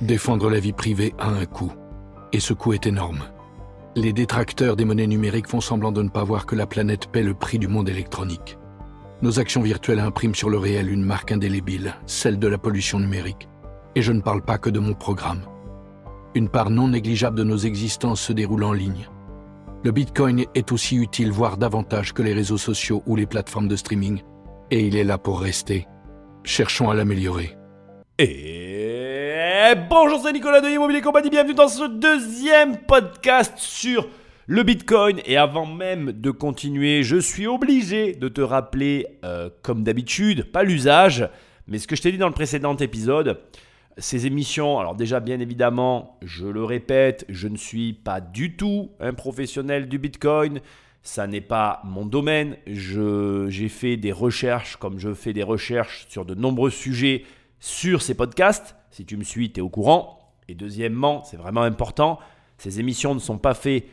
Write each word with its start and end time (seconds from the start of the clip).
Défendre 0.00 0.48
la 0.48 0.60
vie 0.60 0.72
privée 0.72 1.14
a 1.18 1.28
un 1.28 1.44
coût. 1.44 1.72
Et 2.32 2.40
ce 2.40 2.54
coût 2.54 2.72
est 2.72 2.86
énorme. 2.86 3.24
Les 3.96 4.14
détracteurs 4.14 4.74
des 4.74 4.86
monnaies 4.86 5.06
numériques 5.06 5.48
font 5.48 5.60
semblant 5.60 5.92
de 5.92 6.02
ne 6.02 6.08
pas 6.08 6.24
voir 6.24 6.46
que 6.46 6.56
la 6.56 6.66
planète 6.66 7.08
paie 7.08 7.22
le 7.22 7.34
prix 7.34 7.58
du 7.58 7.68
monde 7.68 7.88
électronique. 7.88 8.56
Nos 9.20 9.38
actions 9.38 9.60
virtuelles 9.60 10.00
impriment 10.00 10.34
sur 10.34 10.48
le 10.48 10.56
réel 10.56 10.90
une 10.90 11.04
marque 11.04 11.32
indélébile, 11.32 11.94
celle 12.06 12.38
de 12.38 12.48
la 12.48 12.56
pollution 12.56 12.98
numérique. 12.98 13.50
Et 13.94 14.00
je 14.00 14.12
ne 14.12 14.22
parle 14.22 14.40
pas 14.40 14.56
que 14.56 14.70
de 14.70 14.78
mon 14.78 14.94
programme. 14.94 15.42
Une 16.34 16.48
part 16.48 16.70
non 16.70 16.88
négligeable 16.88 17.36
de 17.36 17.44
nos 17.44 17.58
existences 17.58 18.22
se 18.22 18.32
déroule 18.32 18.64
en 18.64 18.72
ligne. 18.72 19.10
Le 19.84 19.92
Bitcoin 19.92 20.46
est 20.54 20.72
aussi 20.72 20.96
utile, 20.96 21.30
voire 21.30 21.58
davantage 21.58 22.14
que 22.14 22.22
les 22.22 22.32
réseaux 22.32 22.58
sociaux 22.58 23.02
ou 23.04 23.16
les 23.16 23.26
plateformes 23.26 23.68
de 23.68 23.76
streaming, 23.76 24.22
et 24.70 24.80
il 24.80 24.96
est 24.96 25.04
là 25.04 25.18
pour 25.18 25.40
rester. 25.40 25.86
Cherchons 26.42 26.88
à 26.88 26.94
l'améliorer. 26.94 27.54
Et 28.18 28.79
bonjour, 29.88 30.20
c'est 30.22 30.32
Nicolas 30.32 30.60
de 30.60 30.68
Immobilier 30.68 31.02
Compagnie, 31.02 31.28
bienvenue 31.28 31.54
dans 31.54 31.68
ce 31.68 31.84
deuxième 31.84 32.78
podcast 32.78 33.52
sur 33.58 34.08
le 34.46 34.62
Bitcoin. 34.62 35.20
Et 35.26 35.36
avant 35.36 35.66
même 35.66 36.12
de 36.12 36.30
continuer, 36.30 37.02
je 37.02 37.16
suis 37.16 37.46
obligé 37.46 38.14
de 38.14 38.28
te 38.28 38.40
rappeler, 38.40 39.06
euh, 39.22 39.50
comme 39.62 39.82
d'habitude, 39.82 40.50
pas 40.50 40.62
l'usage, 40.62 41.28
mais 41.66 41.78
ce 41.78 41.86
que 41.86 41.94
je 41.94 42.00
t'ai 42.00 42.10
dit 42.10 42.18
dans 42.18 42.28
le 42.28 42.32
précédent 42.32 42.74
épisode, 42.76 43.38
ces 43.98 44.26
émissions, 44.26 44.78
alors 44.78 44.94
déjà 44.94 45.20
bien 45.20 45.40
évidemment, 45.40 46.18
je 46.22 46.46
le 46.46 46.64
répète, 46.64 47.26
je 47.28 47.46
ne 47.46 47.58
suis 47.58 47.92
pas 47.92 48.22
du 48.22 48.56
tout 48.56 48.90
un 48.98 49.12
professionnel 49.12 49.88
du 49.88 49.98
Bitcoin. 49.98 50.60
Ça 51.02 51.26
n'est 51.26 51.42
pas 51.42 51.82
mon 51.84 52.06
domaine. 52.06 52.56
J'ai 52.66 53.68
fait 53.68 53.98
des 53.98 54.12
recherches 54.12 54.76
comme 54.76 54.98
je 54.98 55.12
fais 55.12 55.34
des 55.34 55.42
recherches 55.42 56.06
sur 56.08 56.24
de 56.24 56.34
nombreux 56.34 56.70
sujets 56.70 57.24
sur 57.58 58.00
ces 58.00 58.14
podcasts. 58.14 58.74
Si 58.90 59.04
tu 59.04 59.16
me 59.16 59.24
suis, 59.24 59.52
tu 59.52 59.60
es 59.60 59.62
au 59.62 59.68
courant. 59.68 60.34
Et 60.48 60.54
deuxièmement, 60.54 61.22
c'est 61.24 61.36
vraiment 61.36 61.62
important, 61.62 62.18
ces 62.58 62.80
émissions 62.80 63.14
ne 63.14 63.20
sont 63.20 63.38
pas 63.38 63.54
faites 63.54 63.86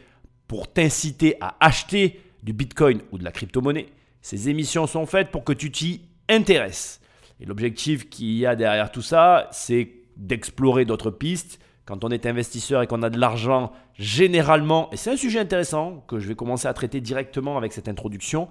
pour 0.47 0.71
t'inciter 0.71 1.35
à 1.39 1.55
acheter 1.59 2.19
du 2.44 2.52
Bitcoin 2.52 3.02
ou 3.11 3.17
de 3.17 3.23
la 3.23 3.31
crypto-monnaie. 3.31 3.88
Ces 4.21 4.49
émissions 4.49 4.88
sont 4.88 5.05
faites 5.05 5.31
pour 5.31 5.44
que 5.44 5.53
tu 5.53 5.71
t'y 5.71 6.02
intéresses. 6.30 6.99
Et 7.39 7.45
l'objectif 7.45 8.09
qu'il 8.09 8.33
y 8.33 8.45
a 8.45 8.55
derrière 8.55 8.91
tout 8.91 9.02
ça, 9.02 9.47
c'est 9.52 9.94
d'explorer 10.17 10.83
d'autres 10.83 11.11
pistes. 11.11 11.59
Quand 11.86 12.03
on 12.03 12.09
est 12.09 12.25
investisseur 12.25 12.81
et 12.81 12.88
qu'on 12.88 13.03
a 13.03 13.09
de 13.09 13.19
l'argent, 13.19 13.71
généralement, 13.93 14.89
et 14.91 14.97
c'est 14.97 15.11
un 15.11 15.17
sujet 15.17 15.39
intéressant 15.39 16.03
que 16.08 16.19
je 16.19 16.27
vais 16.27 16.36
commencer 16.36 16.67
à 16.67 16.73
traiter 16.73 16.99
directement 16.99 17.58
avec 17.58 17.71
cette 17.71 17.88
introduction, 17.88 18.49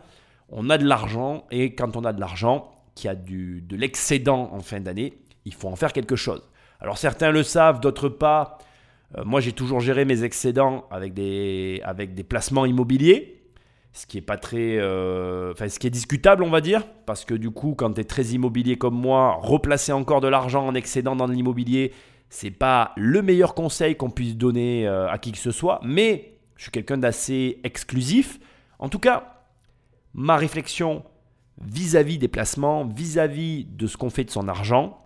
on 0.48 0.70
a 0.70 0.78
de 0.78 0.86
l'argent 0.86 1.44
et 1.50 1.74
quand 1.74 1.96
on 1.96 2.04
a 2.04 2.12
de 2.12 2.20
l'argent, 2.20 2.72
qui 2.94 3.08
a 3.08 3.14
du, 3.14 3.60
de 3.60 3.76
l'excédent 3.76 4.48
en 4.52 4.60
fin 4.60 4.80
d'année, 4.80 5.18
il 5.46 5.54
faut 5.54 5.68
en 5.68 5.76
faire 5.76 5.94
quelque 5.94 6.16
chose. 6.16 6.42
Alors 6.80 6.98
certains 6.98 7.30
le 7.30 7.42
savent, 7.42 7.80
d'autres 7.80 8.10
pas. 8.10 8.58
Euh, 9.16 9.24
moi 9.24 9.40
j'ai 9.40 9.52
toujours 9.52 9.80
géré 9.80 10.04
mes 10.04 10.24
excédents 10.24 10.86
avec 10.90 11.14
des, 11.14 11.80
avec 11.84 12.14
des 12.14 12.24
placements 12.24 12.66
immobiliers 12.66 13.36
ce 13.96 14.04
qui 14.04 14.18
est 14.18 14.22
pas 14.22 14.36
très, 14.36 14.76
euh, 14.76 15.54
ce 15.54 15.78
qui 15.78 15.86
est 15.86 15.90
discutable 15.90 16.42
on 16.42 16.50
va 16.50 16.60
dire, 16.60 16.86
parce 17.06 17.24
que 17.24 17.32
du 17.32 17.50
coup 17.50 17.74
quand 17.74 17.94
tu 17.94 18.02
es 18.02 18.04
très 18.04 18.24
immobilier 18.24 18.76
comme 18.76 18.94
moi, 18.94 19.38
replacer 19.40 19.90
encore 19.90 20.20
de 20.20 20.28
l'argent 20.28 20.66
en 20.66 20.74
excédent 20.74 21.16
dans 21.16 21.26
l'immobilier, 21.26 21.92
c'est 22.28 22.50
pas 22.50 22.92
le 22.96 23.22
meilleur 23.22 23.54
conseil 23.54 23.96
qu'on 23.96 24.10
puisse 24.10 24.36
donner 24.36 24.86
euh, 24.86 25.08
à 25.08 25.16
qui 25.16 25.32
que 25.32 25.38
ce 25.38 25.50
soit, 25.50 25.80
mais 25.82 26.34
je 26.56 26.64
suis 26.64 26.70
quelqu'un 26.70 26.98
d'assez 26.98 27.58
exclusif. 27.64 28.38
En 28.78 28.90
tout 28.90 28.98
cas, 28.98 29.46
ma 30.12 30.36
réflexion 30.36 31.02
vis-à-vis 31.62 32.18
des 32.18 32.28
placements, 32.28 32.84
vis-à-vis 32.84 33.64
de 33.64 33.86
ce 33.86 33.96
qu'on 33.96 34.10
fait 34.10 34.24
de 34.24 34.30
son 34.30 34.46
argent, 34.46 35.05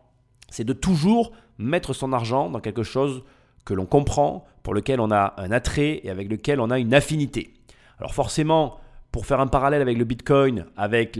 c'est 0.50 0.64
de 0.64 0.72
toujours 0.72 1.32
mettre 1.58 1.92
son 1.92 2.12
argent 2.12 2.50
dans 2.50 2.60
quelque 2.60 2.82
chose 2.82 3.22
que 3.64 3.74
l'on 3.74 3.86
comprend, 3.86 4.44
pour 4.62 4.74
lequel 4.74 5.00
on 5.00 5.10
a 5.10 5.34
un 5.38 5.50
attrait 5.52 6.00
et 6.02 6.10
avec 6.10 6.28
lequel 6.28 6.60
on 6.60 6.70
a 6.70 6.78
une 6.78 6.94
affinité. 6.94 7.54
Alors 7.98 8.14
forcément, 8.14 8.78
pour 9.12 9.26
faire 9.26 9.40
un 9.40 9.46
parallèle 9.46 9.82
avec 9.82 9.98
le 9.98 10.04
Bitcoin, 10.04 10.66
avec 10.76 11.18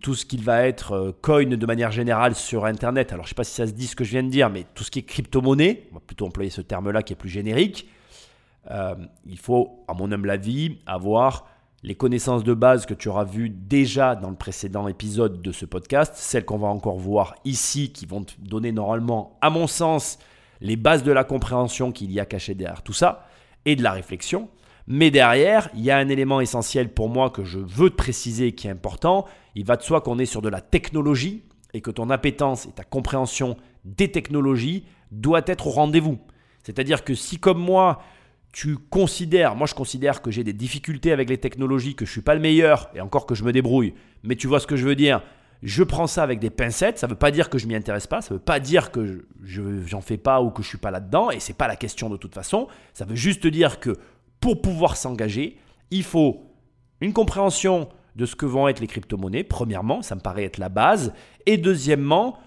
tout 0.00 0.14
ce 0.14 0.24
qu'il 0.24 0.42
va 0.42 0.66
être 0.66 0.92
euh, 0.92 1.12
coin 1.22 1.44
de 1.44 1.66
manière 1.66 1.90
générale 1.90 2.34
sur 2.34 2.64
Internet, 2.64 3.12
alors 3.12 3.24
je 3.24 3.28
ne 3.28 3.30
sais 3.30 3.34
pas 3.34 3.44
si 3.44 3.54
ça 3.54 3.66
se 3.66 3.72
dit 3.72 3.86
ce 3.86 3.96
que 3.96 4.04
je 4.04 4.10
viens 4.10 4.22
de 4.22 4.28
dire, 4.28 4.48
mais 4.48 4.64
tout 4.74 4.84
ce 4.84 4.90
qui 4.90 5.00
est 5.00 5.02
crypto-monnaie, 5.02 5.88
on 5.90 5.94
va 5.94 6.00
plutôt 6.00 6.26
employer 6.26 6.50
ce 6.50 6.60
terme-là 6.60 7.02
qui 7.02 7.12
est 7.12 7.16
plus 7.16 7.28
générique, 7.28 7.88
euh, 8.70 8.94
il 9.26 9.38
faut, 9.38 9.84
à 9.88 9.94
mon 9.94 10.12
humble 10.12 10.30
avis, 10.30 10.78
avoir 10.86 11.48
les 11.82 11.94
connaissances 11.96 12.44
de 12.44 12.54
base 12.54 12.86
que 12.86 12.94
tu 12.94 13.08
auras 13.08 13.24
vues 13.24 13.50
déjà 13.50 14.14
dans 14.14 14.30
le 14.30 14.36
précédent 14.36 14.86
épisode 14.86 15.42
de 15.42 15.52
ce 15.52 15.66
podcast, 15.66 16.14
celles 16.16 16.44
qu'on 16.44 16.58
va 16.58 16.68
encore 16.68 16.98
voir 16.98 17.34
ici, 17.44 17.92
qui 17.92 18.06
vont 18.06 18.22
te 18.22 18.34
donner 18.38 18.70
normalement, 18.70 19.36
à 19.40 19.50
mon 19.50 19.66
sens, 19.66 20.18
les 20.60 20.76
bases 20.76 21.02
de 21.02 21.10
la 21.10 21.24
compréhension 21.24 21.90
qu'il 21.90 22.12
y 22.12 22.20
a 22.20 22.24
caché 22.24 22.54
derrière 22.54 22.82
tout 22.82 22.92
ça, 22.92 23.26
et 23.64 23.74
de 23.74 23.82
la 23.82 23.92
réflexion. 23.92 24.48
Mais 24.86 25.10
derrière, 25.10 25.68
il 25.74 25.80
y 25.80 25.90
a 25.90 25.96
un 25.96 26.08
élément 26.08 26.40
essentiel 26.40 26.88
pour 26.88 27.08
moi 27.08 27.30
que 27.30 27.44
je 27.44 27.58
veux 27.58 27.90
te 27.90 27.96
préciser 27.96 28.52
qui 28.52 28.68
est 28.68 28.70
important. 28.70 29.26
Il 29.54 29.64
va 29.64 29.76
de 29.76 29.82
soi 29.82 30.00
qu'on 30.00 30.18
est 30.18 30.26
sur 30.26 30.42
de 30.42 30.48
la 30.48 30.60
technologie 30.60 31.44
et 31.74 31.80
que 31.80 31.90
ton 31.90 32.10
appétence 32.10 32.66
et 32.66 32.72
ta 32.72 32.84
compréhension 32.84 33.56
des 33.84 34.10
technologies 34.10 34.84
doit 35.10 35.42
être 35.46 35.68
au 35.68 35.70
rendez-vous. 35.70 36.18
C'est-à-dire 36.62 37.04
que 37.04 37.14
si 37.14 37.38
comme 37.38 37.60
moi, 37.60 38.02
tu 38.52 38.76
considères, 38.76 39.56
moi 39.56 39.66
je 39.66 39.74
considère 39.74 40.20
que 40.20 40.30
j'ai 40.30 40.44
des 40.44 40.52
difficultés 40.52 41.10
avec 41.10 41.28
les 41.30 41.38
technologies, 41.38 41.94
que 41.94 42.04
je 42.04 42.10
ne 42.10 42.12
suis 42.12 42.20
pas 42.20 42.34
le 42.34 42.40
meilleur, 42.40 42.90
et 42.94 43.00
encore 43.00 43.26
que 43.26 43.34
je 43.34 43.44
me 43.44 43.52
débrouille, 43.52 43.94
mais 44.22 44.36
tu 44.36 44.46
vois 44.46 44.60
ce 44.60 44.66
que 44.66 44.76
je 44.76 44.86
veux 44.86 44.94
dire, 44.94 45.22
je 45.62 45.82
prends 45.82 46.06
ça 46.06 46.22
avec 46.22 46.38
des 46.38 46.50
pincettes, 46.50 46.98
ça 46.98 47.06
ne 47.06 47.12
veut 47.12 47.18
pas 47.18 47.30
dire 47.30 47.48
que 47.48 47.56
je 47.56 47.66
m'y 47.66 47.74
intéresse 47.74 48.06
pas, 48.06 48.20
ça 48.20 48.34
ne 48.34 48.38
veut 48.38 48.44
pas 48.44 48.60
dire 48.60 48.90
que 48.90 49.24
je 49.42 49.62
n'en 49.92 50.00
fais 50.02 50.18
pas 50.18 50.42
ou 50.42 50.50
que 50.50 50.62
je 50.62 50.66
ne 50.66 50.70
suis 50.70 50.78
pas 50.78 50.90
là-dedans, 50.90 51.30
et 51.30 51.40
ce 51.40 51.48
n'est 51.48 51.56
pas 51.56 51.68
la 51.68 51.76
question 51.76 52.10
de 52.10 52.16
toute 52.16 52.34
façon, 52.34 52.68
ça 52.92 53.06
veut 53.06 53.16
juste 53.16 53.46
dire 53.46 53.80
que 53.80 53.96
pour 54.38 54.60
pouvoir 54.60 54.96
s'engager, 54.96 55.56
il 55.90 56.02
faut 56.02 56.42
une 57.00 57.12
compréhension 57.12 57.88
de 58.16 58.26
ce 58.26 58.36
que 58.36 58.44
vont 58.44 58.68
être 58.68 58.80
les 58.80 58.86
crypto-monnaies, 58.86 59.44
premièrement, 59.44 60.02
ça 60.02 60.14
me 60.14 60.20
paraît 60.20 60.44
être 60.44 60.58
la 60.58 60.68
base, 60.68 61.14
et 61.46 61.56
deuxièmement, 61.56 62.38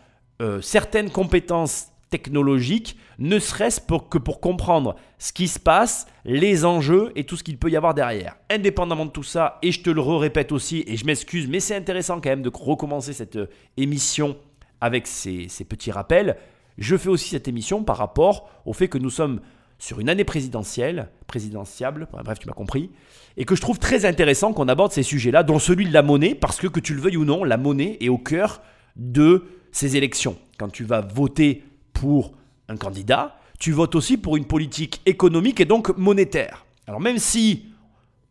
euh, 0.41 0.61
certaines 0.61 1.09
compétences 1.09 1.87
technologiques, 2.17 2.97
ne 3.19 3.39
serait-ce 3.39 3.81
que 4.09 4.17
pour 4.17 4.39
comprendre 4.39 4.95
ce 5.19 5.33
qui 5.33 5.47
se 5.47 5.59
passe, 5.59 6.07
les 6.23 6.63
enjeux 6.63 7.11
et 7.15 7.25
tout 7.25 7.35
ce 7.35 7.43
qu'il 7.43 7.57
peut 7.57 7.69
y 7.69 7.75
avoir 7.75 7.93
derrière. 7.93 8.35
Indépendamment 8.49 9.05
de 9.05 9.11
tout 9.11 9.23
ça, 9.23 9.59
et 9.61 9.71
je 9.71 9.81
te 9.81 9.89
le 9.89 10.01
répète 10.01 10.51
aussi, 10.51 10.83
et 10.87 10.95
je 10.95 11.05
m'excuse, 11.05 11.47
mais 11.47 11.59
c'est 11.59 11.75
intéressant 11.75 12.15
quand 12.15 12.29
même 12.29 12.41
de 12.41 12.51
recommencer 12.53 13.13
cette 13.13 13.35
euh, 13.35 13.49
émission 13.77 14.37
avec 14.79 15.07
ces, 15.07 15.47
ces 15.49 15.65
petits 15.65 15.91
rappels, 15.91 16.37
je 16.77 16.95
fais 16.95 17.09
aussi 17.09 17.29
cette 17.29 17.47
émission 17.47 17.83
par 17.83 17.97
rapport 17.97 18.49
au 18.65 18.73
fait 18.73 18.87
que 18.87 18.97
nous 18.97 19.09
sommes 19.09 19.41
sur 19.77 19.99
une 19.99 20.09
année 20.09 20.23
présidentielle, 20.23 21.09
présidentiable, 21.27 22.07
bref, 22.23 22.39
tu 22.39 22.47
m'as 22.47 22.53
compris, 22.53 22.91
et 23.37 23.45
que 23.45 23.55
je 23.55 23.61
trouve 23.61 23.79
très 23.79 24.05
intéressant 24.05 24.53
qu'on 24.53 24.67
aborde 24.67 24.91
ces 24.91 25.03
sujets-là, 25.03 25.43
dont 25.43 25.59
celui 25.59 25.85
de 25.85 25.93
la 25.93 26.01
monnaie, 26.01 26.33
parce 26.35 26.59
que 26.59 26.67
que 26.67 26.79
tu 26.79 26.93
le 26.93 27.01
veuilles 27.01 27.17
ou 27.17 27.25
non, 27.25 27.43
la 27.43 27.57
monnaie 27.57 27.97
est 27.99 28.09
au 28.09 28.17
cœur 28.17 28.61
de 28.95 29.45
ces 29.71 29.97
élections. 29.97 30.37
Quand 30.57 30.69
tu 30.69 30.85
vas 30.85 31.01
voter 31.01 31.63
pour 31.95 32.33
un 32.69 32.77
candidat, 32.77 33.37
tu 33.59 33.71
votes 33.71 33.95
aussi 33.95 34.17
pour 34.17 34.37
une 34.37 34.45
politique 34.45 35.01
économique 35.05 35.59
et 35.59 35.65
donc 35.65 35.97
monétaire. 35.97 36.65
Alors 36.87 37.01
même 37.01 37.17
si 37.17 37.65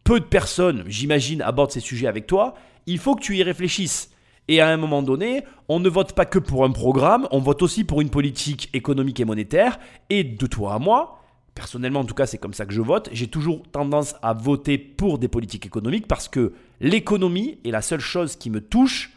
peu 0.04 0.20
de 0.20 0.24
personnes, 0.24 0.84
j'imagine, 0.86 1.42
abordent 1.42 1.72
ces 1.72 1.80
sujets 1.80 2.06
avec 2.06 2.26
toi, 2.26 2.54
il 2.86 2.98
faut 2.98 3.16
que 3.16 3.22
tu 3.22 3.36
y 3.36 3.42
réfléchisses. 3.42 4.10
Et 4.46 4.60
à 4.60 4.68
un 4.68 4.76
moment 4.76 5.02
donné, 5.02 5.42
on 5.68 5.80
ne 5.80 5.88
vote 5.88 6.12
pas 6.12 6.26
que 6.26 6.38
pour 6.38 6.64
un 6.64 6.70
programme, 6.70 7.26
on 7.30 7.38
vote 7.38 7.62
aussi 7.62 7.82
pour 7.82 8.02
une 8.02 8.10
politique 8.10 8.68
économique 8.74 9.18
et 9.18 9.24
monétaire. 9.24 9.78
Et 10.10 10.22
de 10.22 10.46
toi 10.46 10.74
à 10.74 10.78
moi, 10.78 11.18
personnellement 11.54 12.00
en 12.00 12.04
tout 12.04 12.14
cas 12.14 12.26
c'est 12.26 12.38
comme 12.38 12.52
ça 12.52 12.66
que 12.66 12.74
je 12.74 12.82
vote, 12.82 13.08
j'ai 13.12 13.28
toujours 13.28 13.62
tendance 13.72 14.14
à 14.22 14.34
voter 14.34 14.76
pour 14.76 15.18
des 15.18 15.28
politiques 15.28 15.66
économiques 15.66 16.06
parce 16.06 16.28
que 16.28 16.52
l'économie 16.80 17.58
est 17.64 17.70
la 17.70 17.80
seule 17.80 18.00
chose 18.00 18.36
qui 18.36 18.50
me 18.50 18.60
touche 18.60 19.12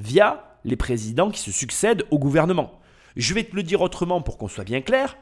via 0.00 0.58
les 0.64 0.76
présidents 0.76 1.30
qui 1.30 1.40
se 1.40 1.52
succèdent 1.52 2.04
au 2.10 2.18
gouvernement. 2.18 2.80
Je 3.16 3.34
vais 3.34 3.44
te 3.44 3.54
le 3.54 3.62
dire 3.62 3.80
autrement 3.80 4.22
pour 4.22 4.38
qu'on 4.38 4.48
soit 4.48 4.64
bien 4.64 4.80
clair. 4.80 5.16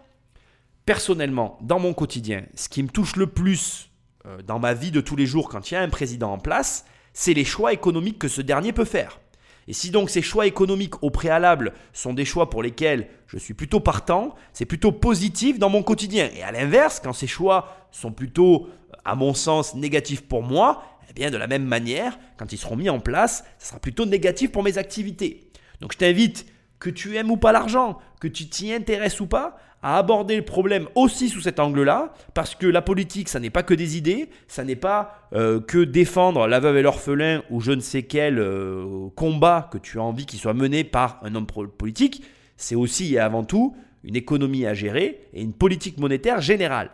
Personnellement, 0.87 1.59
dans 1.61 1.79
mon 1.79 1.95
quotidien, 1.95 2.45
ce 2.55 2.69
qui 2.69 2.83
me 2.83 2.89
touche 2.89 3.17
le 3.17 3.27
plus 3.27 3.91
euh, 4.27 4.43
dans 4.43 4.59
ma 4.59 4.75
vie 4.75 4.91
de 4.91 5.01
tous 5.01 5.17
les 5.17 5.27
jours 5.27 5.49
quand 5.49 5.71
il 5.71 5.75
y 5.75 5.77
a 5.77 5.83
un 5.83 5.89
président 5.89 6.33
en 6.33 6.39
place, 6.39 6.85
c'est 7.13 7.35
les 7.35 7.45
choix 7.45 7.73
économiques 7.73 8.19
que 8.19 8.29
ce 8.29 8.43
dernier 8.43 8.73
peut 8.73 8.85
faire. 8.85 9.21
Et 9.69 9.73
si 9.73 9.91
donc 9.91 10.11
ces 10.11 10.23
choix 10.23 10.47
économiques 10.47 11.03
au 11.03 11.11
préalable 11.11 11.75
sont 11.93 12.13
des 12.13 12.25
choix 12.25 12.51
pour 12.51 12.63
lesquels 12.63 13.09
je 13.27 13.39
suis 13.39 13.55
plutôt 13.55 13.81
partant, 13.81 14.35
c'est 14.53 14.65
plutôt 14.65 14.91
positif 14.91 15.59
dans 15.59 15.69
mon 15.69 15.83
quotidien. 15.83 16.29
Et 16.35 16.43
à 16.43 16.51
l'inverse, 16.51 17.01
quand 17.03 17.13
ces 17.13 17.27
choix 17.27 17.89
sont 17.93 18.11
plutôt, 18.11 18.69
à 19.05 19.15
mon 19.15 19.35
sens, 19.35 19.75
négatifs 19.75 20.23
pour 20.23 20.43
moi, 20.43 20.83
eh 21.09 21.13
bien 21.13 21.31
de 21.31 21.37
la 21.37 21.47
même 21.47 21.65
manière, 21.65 22.19
quand 22.37 22.53
ils 22.53 22.59
seront 22.59 22.77
mis 22.77 22.91
en 22.91 23.01
place, 23.01 23.45
ce 23.59 23.69
sera 23.69 23.79
plutôt 23.79 24.07
négatif 24.07 24.51
pour 24.51 24.63
mes 24.63 24.79
activités. 24.79 25.51
Donc 25.81 25.93
je 25.93 25.99
t'invite, 25.99 26.47
que 26.81 26.91
tu 26.91 27.17
aimes 27.17 27.31
ou 27.31 27.37
pas 27.37 27.53
l'argent, 27.53 27.99
que 28.21 28.27
tu 28.27 28.49
t'y 28.49 28.73
intéresses 28.73 29.21
ou 29.21 29.27
pas, 29.27 29.59
à 29.83 29.97
aborder 29.97 30.37
le 30.37 30.45
problème 30.45 30.89
aussi 30.95 31.29
sous 31.29 31.41
cet 31.41 31.59
angle-là, 31.59 32.13
parce 32.35 32.55
que 32.55 32.67
la 32.67 32.83
politique, 32.83 33.29
ça 33.29 33.41
n'est 33.41 33.51
pas 33.51 33.63
que 33.63 33.73
des 33.73 33.97
idées, 33.97 34.29
ça 34.47 34.65
n'est 34.65 34.77
pas 34.77 35.29
euh, 35.35 35.61
que 35.61 35.79
défendre 35.79 36.47
la 36.47 36.61
veuve 36.61 36.77
et 36.77 36.83
l'orphelin 36.83 37.43
ou 37.51 37.61
je 37.61 37.73
ne 37.73 37.81
sais 37.81 38.03
quel 38.03 38.39
euh, 38.39 39.09
combat 39.15 39.69
que 39.73 39.79
tu 39.79 39.99
as 39.99 40.03
envie 40.03 40.27
qu'il 40.27 40.39
soit 40.39 40.55
mené 40.55 40.85
par 40.85 41.19
un 41.23 41.35
homme 41.35 41.47
politique, 41.47 42.23
c'est 42.57 42.75
aussi 42.75 43.15
et 43.15 43.19
avant 43.19 43.45
tout 43.45 43.75
une 44.05 44.17
économie 44.17 44.67
à 44.67 44.75
gérer 44.75 45.21
et 45.33 45.43
une 45.43 45.55
politique 45.55 45.99
monétaire 45.99 46.41
générale. 46.41 46.91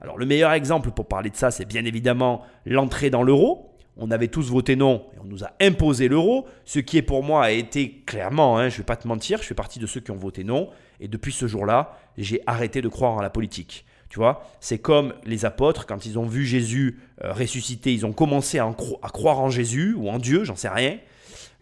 Alors 0.00 0.18
le 0.18 0.26
meilleur 0.26 0.52
exemple 0.52 0.90
pour 0.90 1.06
parler 1.06 1.30
de 1.30 1.36
ça, 1.36 1.50
c'est 1.50 1.64
bien 1.64 1.84
évidemment 1.84 2.42
l'entrée 2.66 3.10
dans 3.10 3.22
l'euro. 3.22 3.73
On 3.96 4.10
avait 4.10 4.28
tous 4.28 4.50
voté 4.50 4.74
non 4.74 5.06
et 5.14 5.20
on 5.20 5.24
nous 5.24 5.44
a 5.44 5.52
imposé 5.60 6.08
l'euro, 6.08 6.46
ce 6.64 6.80
qui 6.80 6.98
est 6.98 7.02
pour 7.02 7.22
moi 7.22 7.44
a 7.44 7.50
été 7.50 8.02
clairement, 8.06 8.58
hein, 8.58 8.68
je 8.68 8.74
ne 8.74 8.78
vais 8.78 8.84
pas 8.84 8.96
te 8.96 9.06
mentir, 9.06 9.40
je 9.40 9.46
fais 9.46 9.54
partie 9.54 9.78
de 9.78 9.86
ceux 9.86 10.00
qui 10.00 10.10
ont 10.10 10.16
voté 10.16 10.42
non. 10.42 10.70
Et 11.00 11.08
depuis 11.08 11.32
ce 11.32 11.46
jour-là, 11.46 11.96
j'ai 12.16 12.40
arrêté 12.46 12.82
de 12.82 12.88
croire 12.88 13.12
en 13.12 13.20
la 13.20 13.30
politique. 13.30 13.84
Tu 14.08 14.18
vois, 14.18 14.42
c'est 14.60 14.78
comme 14.78 15.14
les 15.24 15.44
apôtres, 15.44 15.86
quand 15.86 16.06
ils 16.06 16.18
ont 16.18 16.26
vu 16.26 16.44
Jésus 16.44 17.00
euh, 17.22 17.32
ressusciter, 17.32 17.92
ils 17.92 18.06
ont 18.06 18.12
commencé 18.12 18.58
à, 18.58 18.72
croire 19.12 19.40
en 19.40 19.50
Jésus 19.50 19.94
ou 19.96 20.08
en 20.08 20.18
Dieu, 20.18 20.44
j'en 20.44 20.56
sais 20.56 20.68
rien. 20.68 20.98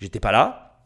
J'étais 0.00 0.20
pas 0.20 0.32
là. 0.32 0.80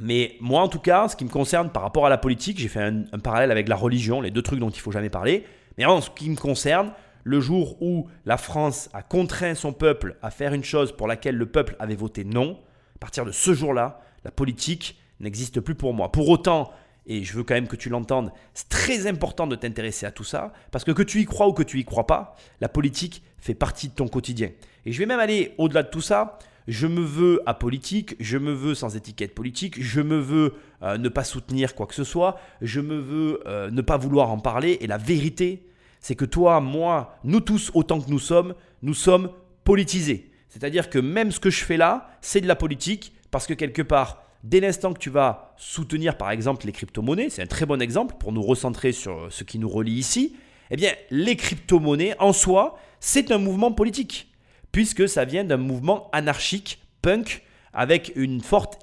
Mais 0.00 0.36
moi, 0.40 0.60
en 0.60 0.68
tout 0.68 0.78
cas, 0.78 1.08
ce 1.08 1.16
qui 1.16 1.24
me 1.24 1.30
concerne 1.30 1.70
par 1.70 1.82
rapport 1.82 2.06
à 2.06 2.10
la 2.10 2.18
politique, 2.18 2.58
j'ai 2.58 2.68
fait 2.68 2.82
un, 2.82 3.04
un, 3.12 3.18
parallèle 3.18 3.50
avec 3.50 3.68
la 3.68 3.76
religion, 3.76 4.20
les 4.20 4.30
deux 4.30 4.42
trucs 4.42 4.60
dont 4.60 4.70
il 4.70 4.80
faut 4.80 4.92
jamais 4.92 5.10
parler. 5.10 5.44
Mais 5.76 5.86
en 5.86 6.00
ce 6.00 6.10
qui 6.10 6.28
me 6.28 6.36
concerne, 6.36 6.92
le 7.28 7.40
jour 7.40 7.76
où 7.82 8.08
la 8.24 8.38
France 8.38 8.88
a 8.94 9.02
contraint 9.02 9.54
son 9.54 9.74
peuple 9.74 10.16
à 10.22 10.30
faire 10.30 10.54
une 10.54 10.64
chose 10.64 10.92
pour 10.92 11.06
laquelle 11.06 11.36
le 11.36 11.44
peuple 11.44 11.76
avait 11.78 11.94
voté 11.94 12.24
non, 12.24 12.58
à 12.96 12.98
partir 12.98 13.26
de 13.26 13.32
ce 13.32 13.52
jour-là, 13.52 14.00
la 14.24 14.30
politique 14.30 14.98
n'existe 15.20 15.60
plus 15.60 15.74
pour 15.74 15.92
moi. 15.92 16.10
Pour 16.10 16.30
autant, 16.30 16.72
et 17.06 17.24
je 17.24 17.34
veux 17.34 17.44
quand 17.44 17.52
même 17.52 17.68
que 17.68 17.76
tu 17.76 17.90
l'entendes, 17.90 18.32
c'est 18.54 18.70
très 18.70 19.06
important 19.06 19.46
de 19.46 19.56
t'intéresser 19.56 20.06
à 20.06 20.10
tout 20.10 20.24
ça, 20.24 20.54
parce 20.70 20.84
que 20.84 20.90
que 20.90 21.02
tu 21.02 21.20
y 21.20 21.26
crois 21.26 21.46
ou 21.46 21.52
que 21.52 21.62
tu 21.62 21.78
y 21.78 21.84
crois 21.84 22.06
pas, 22.06 22.34
la 22.62 22.70
politique 22.70 23.22
fait 23.36 23.54
partie 23.54 23.88
de 23.88 23.94
ton 23.94 24.08
quotidien. 24.08 24.50
Et 24.86 24.92
je 24.92 24.98
vais 24.98 25.06
même 25.06 25.20
aller 25.20 25.54
au-delà 25.58 25.82
de 25.82 25.90
tout 25.90 26.00
ça. 26.00 26.38
Je 26.66 26.86
me 26.86 27.02
veux 27.02 27.42
apolitique, 27.44 28.16
je 28.20 28.38
me 28.38 28.52
veux 28.52 28.74
sans 28.74 28.96
étiquette 28.96 29.34
politique, 29.34 29.82
je 29.82 30.00
me 30.00 30.18
veux 30.18 30.54
euh, 30.82 30.96
ne 30.96 31.10
pas 31.10 31.24
soutenir 31.24 31.74
quoi 31.74 31.86
que 31.86 31.94
ce 31.94 32.04
soit, 32.04 32.38
je 32.62 32.80
me 32.80 32.98
veux 32.98 33.40
euh, 33.46 33.70
ne 33.70 33.82
pas 33.82 33.98
vouloir 33.98 34.30
en 34.30 34.38
parler. 34.38 34.78
Et 34.80 34.86
la 34.86 34.98
vérité, 34.98 35.67
c'est 36.00 36.14
que 36.14 36.24
toi, 36.24 36.60
moi, 36.60 37.18
nous 37.24 37.40
tous, 37.40 37.70
autant 37.74 38.00
que 38.00 38.10
nous 38.10 38.18
sommes, 38.18 38.54
nous 38.82 38.94
sommes 38.94 39.30
politisés. 39.64 40.30
C'est-à-dire 40.48 40.90
que 40.90 40.98
même 40.98 41.32
ce 41.32 41.40
que 41.40 41.50
je 41.50 41.64
fais 41.64 41.76
là, 41.76 42.10
c'est 42.20 42.40
de 42.40 42.46
la 42.46 42.56
politique, 42.56 43.12
parce 43.30 43.46
que 43.46 43.54
quelque 43.54 43.82
part, 43.82 44.22
Dès 44.44 44.60
l'instant 44.60 44.92
que 44.92 44.98
tu 44.98 45.10
vas 45.10 45.54
soutenir 45.56 46.16
par 46.16 46.30
exemple 46.30 46.66
les 46.66 46.72
crypto-monnaies, 46.72 47.28
c'est 47.28 47.42
un 47.42 47.46
très 47.46 47.66
bon 47.66 47.82
exemple 47.82 48.14
pour 48.18 48.32
nous 48.32 48.42
recentrer 48.42 48.92
sur 48.92 49.26
ce 49.30 49.42
qui 49.42 49.58
nous 49.58 49.68
relie 49.68 49.94
ici, 49.94 50.36
eh 50.70 50.76
bien 50.76 50.92
les 51.10 51.34
crypto-monnaies 51.34 52.14
en 52.20 52.32
soi, 52.32 52.78
c'est 53.00 53.32
un 53.32 53.38
mouvement 53.38 53.72
politique, 53.72 54.32
puisque 54.70 55.08
ça 55.08 55.24
vient 55.24 55.42
d'un 55.42 55.56
mouvement 55.56 56.08
anarchique, 56.12 56.80
punk, 57.02 57.42
avec 57.72 58.12
une 58.14 58.40
forte 58.40 58.78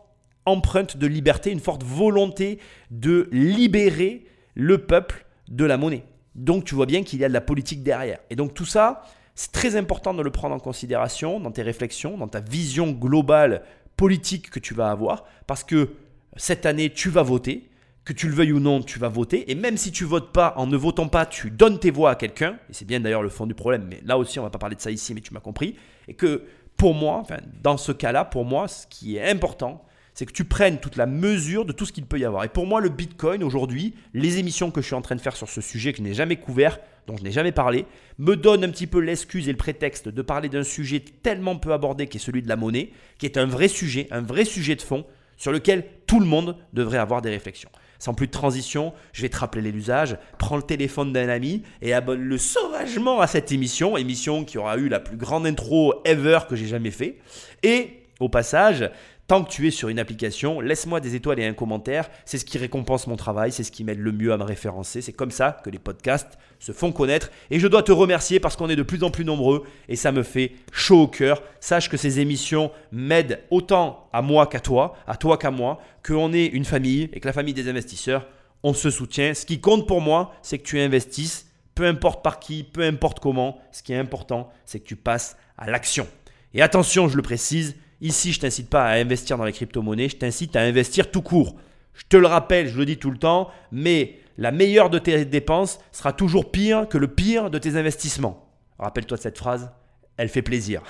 empreinte 0.45 0.97
de 0.97 1.07
liberté, 1.07 1.51
une 1.51 1.59
forte 1.59 1.83
volonté 1.83 2.59
de 2.91 3.29
libérer 3.31 4.25
le 4.55 4.79
peuple 4.79 5.25
de 5.47 5.63
la 5.63 5.77
monnaie. 5.77 6.03
Donc 6.35 6.65
tu 6.65 6.75
vois 6.75 6.85
bien 6.85 7.03
qu'il 7.03 7.19
y 7.19 7.25
a 7.25 7.27
de 7.27 7.33
la 7.33 7.41
politique 7.41 7.81
derrière. 7.81 8.19
Et 8.29 8.35
donc 8.35 8.53
tout 8.53 8.65
ça, 8.65 9.03
c'est 9.35 9.51
très 9.51 9.75
important 9.75 10.13
de 10.13 10.21
le 10.21 10.31
prendre 10.31 10.55
en 10.55 10.59
considération 10.59 11.39
dans 11.39 11.51
tes 11.51 11.61
réflexions, 11.61 12.17
dans 12.17 12.27
ta 12.27 12.39
vision 12.39 12.91
globale 12.91 13.63
politique 13.97 14.49
que 14.49 14.59
tu 14.59 14.73
vas 14.73 14.91
avoir, 14.91 15.25
parce 15.47 15.63
que 15.63 15.95
cette 16.35 16.65
année, 16.65 16.89
tu 16.89 17.09
vas 17.09 17.23
voter, 17.23 17.69
que 18.03 18.13
tu 18.13 18.27
le 18.27 18.35
veuilles 18.35 18.51
ou 18.51 18.59
non, 18.59 18.81
tu 18.81 18.99
vas 18.99 19.07
voter, 19.07 19.49
et 19.49 19.55
même 19.55 19.77
si 19.77 19.91
tu 19.91 20.03
votes 20.03 20.31
pas, 20.31 20.53
en 20.57 20.67
ne 20.67 20.77
votant 20.77 21.07
pas, 21.07 21.25
tu 21.25 21.49
donnes 21.49 21.79
tes 21.79 21.91
voix 21.91 22.11
à 22.11 22.15
quelqu'un, 22.15 22.59
et 22.69 22.73
c'est 22.73 22.85
bien 22.85 22.99
d'ailleurs 22.99 23.23
le 23.23 23.29
fond 23.29 23.47
du 23.47 23.55
problème, 23.55 23.87
mais 23.89 24.01
là 24.05 24.17
aussi, 24.17 24.37
on 24.39 24.43
va 24.43 24.49
pas 24.49 24.59
parler 24.59 24.75
de 24.75 24.81
ça 24.81 24.91
ici, 24.91 25.13
mais 25.13 25.21
tu 25.21 25.33
m'as 25.33 25.39
compris, 25.39 25.75
et 26.07 26.13
que 26.13 26.43
pour 26.77 26.93
moi, 26.93 27.23
dans 27.63 27.77
ce 27.77 27.91
cas-là, 27.93 28.25
pour 28.25 28.45
moi, 28.45 28.67
ce 28.67 28.85
qui 28.87 29.15
est 29.15 29.29
important, 29.29 29.85
c'est 30.15 30.25
que 30.25 30.31
tu 30.31 30.45
prennes 30.45 30.79
toute 30.79 30.95
la 30.95 31.05
mesure 31.05 31.65
de 31.65 31.73
tout 31.73 31.85
ce 31.85 31.91
qu'il 31.91 32.05
peut 32.05 32.17
y 32.17 32.25
avoir. 32.25 32.45
Et 32.45 32.49
pour 32.49 32.65
moi, 32.65 32.79
le 32.79 32.89
Bitcoin 32.89 33.43
aujourd'hui, 33.43 33.93
les 34.13 34.39
émissions 34.39 34.71
que 34.71 34.81
je 34.81 34.87
suis 34.87 34.95
en 34.95 35.01
train 35.01 35.15
de 35.15 35.21
faire 35.21 35.35
sur 35.35 35.49
ce 35.49 35.61
sujet 35.61 35.91
que 35.91 35.99
je 35.99 36.03
n'ai 36.03 36.13
jamais 36.13 36.37
couvert, 36.37 36.79
dont 37.05 37.17
je 37.17 37.23
n'ai 37.23 37.33
jamais 37.33 37.51
parlé, 37.51 37.85
me 38.17 38.35
donnent 38.35 38.63
un 38.63 38.69
petit 38.69 38.87
peu 38.87 38.99
l'excuse 38.99 39.47
et 39.49 39.51
le 39.51 39.57
prétexte 39.57 40.07
de 40.07 40.21
parler 40.21 40.47
d'un 40.47 40.63
sujet 40.63 41.03
tellement 41.21 41.57
peu 41.57 41.73
abordé 41.73 42.07
qui 42.07 42.17
est 42.17 42.21
celui 42.21 42.41
de 42.41 42.47
la 42.47 42.55
monnaie, 42.55 42.91
qui 43.19 43.25
est 43.25 43.37
un 43.37 43.45
vrai 43.45 43.67
sujet, 43.67 44.07
un 44.09 44.21
vrai 44.21 44.45
sujet 44.45 44.75
de 44.75 44.81
fond 44.81 45.05
sur 45.37 45.51
lequel 45.51 45.83
tout 46.07 46.21
le 46.21 46.25
monde 46.25 46.55
devrait 46.71 46.97
avoir 46.97 47.21
des 47.21 47.29
réflexions. 47.29 47.69
Sans 47.99 48.13
plus 48.13 48.27
de 48.27 48.31
transition, 48.31 48.93
je 49.11 49.21
vais 49.21 49.29
te 49.29 49.37
rappeler 49.37 49.71
l'usage. 49.71 50.17
Prends 50.37 50.57
le 50.57 50.63
téléphone 50.63 51.11
d'un 51.11 51.27
ami 51.27 51.63
et 51.81 51.93
abonne-le 51.93 52.37
sauvagement 52.37 53.19
à 53.19 53.27
cette 53.27 53.51
émission, 53.51 53.97
émission 53.97 54.45
qui 54.45 54.57
aura 54.57 54.77
eu 54.77 54.87
la 54.87 55.01
plus 55.01 55.17
grande 55.17 55.45
intro 55.45 55.93
ever 56.05 56.39
que 56.47 56.55
j'ai 56.55 56.67
jamais 56.67 56.91
fait. 56.91 57.17
Et 57.63 58.01
au 58.19 58.29
passage, 58.29 58.89
Tant 59.27 59.43
que 59.43 59.49
tu 59.49 59.67
es 59.67 59.71
sur 59.71 59.89
une 59.89 59.97
application, 59.97 60.61
laisse-moi 60.61 60.99
des 60.99 61.15
étoiles 61.15 61.39
et 61.39 61.45
un 61.45 61.53
commentaire. 61.53 62.11
C'est 62.25 62.37
ce 62.37 62.45
qui 62.45 62.59
récompense 62.59 63.07
mon 63.07 63.15
travail, 63.15 63.51
c'est 63.51 63.63
ce 63.63 63.71
qui 63.71 63.83
m'aide 63.83 63.99
le 63.99 64.11
mieux 64.11 64.31
à 64.31 64.37
me 64.37 64.43
référencer. 64.43 65.01
C'est 65.01 65.13
comme 65.13 65.31
ça 65.31 65.59
que 65.63 65.71
les 65.71 65.79
podcasts 65.79 66.37
se 66.59 66.71
font 66.71 66.91
connaître. 66.91 67.31
Et 67.49 67.59
je 67.59 67.67
dois 67.67 67.81
te 67.81 67.91
remercier 67.91 68.39
parce 68.39 68.55
qu'on 68.55 68.69
est 68.69 68.75
de 68.75 68.83
plus 68.83 69.03
en 69.03 69.09
plus 69.09 69.25
nombreux 69.25 69.63
et 69.89 69.95
ça 69.95 70.11
me 70.11 70.21
fait 70.21 70.51
chaud 70.71 71.01
au 71.01 71.07
cœur. 71.07 71.41
Sache 71.59 71.89
que 71.89 71.97
ces 71.97 72.19
émissions 72.19 72.71
m'aident 72.91 73.41
autant 73.49 74.09
à 74.13 74.21
moi 74.21 74.45
qu'à 74.45 74.59
toi, 74.59 74.95
à 75.07 75.17
toi 75.17 75.39
qu'à 75.39 75.49
moi, 75.49 75.79
qu'on 76.05 76.31
est 76.31 76.45
une 76.45 76.65
famille 76.65 77.09
et 77.11 77.19
que 77.19 77.27
la 77.27 77.33
famille 77.33 77.55
des 77.55 77.67
investisseurs, 77.67 78.27
on 78.61 78.75
se 78.75 78.91
soutient. 78.91 79.33
Ce 79.33 79.47
qui 79.47 79.59
compte 79.59 79.87
pour 79.87 80.01
moi, 80.01 80.33
c'est 80.43 80.59
que 80.59 80.67
tu 80.67 80.79
investisses, 80.79 81.47
peu 81.73 81.85
importe 81.85 82.23
par 82.23 82.39
qui, 82.39 82.63
peu 82.63 82.83
importe 82.83 83.19
comment. 83.19 83.59
Ce 83.71 83.81
qui 83.81 83.93
est 83.93 83.97
important, 83.97 84.51
c'est 84.65 84.79
que 84.79 84.85
tu 84.85 84.95
passes 84.95 85.35
à 85.57 85.67
l'action. 85.67 86.07
Et 86.53 86.61
attention, 86.61 87.07
je 87.07 87.15
le 87.15 87.23
précise, 87.23 87.75
Ici, 88.05 88.33
je 88.33 88.39
t'incite 88.39 88.69
pas 88.69 88.85
à 88.85 88.97
investir 88.97 89.35
dans 89.35 89.45
les 89.45 89.51
crypto-monnaies, 89.51 90.09
je 90.09 90.17
t'incite 90.17 90.55
à 90.55 90.61
investir 90.61 91.09
tout 91.09 91.23
court. 91.23 91.55
Je 91.95 92.03
te 92.07 92.15
le 92.15 92.27
rappelle, 92.27 92.67
je 92.67 92.77
le 92.77 92.85
dis 92.85 92.97
tout 92.97 93.09
le 93.09 93.17
temps, 93.17 93.49
mais 93.71 94.19
la 94.37 94.51
meilleure 94.51 94.91
de 94.91 94.99
tes 94.99 95.25
dépenses 95.25 95.79
sera 95.91 96.13
toujours 96.13 96.51
pire 96.51 96.87
que 96.87 96.99
le 96.99 97.07
pire 97.07 97.49
de 97.49 97.57
tes 97.57 97.77
investissements. 97.77 98.47
Rappelle-toi 98.77 99.17
de 99.17 99.23
cette 99.23 99.39
phrase, 99.39 99.71
elle 100.17 100.29
fait 100.29 100.43
plaisir. 100.43 100.83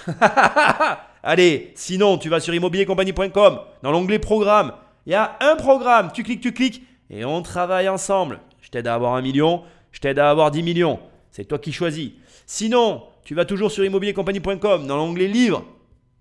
Allez, 1.24 1.72
sinon, 1.76 2.18
tu 2.18 2.28
vas 2.28 2.42
sur 2.42 2.54
immobiliercompagnie.com, 2.54 3.60
dans 3.82 3.92
l'onglet 3.94 4.20
programme. 4.20 4.74
Il 5.06 5.14
y 5.14 5.16
a 5.16 5.38
un 5.40 5.56
programme, 5.56 6.12
tu 6.14 6.22
cliques, 6.24 6.42
tu 6.42 6.52
cliques, 6.52 6.84
et 7.10 7.24
on 7.24 7.42
travaille 7.44 7.88
ensemble. 7.88 8.42
Je 8.60 8.70
t'aide 8.72 8.88
à 8.88 8.94
avoir 8.94 9.14
un 9.14 9.22
million, 9.22 9.64
je 9.94 10.02
t'aide 10.02 10.20
à 10.20 10.30
avoir 10.30 10.52
10 10.52 10.64
millions. 10.64 11.00
C'est 11.32 11.46
toi 11.46 11.60
qui 11.60 11.72
choisis. 11.72 12.12
Sinon, 12.46 13.04
tu 13.24 13.36
vas 13.36 13.46
toujours 13.46 13.72
sur 13.72 13.86
immobiliercompagnie.com, 13.86 14.86
dans 14.86 14.98
l'onglet 14.98 15.30
livre. 15.30 15.64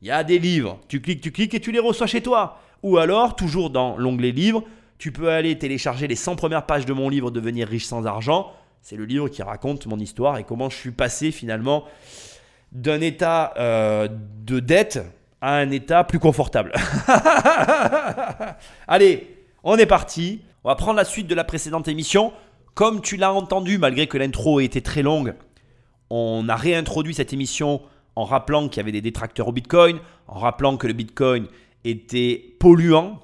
Il 0.05 0.09
y 0.09 0.11
a 0.11 0.23
des 0.23 0.39
livres. 0.39 0.81
Tu 0.87 1.01
cliques, 1.01 1.23
tu 1.23 1.33
cliques 1.33 1.55
et 1.55 1.61
tu 1.61 1.73
les 1.73 1.79
reçois 1.79 2.07
chez 2.07 2.21
toi. 2.21 2.59
Ou 2.83 2.99
alors, 2.99 3.37
toujours 3.37 3.71
dans 3.71 3.97
l'onglet 3.97 4.33
livre, 4.33 4.63
tu 4.99 5.13
peux 5.13 5.31
aller 5.31 5.59
télécharger 5.59 6.07
les 6.07 6.15
100 6.15 6.37
premières 6.37 6.67
pages 6.67 6.85
de 6.85 6.93
mon 6.93 7.09
livre 7.09 7.31
Devenir 7.31 7.67
riche 7.67 7.87
sans 7.87 8.05
argent. 8.05 8.53
C'est 8.83 8.97
le 8.97 9.07
livre 9.07 9.29
qui 9.29 9.43
raconte 9.43 9.87
mon 9.87 9.99
histoire 9.99 10.37
et 10.37 10.45
comment 10.45 10.69
je 10.69 10.77
suis 10.77 10.91
passé 10.91 11.31
finalement 11.31 11.85
d'un 12.71 13.01
état 13.01 13.55
euh, 13.57 14.07
de 14.45 14.61
dette 14.61 15.01
à 15.41 15.57
un 15.57 15.71
état 15.71 16.05
plus 16.05 16.19
confortable. 16.19 16.75
Allez, 18.87 19.39
on 19.63 19.79
est 19.79 19.87
parti. 19.87 20.43
On 20.65 20.69
va 20.69 20.75
prendre 20.75 20.99
la 20.99 21.07
suite 21.07 21.29
de 21.29 21.35
la 21.35 21.45
précédente 21.45 21.89
émission. 21.89 22.35
Comme 22.75 23.01
tu 23.01 23.17
l'as 23.17 23.33
entendu, 23.33 23.79
malgré 23.79 24.07
que 24.07 24.19
l'intro 24.19 24.61
ait 24.61 24.67
été 24.67 24.83
très 24.83 25.01
longue, 25.01 25.33
on 26.11 26.47
a 26.51 26.57
réintroduit 26.57 27.15
cette 27.15 27.33
émission 27.33 27.81
en 28.17 28.25
rappelant 28.25 28.69
qu'il 28.69 28.79
y 28.79 28.81
avait 28.81 28.93
des 28.93 29.01
détracteurs 29.01 29.49
au 29.49 29.53
Bitcoin, 29.53 29.99
en 30.29 30.39
rappelant 30.39 30.77
que 30.77 30.87
le 30.87 30.93
Bitcoin 30.93 31.47
était 31.85 32.55
polluant. 32.59 33.21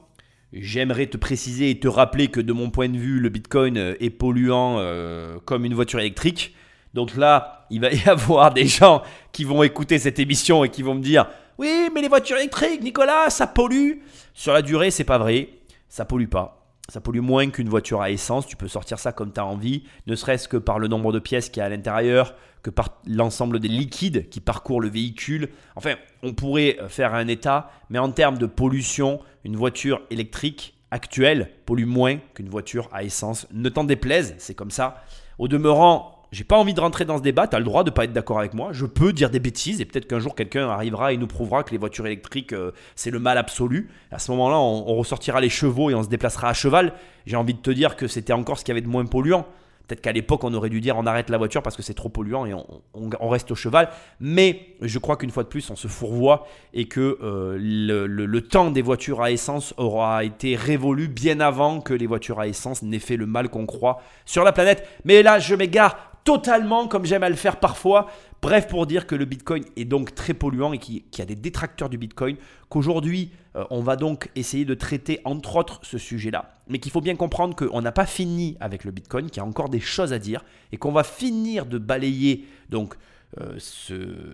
J'aimerais 0.52 1.06
te 1.06 1.16
préciser 1.16 1.70
et 1.70 1.78
te 1.78 1.88
rappeler 1.88 2.28
que 2.28 2.40
de 2.40 2.52
mon 2.52 2.70
point 2.70 2.88
de 2.88 2.99
vue, 2.99 3.20
le 3.20 3.28
Bitcoin 3.28 3.78
euh, 3.78 3.94
est 4.00 4.11
polluant 4.11 4.76
euh, 4.78 5.38
comme 5.44 5.64
une 5.64 5.75
voiture 5.75 6.00
électrique. 6.00 6.54
Donc 6.92 7.16
là, 7.16 7.66
il 7.70 7.80
va 7.80 7.92
y 7.92 8.09
avoir 8.09 8.52
des 8.52 8.66
gens 8.66 9.02
qui 9.32 9.44
vont 9.44 9.62
écouter 9.62 9.99
cette 9.99 10.18
émission 10.18 10.64
et 10.64 10.68
qui 10.68 10.82
vont 10.82 10.94
me 10.94 11.02
dire 11.02 11.28
"Oui, 11.59 11.88
mais 11.94 12.02
les 12.02 12.09
voitures 12.09 12.37
électriques, 12.37 12.82
Nicolas, 12.82 13.30
ça 13.30 13.47
pollue." 13.47 13.99
Sur 14.35 14.52
la 14.52 14.62
durée, 14.62 14.90
c'est 14.90 15.04
pas 15.04 15.18
vrai, 15.18 15.50
ça 15.88 16.04
pollue 16.04 16.28
pas. 16.28 16.56
Ça 16.88 17.00
pollue 17.00 17.20
moins 17.20 17.49
qu'une 17.50 17.68
voiture 17.68 18.00
à 18.00 18.11
essence. 18.11 18.49
Tu 18.49 18.56
peux 18.56 18.66
sortir 18.66 18.99
ça 18.99 19.12
comme 19.12 19.32
tu 19.32 19.38
as 19.38 19.47
envie, 19.47 19.85
ne 20.09 20.16
serait-ce 20.16 20.49
que 20.49 20.56
par 20.56 20.80
le 20.80 20.88
nombre 20.88 21.12
de 21.12 21.20
pièces 21.20 21.49
qu'il 21.49 21.61
y 21.61 21.62
a 21.62 21.66
à 21.66 21.68
l'intérieur, 21.68 22.35
que 22.62 22.70
par 22.70 23.00
l'ensemble 23.06 23.60
des 23.60 23.68
liquides 23.68 24.28
qui 24.28 24.40
parcourent 24.40 24.80
le 24.80 24.88
véhicule. 24.88 25.48
Enfin, 25.76 25.94
on 26.22 26.34
pourrait 26.34 26.78
faire 26.88 27.14
un 27.14 27.28
état, 27.28 27.70
mais 27.88 27.98
en 27.98 28.10
termes 28.10 28.38
de 28.38 28.46
pollution, 28.46 29.20
une 29.44 29.56
voiture 29.56 30.02
électrique 30.10 30.74
actuelle 30.90 31.50
pollue 31.66 31.86
moins 31.86 32.18
qu'une 32.34 32.48
voiture 32.48 32.88
à 32.92 33.04
essence. 33.04 33.46
Ne 33.52 33.68
t'en 33.68 33.84
déplaise, 33.84 34.34
c'est 34.38 34.54
comme 34.54 34.70
ça. 34.70 35.02
Au 35.38 35.48
demeurant, 35.48 36.20
j'ai 36.32 36.44
pas 36.44 36.56
envie 36.56 36.74
de 36.74 36.80
rentrer 36.80 37.04
dans 37.04 37.18
ce 37.18 37.22
débat, 37.22 37.48
tu 37.48 37.56
as 37.56 37.58
le 37.58 37.64
droit 37.64 37.82
de 37.82 37.90
pas 37.90 38.04
être 38.04 38.12
d'accord 38.12 38.38
avec 38.38 38.54
moi. 38.54 38.68
Je 38.72 38.86
peux 38.86 39.12
dire 39.12 39.30
des 39.30 39.40
bêtises 39.40 39.80
et 39.80 39.84
peut-être 39.84 40.06
qu'un 40.06 40.20
jour 40.20 40.34
quelqu'un 40.36 40.68
arrivera 40.68 41.12
et 41.12 41.16
nous 41.16 41.26
prouvera 41.26 41.64
que 41.64 41.72
les 41.72 41.78
voitures 41.78 42.06
électriques 42.06 42.52
euh, 42.52 42.70
c'est 42.94 43.10
le 43.10 43.18
mal 43.18 43.36
absolu. 43.36 43.90
À 44.12 44.18
ce 44.18 44.30
moment-là, 44.32 44.58
on, 44.58 44.94
ressortira 44.94 45.40
les 45.40 45.48
chevaux 45.48 45.90
et 45.90 45.94
on 45.94 46.02
se 46.02 46.08
déplacera 46.08 46.48
à 46.50 46.52
cheval. 46.52 46.92
J'ai 47.26 47.36
envie 47.36 47.54
de 47.54 47.60
te 47.60 47.70
dire 47.70 47.96
que 47.96 48.06
c'était 48.06 48.32
encore 48.32 48.58
ce 48.58 48.64
qu'il 48.64 48.72
y 48.72 48.76
avait 48.76 48.86
de 48.86 48.88
moins 48.88 49.04
polluant. 49.06 49.46
Peut-être 49.90 50.02
qu'à 50.02 50.12
l'époque, 50.12 50.44
on 50.44 50.54
aurait 50.54 50.68
dû 50.68 50.80
dire 50.80 50.97
on 50.97 51.04
arrête 51.04 51.30
la 51.30 51.37
voiture 51.37 51.64
parce 51.64 51.76
que 51.76 51.82
c'est 51.82 51.94
trop 51.94 52.09
polluant 52.09 52.47
et 52.47 52.54
on, 52.54 53.28
reste 53.28 53.50
au 53.50 53.56
cheval. 53.56 53.88
Mais 54.20 54.76
je 54.80 55.00
crois 55.00 55.16
qu'une 55.16 55.32
fois 55.32 55.42
de 55.42 55.49
plus, 55.49 55.68
on 55.68 55.75
se 55.75 55.88
fourvoie 55.88 56.47
et 56.73 56.87
que 56.87 57.18
euh, 57.20 57.59
le, 57.59 58.40
temps 58.40 58.70
des 58.70 58.82
voitures 58.82 59.20
à 59.20 59.32
essence 59.32 59.75
aura 59.78 60.23
été 60.23 60.54
révolu 60.54 61.09
bien 61.09 61.40
avant 61.40 61.80
que 61.80 61.92
les 61.92 62.06
voitures 62.06 62.38
à 62.38 62.47
essence 62.47 62.82
n'aient 62.82 63.00
fait 63.00 63.16
le 63.16 63.26
mal 63.26 63.49
qu'on 63.49 63.66
croit 63.66 64.00
sur 64.26 64.44
la 64.44 64.52
planète. 64.52 64.87
Mais 65.04 65.25
là, 65.25 65.40
je 65.40 65.56
m'égare 65.56 65.97
totalement 66.23 66.87
comme 66.87 67.04
j'aime 67.04 67.25
à 67.25 67.28
le 67.28 67.35
faire 67.35 67.56
parfois. 67.56 68.06
Bref, 68.42 68.68
pour 68.68 68.87
dire 68.87 69.06
que 69.06 69.14
le 69.14 69.26
Bitcoin 69.26 69.64
est 69.76 69.85
donc 69.85 70.14
très 70.14 70.32
polluant 70.32 70.73
et 70.73 70.78
qu'il 70.78 71.02
y 71.18 71.20
a 71.20 71.26
des 71.26 71.35
détracteurs 71.35 71.90
du 71.90 71.99
Bitcoin, 71.99 72.37
qu'aujourd'hui, 72.70 73.32
euh, 73.54 73.64
on 73.70 73.82
va 73.82 73.97
donc 73.97 74.30
essayer 74.35 74.64
de 74.64 74.73
traiter 74.73 75.20
entre 75.25 75.56
autres 75.56 75.80
ce 75.82 75.99
sujet-là. 75.99 76.56
Mais 76.66 76.78
qu'il 76.78 76.90
faut 76.90 77.02
bien 77.02 77.16
comprendre 77.16 77.54
qu'on 77.54 77.82
n'a 77.82 77.92
pas 77.92 78.06
fini 78.06 78.56
avec 78.61 78.85
le 78.85 78.92
Bitcoin, 78.92 79.26
qu'il 79.26 79.42
y 79.42 79.44
a 79.44 79.47
encore 79.47 79.68
des 79.68 79.80
choses 79.80 80.14
à 80.14 80.18
dire 80.18 80.42
et 80.73 80.78
qu'on 80.78 80.92
va 80.92 81.04
finir 81.04 81.66
de 81.66 81.76
balayer 81.76 82.47
donc 82.70 82.94
euh, 83.38 83.59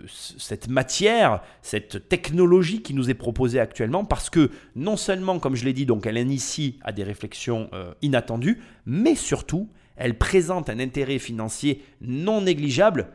cette 0.07 0.69
matière, 0.69 1.43
cette 1.61 2.09
technologie 2.09 2.83
qui 2.83 2.95
nous 2.95 3.11
est 3.11 3.15
proposée 3.15 3.61
actuellement, 3.61 4.05
parce 4.05 4.31
que 4.31 4.51
non 4.75 4.97
seulement, 4.97 5.39
comme 5.39 5.57
je 5.57 5.65
l'ai 5.65 5.73
dit, 5.73 5.85
donc 5.85 6.07
elle 6.07 6.17
initie 6.17 6.79
à 6.83 6.93
des 6.93 7.03
réflexions 7.03 7.69
euh, 7.75 7.93
inattendues, 8.03 8.63
mais 8.87 9.15
surtout, 9.15 9.69
elle 9.97 10.17
présente 10.17 10.71
un 10.71 10.79
intérêt 10.79 11.19
financier 11.19 11.83
non 12.01 12.43
négligeable 12.43 13.09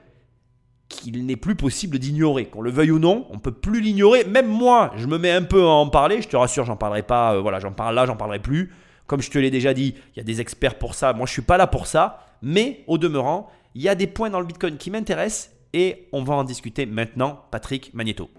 qu'il 0.91 1.25
n'est 1.25 1.36
plus 1.36 1.55
possible 1.55 2.00
d'ignorer. 2.00 2.45
Qu'on 2.45 2.62
le 2.62 2.71
veuille 2.71 2.91
ou 2.91 3.00
non, 3.00 3.25
on 3.29 3.36
ne 3.36 3.39
peut 3.39 3.51
plus 3.51 3.81
l'ignorer. 3.81 4.24
Même 4.25 4.48
moi, 4.48 4.91
je 4.95 5.07
me 5.07 5.17
mets 5.17 5.31
un 5.31 5.43
peu 5.43 5.63
à 5.63 5.69
en 5.69 5.88
parler. 5.88 6.21
Je 6.21 6.27
te 6.27 6.36
rassure, 6.36 6.65
j'en 6.65 6.75
parlerai 6.75 7.03
pas. 7.03 7.36
Euh, 7.36 7.41
voilà, 7.41 7.60
j'en 7.60 7.71
parle 7.71 7.95
là, 7.95 8.05
j'en 8.05 8.15
parlerai 8.15 8.39
plus. 8.39 8.71
Comme 9.07 9.21
je 9.21 9.31
te 9.31 9.38
l'ai 9.38 9.51
déjà 9.51 9.74
dit, 9.74 9.95
il 10.15 10.17
y 10.17 10.21
a 10.21 10.24
des 10.24 10.41
experts 10.41 10.77
pour 10.77 10.93
ça. 10.93 11.13
Moi, 11.13 11.25
je 11.25 11.31
suis 11.33 11.41
pas 11.41 11.57
là 11.57 11.67
pour 11.67 11.88
ça. 11.88 12.25
Mais 12.41 12.83
au 12.88 12.98
demeurant, 12.98 13.50
il 13.75 13.81
y 13.81 13.89
a 13.89 13.95
des 13.95 14.07
points 14.07 14.29
dans 14.29 14.39
le 14.39 14.45
Bitcoin 14.45 14.77
qui 14.77 14.91
m'intéressent 14.91 15.51
et 15.74 16.07
on 16.12 16.24
va 16.24 16.36
en 16.36 16.43
discuter 16.43 16.86
maintenant. 16.86 17.41
Patrick 17.51 17.93
Magneto. 17.93 18.29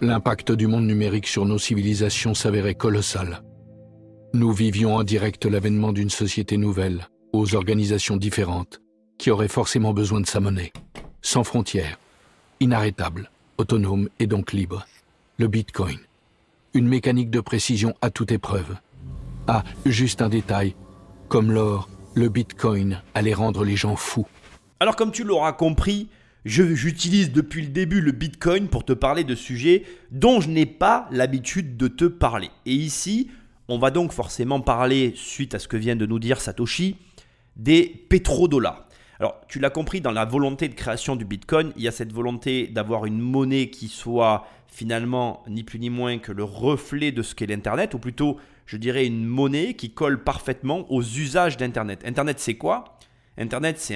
L'impact 0.00 0.52
du 0.52 0.66
monde 0.66 0.86
numérique 0.86 1.26
sur 1.26 1.44
nos 1.44 1.58
civilisations 1.58 2.34
s'avérait 2.34 2.74
colossal. 2.74 3.42
Nous 4.32 4.52
vivions 4.52 4.96
en 4.96 5.02
direct 5.02 5.44
l'avènement 5.44 5.92
d'une 5.92 6.10
société 6.10 6.56
nouvelle, 6.56 7.08
aux 7.32 7.54
organisations 7.54 8.16
différentes, 8.16 8.80
qui 9.18 9.30
auraient 9.30 9.48
forcément 9.48 9.92
besoin 9.92 10.20
de 10.20 10.26
sa 10.26 10.40
monnaie 10.40 10.72
sans 11.22 11.44
frontières, 11.44 11.98
inarrêtable, 12.60 13.30
autonome 13.58 14.08
et 14.18 14.26
donc 14.26 14.52
libre. 14.52 14.86
Le 15.36 15.48
Bitcoin. 15.48 15.98
Une 16.74 16.86
mécanique 16.86 17.30
de 17.30 17.40
précision 17.40 17.94
à 18.02 18.10
toute 18.10 18.32
épreuve. 18.32 18.76
Ah, 19.46 19.64
juste 19.86 20.22
un 20.22 20.28
détail. 20.28 20.74
Comme 21.28 21.50
l'or, 21.50 21.88
le 22.14 22.28
Bitcoin 22.28 23.00
allait 23.14 23.34
rendre 23.34 23.64
les 23.64 23.76
gens 23.76 23.96
fous. 23.96 24.26
Alors 24.80 24.96
comme 24.96 25.12
tu 25.12 25.24
l'auras 25.24 25.52
compris, 25.52 26.08
j'utilise 26.44 27.32
depuis 27.32 27.62
le 27.62 27.68
début 27.68 28.00
le 28.00 28.12
Bitcoin 28.12 28.68
pour 28.68 28.84
te 28.84 28.92
parler 28.92 29.24
de 29.24 29.34
sujets 29.34 29.84
dont 30.10 30.40
je 30.40 30.48
n'ai 30.48 30.66
pas 30.66 31.08
l'habitude 31.10 31.76
de 31.76 31.88
te 31.88 32.04
parler. 32.04 32.50
Et 32.66 32.74
ici, 32.74 33.30
on 33.68 33.78
va 33.78 33.90
donc 33.90 34.12
forcément 34.12 34.60
parler, 34.60 35.12
suite 35.16 35.54
à 35.54 35.58
ce 35.58 35.68
que 35.68 35.76
vient 35.76 35.96
de 35.96 36.06
nous 36.06 36.18
dire 36.18 36.40
Satoshi, 36.40 36.96
des 37.56 38.06
pétrodollars. 38.08 38.86
Alors, 39.20 39.38
tu 39.48 39.58
l'as 39.58 39.68
compris, 39.68 40.00
dans 40.00 40.12
la 40.12 40.24
volonté 40.24 40.66
de 40.66 40.74
création 40.74 41.14
du 41.14 41.26
Bitcoin, 41.26 41.74
il 41.76 41.82
y 41.82 41.88
a 41.88 41.92
cette 41.92 42.10
volonté 42.10 42.68
d'avoir 42.68 43.04
une 43.04 43.20
monnaie 43.20 43.68
qui 43.68 43.88
soit 43.88 44.46
finalement 44.66 45.42
ni 45.46 45.62
plus 45.62 45.78
ni 45.78 45.90
moins 45.90 46.16
que 46.16 46.32
le 46.32 46.42
reflet 46.42 47.12
de 47.12 47.20
ce 47.20 47.34
qu'est 47.34 47.44
l'Internet, 47.44 47.92
ou 47.92 47.98
plutôt, 47.98 48.38
je 48.64 48.78
dirais, 48.78 49.04
une 49.04 49.26
monnaie 49.26 49.74
qui 49.74 49.92
colle 49.92 50.24
parfaitement 50.24 50.90
aux 50.90 51.02
usages 51.02 51.58
d'Internet. 51.58 52.00
Internet, 52.06 52.40
c'est 52.40 52.54
quoi? 52.54 52.96
Internet, 53.36 53.92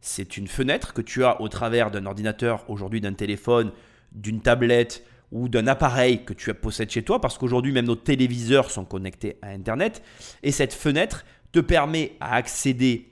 c'est 0.00 0.36
une 0.36 0.46
fenêtre 0.46 0.92
que 0.92 1.02
tu 1.02 1.24
as 1.24 1.40
au 1.40 1.48
travers 1.48 1.90
d'un 1.90 2.06
ordinateur, 2.06 2.64
aujourd'hui 2.68 3.00
d'un 3.00 3.14
téléphone, 3.14 3.72
d'une 4.12 4.40
tablette 4.40 5.04
ou 5.32 5.48
d'un 5.48 5.66
appareil 5.66 6.24
que 6.24 6.32
tu 6.32 6.54
possèdes 6.54 6.90
chez 6.90 7.02
toi, 7.02 7.20
parce 7.20 7.38
qu'aujourd'hui 7.38 7.72
même 7.72 7.86
nos 7.86 7.96
téléviseurs 7.96 8.70
sont 8.70 8.84
connectés 8.84 9.36
à 9.42 9.48
Internet. 9.48 10.00
Et 10.44 10.52
cette 10.52 10.74
fenêtre 10.74 11.24
te 11.50 11.58
permet 11.58 12.12
à 12.20 12.36
accéder 12.36 13.08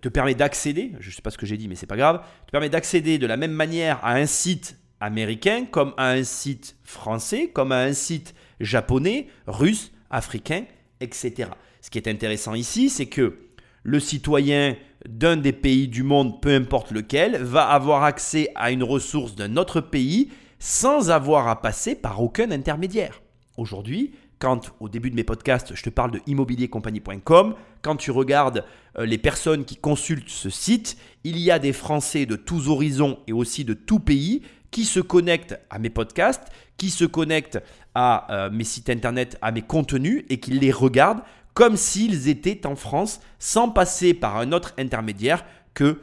te 0.00 0.08
permet 0.08 0.34
d'accéder, 0.34 0.92
je 1.00 1.08
ne 1.08 1.14
sais 1.14 1.22
pas 1.22 1.30
ce 1.30 1.38
que 1.38 1.46
j'ai 1.46 1.56
dit, 1.56 1.68
mais 1.68 1.76
c'est 1.76 1.86
pas 1.86 1.96
grave, 1.96 2.24
te 2.46 2.50
permet 2.50 2.68
d'accéder 2.68 3.18
de 3.18 3.26
la 3.26 3.36
même 3.36 3.52
manière 3.52 4.04
à 4.04 4.14
un 4.14 4.26
site 4.26 4.78
américain, 5.00 5.66
comme 5.70 5.94
à 5.96 6.10
un 6.10 6.24
site 6.24 6.76
français, 6.82 7.50
comme 7.52 7.72
à 7.72 7.80
un 7.80 7.92
site 7.92 8.34
japonais, 8.60 9.28
russe, 9.46 9.92
africain, 10.10 10.64
etc. 11.00 11.50
Ce 11.80 11.90
qui 11.90 11.98
est 11.98 12.08
intéressant 12.08 12.54
ici, 12.54 12.90
c'est 12.90 13.06
que 13.06 13.38
le 13.82 14.00
citoyen 14.00 14.76
d'un 15.08 15.36
des 15.36 15.52
pays 15.52 15.86
du 15.86 16.02
monde, 16.02 16.40
peu 16.40 16.54
importe 16.54 16.90
lequel, 16.90 17.36
va 17.36 17.68
avoir 17.68 18.02
accès 18.02 18.50
à 18.56 18.72
une 18.72 18.82
ressource 18.82 19.36
d'un 19.36 19.56
autre 19.56 19.80
pays 19.80 20.30
sans 20.58 21.10
avoir 21.10 21.46
à 21.48 21.60
passer 21.60 21.94
par 21.94 22.20
aucun 22.20 22.50
intermédiaire. 22.50 23.22
Aujourd'hui, 23.56 24.14
quand 24.38 24.72
au 24.80 24.88
début 24.88 25.10
de 25.10 25.16
mes 25.16 25.24
podcasts, 25.24 25.74
je 25.74 25.82
te 25.82 25.90
parle 25.90 26.10
de 26.10 26.20
immobiliercompagnie.com, 26.26 27.54
quand 27.82 27.96
tu 27.96 28.10
regardes 28.10 28.64
euh, 28.98 29.06
les 29.06 29.18
personnes 29.18 29.64
qui 29.64 29.76
consultent 29.76 30.28
ce 30.28 30.50
site, 30.50 30.96
il 31.24 31.38
y 31.38 31.50
a 31.50 31.58
des 31.58 31.72
Français 31.72 32.26
de 32.26 32.36
tous 32.36 32.68
horizons 32.68 33.18
et 33.26 33.32
aussi 33.32 33.64
de 33.64 33.74
tout 33.74 34.00
pays 34.00 34.42
qui 34.70 34.84
se 34.84 35.00
connectent 35.00 35.58
à 35.70 35.78
mes 35.78 35.90
podcasts, 35.90 36.48
qui 36.76 36.90
se 36.90 37.04
connectent 37.04 37.62
à 37.94 38.26
euh, 38.30 38.50
mes 38.50 38.64
sites 38.64 38.90
internet, 38.90 39.38
à 39.40 39.52
mes 39.52 39.62
contenus 39.62 40.24
et 40.28 40.38
qui 40.38 40.50
les 40.50 40.72
regardent 40.72 41.22
comme 41.54 41.76
s'ils 41.76 42.28
étaient 42.28 42.66
en 42.66 42.76
France 42.76 43.20
sans 43.38 43.70
passer 43.70 44.12
par 44.12 44.36
un 44.36 44.52
autre 44.52 44.74
intermédiaire 44.78 45.44
que 45.72 46.00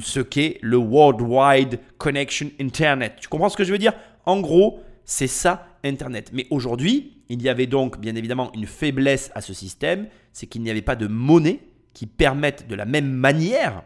ce 0.00 0.20
qu'est 0.20 0.58
le 0.60 0.76
Worldwide 0.76 1.78
Connection 1.98 2.50
Internet. 2.60 3.14
Tu 3.20 3.28
comprends 3.28 3.48
ce 3.48 3.56
que 3.56 3.64
je 3.64 3.72
veux 3.72 3.78
dire? 3.78 3.94
En 4.26 4.40
gros, 4.40 4.80
c'est 5.04 5.28
ça 5.28 5.66
Internet. 5.84 6.30
Mais 6.32 6.46
aujourd'hui, 6.50 7.11
il 7.28 7.42
y 7.42 7.48
avait 7.48 7.66
donc 7.66 7.98
bien 7.98 8.14
évidemment 8.14 8.52
une 8.54 8.66
faiblesse 8.66 9.30
à 9.34 9.40
ce 9.40 9.54
système, 9.54 10.08
c'est 10.32 10.46
qu'il 10.46 10.62
n'y 10.62 10.70
avait 10.70 10.82
pas 10.82 10.96
de 10.96 11.06
monnaie 11.06 11.60
qui 11.94 12.06
permette 12.06 12.68
de 12.68 12.74
la 12.74 12.84
même 12.84 13.10
manière 13.10 13.82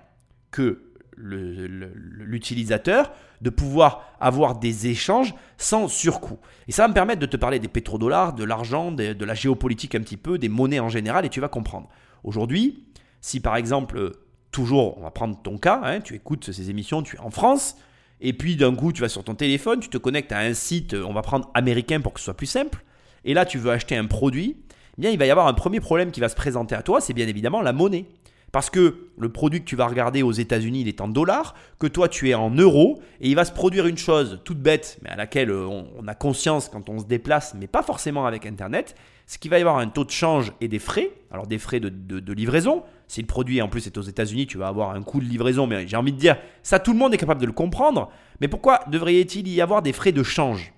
que 0.51 0.83
l'utilisateur 1.19 3.13
de 3.41 3.51
pouvoir 3.51 4.17
avoir 4.21 4.59
des 4.59 4.87
échanges 4.89 5.35
sans 5.57 5.89
surcoût. 5.89 6.39
Et 6.69 6.73
ça 6.73 6.83
va 6.83 6.89
me 6.89 6.95
permettre 6.95 7.21
de 7.21 7.27
te 7.27 7.37
parler 7.37 7.59
des 7.59 7.69
pétrodollars, 7.69 8.35
de 8.35 8.45
l'argent, 8.45 8.93
de, 8.93 9.25
la 9.25 9.35
géopolitique 9.35 9.95
un 9.95 10.01
petit 10.01 10.17
peu, 10.17 10.39
des 10.39 10.49
monnaies 10.49 10.81
en 10.81 10.89
général, 10.89 11.25
et 11.25 11.29
tu 11.29 11.41
vas 11.41 11.49
comprendre. 11.49 11.89
Aujourd'hui, 12.25 12.85
si 13.21 13.41
par 13.41 13.57
exemple, 13.57 14.13
toujours, 14.51 14.99
on 14.99 15.03
va 15.03 15.11
prendre 15.11 15.41
ton 15.41 15.59
cas, 15.59 15.81
hein, 15.85 16.01
tu 16.01 16.15
écoutes 16.15 16.51
ces 16.53 16.71
émissions, 16.71 17.03
tu 17.03 17.17
es 17.17 17.21
en 17.21 17.31
France, 17.31 17.77
et 18.21 18.33
puis 18.33 18.57
d'un 18.57 18.75
coup, 18.75 18.93
tu 18.93 19.03
vas 19.03 19.09
sur 19.09 19.25
ton 19.25 19.35
téléphone, 19.35 19.81
tu 19.81 19.89
te 19.89 19.99
connectes 19.99 20.33
à 20.33 20.39
un 20.39 20.55
site, 20.55 20.95
on 20.95 21.13
va 21.13 21.23
prendre 21.23 21.51
américain 21.55 22.01
pour 22.01 22.15
que 22.15 22.21
ce 22.21 22.25
soit 22.25 22.37
plus 22.37 22.47
simple, 22.47 22.85
et 23.27 23.35
là 23.35 23.45
tu 23.45 23.59
veux 23.59 23.71
acheter 23.71 23.97
un 23.97 24.07
produit, 24.07 24.57
eh 24.97 25.01
bien 25.01 25.11
il 25.11 25.19
va 25.19 25.27
y 25.27 25.31
avoir 25.31 25.47
un 25.47 25.55
premier 25.55 25.81
problème 25.81 26.11
qui 26.11 26.21
va 26.21 26.31
se 26.31 26.37
présenter 26.37 26.75
à 26.75 26.83
toi, 26.83 27.03
c'est 27.03 27.13
bien 27.13 27.29
évidemment 27.29 27.61
la 27.61 27.75
monnaie. 27.75 28.07
Parce 28.53 28.71
que 28.71 29.11
le 29.19 29.29
produit 29.29 29.61
que 29.61 29.67
tu 29.67 29.77
vas 29.77 29.87
regarder 29.87 30.23
aux 30.23 30.33
États-Unis, 30.33 30.81
il 30.83 30.89
est 30.89 31.03
en 31.03 31.09
dollars, 31.09 31.55
que 31.79 31.87
toi 31.87 32.09
tu 32.09 32.31
es 32.31 32.35
en 32.35 32.49
euros, 32.51 32.99
et 33.21 33.29
il 33.29 33.35
va 33.35 33.45
se 33.45 33.53
produire 33.53 33.87
une 33.87 33.99
chose 33.99 34.41
toute 34.45 34.61
bête, 34.61 34.99
mais 35.03 35.11
à 35.11 35.17
laquelle 35.17 35.51
euh, 35.51 35.67
on, 35.67 36.09
a 36.09 36.15
conscience 36.15 36.71
quand 36.71 36.89
on 36.89 36.99
se 36.99 37.05
déplace, 37.05 37.55
mais 37.59 37.67
pas 37.67 37.83
forcément 37.83 38.25
avec 38.25 38.47
Internet, 38.47 38.95
c'est 39.27 39.39
qu'il 39.39 39.51
va 39.51 39.59
y 39.59 39.61
avoir 39.61 39.77
un 39.77 39.89
taux 39.89 40.05
de 40.05 40.11
change 40.11 40.53
et 40.63 40.69
des 40.69 40.79
frais, 40.79 41.11
alors 41.31 41.47
des 41.47 41.59
frais 41.59 41.81
de, 41.81 42.33
livraison. 42.33 42.85
Si 43.09 43.21
le 43.21 43.27
produit 43.27 43.61
en 43.61 43.69
plus 43.69 43.87
est 43.87 43.99
aux 43.99 44.03
États-Unis, 44.03 44.47
tu 44.47 44.57
vas 44.57 44.69
avoir 44.69 44.93
un 44.93 45.03
coût 45.03 45.21
de 45.21 45.27
livraison, 45.27 45.67
mais 45.67 45.87
j'ai 45.87 45.97
envie 45.97 46.13
de 46.13 46.19
dire, 46.19 46.39
ça 46.63 46.79
tout 46.79 46.93
le 46.93 46.99
monde 46.99 47.13
est 47.13 47.19
capable 47.19 47.41
de 47.41 47.47
le 47.47 47.53
comprendre. 47.53 48.11
Mais 48.41 48.49
pourquoi 48.49 48.81
devrait-il 48.89 49.49
y 49.49 49.61
avoir 49.61 49.83
des 49.83 49.93
frais 49.93 50.13
de 50.13 50.23
change? 50.23 50.73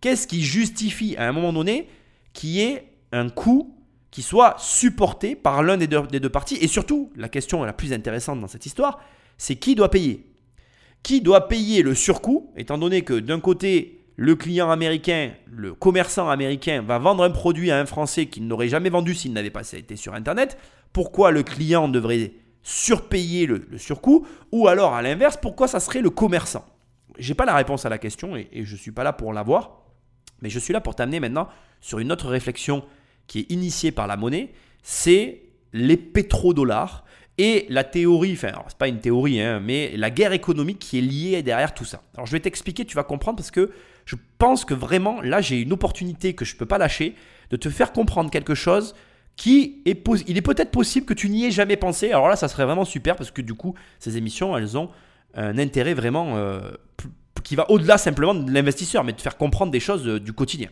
Qu'est-ce 0.00 0.26
qui 0.26 0.42
justifie 0.42 1.16
à 1.16 1.28
un 1.28 1.32
moment 1.32 1.52
donné 1.52 1.88
qu'il 2.32 2.50
y 2.50 2.60
ait 2.60 2.92
un 3.12 3.28
coût 3.28 3.74
qui 4.10 4.22
soit 4.22 4.54
supporté 4.58 5.34
par 5.34 5.62
l'un 5.62 5.76
des 5.76 5.86
deux, 5.86 6.28
parties? 6.28 6.56
Et 6.60 6.68
surtout, 6.68 7.10
la 7.16 7.28
question 7.28 7.64
la 7.64 7.72
plus 7.72 7.92
intéressante 7.92 8.40
dans 8.40 8.46
cette 8.46 8.66
histoire, 8.66 9.00
c'est 9.36 9.56
qui 9.56 9.74
doit 9.74 9.90
payer? 9.90 10.26
Qui 11.02 11.20
doit 11.20 11.48
payer 11.48 11.82
le 11.82 11.94
surcoût, 11.94 12.52
étant 12.56 12.78
donné 12.78 13.02
que 13.02 13.14
d'un 13.14 13.40
côté, 13.40 14.04
le 14.16 14.34
client 14.34 14.70
américain, 14.70 15.32
le 15.46 15.74
commerçant 15.74 16.28
américain 16.28 16.82
va 16.82 16.98
vendre 16.98 17.22
un 17.22 17.30
produit 17.30 17.70
à 17.70 17.78
un 17.78 17.86
Français 17.86 18.26
qu'il 18.26 18.46
n'aurait 18.46 18.68
jamais 18.68 18.90
vendu 18.90 19.14
s'il 19.14 19.32
n'avait 19.32 19.50
pas 19.50 19.70
été 19.72 19.96
sur 19.96 20.14
Internet. 20.14 20.58
Pourquoi 20.92 21.30
le 21.30 21.42
client 21.42 21.88
devrait 21.88 22.32
surpayer 22.62 23.46
le, 23.46 23.66
surcoût? 23.78 24.26
Ou 24.52 24.68
alors, 24.68 24.94
à 24.94 25.02
l'inverse, 25.02 25.38
pourquoi 25.40 25.68
ça 25.68 25.80
serait 25.80 26.02
le 26.02 26.10
commerçant? 26.10 26.64
J'ai 27.18 27.34
pas 27.34 27.44
la 27.44 27.54
réponse 27.54 27.84
à 27.84 27.88
la 27.88 27.98
question 27.98 28.36
et, 28.36 28.48
et 28.52 28.64
je 28.64 28.72
ne 28.72 28.78
suis 28.78 28.92
pas 28.92 29.04
là 29.04 29.12
pour 29.12 29.32
l'avoir. 29.32 29.87
Mais 30.42 30.50
je 30.50 30.58
suis 30.58 30.72
là 30.72 30.80
pour 30.80 30.94
t'amener 30.94 31.20
maintenant 31.20 31.48
sur 31.80 31.98
une 31.98 32.12
autre 32.12 32.28
réflexion 32.28 32.84
qui 33.26 33.40
est 33.40 33.52
initiée 33.52 33.92
par 33.92 34.06
la 34.06 34.16
monnaie, 34.16 34.52
c'est 34.82 35.42
les 35.72 35.96
pétrodollars 35.96 37.04
et 37.36 37.66
la 37.68 37.84
théorie, 37.84 38.32
enfin, 38.32 38.50
c'est 38.66 38.78
pas 38.78 38.88
une 38.88 38.98
théorie, 38.98 39.40
hein, 39.40 39.60
mais 39.60 39.96
la 39.96 40.10
guerre 40.10 40.32
économique 40.32 40.80
qui 40.80 40.98
est 40.98 41.02
liée 41.02 41.42
derrière 41.42 41.72
tout 41.72 41.84
ça. 41.84 42.02
Alors 42.14 42.26
je 42.26 42.32
vais 42.32 42.40
t'expliquer, 42.40 42.84
tu 42.84 42.96
vas 42.96 43.04
comprendre 43.04 43.36
parce 43.36 43.52
que 43.52 43.70
je 44.06 44.16
pense 44.38 44.64
que 44.64 44.74
vraiment 44.74 45.20
là 45.20 45.40
j'ai 45.40 45.60
une 45.60 45.72
opportunité 45.72 46.34
que 46.34 46.44
je 46.44 46.54
ne 46.54 46.58
peux 46.58 46.66
pas 46.66 46.78
lâcher 46.78 47.14
de 47.50 47.56
te 47.56 47.70
faire 47.70 47.92
comprendre 47.92 48.30
quelque 48.30 48.54
chose 48.54 48.94
qui 49.36 49.82
est 49.84 50.04
il 50.26 50.36
est 50.36 50.42
peut-être 50.42 50.72
possible 50.72 51.06
que 51.06 51.14
tu 51.14 51.30
n'y 51.30 51.44
aies 51.44 51.52
jamais 51.52 51.76
pensé. 51.76 52.10
Alors 52.10 52.28
là, 52.28 52.34
ça 52.34 52.48
serait 52.48 52.64
vraiment 52.64 52.84
super 52.84 53.14
parce 53.14 53.30
que 53.30 53.40
du 53.40 53.54
coup, 53.54 53.74
ces 54.00 54.16
émissions, 54.16 54.56
elles 54.56 54.76
ont 54.76 54.90
un 55.34 55.58
intérêt 55.58 55.94
vraiment 55.94 56.36
euh, 56.36 56.72
qui 57.48 57.56
va 57.56 57.70
au-delà 57.70 57.96
simplement 57.96 58.34
de 58.34 58.52
l'investisseur, 58.52 59.04
mais 59.04 59.14
de 59.14 59.20
faire 59.22 59.38
comprendre 59.38 59.72
des 59.72 59.80
choses 59.80 60.06
euh, 60.06 60.20
du 60.20 60.34
quotidien. 60.34 60.68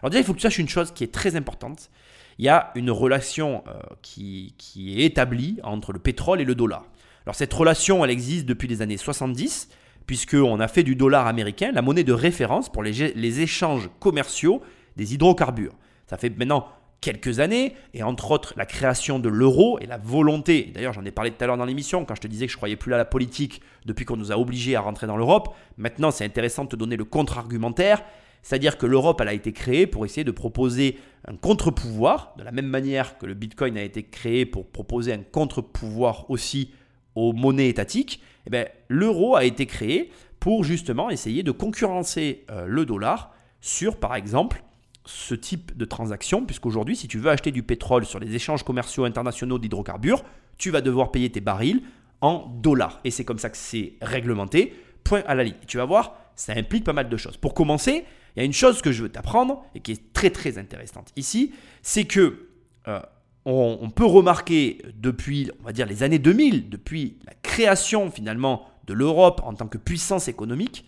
Alors 0.00 0.10
déjà, 0.10 0.20
il 0.20 0.24
faut 0.24 0.32
que 0.32 0.38
tu 0.38 0.42
saches 0.42 0.60
une 0.60 0.68
chose 0.68 0.92
qui 0.92 1.02
est 1.02 1.12
très 1.12 1.34
importante. 1.34 1.90
Il 2.38 2.44
y 2.44 2.48
a 2.48 2.70
une 2.76 2.92
relation 2.92 3.64
euh, 3.66 3.72
qui, 4.00 4.54
qui 4.56 5.02
est 5.02 5.06
établie 5.06 5.58
entre 5.64 5.92
le 5.92 5.98
pétrole 5.98 6.40
et 6.40 6.44
le 6.44 6.54
dollar. 6.54 6.84
Alors 7.26 7.34
cette 7.34 7.52
relation, 7.52 8.04
elle 8.04 8.12
existe 8.12 8.46
depuis 8.46 8.68
les 8.68 8.80
années 8.80 8.96
70, 8.96 9.70
puisqu'on 10.06 10.60
a 10.60 10.68
fait 10.68 10.84
du 10.84 10.94
dollar 10.94 11.26
américain 11.26 11.72
la 11.72 11.82
monnaie 11.82 12.04
de 12.04 12.12
référence 12.12 12.70
pour 12.70 12.84
les, 12.84 13.12
les 13.12 13.40
échanges 13.40 13.90
commerciaux 13.98 14.62
des 14.96 15.14
hydrocarbures. 15.14 15.74
Ça 16.06 16.16
fait 16.16 16.30
maintenant 16.38 16.68
quelques 17.00 17.40
années, 17.40 17.74
et 17.94 18.02
entre 18.02 18.30
autres 18.30 18.54
la 18.56 18.66
création 18.66 19.18
de 19.18 19.28
l'euro 19.28 19.78
et 19.80 19.86
la 19.86 19.98
volonté, 19.98 20.70
d'ailleurs 20.74 20.92
j'en 20.92 21.04
ai 21.04 21.10
parlé 21.10 21.30
tout 21.30 21.42
à 21.42 21.46
l'heure 21.46 21.56
dans 21.56 21.64
l'émission, 21.64 22.04
quand 22.04 22.14
je 22.14 22.20
te 22.20 22.26
disais 22.26 22.46
que 22.46 22.52
je 22.52 22.56
croyais 22.56 22.76
plus 22.76 22.92
à 22.92 22.96
la 22.96 23.04
politique 23.04 23.62
depuis 23.86 24.04
qu'on 24.04 24.16
nous 24.16 24.32
a 24.32 24.38
obligés 24.38 24.76
à 24.76 24.80
rentrer 24.80 25.06
dans 25.06 25.16
l'Europe, 25.16 25.54
maintenant 25.76 26.10
c'est 26.10 26.24
intéressant 26.24 26.64
de 26.64 26.70
te 26.70 26.76
donner 26.76 26.96
le 26.96 27.04
contre-argumentaire, 27.04 28.02
c'est-à-dire 28.42 28.78
que 28.78 28.86
l'Europe 28.86 29.20
elle 29.20 29.28
a 29.28 29.32
été 29.32 29.52
créée 29.52 29.86
pour 29.86 30.04
essayer 30.04 30.24
de 30.24 30.30
proposer 30.30 30.98
un 31.26 31.36
contre-pouvoir, 31.36 32.34
de 32.38 32.44
la 32.44 32.52
même 32.52 32.66
manière 32.66 33.18
que 33.18 33.26
le 33.26 33.34
Bitcoin 33.34 33.76
a 33.76 33.82
été 33.82 34.02
créé 34.02 34.46
pour 34.46 34.66
proposer 34.66 35.12
un 35.12 35.22
contre-pouvoir 35.22 36.30
aussi 36.30 36.72
aux 37.14 37.32
monnaies 37.32 37.68
étatiques, 37.68 38.22
eh 38.46 38.50
bien, 38.50 38.66
l'euro 38.88 39.36
a 39.36 39.44
été 39.44 39.66
créé 39.66 40.10
pour 40.38 40.64
justement 40.64 41.10
essayer 41.10 41.42
de 41.42 41.50
concurrencer 41.50 42.44
euh, 42.50 42.66
le 42.66 42.86
dollar 42.86 43.34
sur 43.60 43.96
par 43.96 44.14
exemple 44.14 44.62
ce 45.04 45.34
type 45.34 45.76
de 45.76 45.84
transaction, 45.84 46.44
puisqu'aujourd'hui, 46.44 46.96
si 46.96 47.08
tu 47.08 47.18
veux 47.18 47.30
acheter 47.30 47.50
du 47.50 47.62
pétrole 47.62 48.04
sur 48.04 48.18
les 48.18 48.34
échanges 48.34 48.62
commerciaux 48.62 49.04
internationaux 49.04 49.58
d'hydrocarbures, 49.58 50.22
tu 50.58 50.70
vas 50.70 50.80
devoir 50.80 51.10
payer 51.10 51.30
tes 51.30 51.40
barils 51.40 51.82
en 52.20 52.46
dollars. 52.60 53.00
Et 53.04 53.10
c'est 53.10 53.24
comme 53.24 53.38
ça 53.38 53.50
que 53.50 53.56
c'est 53.56 53.94
réglementé. 54.02 54.74
Point 55.04 55.22
à 55.26 55.34
la 55.34 55.44
ligne. 55.44 55.54
tu 55.66 55.78
vas 55.78 55.86
voir, 55.86 56.16
ça 56.36 56.52
implique 56.52 56.84
pas 56.84 56.92
mal 56.92 57.08
de 57.08 57.16
choses. 57.16 57.36
Pour 57.38 57.54
commencer, 57.54 58.04
il 58.36 58.40
y 58.40 58.42
a 58.42 58.44
une 58.44 58.52
chose 58.52 58.82
que 58.82 58.92
je 58.92 59.02
veux 59.02 59.08
t'apprendre 59.08 59.64
et 59.74 59.80
qui 59.80 59.92
est 59.92 60.12
très 60.12 60.30
très 60.30 60.58
intéressante 60.58 61.12
ici, 61.16 61.52
c'est 61.82 62.04
que 62.04 62.48
euh, 62.88 63.00
on, 63.46 63.90
peut 63.90 64.04
remarquer 64.04 64.82
depuis, 64.94 65.50
on 65.60 65.64
va 65.64 65.72
dire, 65.72 65.86
les 65.86 66.02
années 66.02 66.18
2000, 66.18 66.68
depuis 66.68 67.18
la 67.26 67.32
création 67.42 68.10
finalement 68.10 68.68
de 68.86 68.92
l'Europe 68.94 69.40
en 69.44 69.54
tant 69.54 69.66
que 69.66 69.78
puissance 69.78 70.28
économique, 70.28 70.84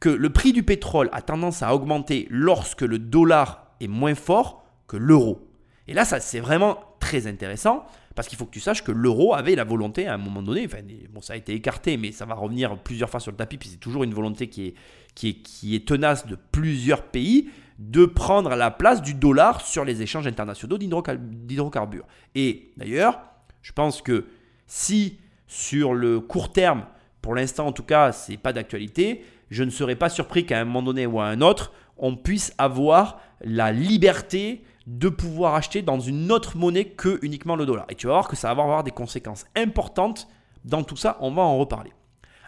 que 0.00 0.08
le 0.08 0.30
prix 0.30 0.52
du 0.52 0.62
pétrole 0.62 1.08
a 1.12 1.22
tendance 1.22 1.62
à 1.62 1.74
augmenter 1.74 2.26
lorsque 2.30 2.82
le 2.82 2.98
dollar 2.98 3.74
est 3.80 3.88
moins 3.88 4.14
fort 4.14 4.64
que 4.88 4.96
l'euro. 4.96 5.46
Et 5.86 5.94
là, 5.94 6.04
ça 6.04 6.20
c'est 6.20 6.40
vraiment 6.40 6.78
très 6.98 7.26
intéressant 7.26 7.84
parce 8.14 8.26
qu'il 8.28 8.36
faut 8.36 8.44
que 8.44 8.50
tu 8.50 8.60
saches 8.60 8.82
que 8.82 8.92
l'euro 8.92 9.34
avait 9.34 9.54
la 9.54 9.64
volonté 9.64 10.06
à 10.06 10.14
un 10.14 10.18
moment 10.18 10.42
donné, 10.42 10.68
bon, 11.10 11.20
ça 11.20 11.34
a 11.34 11.36
été 11.36 11.54
écarté, 11.54 11.96
mais 11.96 12.12
ça 12.12 12.26
va 12.26 12.34
revenir 12.34 12.76
plusieurs 12.78 13.08
fois 13.08 13.20
sur 13.20 13.30
le 13.30 13.36
tapis, 13.36 13.56
puis 13.56 13.68
c'est 13.68 13.76
toujours 13.76 14.02
une 14.02 14.12
volonté 14.12 14.48
qui 14.48 14.66
est, 14.66 14.74
qui, 15.14 15.28
est, 15.28 15.34
qui 15.34 15.76
est 15.76 15.86
tenace 15.86 16.26
de 16.26 16.36
plusieurs 16.50 17.02
pays 17.02 17.50
de 17.78 18.04
prendre 18.04 18.54
la 18.56 18.70
place 18.70 19.00
du 19.00 19.14
dollar 19.14 19.62
sur 19.62 19.84
les 19.84 20.02
échanges 20.02 20.26
internationaux 20.26 20.76
d'hydrocarbures. 20.76 22.04
Et 22.34 22.72
d'ailleurs, 22.76 23.20
je 23.62 23.72
pense 23.72 24.02
que 24.02 24.26
si 24.66 25.18
sur 25.46 25.94
le 25.94 26.20
court 26.20 26.52
terme, 26.52 26.84
pour 27.22 27.34
l'instant 27.34 27.68
en 27.68 27.72
tout 27.72 27.84
cas, 27.84 28.12
c'est 28.12 28.36
pas 28.36 28.52
d'actualité, 28.52 29.24
je 29.50 29.64
ne 29.64 29.70
serais 29.70 29.96
pas 29.96 30.08
surpris 30.08 30.46
qu'à 30.46 30.60
un 30.60 30.64
moment 30.64 30.82
donné 30.82 31.06
ou 31.06 31.20
à 31.20 31.26
un 31.26 31.40
autre, 31.40 31.72
on 31.98 32.16
puisse 32.16 32.54
avoir 32.58 33.20
la 33.42 33.72
liberté 33.72 34.64
de 34.86 35.08
pouvoir 35.08 35.54
acheter 35.54 35.82
dans 35.82 36.00
une 36.00 36.32
autre 36.32 36.56
monnaie 36.56 36.86
que 36.86 37.18
uniquement 37.22 37.56
le 37.56 37.66
dollar. 37.66 37.86
Et 37.90 37.94
tu 37.94 38.06
vas 38.06 38.14
voir 38.14 38.28
que 38.28 38.36
ça 38.36 38.52
va 38.54 38.62
avoir 38.62 38.82
des 38.84 38.90
conséquences 38.90 39.44
importantes 39.56 40.28
dans 40.64 40.82
tout 40.82 40.96
ça, 40.96 41.16
on 41.20 41.30
va 41.32 41.42
en 41.42 41.58
reparler. 41.58 41.92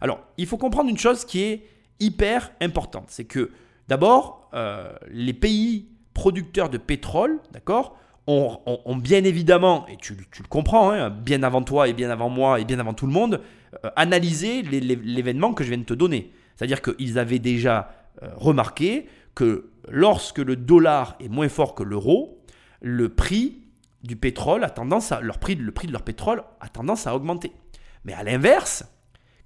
Alors, 0.00 0.20
il 0.36 0.46
faut 0.46 0.58
comprendre 0.58 0.90
une 0.90 0.98
chose 0.98 1.24
qui 1.24 1.42
est 1.42 1.66
hyper 2.00 2.52
importante, 2.60 3.06
c'est 3.08 3.24
que 3.24 3.52
d'abord, 3.88 4.50
euh, 4.54 4.92
les 5.08 5.32
pays 5.32 5.88
producteurs 6.14 6.68
de 6.68 6.78
pétrole, 6.78 7.40
d'accord, 7.52 7.96
ont, 8.26 8.96
bien 8.96 9.24
évidemment, 9.24 9.86
et 9.88 9.96
tu, 9.96 10.14
le 10.14 10.48
comprends, 10.48 10.92
hein, 10.92 11.10
bien 11.10 11.42
avant 11.42 11.62
toi 11.62 11.88
et 11.88 11.92
bien 11.92 12.10
avant 12.10 12.28
moi 12.28 12.60
et 12.60 12.64
bien 12.64 12.78
avant 12.78 12.94
tout 12.94 13.06
le 13.06 13.12
monde, 13.12 13.40
euh, 13.84 13.90
analysé 13.96 14.62
l'événement 14.62 15.54
que 15.54 15.64
je 15.64 15.70
viens 15.70 15.78
de 15.78 15.84
te 15.84 15.94
donner. 15.94 16.32
C'est-à-dire 16.62 16.80
qu'ils 16.80 17.18
avaient 17.18 17.40
déjà 17.40 17.92
euh, 18.22 18.28
remarqué 18.36 19.08
que 19.34 19.72
lorsque 19.88 20.38
le 20.38 20.54
dollar 20.54 21.16
est 21.18 21.28
moins 21.28 21.48
fort 21.48 21.74
que 21.74 21.82
l'euro, 21.82 22.40
le 22.80 23.08
prix 23.08 23.64
du 24.04 24.14
pétrole 24.14 24.62
a 24.62 24.70
tendance 24.70 25.10
à, 25.10 25.20
de 25.20 25.26
leur 25.26 26.02
pétrole 26.02 26.44
a 26.60 26.68
tendance 26.68 27.08
à 27.08 27.16
augmenter. 27.16 27.50
Mais 28.04 28.12
à 28.12 28.22
l'inverse, 28.22 28.84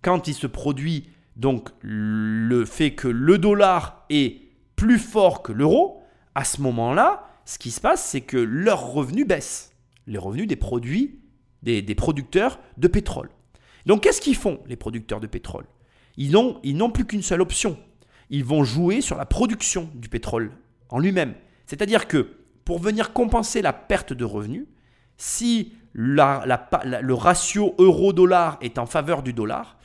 quand 0.02 0.28
il 0.28 0.34
se 0.34 0.46
produit 0.46 1.08
donc 1.36 1.70
le 1.80 2.66
fait 2.66 2.90
que 2.90 3.08
le 3.08 3.38
dollar 3.38 4.04
est 4.10 4.42
plus 4.76 4.98
fort 4.98 5.42
que 5.42 5.52
l'euro, 5.52 6.02
à 6.34 6.44
ce 6.44 6.60
moment-là, 6.60 7.30
ce 7.46 7.58
qui 7.58 7.70
se 7.70 7.80
passe, 7.80 8.04
c'est 8.04 8.20
que 8.20 8.36
leurs 8.36 8.92
revenus 8.92 9.26
baissent. 9.26 9.72
Les 10.06 10.18
revenus 10.18 10.48
des, 11.62 11.80
des 11.80 11.94
producteurs 11.94 12.60
de 12.76 12.88
pétrole. 12.88 13.30
Donc 13.86 14.02
qu'est-ce 14.02 14.20
qu'ils 14.20 14.36
font, 14.36 14.60
les 14.66 14.76
producteurs 14.76 15.20
de 15.20 15.26
pétrole? 15.26 15.64
Ils 16.16 16.30
n'ont 16.30 16.90
plus 16.90 17.04
qu'une 17.04 17.22
seule 17.22 17.40
option. 17.40 17.78
Ils 18.30 18.44
vont 18.44 18.64
jouer 18.64 19.00
sur 19.00 19.16
la 19.16 19.26
production 19.26 19.90
du 19.94 20.08
pétrole 20.08 20.52
en 20.88 20.98
lui-même. 20.98 21.34
C'est-à-dire 21.66 22.08
que 22.08 22.30
pour 22.64 22.78
venir 22.78 23.12
compenser 23.12 23.62
la 23.62 23.72
perte 23.72 24.12
de 24.12 24.24
revenus, 24.24 24.66
si 25.16 25.72
le 25.92 27.12
ratio 27.12 27.74
euro-dollar 27.78 28.58
est 28.60 28.78
en 28.78 28.86
faveur 28.86 29.22
du 29.22 29.32
dollar, 29.32 29.78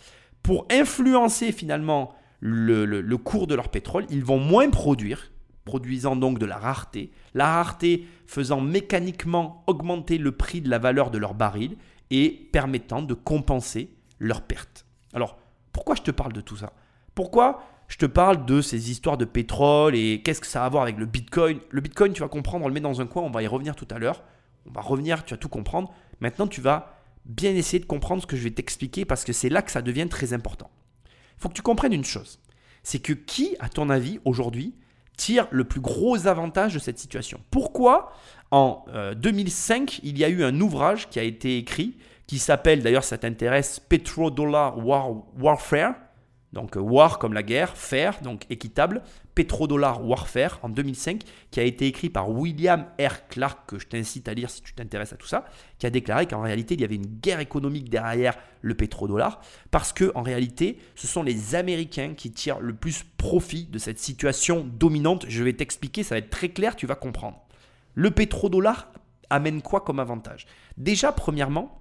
pour 0.43 0.65
influencer 0.71 1.51
finalement 1.51 2.13
le, 2.39 3.15
cours 3.17 3.47
de 3.47 3.55
leur 3.55 3.69
pétrole, 3.69 4.05
ils 4.09 4.25
vont 4.25 4.39
moins 4.39 4.69
produire, 4.69 5.31
produisant 5.63 6.15
donc 6.15 6.39
de 6.39 6.45
la 6.45 6.57
rareté, 6.57 7.11
la 7.33 7.45
rareté 7.45 8.07
faisant 8.25 8.61
mécaniquement 8.61 9.63
augmenter 9.67 10.17
le 10.17 10.31
prix 10.31 10.61
de 10.61 10.69
la 10.69 10.79
valeur 10.79 11.11
de 11.11 11.17
leur 11.17 11.35
baril 11.35 11.77
et 12.09 12.49
permettant 12.51 13.01
de 13.01 13.13
compenser 13.13 13.93
leurs 14.19 14.41
pertes. 14.41 14.85
Alors, 15.13 15.37
pourquoi 15.71 15.95
je 15.95 16.01
te 16.01 16.11
parle 16.11 16.33
de 16.33 16.41
tout 16.41 16.57
ça? 16.57 16.73
Pourquoi 17.15 17.63
je 17.87 17.97
te 17.97 18.05
parle 18.05 18.45
de 18.45 18.61
ces 18.61 18.89
histoires 18.89 19.17
de 19.17 19.25
pétrole 19.25 19.95
et 19.95 20.21
qu'est-ce 20.23 20.41
que 20.41 20.47
ça 20.47 20.63
a 20.63 20.65
à 20.65 20.69
voir 20.69 20.83
avec 20.83 20.97
le 20.97 21.05
Bitcoin? 21.05 21.59
Le 21.69 21.81
Bitcoin, 21.81 22.13
tu 22.13 22.21
vas 22.21 22.29
comprendre, 22.29 22.65
on 22.65 22.67
le 22.67 22.73
met 22.73 22.79
dans 22.79 23.01
un 23.01 23.07
coin, 23.07 23.23
on 23.23 23.31
va 23.31 23.43
y 23.43 23.47
revenir 23.47 23.75
tout 23.75 23.87
à 23.91 23.99
l'heure. 23.99 24.23
On 24.65 24.71
va 24.71 24.81
revenir, 24.81 25.25
tu 25.25 25.33
vas 25.33 25.37
tout 25.37 25.49
comprendre. 25.49 25.93
Maintenant, 26.19 26.47
tu 26.47 26.61
vas 26.61 26.95
bien 27.25 27.51
essayer 27.51 27.79
de 27.79 27.85
comprendre 27.85 28.21
ce 28.21 28.27
que 28.27 28.37
je 28.37 28.43
vais 28.43 28.51
t'expliquer 28.51 29.05
parce 29.05 29.23
que 29.23 29.33
c'est 29.33 29.49
là 29.49 29.61
que 29.61 29.71
ça 29.71 29.81
devient 29.81 30.07
très 30.09 30.33
important. 30.33 30.69
Il 31.05 31.41
faut 31.41 31.49
que 31.49 31.53
tu 31.53 31.61
comprennes 31.61 31.93
une 31.93 32.05
chose. 32.05 32.39
C'est 32.83 32.99
que 32.99 33.13
qui, 33.13 33.55
à 33.59 33.69
ton 33.69 33.89
avis, 33.89 34.19
aujourd'hui, 34.25 34.75
tire 35.17 35.47
le 35.51 35.65
plus 35.65 35.81
gros 35.81 36.27
avantage 36.27 36.73
de 36.73 36.79
cette 36.79 36.97
situation? 36.97 37.41
Pourquoi 37.51 38.13
en 38.51 38.85
2005, 39.15 39.91
euh, 39.91 39.99
il 40.03 40.17
y 40.17 40.25
a 40.25 40.29
eu 40.29 40.43
un 40.43 40.59
ouvrage 40.59 41.09
qui 41.09 41.19
a 41.19 41.23
été 41.23 41.57
écrit 41.57 41.97
qui 42.31 42.39
s'appelle, 42.39 42.81
d'ailleurs 42.81 43.03
ça 43.03 43.17
t'intéresse, 43.17 43.81
Petrodollar 43.81 44.77
War, 44.77 45.11
Warfare, 45.37 45.95
donc 46.53 46.77
euh, 46.77 46.79
war 46.79 47.19
comme 47.19 47.33
la 47.33 47.43
guerre, 47.43 47.75
fair, 47.75 48.21
donc 48.21 48.45
équitable, 48.49 49.01
Petrodollar 49.35 50.01
Warfare 50.07 50.57
en 50.63 50.69
2005, 50.69 51.23
qui 51.51 51.59
a 51.59 51.63
été 51.63 51.87
écrit 51.87 52.09
par 52.09 52.29
William 52.29 52.85
R. 52.97 53.27
Clark, 53.27 53.67
que 53.67 53.79
je 53.79 53.85
t'incite 53.85 54.29
à 54.29 54.33
lire 54.33 54.49
si 54.49 54.61
tu 54.61 54.73
t'intéresses 54.73 55.11
à 55.11 55.17
tout 55.17 55.27
ça, 55.27 55.43
qui 55.77 55.85
a 55.85 55.89
déclaré 55.89 56.25
qu'en 56.25 56.41
réalité 56.41 56.75
il 56.75 56.79
y 56.79 56.85
avait 56.85 56.95
une 56.95 57.05
guerre 57.05 57.41
économique 57.41 57.89
derrière 57.89 58.37
le 58.61 58.75
pétrodollar, 58.75 59.41
parce 59.69 59.91
que 59.91 60.09
en 60.15 60.21
réalité 60.21 60.77
ce 60.95 61.07
sont 61.07 61.23
les 61.23 61.55
Américains 61.55 62.13
qui 62.15 62.31
tirent 62.31 62.61
le 62.61 62.73
plus 62.73 63.03
profit 63.17 63.65
de 63.65 63.77
cette 63.77 63.99
situation 63.99 64.65
dominante. 64.65 65.25
Je 65.27 65.43
vais 65.43 65.51
t'expliquer, 65.51 66.03
ça 66.03 66.15
va 66.15 66.19
être 66.19 66.29
très 66.29 66.47
clair, 66.47 66.77
tu 66.77 66.87
vas 66.87 66.95
comprendre. 66.95 67.41
Le 67.93 68.09
pétrodollar 68.09 68.89
amène 69.29 69.61
quoi 69.61 69.81
comme 69.81 69.99
avantage? 69.99 70.45
Déjà, 70.77 71.11
premièrement, 71.11 71.80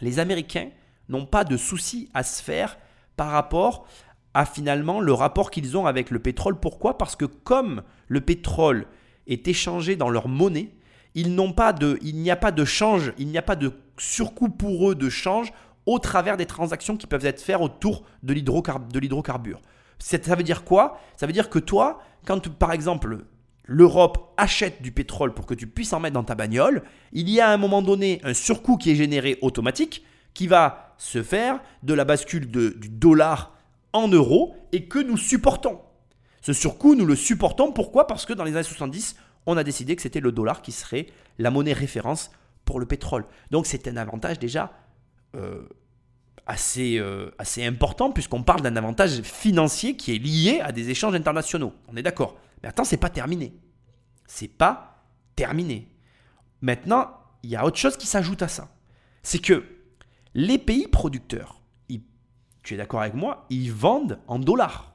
les 0.00 0.18
Américains 0.18 0.68
n'ont 1.08 1.26
pas 1.26 1.44
de 1.44 1.56
soucis 1.56 2.08
à 2.14 2.22
se 2.22 2.42
faire 2.42 2.78
par 3.16 3.30
rapport 3.30 3.86
à 4.32 4.46
finalement 4.46 5.00
le 5.00 5.12
rapport 5.12 5.50
qu'ils 5.50 5.76
ont 5.76 5.86
avec 5.86 6.10
le 6.10 6.20
pétrole. 6.20 6.58
Pourquoi? 6.58 6.96
Parce 6.98 7.16
que 7.16 7.24
comme 7.24 7.82
le 8.08 8.20
pétrole 8.20 8.86
est 9.26 9.48
échangé 9.48 9.96
dans 9.96 10.08
leur 10.08 10.28
monnaie, 10.28 10.70
il 11.14 11.34
n'y 11.34 12.30
a 12.30 12.36
pas 12.36 12.52
de 12.52 12.64
change, 12.64 13.12
il 13.18 13.26
n'y 13.28 13.38
a 13.38 13.42
pas 13.42 13.56
de 13.56 13.72
surcoût 13.98 14.48
pour 14.48 14.90
eux 14.90 14.94
de 14.94 15.08
change 15.08 15.52
au 15.86 15.98
travers 15.98 16.36
des 16.36 16.46
transactions 16.46 16.96
qui 16.96 17.06
peuvent 17.08 17.26
être 17.26 17.40
faites 17.40 17.60
autour 17.60 18.04
de 18.22 18.32
l'hydrocarbure. 18.32 19.60
Ça 19.98 20.36
veut 20.36 20.42
dire 20.44 20.64
quoi? 20.64 21.00
Ça 21.16 21.26
veut 21.26 21.32
dire 21.32 21.50
que 21.50 21.58
toi, 21.58 22.00
quand 22.24 22.48
par 22.48 22.72
exemple 22.72 23.24
l'Europe 23.72 24.34
achète 24.36 24.82
du 24.82 24.90
pétrole 24.90 25.32
pour 25.32 25.46
que 25.46 25.54
tu 25.54 25.68
puisses 25.68 25.92
en 25.92 26.00
mettre 26.00 26.14
dans 26.14 26.24
ta 26.24 26.34
bagnole, 26.34 26.82
il 27.12 27.30
y 27.30 27.40
a 27.40 27.48
à 27.48 27.52
un 27.52 27.56
moment 27.56 27.82
donné 27.82 28.20
un 28.24 28.34
surcoût 28.34 28.76
qui 28.76 28.90
est 28.90 28.96
généré 28.96 29.38
automatique 29.42 30.04
qui 30.34 30.48
va 30.48 30.96
se 30.98 31.22
faire 31.22 31.60
de 31.84 31.94
la 31.94 32.04
bascule 32.04 32.50
du 32.50 32.88
dollar 32.88 33.56
en 33.92 34.08
euros 34.08 34.56
et 34.72 34.86
que 34.86 34.98
nous 34.98 35.16
supportons. 35.16 35.78
Ce 36.40 36.52
surcoût, 36.52 36.96
nous 36.96 37.06
le 37.06 37.14
supportons. 37.14 37.70
Pourquoi? 37.70 38.08
Parce 38.08 38.26
que 38.26 38.32
dans 38.32 38.42
les 38.42 38.56
années 38.56 38.64
70, 38.64 39.14
on 39.46 39.56
a 39.56 39.62
décidé 39.62 39.94
que 39.94 40.02
c'était 40.02 40.18
le 40.18 40.32
dollar 40.32 40.62
qui 40.62 40.72
serait 40.72 41.06
la 41.38 41.52
monnaie 41.52 41.72
référence 41.72 42.32
pour 42.64 42.80
le 42.80 42.86
pétrole. 42.86 43.24
Donc 43.52 43.66
c'est 43.66 43.86
un 43.86 43.96
avantage 43.96 44.40
déjà 44.40 44.72
euh, 45.36 45.62
assez, 46.44 46.98
euh, 46.98 47.30
assez 47.38 47.64
important 47.64 48.10
puisqu'on 48.10 48.42
parle 48.42 48.62
d'un 48.62 48.74
avantage 48.74 49.22
financier 49.22 49.96
qui 49.96 50.16
est 50.16 50.18
lié 50.18 50.60
à 50.60 50.72
des 50.72 50.90
échanges 50.90 51.14
internationaux. 51.14 51.72
On 51.86 51.96
est 51.96 52.02
d'accord? 52.02 52.36
Mais 52.62 52.68
attends, 52.68 52.84
c'est 52.84 52.96
pas 52.96 53.10
terminé. 53.10 53.54
C'est 54.26 54.48
pas 54.48 55.04
terminé. 55.36 55.92
Maintenant, 56.60 57.10
il 57.42 57.50
y 57.50 57.56
a 57.56 57.64
autre 57.64 57.78
chose 57.78 57.96
qui 57.96 58.06
s'ajoute 58.06 58.42
à 58.42 58.48
ça. 58.48 58.74
C'est 59.22 59.38
que 59.38 59.64
les 60.34 60.58
pays 60.58 60.86
producteurs, 60.86 61.60
tu 62.62 62.74
es 62.74 62.76
d'accord 62.76 63.00
avec 63.00 63.14
moi, 63.14 63.46
ils 63.50 63.72
vendent 63.72 64.20
en 64.26 64.38
dollars. 64.38 64.94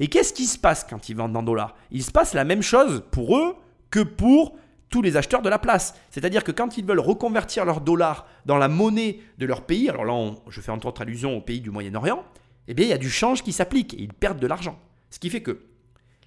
Et 0.00 0.08
qu'est-ce 0.08 0.32
qui 0.32 0.46
se 0.46 0.58
passe 0.58 0.84
quand 0.84 1.08
ils 1.08 1.16
vendent 1.16 1.36
en 1.36 1.42
dollars? 1.42 1.76
Il 1.90 2.02
se 2.02 2.10
passe 2.10 2.34
la 2.34 2.44
même 2.44 2.62
chose 2.62 3.04
pour 3.10 3.36
eux 3.36 3.56
que 3.90 4.00
pour 4.00 4.56
tous 4.88 5.02
les 5.02 5.16
acheteurs 5.16 5.42
de 5.42 5.48
la 5.48 5.58
place. 5.58 5.94
C'est-à-dire 6.10 6.44
que 6.44 6.52
quand 6.52 6.78
ils 6.78 6.84
veulent 6.84 7.00
reconvertir 7.00 7.64
leurs 7.64 7.80
dollars 7.80 8.26
dans 8.46 8.56
la 8.56 8.68
monnaie 8.68 9.20
de 9.38 9.46
leur 9.46 9.66
pays, 9.66 9.88
alors 9.88 10.04
là 10.04 10.34
je 10.48 10.60
fais 10.60 10.72
entre 10.72 10.86
autres 10.86 11.02
allusion 11.02 11.36
au 11.36 11.40
pays 11.40 11.60
du 11.60 11.70
Moyen-Orient, 11.70 12.24
eh 12.68 12.74
bien 12.74 12.86
il 12.86 12.90
y 12.90 12.94
a 12.94 12.98
du 12.98 13.10
change 13.10 13.42
qui 13.42 13.52
s'applique 13.52 13.94
et 13.94 14.02
ils 14.02 14.12
perdent 14.12 14.40
de 14.40 14.46
l'argent. 14.46 14.78
Ce 15.10 15.18
qui 15.18 15.30
fait 15.30 15.42
que 15.42 15.66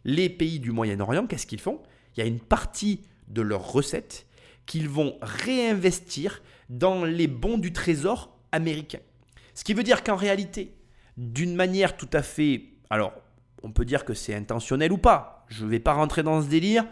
les 0.05 0.29
pays 0.29 0.60
du 0.60 0.71
Moyen-Orient, 0.71 1.27
qu'est-ce 1.27 1.47
qu'ils 1.47 1.60
font? 1.60 1.81
Il 2.15 2.19
y 2.19 2.23
a 2.23 2.25
une 2.25 2.39
partie 2.39 3.01
de 3.27 3.41
leurs 3.41 3.71
recettes 3.71 4.25
qu'ils 4.65 4.89
vont 4.89 5.17
réinvestir 5.21 6.41
dans 6.69 7.05
les 7.05 7.27
bons 7.27 7.57
du 7.57 7.73
trésor 7.73 8.38
américain. 8.51 8.99
Ce 9.53 9.63
qui 9.63 9.73
veut 9.73 9.83
dire 9.83 10.03
qu'en 10.03 10.15
réalité, 10.15 10.73
d'une 11.17 11.55
manière 11.55 11.97
tout 11.97 12.10
à 12.13 12.21
fait... 12.21 12.63
Alors, 12.89 13.13
on 13.63 13.71
peut 13.71 13.86
dire 13.86 14.05
que 14.05 14.13
c'est 14.13 14.36
intentionnel 14.36 14.91
ou 14.91 14.97
pas. 14.97 15.45
Je 15.47 15.65
ne 15.65 15.69
vais 15.69 15.79
pas 15.79 15.93
rentrer 15.93 16.23
dans 16.23 16.41
ce 16.41 16.47
délire. 16.47 16.86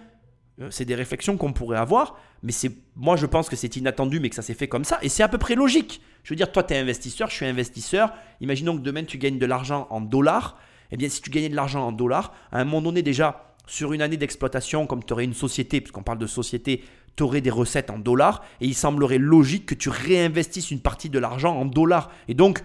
Euh, 0.61 0.69
c'est 0.71 0.85
des 0.85 0.95
réflexions 0.95 1.37
qu'on 1.37 1.53
pourrait 1.53 1.77
avoir, 1.77 2.17
mais 2.41 2.51
c'est 2.51 2.71
moi 2.95 3.17
je 3.17 3.25
pense 3.25 3.49
que 3.49 3.55
c'est 3.55 3.75
inattendu, 3.75 4.19
mais 4.19 4.29
que 4.29 4.35
ça 4.35 4.41
s'est 4.41 4.53
fait 4.53 4.67
comme 4.67 4.85
ça, 4.85 4.99
et 5.01 5.09
c'est 5.09 5.23
à 5.23 5.27
peu 5.27 5.37
près 5.37 5.55
logique. 5.55 6.01
Je 6.23 6.29
veux 6.29 6.35
dire, 6.35 6.51
toi 6.51 6.63
tu 6.63 6.73
es 6.73 6.77
investisseur, 6.77 7.29
je 7.29 7.35
suis 7.35 7.45
investisseur. 7.45 8.13
Imaginons 8.41 8.77
que 8.77 8.81
demain 8.81 9.03
tu 9.03 9.17
gagnes 9.17 9.37
de 9.37 9.45
l'argent 9.45 9.87
en 9.89 10.01
dollars. 10.01 10.57
Eh 10.95 10.97
bien, 10.97 11.10
si 11.10 11.21
tu 11.21 11.29
gagnais 11.29 11.49
de 11.49 11.58
l'argent 11.58 11.86
en 11.86 11.91
dollars, 11.91 12.31
à 12.53 12.62
un 12.62 12.63
moment 12.63 12.81
donné 12.81 13.01
déjà, 13.01 13.53
sur 13.67 13.91
une 13.91 14.01
année 14.01 14.15
d'exploitation, 14.15 14.88
comme 14.88 15.03
tu 15.03 15.12
aurais 15.12 15.25
une 15.25 15.34
société, 15.34 15.81
puisqu'on 15.81 16.03
parle 16.03 16.19
de 16.19 16.25
société, 16.25 16.86
tu 17.17 17.23
aurais 17.23 17.41
des 17.41 17.49
recettes 17.49 17.89
en 17.89 17.99
dollars, 17.99 18.45
et 18.62 18.65
il 18.65 18.75
semblerait 18.75 19.17
logique 19.17 19.65
que 19.65 19.75
tu 19.75 19.89
réinvestisses 19.89 20.71
une 20.71 20.79
partie 20.79 21.10
de 21.10 21.19
l'argent 21.19 21.53
en 21.53 21.65
dollars. 21.65 22.12
Et 22.29 22.34
donc, 22.34 22.63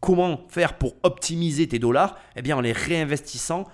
comment 0.00 0.44
faire 0.48 0.76
pour 0.76 0.96
optimiser 1.04 1.68
tes 1.68 1.78
dollars? 1.78 2.16
Eh 2.34 2.42
bien, 2.42 2.56
en 2.56 2.60
les 2.60 2.72
réinvestissant 2.72 3.68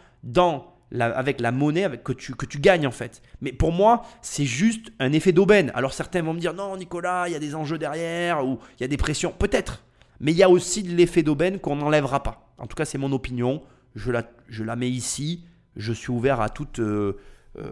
avec 0.93 1.41
la 1.41 1.51
monnaie 1.51 1.89
que, 2.05 2.13
tu, 2.13 2.35
que 2.35 2.45
tu 2.45 2.59
gagnes 2.59 2.87
en 2.87 2.91
fait. 2.91 3.23
Mais 3.41 3.53
pour 3.53 3.73
moi, 3.73 4.03
c'est 4.21 4.45
juste 4.45 4.93
un 4.99 5.15
effet 5.15 5.33
d'aubaine. 5.33 5.73
Alors 5.75 5.95
certains 5.95 6.21
vont 6.21 6.35
me 6.35 6.41
dire 6.41 6.53
non 6.53 6.77
Nicolas, 6.77 7.25
il 7.27 7.33
y 7.33 7.37
a 7.37 7.39
des 7.39 7.55
enjeux 7.55 7.79
derrière 7.79 8.45
ou 8.45 8.59
il 8.79 8.83
y 8.83 8.85
a 8.85 8.89
des 8.89 8.99
pressions. 8.99 9.33
Peut-être. 9.39 9.83
Mais 10.21 10.33
il 10.33 10.37
y 10.37 10.43
a 10.43 10.51
aussi 10.51 10.83
de 10.83 10.95
l'effet 10.95 11.23
d'aubaine 11.23 11.59
qu'on 11.59 11.77
n'enlèvera 11.77 12.23
pas. 12.23 12.53
En 12.59 12.67
tout 12.67 12.75
cas, 12.75 12.85
c'est 12.85 12.99
mon 12.99 13.13
opinion. 13.13 13.63
Je 13.99 14.65
la, 14.65 14.77
mets 14.77 14.91
ici. 14.91 15.45
Je 15.77 15.93
suis 15.93 16.11
ouvert 16.11 16.41
à 16.41 16.49
toute, 16.49 16.79
euh, 16.79 17.19
euh, 17.59 17.71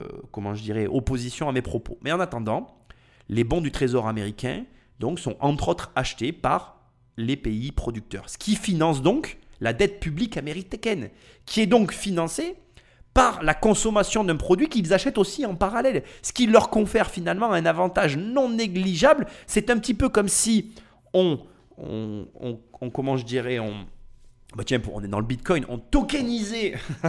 je 0.54 0.62
dirais, 0.62 0.86
opposition 0.86 1.48
à 1.48 1.52
mes 1.52 1.62
propos. 1.62 1.98
Mais 2.02 2.12
en 2.12 2.20
attendant, 2.20 2.78
les 3.28 3.44
bons 3.44 3.60
du 3.60 3.70
Trésor 3.70 4.08
américain 4.08 4.64
donc, 4.98 5.20
sont 5.20 5.36
entre 5.40 5.68
autres 5.68 5.92
achetés 5.94 6.32
par 6.32 6.80
les 7.16 7.36
pays 7.36 7.72
producteurs. 7.72 8.28
Ce 8.28 8.38
qui 8.38 8.56
finance 8.56 9.02
donc 9.02 9.38
la 9.60 9.72
dette 9.72 10.00
publique 10.00 10.36
américaine, 10.36 11.10
qui 11.46 11.60
est 11.60 11.66
donc 11.66 11.92
financée 11.92 12.56
par 13.14 13.42
la 13.42 13.54
consommation 13.54 14.24
d'un 14.24 14.36
produit 14.36 14.68
qu'ils 14.68 14.92
achètent 14.92 15.16
aussi 15.16 15.46
en 15.46 15.54
parallèle. 15.54 16.02
Ce 16.20 16.32
qui 16.32 16.46
leur 16.46 16.68
confère 16.68 17.10
finalement 17.10 17.50
un 17.50 17.64
avantage 17.64 18.18
non 18.18 18.50
négligeable. 18.50 19.26
C'est 19.46 19.70
un 19.70 19.78
petit 19.78 19.94
peu 19.94 20.10
comme 20.10 20.28
si 20.28 20.72
on, 21.14 21.40
on, 21.78 22.26
on, 22.38 22.90
comment 22.90 23.16
je 23.16 23.24
dirais, 23.24 23.58
on, 23.58 23.86
bah 24.54 24.62
tiens, 24.64 24.80
on 24.92 25.02
est 25.02 25.08
dans 25.08 25.18
le 25.18 25.26
Bitcoin, 25.26 25.66
on 25.68 25.78
tokenisait. 25.78 26.74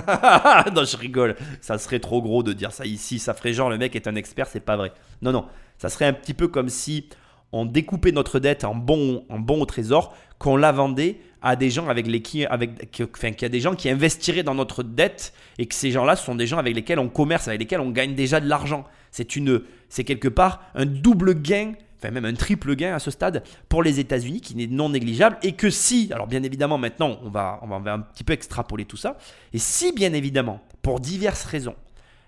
non, 0.74 0.84
je 0.84 0.98
rigole. 0.98 1.36
Ça 1.62 1.78
serait 1.78 2.00
trop 2.00 2.22
gros 2.22 2.44
de 2.44 2.52
dire 2.52 2.72
ça 2.72 2.86
ici. 2.86 3.20
Ça 3.20 3.34
ferait 3.34 3.54
genre 3.54 3.70
le 3.70 3.78
mec 3.78 3.96
est 3.96 4.08
un 4.08 4.16
expert, 4.16 4.48
c'est 4.48 4.60
pas 4.60 4.76
vrai. 4.76 4.92
Non, 5.22 5.32
non. 5.32 5.46
Ça 5.78 5.90
serait 5.90 6.06
un 6.06 6.14
petit 6.14 6.34
peu 6.34 6.48
comme 6.48 6.70
si 6.70 7.08
on 7.52 7.66
découpait 7.66 8.12
notre 8.12 8.40
dette 8.40 8.64
en 8.64 8.76
bons 8.76 9.24
en 9.30 9.40
bon 9.40 9.62
au 9.62 9.66
trésor, 9.66 10.16
qu'on 10.40 10.58
la 10.58 10.72
vendait 10.72 11.20
à 11.42 11.56
des 11.56 11.70
gens 11.70 11.88
avec 11.88 12.08
les 12.08 12.22
qui, 12.22 12.46
qu'il 12.92 13.08
y 13.42 13.46
a 13.46 13.50
des 13.50 13.60
gens 13.60 13.76
qui 13.76 13.90
investiraient 13.90 14.44
dans 14.44 14.56
notre 14.56 14.84
dette 14.84 15.34
et 15.58 15.66
que 15.66 15.76
ces 15.76 15.92
gens-là 15.92 16.16
sont 16.16 16.36
des 16.36 16.48
gens 16.48 16.58
avec 16.58 16.76
lesquels 16.76 17.00
on 17.00 17.08
commerce, 17.10 17.48
avec 17.48 17.62
lesquels 17.62 17.80
on 17.80 17.92
gagne 17.92 18.16
déjà 18.16 18.40
de 18.40 18.50
l'argent. 18.50 18.86
C'est 19.12 19.36
une, 19.36 19.62
c'est 19.90 20.04
quelque 20.04 20.28
part 20.28 20.62
un 20.76 20.86
double 20.86 21.36
gain, 21.36 21.74
enfin 21.98 22.12
même 22.12 22.26
un 22.26 22.34
triple 22.34 22.76
gain 22.76 22.96
à 22.96 23.00
ce 23.00 23.12
stade 23.12 23.44
pour 23.70 23.84
les 23.84 24.00
États-Unis 24.00 24.42
qui 24.42 24.56
n'est 24.56 24.68
non 24.68 24.90
négligeable 24.90 25.38
et 25.44 25.54
que 25.54 25.70
si, 25.70 26.10
alors 26.14 26.28
bien 26.28 26.44
évidemment 26.44 26.78
maintenant 26.78 27.20
on 27.24 27.30
va, 27.30 27.60
on 27.64 27.80
va 27.80 27.94
un 27.94 28.00
petit 28.00 28.24
peu 28.24 28.34
extrapoler 28.34 28.86
tout 28.86 28.98
ça, 28.98 29.18
et 29.54 29.60
si 29.60 29.92
bien 29.92 30.14
évidemment 30.14 30.62
pour 30.82 31.00
diverses 31.00 31.46
raisons 31.46 31.76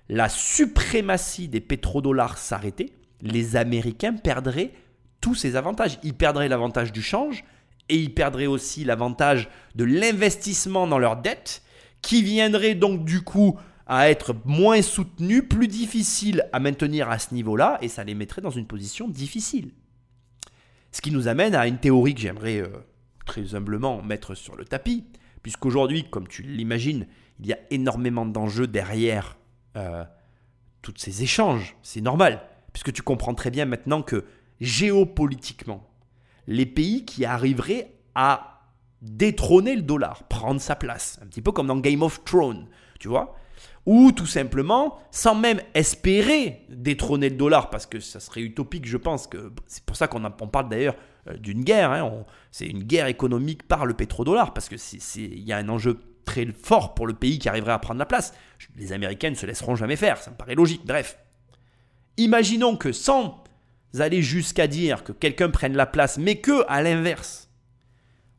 la 0.10 0.28
suprématie 0.28 1.48
des 1.48 1.62
pétrodollars 1.62 2.38
s'arrêtait, 2.38 2.92
les 3.22 3.56
Américains 3.56 4.14
perdraient 4.14 4.72
tous 5.22 5.36
ces 5.36 5.56
avantages. 5.56 6.00
Ils 6.04 6.16
perdraient 6.16 6.50
l'avantage 6.50 6.92
du 6.92 7.02
change, 7.02 7.44
et 7.90 7.98
ils 7.98 8.14
perdraient 8.14 8.48
aussi 8.48 8.84
l'avantage 8.84 9.50
de 9.76 9.84
l'investissement 9.84 10.88
dans 10.88 11.00
leur 11.00 11.18
dette, 11.18 11.62
qui 12.02 12.24
viendrait 12.24 12.76
donc 12.76 13.06
du 13.06 13.22
coup 13.22 13.60
à 13.90 14.12
être 14.12 14.36
moins 14.46 14.84
soutenu, 14.84 15.42
plus 15.42 15.68
difficile 15.68 16.48
à 16.54 16.60
maintenir 16.60 17.10
à 17.10 17.18
ce 17.18 17.34
niveau-là, 17.34 17.80
et 17.82 17.88
ça 17.88 18.04
les 18.04 18.14
mettrait 18.14 18.42
dans 18.42 18.52
une 18.52 18.68
position 18.68 19.08
difficile. 19.10 19.72
Ce 20.92 21.02
qui 21.02 21.12
nous 21.12 21.28
amène 21.28 21.56
à 21.56 21.66
une 21.66 21.80
théorie 21.80 22.14
que 22.14 22.22
j'aimerais 22.22 22.60
euh, 22.62 22.70
très 23.26 23.56
humblement 23.56 24.04
mettre 24.04 24.36
sur 24.36 24.56
le 24.56 24.64
tapis, 24.64 25.06
puisqu'aujourd'hui, 25.42 26.08
comme 26.08 26.28
tu 26.28 26.44
l'imagines, 26.44 27.08
il 27.40 27.48
y 27.48 27.54
a 27.54 27.58
énormément 27.72 28.28
d'enjeux 28.28 28.68
derrière 28.68 29.40
euh, 29.76 30.06
tous 30.84 30.94
ces 30.98 31.24
échanges. 31.24 31.76
C'est 31.82 32.02
normal, 32.02 32.44
puisque 32.74 32.94
tu 32.94 33.02
comprends 33.02 33.34
très 33.34 33.50
bien 33.50 33.66
maintenant 33.66 34.04
que 34.04 34.24
géopolitiquement, 34.62 35.90
les 36.46 36.68
pays 36.68 37.06
qui 37.06 37.26
arriveraient 37.26 37.96
à 38.14 38.62
détrôner 39.02 39.76
le 39.76 39.82
dollar, 39.82 40.28
prendre 40.28 40.62
sa 40.62 40.76
place, 40.76 41.18
un 41.24 41.26
petit 41.26 41.42
peu 41.42 41.52
comme 41.52 41.68
dans 41.68 41.78
Game 41.78 42.04
of 42.04 42.24
Thrones, 42.24 42.68
tu 43.00 43.08
vois 43.08 43.39
ou 43.86 44.12
tout 44.12 44.26
simplement, 44.26 45.00
sans 45.12 45.36
même 45.36 45.62
espérer 45.74 46.66
détrôner 46.70 47.30
le 47.30 47.36
dollar, 47.36 47.70
parce 47.70 47.86
que 47.86 48.00
ça 48.00 48.20
serait 48.20 48.42
utopique, 48.42 48.86
je 48.86 48.98
pense 48.98 49.28
que 49.28 49.52
c'est 49.68 49.84
pour 49.84 49.96
ça 49.96 50.08
qu'on 50.08 50.22
parle 50.30 50.70
d'ailleurs 50.70 50.96
euh, 51.28 51.38
d'une 51.38 51.64
guerre. 51.64 51.92
Hein, 51.92 52.26
c'est 52.52 52.68
une 52.68 52.84
guerre 52.84 53.08
économique 53.08 53.68
par 53.68 53.86
le 53.86 53.94
pétrodollar, 53.94 54.54
parce 54.54 54.70
que 54.70 54.76
il 55.18 55.44
y 55.44 55.54
a 55.54 55.58
un 55.58 55.70
enjeu 55.70 56.00
très 56.26 56.46
fort 56.48 56.94
pour 56.94 57.08
le 57.08 57.14
pays 57.14 57.40
qui 57.40 57.50
arriverait 57.50 57.72
à 57.72 57.80
prendre 57.80 58.00
la 58.00 58.06
place. 58.06 58.34
Les 58.76 58.94
Américains 58.94 59.32
ne 59.32 59.36
se 59.36 59.46
laisseront 59.46 59.76
jamais 59.76 59.96
faire, 59.96 60.18
ça 60.18 60.32
me 60.32 60.36
paraît 60.36 60.56
logique. 60.56 60.86
Bref, 60.86 61.18
imaginons 62.18 62.76
que 62.76 62.92
sans 62.92 63.44
aller 63.98 64.22
jusqu'à 64.22 64.68
dire 64.68 65.04
que 65.04 65.12
quelqu'un 65.12 65.50
prenne 65.50 65.76
la 65.76 65.88
place, 65.88 66.18
mais 66.18 66.36
que 66.36 66.64
à 66.68 66.84
l'inverse, 66.84 67.50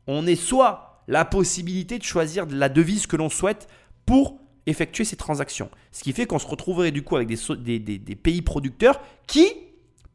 on 0.07 0.25
ait 0.27 0.35
soit 0.35 1.03
la 1.07 1.25
possibilité 1.25 1.97
de 1.97 2.03
choisir 2.03 2.45
la 2.45 2.69
devise 2.69 3.07
que 3.07 3.17
l'on 3.17 3.29
souhaite 3.29 3.67
pour 4.05 4.40
effectuer 4.71 5.05
ces 5.05 5.15
transactions. 5.15 5.69
Ce 5.91 6.03
qui 6.03 6.13
fait 6.13 6.25
qu'on 6.25 6.39
se 6.39 6.47
retrouverait 6.47 6.91
du 6.91 7.03
coup 7.03 7.15
avec 7.15 7.27
des, 7.27 8.15
pays 8.15 8.41
producteurs 8.41 8.99
qui 9.27 9.47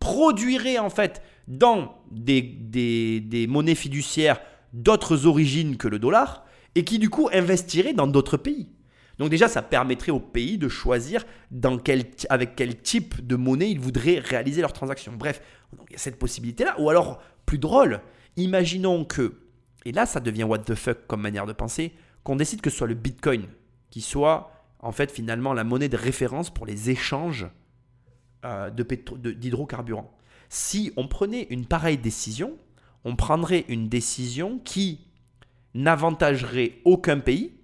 produiraient 0.00 0.78
en 0.78 0.90
fait 0.90 1.22
dans 1.48 1.96
des, 2.10 2.42
des 2.42 3.46
monnaies 3.46 3.74
fiduciaires 3.74 4.40
d'autres 4.72 5.26
origines 5.26 5.76
que 5.76 5.88
le 5.88 5.98
dollar 5.98 6.44
et 6.74 6.84
qui 6.84 6.98
du 6.98 7.08
coup 7.08 7.28
investiraient 7.32 7.94
dans 7.94 8.06
d'autres 8.06 8.36
pays. 8.36 8.68
Donc 9.18 9.30
déjà, 9.30 9.48
ça 9.48 9.62
permettrait 9.62 10.12
aux 10.12 10.20
pays 10.20 10.58
de 10.58 10.68
choisir 10.68 11.24
dans 11.50 11.78
quel, 11.78 12.04
avec 12.28 12.54
quel 12.54 12.80
type 12.80 13.26
de 13.26 13.36
monnaie 13.36 13.70
ils 13.70 13.80
voudraient 13.80 14.18
réaliser 14.18 14.60
leurs 14.60 14.74
transactions. 14.74 15.12
Bref, 15.14 15.40
il 15.88 15.92
y 15.92 15.94
a 15.94 15.98
cette 15.98 16.18
possibilité-là. 16.18 16.78
Ou 16.78 16.90
alors, 16.90 17.22
plus 17.46 17.58
drôle, 17.58 18.00
imaginons 18.36 19.04
que, 19.04 19.40
et 19.84 19.92
là 19.92 20.04
ça 20.04 20.20
devient 20.20 20.44
what 20.44 20.58
the 20.58 20.74
fuck 20.74 21.06
comme 21.06 21.22
manière 21.22 21.46
de 21.46 21.52
penser, 21.52 21.94
qu'on 22.24 22.36
décide 22.36 22.60
que 22.60 22.70
ce 22.70 22.76
soit 22.76 22.86
le 22.86 22.94
Bitcoin 22.94 23.46
qui 23.96 24.02
soit 24.02 24.50
en 24.80 24.92
fait 24.92 25.10
finalement 25.10 25.54
la 25.54 25.64
monnaie 25.64 25.88
de 25.88 25.96
référence 25.96 26.50
pour 26.50 26.66
les 26.66 26.90
échanges 26.90 27.46
euh, 28.44 28.68
d'hydrocarburants. 28.68 30.12
Si 30.50 30.92
on 30.98 31.08
prenait 31.08 31.46
une 31.48 31.64
pareille 31.64 31.96
décision, 31.96 32.58
on 33.04 33.16
prendrait 33.16 33.64
une 33.68 33.88
décision 33.88 34.58
qui 34.58 35.00
n'avantagerait 35.72 36.74
aucun 36.84 37.20
pays 37.20 37.54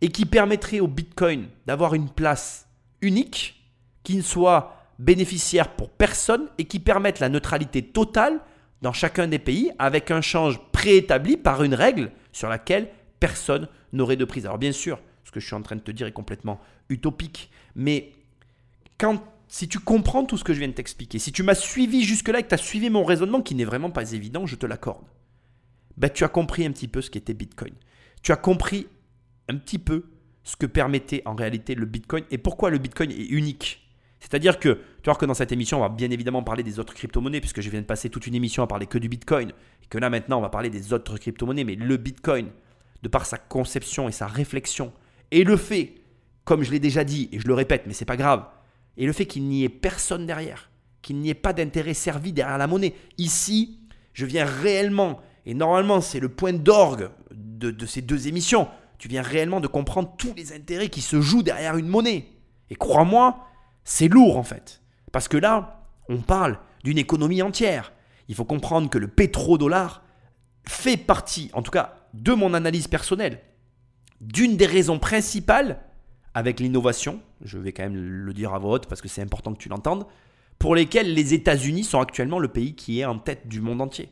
et 0.00 0.08
qui 0.08 0.24
permettrait 0.24 0.80
au 0.80 0.88
Bitcoin 0.88 1.48
d'avoir 1.66 1.92
une 1.92 2.08
place 2.08 2.66
unique, 3.02 3.62
qui 4.02 4.16
ne 4.16 4.22
soit 4.22 4.74
bénéficiaire 4.98 5.76
pour 5.76 5.90
personne 5.90 6.48
et 6.56 6.64
qui 6.64 6.80
permette 6.80 7.20
la 7.20 7.28
neutralité 7.28 7.82
totale 7.82 8.40
dans 8.80 8.94
chacun 8.94 9.28
des 9.28 9.38
pays 9.38 9.70
avec 9.78 10.10
un 10.10 10.22
change 10.22 10.58
préétabli 10.72 11.36
par 11.36 11.62
une 11.62 11.74
règle 11.74 12.12
sur 12.32 12.48
laquelle 12.48 12.88
personne 13.20 13.68
n'aurait 13.92 14.16
de 14.16 14.24
prise. 14.24 14.46
Alors 14.46 14.56
bien 14.56 14.72
sûr, 14.72 14.98
ce 15.32 15.34
que 15.34 15.40
je 15.40 15.46
suis 15.46 15.54
en 15.54 15.62
train 15.62 15.76
de 15.76 15.80
te 15.80 15.90
dire 15.90 16.06
est 16.06 16.12
complètement 16.12 16.60
utopique, 16.90 17.50
mais 17.74 18.12
quand 18.98 19.24
si 19.48 19.66
tu 19.66 19.78
comprends 19.78 20.26
tout 20.26 20.36
ce 20.36 20.44
que 20.44 20.52
je 20.52 20.58
viens 20.58 20.68
de 20.68 20.74
t'expliquer, 20.74 21.18
si 21.18 21.32
tu 21.32 21.42
m'as 21.42 21.54
suivi 21.54 22.04
jusque-là 22.04 22.40
et 22.40 22.42
que 22.42 22.48
tu 22.48 22.54
as 22.54 22.58
suivi 22.58 22.90
mon 22.90 23.02
raisonnement 23.02 23.40
qui 23.40 23.54
n'est 23.54 23.64
vraiment 23.64 23.90
pas 23.90 24.12
évident, 24.12 24.44
je 24.44 24.56
te 24.56 24.66
l'accorde, 24.66 25.06
ben, 25.96 26.10
tu 26.10 26.24
as 26.24 26.28
compris 26.28 26.66
un 26.66 26.72
petit 26.72 26.88
peu 26.88 27.00
ce 27.00 27.10
qu'était 27.10 27.32
Bitcoin. 27.32 27.72
Tu 28.22 28.32
as 28.32 28.36
compris 28.36 28.86
un 29.48 29.56
petit 29.56 29.78
peu 29.78 30.04
ce 30.42 30.56
que 30.56 30.66
permettait 30.66 31.22
en 31.24 31.34
réalité 31.34 31.74
le 31.74 31.86
Bitcoin 31.86 32.24
et 32.30 32.38
pourquoi 32.38 32.68
le 32.68 32.78
Bitcoin 32.78 33.10
est 33.10 33.26
unique. 33.26 33.88
C'est-à-dire 34.20 34.58
que, 34.58 34.80
tu 35.02 35.06
vois 35.06 35.16
que 35.16 35.26
dans 35.26 35.34
cette 35.34 35.52
émission, 35.52 35.78
on 35.78 35.80
va 35.80 35.88
bien 35.88 36.10
évidemment 36.10 36.42
parler 36.42 36.62
des 36.62 36.78
autres 36.78 36.94
crypto-monnaies, 36.94 37.40
puisque 37.40 37.60
je 37.60 37.70
viens 37.70 37.80
de 37.80 37.86
passer 37.86 38.08
toute 38.10 38.26
une 38.26 38.34
émission 38.34 38.62
à 38.62 38.66
parler 38.66 38.86
que 38.86 38.98
du 38.98 39.08
Bitcoin, 39.08 39.50
et 39.50 39.86
que 39.88 39.98
là 39.98 40.10
maintenant, 40.10 40.38
on 40.38 40.42
va 40.42 40.50
parler 40.50 40.70
des 40.70 40.92
autres 40.92 41.18
crypto-monnaies, 41.18 41.64
mais 41.64 41.74
le 41.74 41.96
Bitcoin, 41.96 42.50
de 43.02 43.08
par 43.08 43.26
sa 43.26 43.36
conception 43.36 44.08
et 44.08 44.12
sa 44.12 44.28
réflexion, 44.28 44.92
et 45.32 45.42
le 45.42 45.56
fait, 45.56 45.94
comme 46.44 46.62
je 46.62 46.70
l'ai 46.70 46.78
déjà 46.78 47.02
dit, 47.02 47.28
et 47.32 47.40
je 47.40 47.48
le 47.48 47.54
répète, 47.54 47.84
mais 47.86 47.94
c'est 47.94 48.04
pas 48.04 48.16
grave, 48.16 48.46
et 48.96 49.06
le 49.06 49.12
fait 49.12 49.26
qu'il 49.26 49.48
n'y 49.48 49.64
ait 49.64 49.68
personne 49.68 50.26
derrière, 50.26 50.70
qu'il 51.00 51.16
n'y 51.16 51.30
ait 51.30 51.34
pas 51.34 51.52
d'intérêt 51.52 51.94
servi 51.94 52.32
derrière 52.32 52.58
la 52.58 52.66
monnaie. 52.68 52.94
Ici, 53.18 53.80
je 54.12 54.26
viens 54.26 54.44
réellement, 54.44 55.20
et 55.46 55.54
normalement 55.54 56.00
c'est 56.00 56.20
le 56.20 56.28
point 56.28 56.52
d'orgue 56.52 57.08
de, 57.32 57.70
de 57.70 57.86
ces 57.86 58.02
deux 58.02 58.28
émissions, 58.28 58.68
tu 58.98 59.08
viens 59.08 59.22
réellement 59.22 59.60
de 59.60 59.66
comprendre 59.66 60.14
tous 60.16 60.34
les 60.36 60.52
intérêts 60.52 60.90
qui 60.90 61.00
se 61.00 61.20
jouent 61.20 61.42
derrière 61.42 61.76
une 61.76 61.88
monnaie. 61.88 62.28
Et 62.70 62.76
crois-moi, 62.76 63.48
c'est 63.82 64.06
lourd 64.06 64.36
en 64.36 64.44
fait. 64.44 64.80
Parce 65.10 65.26
que 65.26 65.36
là, 65.36 65.82
on 66.08 66.18
parle 66.18 66.58
d'une 66.84 66.98
économie 66.98 67.42
entière. 67.42 67.92
Il 68.28 68.34
faut 68.34 68.44
comprendre 68.44 68.88
que 68.90 68.98
le 68.98 69.08
pétrodollar 69.08 70.04
fait 70.68 70.96
partie, 70.96 71.50
en 71.54 71.62
tout 71.62 71.72
cas 71.72 71.96
de 72.14 72.32
mon 72.32 72.54
analyse 72.54 72.86
personnelle, 72.86 73.40
d'une 74.22 74.56
des 74.56 74.66
raisons 74.66 74.98
principales 74.98 75.80
avec 76.32 76.60
l'innovation, 76.60 77.20
je 77.44 77.58
vais 77.58 77.72
quand 77.72 77.82
même 77.82 77.96
le 77.96 78.32
dire 78.32 78.54
à 78.54 78.58
voix 78.58 78.80
parce 78.80 79.02
que 79.02 79.08
c'est 79.08 79.20
important 79.20 79.52
que 79.52 79.58
tu 79.58 79.68
l'entendes, 79.68 80.06
pour 80.58 80.74
lesquelles 80.74 81.12
les 81.12 81.34
États-Unis 81.34 81.84
sont 81.84 82.00
actuellement 82.00 82.38
le 82.38 82.48
pays 82.48 82.74
qui 82.74 83.00
est 83.00 83.04
en 83.04 83.18
tête 83.18 83.48
du 83.48 83.60
monde 83.60 83.82
entier. 83.82 84.08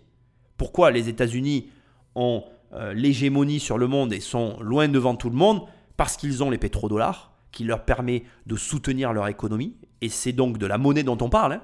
Pourquoi 0.57 0.91
les 0.91 1.09
États-Unis 1.09 1.71
ont 2.17 2.43
euh, 2.73 2.93
l'hégémonie 2.93 3.61
sur 3.61 3.79
le 3.79 3.87
monde 3.87 4.13
et 4.13 4.21
sont 4.21 4.59
loin 4.61 4.89
devant 4.89 5.15
tout 5.15 5.31
le 5.31 5.37
monde? 5.37 5.63
Parce 5.97 6.17
qu'ils 6.17 6.43
ont 6.43 6.51
les 6.51 6.59
pétrodollars, 6.59 7.33
qui 7.53 7.65
leur 7.65 7.85
permet 7.85 8.25
de 8.47 8.57
soutenir 8.57 9.13
leur 9.13 9.29
économie, 9.29 9.77
et 10.01 10.09
c'est 10.09 10.33
donc 10.33 10.59
de 10.59 10.67
la 10.67 10.77
monnaie 10.77 11.05
dont 11.05 11.19
on 11.21 11.31
parle. 11.31 11.55
Hein. 11.55 11.63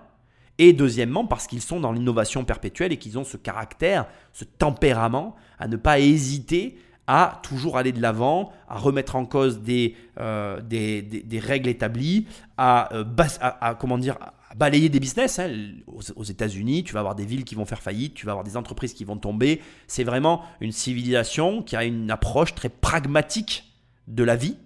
Et 0.58 0.72
deuxièmement, 0.72 1.26
parce 1.26 1.46
qu'ils 1.46 1.60
sont 1.60 1.80
dans 1.80 1.92
l'innovation 1.92 2.44
perpétuelle 2.44 2.92
et 2.92 2.96
qu'ils 2.96 3.18
ont 3.18 3.24
ce 3.24 3.36
caractère, 3.36 4.06
ce 4.32 4.44
tempérament 4.44 5.34
à 5.58 5.68
ne 5.68 5.76
pas 5.76 5.98
hésiter 5.98 6.78
à 7.06 7.40
toujours 7.42 7.78
aller 7.78 7.92
de 7.92 8.00
l'avant, 8.00 8.52
à 8.68 8.78
remettre 8.78 9.16
en 9.16 9.24
cause 9.26 9.60
des, 9.60 9.94
euh, 10.18 10.60
des, 10.60 11.40
règles 11.40 11.68
établies, 11.68 12.26
euh, 12.58 13.04
à, 13.40 13.76
comment 13.78 13.98
dire, 13.98 14.18
balayer 14.56 14.88
des 14.88 15.00
business. 15.00 15.38
Hein. 15.38 15.50
Aux, 15.86 16.24
États-Unis, 16.24 16.84
tu 16.84 16.94
vas 16.94 17.00
avoir 17.00 17.14
des 17.14 17.24
villes 17.24 17.44
qui 17.44 17.54
vont 17.54 17.64
faire 17.64 17.82
faillite, 17.82 18.14
tu 18.14 18.26
vas 18.26 18.32
avoir 18.32 18.44
des 18.44 18.56
entreprises 18.56 18.92
qui 18.92 19.04
vont 19.04 19.16
tomber. 19.16 19.60
C'est 19.86 20.04
vraiment 20.04 20.42
une 20.60 20.72
civilisation 20.72 21.62
qui 21.62 21.76
a 21.76 21.84
une 21.84 22.10
approche 22.10 22.54
très 22.54 22.68
pragmatique 22.68 23.72
de 24.08 24.24
la 24.24 24.36
vie 24.36 24.56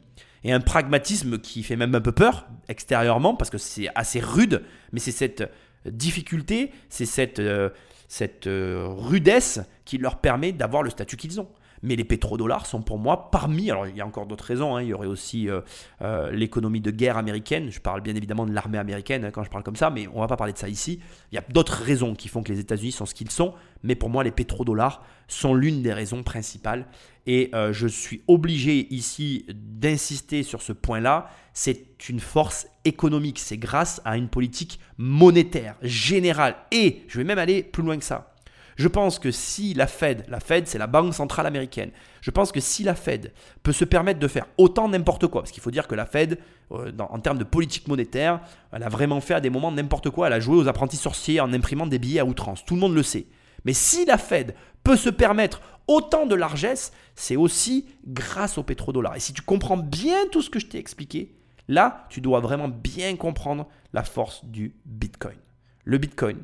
et 0.44 0.52
un 0.52 0.60
pragmatisme 0.60 1.38
qui 1.38 1.62
fait 1.62 1.76
même 1.76 1.94
un 1.94 2.00
peu 2.00 2.12
peur 2.12 2.46
extérieurement 2.68 3.34
parce 3.34 3.50
que 3.50 3.58
c'est 3.58 3.88
assez 3.94 4.20
rude, 4.20 4.62
mais 4.92 5.00
c'est 5.00 5.12
cette 5.12 5.50
difficulté, 5.84 6.72
c'est 6.88 7.06
cette, 7.06 7.38
euh, 7.38 7.70
cette 8.08 8.46
euh, 8.46 8.86
rudesse 8.88 9.60
qui 9.84 9.98
leur 9.98 10.20
permet 10.20 10.52
d'avoir 10.52 10.82
le 10.82 10.90
statut 10.90 11.16
qu'ils 11.16 11.40
ont. 11.40 11.48
Mais 11.82 11.96
les 11.96 12.04
pétrodollars 12.04 12.66
sont 12.66 12.82
pour 12.82 12.98
moi 12.98 13.30
parmi, 13.30 13.70
alors 13.70 13.86
il 13.86 13.96
y 13.96 14.00
a 14.00 14.06
encore 14.06 14.26
d'autres 14.26 14.44
raisons, 14.44 14.76
hein. 14.76 14.82
il 14.82 14.88
y 14.88 14.92
aurait 14.92 15.06
aussi 15.06 15.48
euh, 15.48 15.60
euh, 16.02 16.30
l'économie 16.30 16.80
de 16.80 16.90
guerre 16.90 17.16
américaine, 17.16 17.70
je 17.70 17.80
parle 17.80 18.00
bien 18.02 18.14
évidemment 18.14 18.46
de 18.46 18.52
l'armée 18.52 18.78
américaine 18.78 19.24
hein, 19.24 19.30
quand 19.30 19.44
je 19.44 19.50
parle 19.50 19.64
comme 19.64 19.76
ça, 19.76 19.90
mais 19.90 20.06
on 20.12 20.20
va 20.20 20.26
pas 20.26 20.36
parler 20.36 20.52
de 20.52 20.58
ça 20.58 20.68
ici. 20.68 21.00
Il 21.32 21.36
y 21.36 21.38
a 21.38 21.44
d'autres 21.48 21.82
raisons 21.82 22.14
qui 22.14 22.28
font 22.28 22.42
que 22.42 22.52
les 22.52 22.60
États-Unis 22.60 22.92
sont 22.92 23.06
ce 23.06 23.14
qu'ils 23.14 23.30
sont, 23.30 23.54
mais 23.82 23.94
pour 23.94 24.10
moi 24.10 24.24
les 24.24 24.30
pétrodollars 24.30 25.02
sont 25.26 25.54
l'une 25.54 25.82
des 25.82 25.92
raisons 25.92 26.22
principales. 26.22 26.86
Et 27.26 27.50
euh, 27.54 27.72
je 27.72 27.86
suis 27.86 28.22
obligé 28.28 28.92
ici 28.92 29.46
d'insister 29.48 30.42
sur 30.42 30.62
ce 30.62 30.72
point-là, 30.72 31.30
c'est 31.52 32.08
une 32.08 32.20
force 32.20 32.66
économique, 32.84 33.38
c'est 33.38 33.58
grâce 33.58 34.00
à 34.04 34.16
une 34.16 34.28
politique 34.28 34.80
monétaire 34.98 35.76
générale. 35.82 36.56
Et 36.72 37.02
je 37.08 37.18
vais 37.18 37.24
même 37.24 37.38
aller 37.38 37.62
plus 37.62 37.82
loin 37.82 37.98
que 37.98 38.04
ça 38.04 38.34
je 38.80 38.88
pense 38.88 39.18
que 39.18 39.30
si 39.30 39.74
la 39.74 39.86
Fed, 39.86 40.24
la 40.28 40.40
Fed 40.40 40.66
c'est 40.66 40.78
la 40.78 40.86
banque 40.86 41.12
centrale 41.12 41.46
américaine, 41.46 41.90
je 42.22 42.30
pense 42.30 42.50
que 42.50 42.60
si 42.60 42.82
la 42.82 42.94
Fed 42.94 43.30
peut 43.62 43.72
se 43.72 43.84
permettre 43.84 44.18
de 44.18 44.26
faire 44.26 44.46
autant 44.56 44.88
n'importe 44.88 45.26
quoi, 45.26 45.42
parce 45.42 45.52
qu'il 45.52 45.62
faut 45.62 45.70
dire 45.70 45.86
que 45.86 45.94
la 45.94 46.06
Fed, 46.06 46.38
euh, 46.72 46.90
en 46.98 47.18
termes 47.18 47.36
de 47.36 47.44
politique 47.44 47.88
monétaire, 47.88 48.40
elle 48.72 48.82
a 48.82 48.88
vraiment 48.88 49.20
fait 49.20 49.34
à 49.34 49.40
des 49.42 49.50
moments 49.50 49.70
n'importe 49.70 50.08
quoi, 50.08 50.28
elle 50.28 50.32
a 50.32 50.40
joué 50.40 50.56
aux 50.56 50.66
apprentis 50.66 50.96
sorciers 50.96 51.40
en 51.40 51.52
imprimant 51.52 51.86
des 51.86 51.98
billets 51.98 52.20
à 52.20 52.24
outrance, 52.24 52.64
tout 52.64 52.72
le 52.72 52.80
monde 52.80 52.94
le 52.94 53.02
sait. 53.02 53.26
Mais 53.66 53.74
si 53.74 54.06
la 54.06 54.16
Fed 54.16 54.54
peut 54.82 54.96
se 54.96 55.10
permettre 55.10 55.60
autant 55.86 56.24
de 56.24 56.34
largesse, 56.34 56.94
c'est 57.14 57.36
aussi 57.36 57.84
grâce 58.06 58.56
au 58.56 58.62
pétrodollar. 58.62 59.14
Et 59.14 59.20
si 59.20 59.34
tu 59.34 59.42
comprends 59.42 59.76
bien 59.76 60.26
tout 60.32 60.40
ce 60.40 60.48
que 60.48 60.58
je 60.58 60.68
t'ai 60.68 60.78
expliqué, 60.78 61.34
là, 61.68 62.06
tu 62.08 62.22
dois 62.22 62.40
vraiment 62.40 62.68
bien 62.68 63.14
comprendre 63.16 63.66
la 63.92 64.04
force 64.04 64.42
du 64.46 64.74
Bitcoin. 64.86 65.36
Le 65.84 65.98
Bitcoin, 65.98 66.38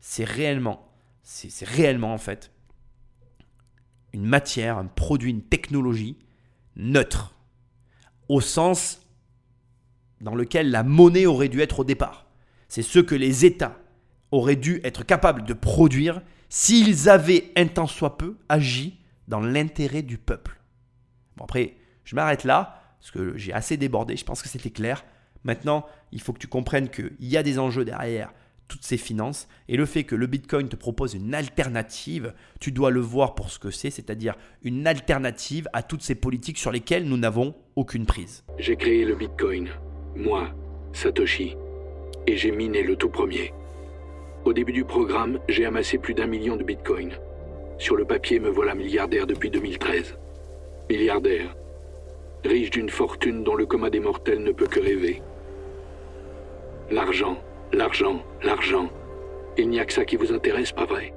c'est 0.00 0.24
réellement 0.24 0.91
c'est 1.22 1.66
réellement 1.66 2.12
en 2.12 2.18
fait 2.18 2.50
une 4.12 4.26
matière, 4.26 4.78
un 4.78 4.86
produit, 4.86 5.30
une 5.30 5.42
technologie 5.42 6.18
neutre, 6.76 7.34
au 8.28 8.40
sens 8.40 9.06
dans 10.20 10.34
lequel 10.34 10.70
la 10.70 10.82
monnaie 10.82 11.26
aurait 11.26 11.48
dû 11.48 11.60
être 11.60 11.80
au 11.80 11.84
départ. 11.84 12.26
C'est 12.68 12.82
ce 12.82 12.98
que 12.98 13.14
les 13.14 13.44
États 13.44 13.78
auraient 14.30 14.56
dû 14.56 14.80
être 14.84 15.04
capables 15.04 15.44
de 15.44 15.54
produire 15.54 16.22
s'ils 16.48 17.08
avaient 17.08 17.50
un 17.56 17.66
tant 17.66 17.86
soit 17.86 18.18
peu 18.18 18.36
agi 18.48 18.98
dans 19.28 19.40
l'intérêt 19.40 20.02
du 20.02 20.18
peuple. 20.18 20.60
Bon 21.36 21.44
après, 21.44 21.76
je 22.04 22.14
m'arrête 22.14 22.44
là, 22.44 22.82
parce 23.00 23.10
que 23.10 23.36
j'ai 23.36 23.52
assez 23.52 23.76
débordé, 23.76 24.16
je 24.16 24.24
pense 24.24 24.42
que 24.42 24.48
c'était 24.48 24.70
clair. 24.70 25.04
Maintenant, 25.44 25.86
il 26.12 26.20
faut 26.20 26.32
que 26.32 26.38
tu 26.38 26.46
comprennes 26.46 26.88
qu'il 26.88 27.16
y 27.20 27.36
a 27.36 27.42
des 27.42 27.58
enjeux 27.58 27.84
derrière, 27.84 28.32
toutes 28.68 28.84
ces 28.84 28.96
finances. 28.96 29.48
Et 29.68 29.76
le 29.76 29.86
fait 29.86 30.04
que 30.04 30.14
le 30.14 30.26
Bitcoin 30.26 30.68
te 30.68 30.76
propose 30.76 31.14
une 31.14 31.34
alternative, 31.34 32.32
tu 32.60 32.72
dois 32.72 32.90
le 32.90 33.00
voir 33.00 33.34
pour 33.34 33.50
ce 33.50 33.58
que 33.58 33.70
c'est, 33.70 33.90
c'est-à-dire 33.90 34.34
une 34.62 34.86
alternative 34.86 35.68
à 35.72 35.82
toutes 35.82 36.02
ces 36.02 36.14
politiques 36.14 36.58
sur 36.58 36.72
lesquelles 36.72 37.04
nous 37.04 37.18
n'avons 37.18 37.54
aucune 37.76 38.06
prise. 38.06 38.44
J'ai 38.58 38.76
créé 38.76 39.04
le 39.04 39.14
Bitcoin, 39.14 39.68
moi, 40.16 40.50
Satoshi, 40.92 41.56
et 42.26 42.36
j'ai 42.36 42.52
miné 42.52 42.82
le 42.82 42.96
tout 42.96 43.08
premier. 43.08 43.52
Au 44.44 44.52
début 44.52 44.72
du 44.72 44.84
programme, 44.84 45.38
j'ai 45.48 45.64
amassé 45.64 45.98
plus 45.98 46.14
d'un 46.14 46.26
million 46.26 46.56
de 46.56 46.64
Bitcoin. 46.64 47.12
Sur 47.78 47.96
le 47.96 48.04
papier, 48.04 48.40
me 48.40 48.48
voilà 48.48 48.74
milliardaire 48.74 49.26
depuis 49.26 49.50
2013. 49.50 50.16
Milliardaire. 50.90 51.56
Riche 52.44 52.70
d'une 52.70 52.88
fortune 52.88 53.44
dont 53.44 53.54
le 53.54 53.66
commun 53.66 53.88
des 53.88 54.00
mortels 54.00 54.42
ne 54.42 54.50
peut 54.50 54.66
que 54.66 54.80
rêver. 54.80 55.22
L'argent, 56.90 57.38
L'argent, 57.72 58.22
l'argent. 58.42 58.90
Il 59.56 59.70
n'y 59.70 59.80
a 59.80 59.86
que 59.86 59.92
ça 59.92 60.04
qui 60.04 60.16
vous 60.16 60.32
intéresse, 60.32 60.72
pas 60.72 60.84
vrai? 60.84 61.14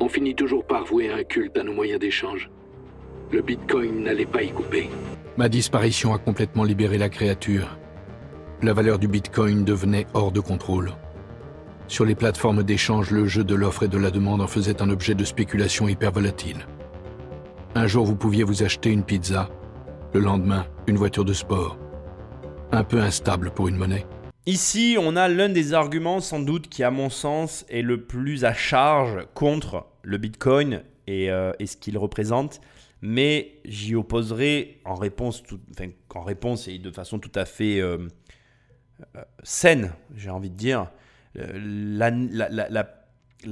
On 0.00 0.08
finit 0.08 0.34
toujours 0.34 0.64
par 0.64 0.84
vouer 0.84 1.12
un 1.12 1.22
culte 1.22 1.56
à 1.56 1.62
nos 1.62 1.72
moyens 1.72 2.00
d'échange. 2.00 2.50
Le 3.30 3.40
Bitcoin 3.40 4.02
n'allait 4.02 4.26
pas 4.26 4.42
y 4.42 4.50
couper. 4.50 4.90
Ma 5.36 5.48
disparition 5.48 6.12
a 6.12 6.18
complètement 6.18 6.64
libéré 6.64 6.98
la 6.98 7.08
créature. 7.08 7.78
La 8.62 8.72
valeur 8.72 8.98
du 8.98 9.06
Bitcoin 9.06 9.64
devenait 9.64 10.06
hors 10.14 10.32
de 10.32 10.40
contrôle. 10.40 10.92
Sur 11.86 12.04
les 12.04 12.16
plateformes 12.16 12.64
d'échange, 12.64 13.12
le 13.12 13.26
jeu 13.26 13.44
de 13.44 13.54
l'offre 13.54 13.84
et 13.84 13.88
de 13.88 13.98
la 13.98 14.10
demande 14.10 14.40
en 14.40 14.48
faisait 14.48 14.82
un 14.82 14.90
objet 14.90 15.14
de 15.14 15.24
spéculation 15.24 15.88
hyper 15.88 16.10
volatile. 16.10 16.66
Un 17.76 17.86
jour, 17.86 18.04
vous 18.04 18.16
pouviez 18.16 18.42
vous 18.42 18.64
acheter 18.64 18.90
une 18.90 19.04
pizza. 19.04 19.48
Le 20.12 20.20
lendemain, 20.20 20.66
une 20.88 20.96
voiture 20.96 21.24
de 21.24 21.32
sport. 21.32 21.78
Un 22.72 22.82
peu 22.82 22.98
instable 22.98 23.52
pour 23.52 23.68
une 23.68 23.76
monnaie. 23.76 24.06
Ici, 24.50 24.96
on 24.98 25.14
a 25.14 25.28
l'un 25.28 25.48
des 25.48 25.74
arguments 25.74 26.18
sans 26.18 26.40
doute 26.40 26.68
qui, 26.68 26.82
à 26.82 26.90
mon 26.90 27.08
sens, 27.08 27.64
est 27.68 27.82
le 27.82 28.02
plus 28.02 28.44
à 28.44 28.52
charge 28.52 29.24
contre 29.32 29.86
le 30.02 30.18
Bitcoin 30.18 30.82
et, 31.06 31.30
euh, 31.30 31.52
ce 31.64 31.76
qu'il 31.76 31.96
représente. 31.96 32.60
Mais 33.00 33.60
j'y 33.64 33.94
opposerai 33.94 34.80
en 34.84 34.96
réponse, 34.96 35.44
en 36.12 36.22
réponse 36.22 36.66
et 36.66 36.78
de 36.78 36.90
façon 36.90 37.20
tout 37.20 37.30
à 37.36 37.44
fait 37.44 37.80
euh, 37.80 38.08
euh, 39.14 39.22
saine, 39.44 39.92
j'ai 40.16 40.30
envie 40.30 40.50
de 40.50 40.56
dire, 40.56 40.90
le, 41.36 42.00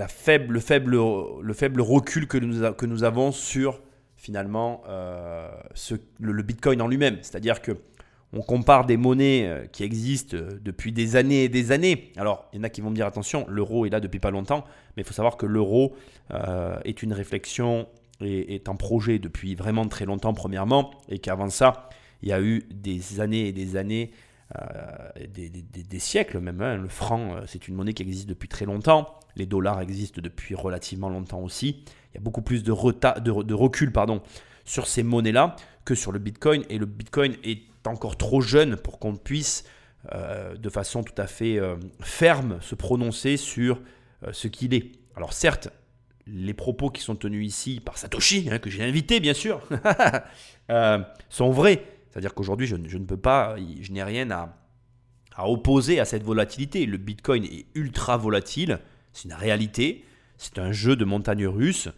faible, 0.09 0.55
le 0.55 1.83
recul 1.83 2.27
que 2.27 2.39
nous, 2.39 3.05
avons 3.05 3.31
sur 3.31 3.81
finalement 4.17 4.83
ce, 5.75 5.95
le, 6.19 6.43
Bitcoin 6.43 6.83
en 6.83 6.89
lui-même. 6.89 7.19
C'est-à-dire 7.23 7.63
que 7.63 7.77
on 8.33 8.41
compare 8.41 8.85
des 8.85 8.97
monnaies 8.97 9.47
euh, 9.47 9.67
qui 9.67 9.85
existent 9.85 10.37
euh, 10.37 10.59
depuis 10.63 10.93
des 10.93 11.17
années 11.17 11.45
et 11.45 11.49
des 11.49 11.73
années. 11.73 12.13
Alors, 12.17 12.47
il 12.53 12.59
y 12.59 12.61
en 12.61 12.65
a 12.65 12.69
qui 12.69 12.81
vont 12.81 12.91
me 12.91 12.95
dire 12.95 13.07
attention, 13.07 13.47
l'euro 13.49 13.87
est 13.87 13.91
là 13.91 14.01
depuis 14.01 14.21
pas 14.21 14.31
longtemps, 14.31 14.65
mais 14.97 15.03
il 15.03 15.07
faut 15.07 15.15
savoir 15.15 15.37
que 15.37 15.47
l'euro 15.47 15.97
euh, 16.33 16.79
est 16.85 17.03
une 17.03 17.13
réflexion 17.13 17.89
et 18.21 18.55
est 18.55 18.69
un 18.69 18.75
projet 18.75 19.19
depuis 19.19 19.55
vraiment 19.55 19.87
très 19.87 20.05
longtemps, 20.05 20.35
premièrement, 20.35 20.91
et 21.09 21.19
qu'avant 21.21 21.49
ça, 21.49 21.89
il 22.23 22.29
y 22.29 22.33
a 22.33 22.41
eu 22.41 22.65
des 22.71 23.21
années 23.21 23.47
et 23.47 23.53
des 23.53 23.77
années 23.77 24.11
des, 25.29 25.99
siècles 25.99 26.41
même. 26.41 26.61
Hein. 26.61 26.79
Le 26.79 26.89
franc, 26.89 27.37
c'est 27.47 27.69
une 27.69 27.75
monnaie 27.75 27.93
qui 27.93 28.03
existe 28.03 28.29
depuis 28.29 28.49
très 28.49 28.65
longtemps. 28.65 29.21
Les 29.37 29.47
dollars 29.47 29.81
existent 29.83 30.21
depuis 30.21 30.57
relativement 30.57 31.11
longtemps 31.11 31.41
aussi. 31.43 31.85
Il 32.13 32.15
y 32.15 32.19
a 32.19 32.21
beaucoup 32.21 32.43
plus 32.43 32.65
de, 32.65 32.73
de 32.73 33.55
recul 33.55 33.93
pardon, 33.93 34.21
sur 34.65 34.89
ces 34.89 35.05
monnaies-là 35.05 35.55
que 35.85 35.95
sur 35.95 36.11
le 36.11 36.19
Bitcoin. 36.19 36.65
Et 36.71 36.79
le 36.79 36.87
Bitcoin 36.87 37.37
est 37.45 37.68
encore 37.87 38.17
trop 38.17 38.41
jeune 38.41 38.77
pour 38.77 38.99
qu'on 38.99 39.17
puisse 39.17 39.65
euh, 40.13 40.57
de 40.57 40.71
façon 40.71 41.03
tout 41.03 41.21
à 41.21 41.27
fait 41.27 41.59
euh, 41.59 41.77
ferme 42.01 42.59
se 42.61 42.75
prononcer 42.75 43.37
sur 43.37 43.81
euh, 44.23 44.33
ce 44.33 44.47
qu'il 44.49 44.73
est. 44.73 44.93
Alors 45.17 45.33
certes, 45.33 45.69
les 46.27 46.55
propos 46.55 46.91
qui 46.91 47.03
sont 47.03 47.17
tenus 47.17 47.47
ici 47.47 47.81
par 47.85 47.99
Satoshi, 47.99 48.49
hein, 48.51 48.59
que 48.59 48.71
j'ai 48.71 48.85
invité 48.85 49.19
bien 49.21 49.35
sûr, 49.35 49.61
sont 51.29 51.51
vrais. 51.51 51.85
C'est-à-dire 52.11 52.35
qu'aujourd'hui, 52.35 52.67
je, 52.67 52.77
ne 52.77 53.05
peux 53.05 53.17
pas, 53.17 53.57
je 53.81 53.93
n'ai 53.93 54.03
rien 54.03 54.31
à, 54.31 54.57
à 55.35 55.49
opposer 55.49 56.01
à 56.01 56.05
cette 56.05 56.23
volatilité. 56.23 56.87
Le 56.87 56.97
Bitcoin 56.97 57.45
est 57.45 57.67
ultra 57.75 58.17
volatile, 58.17 58.79
c'est 59.13 59.25
une 59.25 59.35
réalité, 59.35 60.05
c'est 60.37 60.59
un 60.59 60.73
jeu 60.73 60.97
de 60.97 61.05
montagne 61.05 61.47
russe. 61.47 61.89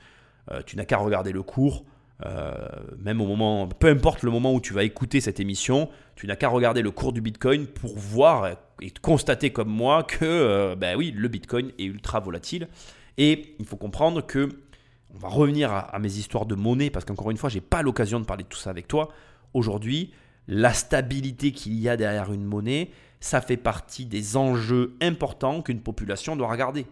tu 0.67 0.77
n'as 0.77 0.85
qu'à 0.85 0.99
regarder 0.99 1.33
le 1.33 1.43
cours. 1.43 1.85
Euh, 2.27 2.55
même 2.99 3.21
au 3.21 3.27
moment, 3.27 3.67
peu 3.67 3.89
importe 3.89 4.23
le 4.23 4.31
moment 4.31 4.53
où 4.53 4.61
tu 4.61 4.75
vas 4.75 4.85
écouter 4.85 5.21
cette 5.21 5.41
émission, 5.41 5.89
tu 6.17 6.27
n'as 6.27 6.37
qu'à 6.37 6.49
regarder 6.49 6.83
le 6.83 6.91
cours 6.91 7.13
du 7.13 7.21
Bitcoin 7.21 7.67
pour 7.67 7.97
voir 7.97 8.49
et 8.83 8.91
constater 9.01 9.51
comme 9.51 9.71
moi 9.71 10.03
que, 10.03 10.25
euh, 10.25 10.77
ben 10.77 10.97
oui, 10.97 11.13
le 11.17 11.29
Bitcoin 11.29 11.73
est 11.79 11.85
ultra 11.85 12.21
volatile. 12.21 12.69
Et 13.17 13.55
il 13.59 13.65
faut 13.65 13.77
comprendre 13.77 14.25
que, 14.25 14.49
on 15.15 15.19
va 15.19 15.29
revenir 15.29 15.73
à, 15.73 15.99
mes 15.99 16.13
histoires 16.19 16.47
de 16.47 16.55
monnaie, 16.55 16.91
parce 16.91 17.05
qu'encore 17.05 17.31
une 17.31 17.37
fois, 17.37 17.49
j'ai 17.49 17.61
pas 17.61 17.83
l'occasion 17.83 18.21
de 18.21 18.25
parler 18.25 18.45
de 18.45 18.49
tout 18.49 18.59
ça 18.59 18.71
avec 18.71 18.87
toi. 18.87 19.09
Aujourd'hui, 19.55 20.13
la 20.47 20.73
stabilité 20.73 21.53
qu'il 21.53 21.75
y 21.81 21.89
a 21.89 21.97
derrière 21.97 22.33
une 22.33 22.45
monnaie, 22.45 22.91
ça 23.19 23.41
fait 23.41 23.57
partie 23.57 24.07
des 24.07 24.37
enjeux 24.37 24.95
importants 25.01 25.63
qu'une 25.63 25.81
population 25.81 26.37
doit 26.37 26.49
regarder. 26.49 26.87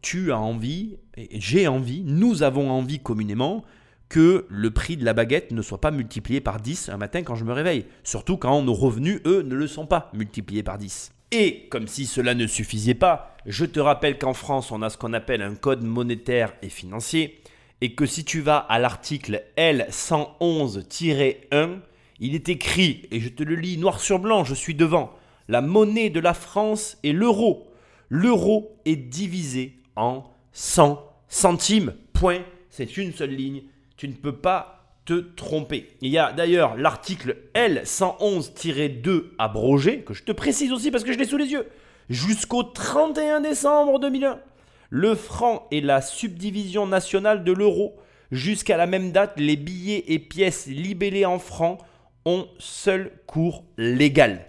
Tu 0.00 0.32
as 0.32 0.38
envie, 0.38 0.96
et 1.16 1.38
j'ai 1.38 1.68
envie, 1.68 2.02
nous 2.02 2.42
avons 2.42 2.70
envie 2.70 3.00
communément 3.00 3.62
que 4.10 4.44
le 4.50 4.70
prix 4.70 4.98
de 4.98 5.06
la 5.06 5.14
baguette 5.14 5.52
ne 5.52 5.62
soit 5.62 5.80
pas 5.80 5.92
multiplié 5.92 6.42
par 6.42 6.60
10 6.60 6.90
un 6.90 6.98
matin 6.98 7.22
quand 7.22 7.36
je 7.36 7.44
me 7.44 7.54
réveille. 7.54 7.86
Surtout 8.04 8.36
quand 8.36 8.60
nos 8.60 8.74
revenus, 8.74 9.22
eux, 9.24 9.40
ne 9.42 9.54
le 9.54 9.66
sont 9.66 9.86
pas 9.86 10.10
multipliés 10.12 10.62
par 10.62 10.76
10. 10.76 11.12
Et 11.30 11.68
comme 11.70 11.86
si 11.86 12.06
cela 12.06 12.34
ne 12.34 12.48
suffisait 12.48 12.94
pas, 12.94 13.36
je 13.46 13.64
te 13.64 13.78
rappelle 13.78 14.18
qu'en 14.18 14.34
France, 14.34 14.72
on 14.72 14.82
a 14.82 14.90
ce 14.90 14.98
qu'on 14.98 15.12
appelle 15.12 15.42
un 15.42 15.54
code 15.54 15.84
monétaire 15.84 16.52
et 16.60 16.68
financier, 16.68 17.40
et 17.80 17.94
que 17.94 18.04
si 18.04 18.24
tu 18.24 18.40
vas 18.40 18.58
à 18.58 18.80
l'article 18.80 19.44
L111-1, 19.56 21.78
il 22.18 22.34
est 22.34 22.48
écrit, 22.48 23.06
et 23.12 23.20
je 23.20 23.28
te 23.28 23.44
le 23.44 23.54
lis 23.54 23.78
noir 23.78 24.00
sur 24.00 24.18
blanc, 24.18 24.44
je 24.44 24.54
suis 24.54 24.74
devant, 24.74 25.14
la 25.48 25.62
monnaie 25.62 26.10
de 26.10 26.20
la 26.20 26.34
France 26.34 26.98
est 27.04 27.12
l'euro. 27.12 27.68
L'euro 28.08 28.76
est 28.84 28.96
divisé 28.96 29.78
en 29.94 30.24
100 30.52 31.00
centimes. 31.28 31.94
Point. 32.12 32.40
C'est 32.70 32.96
une 32.96 33.12
seule 33.12 33.30
ligne 33.30 33.62
tu 34.00 34.08
ne 34.08 34.14
peux 34.14 34.36
pas 34.36 34.94
te 35.04 35.12
tromper. 35.12 35.90
Il 36.00 36.08
y 36.08 36.16
a 36.16 36.32
d'ailleurs 36.32 36.74
l'article 36.74 37.36
L111-2 37.54 39.24
abrogé, 39.36 40.00
que 40.00 40.14
je 40.14 40.22
te 40.22 40.32
précise 40.32 40.72
aussi 40.72 40.90
parce 40.90 41.04
que 41.04 41.12
je 41.12 41.18
l'ai 41.18 41.26
sous 41.26 41.36
les 41.36 41.52
yeux, 41.52 41.68
jusqu'au 42.08 42.62
31 42.62 43.42
décembre 43.42 44.00
2001. 44.00 44.40
Le 44.88 45.14
franc 45.14 45.68
est 45.70 45.82
la 45.82 46.00
subdivision 46.00 46.86
nationale 46.86 47.44
de 47.44 47.52
l'euro. 47.52 47.94
Jusqu'à 48.30 48.78
la 48.78 48.86
même 48.86 49.12
date, 49.12 49.34
les 49.36 49.56
billets 49.56 50.04
et 50.06 50.18
pièces 50.18 50.64
libellés 50.64 51.26
en 51.26 51.38
francs 51.38 51.78
ont 52.24 52.48
seul 52.58 53.12
cours 53.26 53.64
légal. 53.76 54.46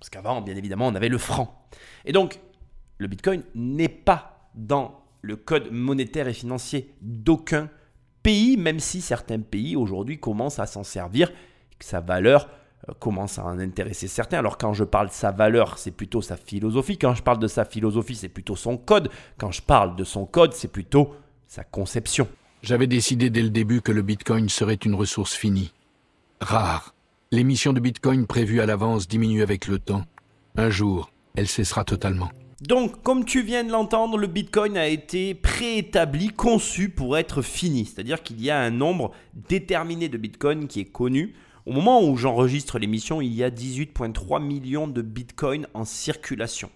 Parce 0.00 0.08
qu'avant, 0.08 0.40
bien 0.40 0.56
évidemment, 0.56 0.86
on 0.86 0.94
avait 0.94 1.10
le 1.10 1.18
franc. 1.18 1.68
Et 2.06 2.12
donc, 2.12 2.38
le 2.96 3.08
Bitcoin 3.08 3.42
n'est 3.54 3.90
pas 3.90 4.48
dans 4.54 5.02
le 5.20 5.36
code 5.36 5.70
monétaire 5.70 6.28
et 6.28 6.32
financier 6.32 6.94
d'aucun 7.02 7.68
pays, 8.26 8.56
même 8.56 8.80
si 8.80 9.02
certains 9.02 9.38
pays 9.38 9.76
aujourd'hui 9.76 10.18
commencent 10.18 10.58
à 10.58 10.66
s'en 10.66 10.82
servir, 10.82 11.30
que 11.78 11.84
sa 11.84 12.00
valeur 12.00 12.48
euh, 12.88 12.92
commence 12.98 13.38
à 13.38 13.44
en 13.44 13.60
intéresser 13.60 14.08
certains. 14.08 14.40
Alors 14.40 14.58
quand 14.58 14.72
je 14.72 14.82
parle 14.82 15.10
de 15.10 15.12
sa 15.12 15.30
valeur, 15.30 15.78
c'est 15.78 15.92
plutôt 15.92 16.22
sa 16.22 16.36
philosophie. 16.36 16.98
Quand 16.98 17.14
je 17.14 17.22
parle 17.22 17.38
de 17.38 17.46
sa 17.46 17.64
philosophie, 17.64 18.16
c'est 18.16 18.28
plutôt 18.28 18.56
son 18.56 18.78
code. 18.78 19.10
Quand 19.38 19.52
je 19.52 19.62
parle 19.62 19.94
de 19.94 20.02
son 20.02 20.26
code, 20.26 20.54
c'est 20.54 20.72
plutôt 20.72 21.14
sa 21.46 21.62
conception. 21.62 22.26
J'avais 22.64 22.88
décidé 22.88 23.30
dès 23.30 23.42
le 23.42 23.50
début 23.50 23.80
que 23.80 23.92
le 23.92 24.02
Bitcoin 24.02 24.48
serait 24.48 24.74
une 24.74 24.96
ressource 24.96 25.34
finie. 25.34 25.72
Rare. 26.40 26.96
L'émission 27.30 27.72
de 27.72 27.78
Bitcoin 27.78 28.26
prévue 28.26 28.60
à 28.60 28.66
l'avance 28.66 29.06
diminue 29.06 29.42
avec 29.42 29.68
le 29.68 29.78
temps. 29.78 30.02
Un 30.56 30.70
jour, 30.70 31.12
elle 31.36 31.46
cessera 31.46 31.84
totalement. 31.84 32.30
Donc, 32.62 33.02
comme 33.02 33.26
tu 33.26 33.42
viens 33.42 33.64
de 33.64 33.70
l'entendre, 33.70 34.16
le 34.16 34.26
Bitcoin 34.26 34.78
a 34.78 34.88
été 34.88 35.34
préétabli, 35.34 36.28
conçu 36.28 36.88
pour 36.88 37.18
être 37.18 37.42
fini. 37.42 37.84
C'est-à-dire 37.84 38.22
qu'il 38.22 38.40
y 38.40 38.48
a 38.48 38.58
un 38.58 38.70
nombre 38.70 39.12
déterminé 39.34 40.08
de 40.08 40.16
Bitcoin 40.16 40.66
qui 40.66 40.80
est 40.80 40.90
connu. 40.90 41.34
Au 41.66 41.72
moment 41.72 42.02
où 42.02 42.16
j'enregistre 42.16 42.78
l'émission, 42.78 43.20
il 43.20 43.34
y 43.34 43.44
a 43.44 43.50
18,3 43.50 44.42
millions 44.42 44.88
de 44.88 45.02
Bitcoin 45.02 45.66
en 45.74 45.84
circulation. 45.84 46.70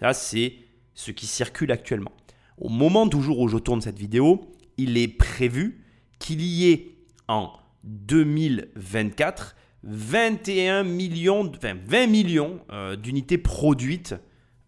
Ça, 0.00 0.14
c'est 0.14 0.54
ce 0.94 1.10
qui 1.10 1.26
circule 1.26 1.70
actuellement. 1.70 2.12
Au 2.56 2.70
moment 2.70 3.06
toujours 3.06 3.40
où 3.40 3.48
je 3.48 3.58
tourne 3.58 3.82
cette 3.82 3.98
vidéo, 3.98 4.40
il 4.78 4.96
est 4.96 5.08
prévu 5.08 5.84
qu'il 6.18 6.40
y 6.40 6.70
ait 6.70 6.94
en 7.28 7.52
2024 7.84 9.56
21 9.82 10.84
millions, 10.84 11.50
20 11.60 12.06
millions 12.06 12.60
euh, 12.70 12.96
d'unités 12.96 13.38
produites 13.38 14.14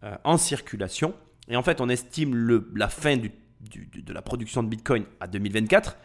euh, 0.05 0.17
en 0.25 0.37
circulation. 0.37 1.15
Et 1.49 1.57
en 1.57 1.63
fait, 1.63 1.81
on 1.81 1.89
estime 1.89 2.63
la 2.75 2.89
fin 2.89 3.17
de 3.17 3.31
la 4.13 4.23
production 4.23 4.63
de 4.63 4.69
Bitcoin 4.69 5.05
à 5.21 5.27
2024 5.27 5.97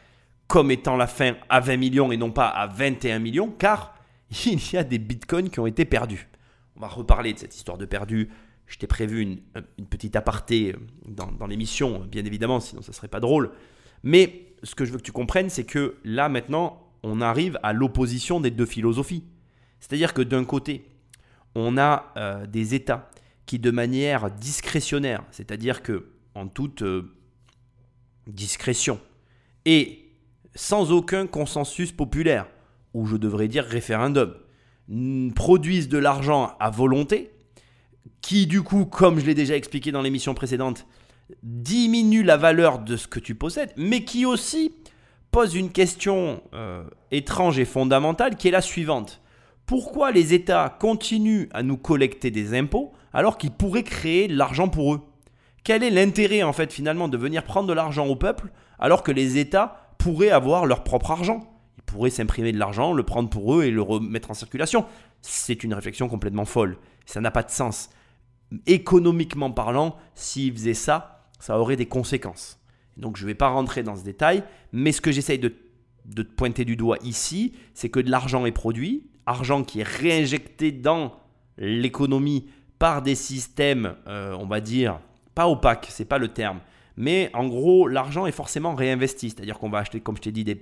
comme 0.48 0.72
étant 0.72 0.96
la 0.96 1.08
fin 1.08 1.36
à 1.50 1.60
20 1.60 1.78
millions 1.78 2.12
et 2.12 2.18
non 2.18 2.32
pas 2.32 2.48
à 2.48 2.68
21 2.68 3.20
millions, 3.20 3.52
car 3.52 3.96
il 4.46 4.60
y 4.74 4.78
a 4.78 4.84
des 4.84 4.98
Bitcoins 4.98 5.50
qui 5.50 5.60
ont 5.60 5.68
été 5.68 5.86
perdus. 5.86 6.28
On 6.76 6.80
va 6.80 6.88
reparler 6.88 7.34
de 7.34 7.40
cette 7.40 7.56
histoire 7.56 7.78
de 7.78 7.86
perdu. 7.86 8.30
Je 8.66 8.78
t'ai 8.78 8.88
prévu 8.88 9.22
une, 9.22 9.40
une, 9.78 9.86
petite 9.86 10.16
aparté 10.16 10.74
euh, 10.74 10.80
dans, 11.08 11.48
l'émission, 11.48 12.00
bien 12.00 12.26
évidemment, 12.26 12.60
sinon 12.60 12.82
ça 12.82 12.94
serait 12.94 13.08
pas 13.08 13.20
drôle. 13.20 13.52
Mais 14.04 14.54
ce 14.64 14.76
que 14.76 14.86
je 14.86 14.92
veux 14.92 14.98
que 14.98 15.04
tu 15.04 15.12
comprennes, 15.12 15.50
c'est 15.50 15.64
que 15.64 15.96
là 16.04 16.30
maintenant, 16.30 16.92
on 17.04 17.22
arrive 17.22 17.60
à 17.64 17.74
l'opposition 17.74 18.40
des 18.40 18.52
deux 18.52 18.66
philosophies. 18.66 19.24
C'est-à-dire 19.80 20.14
que 20.14 20.22
d'un 20.22 20.44
côté, 20.44 20.86
on 21.56 21.78
a 21.78 22.12
euh, 22.18 22.46
des 22.46 22.76
États 22.76 23.10
qui 23.48 23.58
de 23.58 23.72
manière 23.72 24.30
discrétionnaire, 24.30 25.24
c'est-à-dire 25.32 25.82
que 25.82 26.10
en 26.36 26.48
toute 26.48 26.84
euh, 26.84 27.16
discrétion 28.28 29.00
et 29.66 30.12
sans 30.54 30.92
aucun 30.92 31.26
consensus 31.26 31.92
populaire, 31.92 32.48
ou 32.94 33.06
je 33.06 33.18
devrais 33.18 33.48
dire 33.48 33.64
référendum, 33.64 34.36
produisent 35.36 35.90
de 35.90 35.98
l'argent 35.98 36.56
à 36.60 36.70
volonté, 36.70 37.32
qui 38.22 38.48
du 38.48 38.62
coup, 38.62 38.86
comme 38.86 39.20
je 39.20 39.26
l'ai 39.26 39.34
déjà 39.34 39.56
expliqué 39.56 39.92
dans 39.92 40.02
l'émission 40.02 40.34
précédente, 40.34 40.86
diminue 41.44 42.24
la 42.24 42.38
valeur 42.38 42.80
de 42.80 42.96
ce 42.96 43.08
que 43.08 43.20
tu 43.20 43.36
possèdes, 43.36 43.74
mais 43.78 44.04
qui 44.04 44.26
aussi 44.26 44.74
pose 45.32 45.56
une 45.56 45.72
question 45.72 46.42
euh, 46.54 46.84
étrange 47.12 47.60
et 47.60 47.66
fondamentale 47.66 48.36
qui 48.36 48.48
est 48.48 48.52
la 48.52 48.62
suivante. 48.62 49.22
Pourquoi 49.66 50.12
les 50.12 50.34
États 50.34 50.76
continuent 50.80 51.48
à 51.52 51.64
nous 51.64 51.78
collecter 51.78 52.32
des 52.32 52.58
impôts 52.58 52.94
alors 53.18 53.40
qu'ils 53.40 53.50
pourraient 53.50 53.82
créer 53.82 54.28
de 54.28 54.36
l'argent 54.36 54.70
pour 54.70 54.94
eux 54.94 55.02
Quel 55.64 55.82
est 55.82 55.90
l'intérêt 55.90 56.44
en 56.44 56.54
fait 56.54 56.72
finalement 56.72 57.08
de 57.08 57.18
venir 57.18 57.44
prendre 57.44 57.68
de 57.68 57.74
l'argent 57.74 58.06
au 58.06 58.16
peuple 58.16 58.52
alors 58.78 59.02
que 59.02 59.12
les 59.12 59.40
États 59.40 59.96
pourraient 59.98 60.30
avoir 60.30 60.68
leur 60.68 60.84
propre 60.84 61.10
argent? 61.10 61.52
Ils 61.80 61.84
pourraient 61.84 62.12
s'imprimer 62.12 62.52
de 62.52 62.60
l'argent, 62.60 62.94
le 62.94 63.02
prendre 63.02 63.28
pour 63.28 63.56
eux 63.56 63.64
et 63.64 63.72
le 63.72 63.82
remettre 63.82 64.30
en 64.30 64.36
circulation. 64.36 64.86
C'est 65.24 65.64
une 65.64 65.74
réflexion 65.74 66.08
complètement 66.08 66.46
folle. 66.46 66.78
Ça 67.08 67.20
n'a 67.20 67.32
pas 67.32 67.42
de 67.42 67.50
sens. 67.50 67.90
Économiquement 68.68 69.50
parlant, 69.50 69.96
s'ils 70.14 70.54
faisaient 70.54 70.76
ça, 70.76 71.26
ça 71.40 71.60
aurait 71.60 71.76
des 71.76 71.88
conséquences. 71.88 72.60
Donc 72.98 73.18
je 73.18 73.24
ne 73.24 73.30
vais 73.30 73.36
pas 73.36 73.50
rentrer 73.50 73.82
dans 73.82 73.96
ce 73.96 74.04
détail, 74.04 74.44
mais 74.74 74.92
ce 74.92 75.02
que 75.02 75.12
j'essaye 75.12 75.40
de, 75.40 75.56
te 76.16 76.22
pointer 76.22 76.66
du 76.66 76.76
doigt 76.76 76.98
ici, 77.02 77.54
c'est 77.74 77.90
que 77.90 78.00
de 78.00 78.12
l'argent 78.12 78.46
est 78.46 78.52
produit, 78.52 79.10
argent 79.26 79.64
qui 79.64 79.80
est 79.80 79.88
réinjecté 79.88 80.72
dans 80.72 81.16
l'économie 81.58 82.46
par 82.80 83.02
des 83.02 83.16
systèmes, 83.16 83.96
euh, 84.08 84.36
on 84.40 84.46
va 84.46 84.62
dire, 84.62 85.00
pas 85.36 85.48
opaques, 85.48 85.88
c'est 85.90 86.06
pas 86.06 86.18
le 86.18 86.30
terme, 86.30 86.60
mais 86.96 87.30
en 87.34 87.48
gros, 87.48 87.88
l'argent 87.88 88.26
est 88.26 88.32
forcément 88.32 88.74
réinvesti. 88.74 89.30
C'est-à-dire 89.30 89.60
qu'on 89.60 89.70
va 89.70 89.80
acheter, 89.80 90.00
comme 90.00 90.18
je 90.18 90.22
t'ai 90.22 90.32
dit, 90.32 90.44
des, 90.44 90.56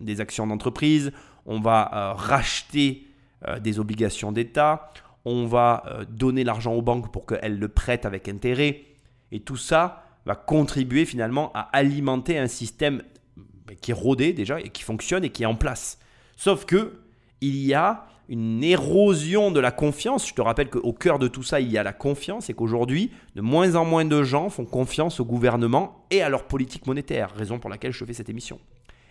des, 0.00 0.20
actions 0.20 0.46
d'entreprise, 0.46 1.12
on 1.46 1.60
va 1.60 1.90
euh, 1.92 2.12
racheter 2.14 3.06
euh, 3.46 3.60
des 3.60 3.78
obligations 3.78 4.32
d'État, 4.32 4.90
on 5.24 5.46
va 5.46 5.84
donner 6.08 6.42
l'argent 6.42 6.72
aux 6.72 6.82
banques 6.82 7.12
pour 7.12 7.26
qu'elles 7.26 7.58
le 7.58 7.68
prêtent 7.68 8.06
avec 8.06 8.28
intérêt. 8.28 8.82
Et 9.30 9.40
tout 9.40 9.56
ça 9.56 10.02
va 10.24 10.34
contribuer 10.34 11.04
finalement 11.04 11.52
à 11.54 11.68
alimenter 11.72 12.38
un 12.38 12.48
système 12.48 13.02
qui 13.80 13.90
est 13.90 13.94
rodé 13.94 14.32
déjà 14.32 14.60
et 14.60 14.70
qui 14.70 14.82
fonctionne 14.82 15.24
et 15.24 15.30
qui 15.30 15.42
est 15.42 15.46
en 15.46 15.54
place. 15.54 15.98
Sauf 16.36 16.64
que 16.64 17.00
il 17.40 17.56
y 17.56 17.74
a 17.74 18.06
une 18.28 18.62
érosion 18.62 19.50
de 19.50 19.60
la 19.60 19.70
confiance. 19.70 20.28
Je 20.28 20.34
te 20.34 20.42
rappelle 20.42 20.68
qu'au 20.68 20.92
cœur 20.92 21.18
de 21.18 21.28
tout 21.28 21.42
ça, 21.42 21.60
il 21.60 21.70
y 21.70 21.78
a 21.78 21.82
la 21.82 21.92
confiance 21.92 22.50
et 22.50 22.54
qu'aujourd'hui, 22.54 23.10
de 23.34 23.40
moins 23.40 23.74
en 23.74 23.84
moins 23.84 24.04
de 24.04 24.22
gens 24.22 24.50
font 24.50 24.66
confiance 24.66 25.20
au 25.20 25.24
gouvernement 25.24 26.04
et 26.10 26.22
à 26.22 26.28
leur 26.28 26.44
politique 26.44 26.86
monétaire, 26.86 27.34
raison 27.34 27.58
pour 27.58 27.70
laquelle 27.70 27.92
je 27.92 28.04
fais 28.04 28.12
cette 28.12 28.28
émission. 28.28 28.60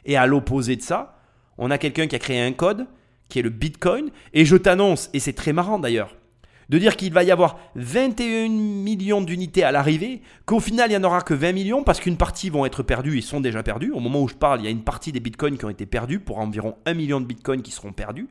Et 0.05 0.17
à 0.17 0.27
l'opposé 0.27 0.75
de 0.75 0.81
ça, 0.81 1.19
on 1.57 1.71
a 1.71 1.77
quelqu'un 1.77 2.07
qui 2.07 2.15
a 2.15 2.19
créé 2.19 2.41
un 2.41 2.53
code, 2.53 2.87
qui 3.29 3.39
est 3.39 3.43
le 3.43 3.49
Bitcoin, 3.49 4.11
et 4.33 4.45
je 4.45 4.55
t'annonce, 4.55 5.09
et 5.13 5.19
c'est 5.19 5.33
très 5.33 5.53
marrant 5.53 5.79
d'ailleurs, 5.79 6.15
de 6.69 6.77
dire 6.77 6.95
qu'il 6.95 7.13
va 7.13 7.23
y 7.23 7.31
avoir 7.31 7.57
21 7.75 8.49
millions 8.49 9.21
d'unités 9.21 9.63
à 9.63 9.71
l'arrivée, 9.71 10.21
qu'au 10.45 10.59
final 10.59 10.91
il 10.91 10.97
n'y 10.97 10.97
en 10.97 11.07
aura 11.07 11.21
que 11.21 11.33
20 11.33 11.53
millions 11.53 11.83
parce 11.83 11.99
qu'une 11.99 12.17
partie 12.17 12.49
vont 12.49 12.65
être 12.65 12.83
perdues 12.83 13.17
et 13.17 13.21
sont 13.21 13.39
déjà 13.39 13.63
perdues. 13.63 13.91
Au 13.91 13.99
moment 13.99 14.21
où 14.21 14.27
je 14.27 14.35
parle, 14.35 14.59
il 14.61 14.65
y 14.65 14.67
a 14.67 14.71
une 14.71 14.83
partie 14.83 15.11
des 15.11 15.21
bitcoins 15.21 15.57
qui 15.57 15.65
ont 15.65 15.69
été 15.69 15.85
perdus 15.85 16.19
pour 16.19 16.39
environ 16.39 16.75
1 16.85 16.93
million 16.93 17.21
de 17.21 17.25
bitcoins 17.25 17.61
qui 17.61 17.71
seront 17.71 17.93
perdus. 17.93 18.27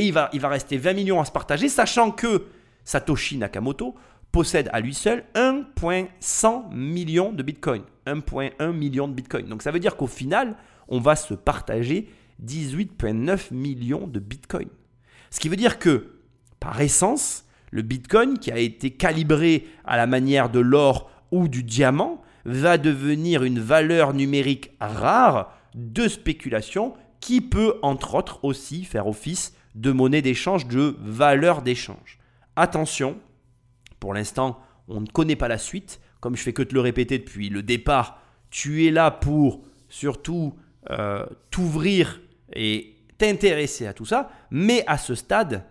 Et 0.00 0.06
il 0.06 0.12
va, 0.12 0.48
rester 0.48 0.78
20 0.78 0.94
millions 0.94 1.20
à 1.20 1.26
se 1.26 1.30
partager, 1.30 1.68
sachant 1.68 2.10
que 2.10 2.46
Satoshi 2.84 3.36
Nakamoto 3.36 3.94
possède 4.32 4.70
à 4.72 4.80
lui 4.80 4.94
seul 4.94 5.24
1,100 5.34 6.70
million 6.72 7.32
de 7.32 7.42
bitcoins. 7.42 7.84
1,1 8.06 8.72
million 8.72 9.08
de 9.08 9.12
bitcoins. 9.12 9.46
Donc 9.46 9.60
ça 9.60 9.70
veut 9.70 9.78
dire 9.78 9.98
qu'au 9.98 10.06
final, 10.06 10.56
on 10.88 11.00
va 11.00 11.16
se 11.16 11.34
partager 11.34 12.08
18,9 12.42 13.52
millions 13.52 14.06
de 14.06 14.20
bitcoins. 14.20 14.70
Ce 15.30 15.38
qui 15.38 15.50
veut 15.50 15.56
dire 15.56 15.78
que, 15.78 16.12
par 16.60 16.80
essence, 16.80 17.44
le 17.70 17.82
Bitcoin, 17.82 18.38
qui 18.38 18.50
a 18.50 18.56
été 18.56 18.92
calibré 18.92 19.66
à 19.84 19.98
la 19.98 20.06
manière 20.06 20.48
de 20.48 20.60
l'or 20.60 21.10
ou 21.30 21.46
du 21.46 21.62
diamant, 21.62 22.22
va 22.46 22.78
devenir 22.78 23.44
une 23.44 23.60
valeur 23.60 24.14
numérique 24.14 24.72
rare 24.80 25.54
de 25.74 26.08
spéculation 26.08 26.94
qui 27.20 27.42
peut 27.42 27.74
entre 27.82 28.14
autres 28.14 28.42
aussi 28.46 28.84
faire 28.84 29.06
office 29.06 29.52
de 29.74 29.92
monnaie 29.92 30.22
d'échange, 30.22 30.66
de 30.66 30.96
valeur 31.00 31.62
d'échange. 31.62 32.18
Attention, 32.56 33.18
pour 33.98 34.14
l'instant, 34.14 34.60
on 34.88 35.00
ne 35.00 35.06
connaît 35.06 35.36
pas 35.36 35.48
la 35.48 35.58
suite. 35.58 36.00
Comme 36.20 36.36
je 36.36 36.42
fais 36.42 36.52
que 36.52 36.62
te 36.62 36.74
le 36.74 36.80
répéter 36.80 37.18
depuis 37.18 37.48
le 37.48 37.62
départ, 37.62 38.20
tu 38.50 38.86
es 38.86 38.90
là 38.90 39.10
pour 39.10 39.64
surtout 39.88 40.56
euh, 40.90 41.24
t'ouvrir 41.50 42.20
et 42.54 42.96
t'intéresser 43.16 43.86
à 43.86 43.92
tout 43.92 44.04
ça. 44.04 44.30
Mais 44.50 44.84
à 44.86 44.98
ce 44.98 45.14
stade, 45.14 45.64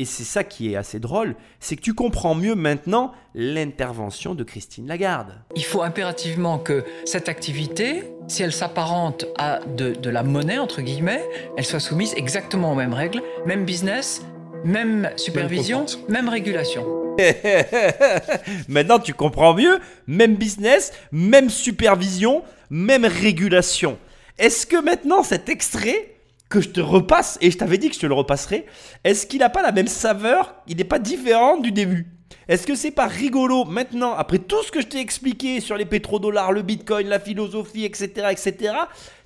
et 0.00 0.06
c'est 0.06 0.24
ça 0.24 0.44
qui 0.44 0.72
est 0.72 0.76
assez 0.76 0.98
drôle, 0.98 1.34
c'est 1.60 1.76
que 1.76 1.82
tu 1.82 1.92
comprends 1.92 2.34
mieux 2.34 2.54
maintenant 2.54 3.12
l'intervention 3.34 4.34
de 4.34 4.42
Christine 4.44 4.86
Lagarde. 4.86 5.34
Il 5.54 5.64
faut 5.64 5.82
impérativement 5.82 6.58
que 6.58 6.84
cette 7.04 7.28
activité, 7.28 8.04
si 8.26 8.42
elle 8.42 8.52
s'apparente 8.52 9.26
à 9.36 9.60
de, 9.76 10.08
la 10.08 10.22
monnaie, 10.22 10.58
entre 10.58 10.80
guillemets, 10.80 11.22
elle 11.58 11.66
soit 11.66 11.80
soumise 11.80 12.14
exactement 12.16 12.72
aux 12.72 12.74
mêmes 12.74 12.94
règles, 12.94 13.22
même 13.44 13.66
business, 13.66 14.24
même 14.64 15.10
supervision, 15.16 15.84
même, 16.08 16.30
régulation. 16.30 16.86
maintenant 18.68 19.00
tu 19.00 19.12
comprends 19.12 19.52
mieux, 19.52 19.80
même 20.06 20.36
business, 20.36 20.94
même 21.12 21.50
supervision, 21.50 22.42
même 22.70 23.04
régulation. 23.04 23.98
Est-ce 24.38 24.66
que 24.66 24.82
maintenant 24.82 25.22
cet 25.22 25.50
extrait 25.50 26.14
que 26.50 26.60
je 26.60 26.68
te 26.68 26.80
repasse, 26.80 27.38
et 27.40 27.50
je 27.50 27.56
t'avais 27.56 27.78
dit 27.78 27.88
que 27.88 27.94
je 27.94 28.00
te 28.00 28.06
le 28.06 28.14
repasserai, 28.14 28.66
est-ce 29.04 29.26
qu'il 29.26 29.38
n'a 29.38 29.48
pas 29.48 29.62
la 29.62 29.72
même 29.72 29.86
saveur? 29.86 30.56
Il 30.66 30.76
n'est 30.76 30.84
pas 30.84 30.98
différent 30.98 31.56
du 31.56 31.70
début 31.70 32.08
Est-ce 32.48 32.66
que 32.66 32.74
c'est 32.74 32.90
pas 32.90 33.06
rigolo 33.06 33.64
maintenant, 33.64 34.14
après 34.14 34.38
tout 34.38 34.62
ce 34.64 34.72
que 34.72 34.80
je 34.80 34.86
t'ai 34.88 34.98
expliqué 34.98 35.60
sur 35.60 35.76
les 35.76 35.84
pétrodollars, 35.84 36.50
le 36.50 36.62
bitcoin, 36.62 37.06
la 37.06 37.20
philosophie, 37.20 37.84
etc., 37.84 38.26
etc., 38.30 38.74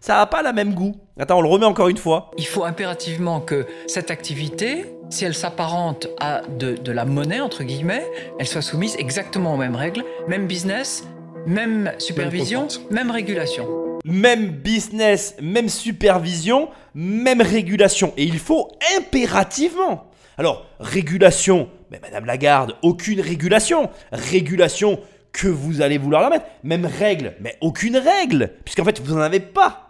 ça 0.00 0.16
n'a 0.16 0.26
pas 0.26 0.42
la 0.42 0.52
même 0.52 0.74
goût? 0.74 0.94
Attends, 1.18 1.38
on 1.38 1.42
le 1.42 1.48
remet 1.48 1.64
encore 1.64 1.88
une 1.88 1.96
fois. 1.96 2.30
Il 2.36 2.46
faut 2.46 2.64
impérativement 2.64 3.40
que 3.40 3.66
cette 3.86 4.10
activité, 4.10 4.84
si 5.08 5.24
elle 5.24 5.34
s'apparente 5.34 6.08
à 6.20 6.42
de, 6.42 6.76
de 6.76 6.92
la 6.92 7.06
monnaie, 7.06 7.40
entre 7.40 7.64
guillemets, 7.64 8.06
elle 8.38 8.46
soit 8.46 8.62
soumise 8.62 8.96
exactement 8.98 9.54
aux 9.54 9.58
mêmes 9.58 9.76
règles, 9.76 10.04
même 10.28 10.46
business, 10.46 11.04
même 11.46 11.92
supervision, 11.98 12.68
même 12.90 13.10
régulation 13.10 13.83
même 14.04 14.50
business, 14.50 15.34
même 15.40 15.68
supervision, 15.68 16.68
même 16.94 17.40
régulation. 17.40 18.12
Et 18.16 18.24
il 18.24 18.38
faut 18.38 18.70
impérativement. 18.96 20.10
Alors, 20.36 20.66
régulation, 20.78 21.70
mais 21.90 22.00
Madame 22.00 22.26
Lagarde, 22.26 22.76
aucune 22.82 23.20
régulation. 23.20 23.90
Régulation 24.12 25.00
que 25.32 25.48
vous 25.48 25.80
allez 25.80 25.98
vouloir 25.98 26.22
la 26.22 26.30
mettre. 26.30 26.46
Même 26.62 26.86
règle, 26.86 27.34
mais 27.40 27.56
aucune 27.60 27.96
règle, 27.96 28.52
puisqu'en 28.64 28.84
fait, 28.84 29.00
vous 29.00 29.14
n'en 29.14 29.20
avez 29.20 29.40
pas. 29.40 29.84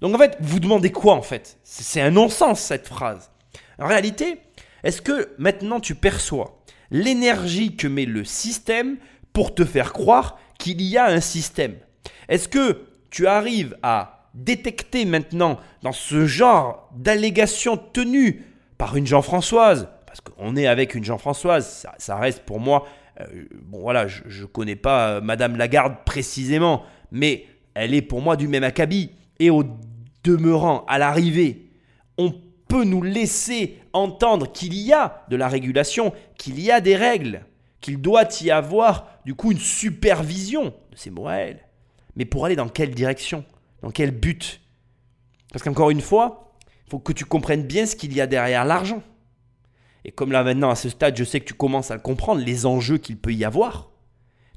Donc 0.00 0.14
en 0.14 0.18
fait, 0.18 0.36
vous 0.40 0.60
demandez 0.60 0.90
quoi 0.90 1.14
en 1.14 1.22
fait? 1.22 1.58
C'est 1.62 2.00
un 2.00 2.10
non-sens 2.10 2.60
cette 2.60 2.88
phrase. 2.88 3.30
En 3.78 3.86
réalité, 3.86 4.38
est-ce 4.82 5.02
que 5.02 5.30
maintenant 5.38 5.80
tu 5.80 5.94
perçois 5.94 6.62
l'énergie 6.90 7.76
que 7.76 7.86
met 7.86 8.06
le 8.06 8.24
système 8.24 8.96
pour 9.32 9.54
te 9.54 9.64
faire 9.64 9.92
croire 9.92 10.38
qu'il 10.58 10.80
y 10.82 10.96
a 10.96 11.06
un 11.06 11.20
système? 11.20 11.76
Est-ce 12.28 12.48
que 12.48 12.86
tu 13.10 13.26
arrives 13.26 13.76
à 13.82 14.28
détecter 14.34 15.04
maintenant 15.04 15.58
dans 15.82 15.92
ce 15.92 16.26
genre 16.26 16.88
d'allégations 16.96 17.76
tenues 17.76 18.44
par 18.78 18.96
une 18.96 19.06
Jean-Françoise, 19.06 19.88
parce 20.06 20.20
qu'on 20.20 20.56
est 20.56 20.66
avec 20.66 20.94
une 20.94 21.04
Jean-Françoise, 21.04 21.86
ça, 21.98 22.16
reste 22.16 22.44
pour 22.44 22.60
moi, 22.60 22.86
euh, 23.20 23.44
bon 23.62 23.80
voilà, 23.80 24.06
je 24.06 24.42
ne 24.42 24.46
connais 24.46 24.76
pas 24.76 25.08
euh, 25.08 25.20
Madame 25.20 25.56
Lagarde 25.56 25.96
précisément, 26.04 26.84
mais 27.10 27.46
elle 27.74 27.94
est 27.94 28.02
pour 28.02 28.22
moi 28.22 28.36
du 28.36 28.48
même 28.48 28.64
acabit. 28.64 29.10
Et 29.38 29.50
au 29.50 29.64
demeurant, 30.24 30.84
à 30.86 30.98
l'arrivée, 30.98 31.70
on 32.18 32.32
peut 32.68 32.84
nous 32.84 33.02
laisser 33.02 33.78
entendre 33.92 34.50
qu'il 34.50 34.74
y 34.74 34.92
a 34.92 35.24
de 35.28 35.36
la 35.36 35.48
régulation, 35.48 36.12
qu'il 36.36 36.60
y 36.60 36.70
a 36.70 36.80
des 36.80 36.96
règles, 36.96 37.44
qu'il 37.80 38.00
doit 38.00 38.28
y 38.42 38.50
avoir 38.50 39.06
du 39.24 39.34
coup 39.34 39.52
une 39.52 39.58
supervision 39.58 40.66
de 40.90 40.96
ces 40.96 41.10
mots 41.10 41.28
mais 42.16 42.24
pour 42.24 42.44
aller 42.44 42.56
dans 42.56 42.68
quelle 42.68 42.94
direction? 42.94 43.44
Dans 43.82 43.90
quel 43.90 44.10
but? 44.10 44.60
Parce 45.52 45.64
qu'encore 45.64 45.90
une 45.90 46.00
fois, 46.00 46.54
il 46.86 46.90
faut 46.90 46.98
que 46.98 47.12
tu 47.12 47.24
comprennes 47.24 47.64
bien 47.64 47.86
ce 47.86 47.96
qu'il 47.96 48.12
y 48.14 48.20
a 48.20 48.26
derrière 48.26 48.64
l'argent. 48.64 49.02
Et 50.04 50.12
comme 50.12 50.32
là 50.32 50.42
maintenant, 50.42 50.70
à 50.70 50.76
ce 50.76 50.88
stade, 50.88 51.16
je 51.16 51.24
sais 51.24 51.40
que 51.40 51.46
tu 51.46 51.54
commences 51.54 51.90
à 51.90 51.98
comprendre, 51.98 52.40
les 52.40 52.66
enjeux 52.66 52.98
qu'il 52.98 53.16
peut 53.16 53.32
y 53.32 53.44
avoir, 53.44 53.90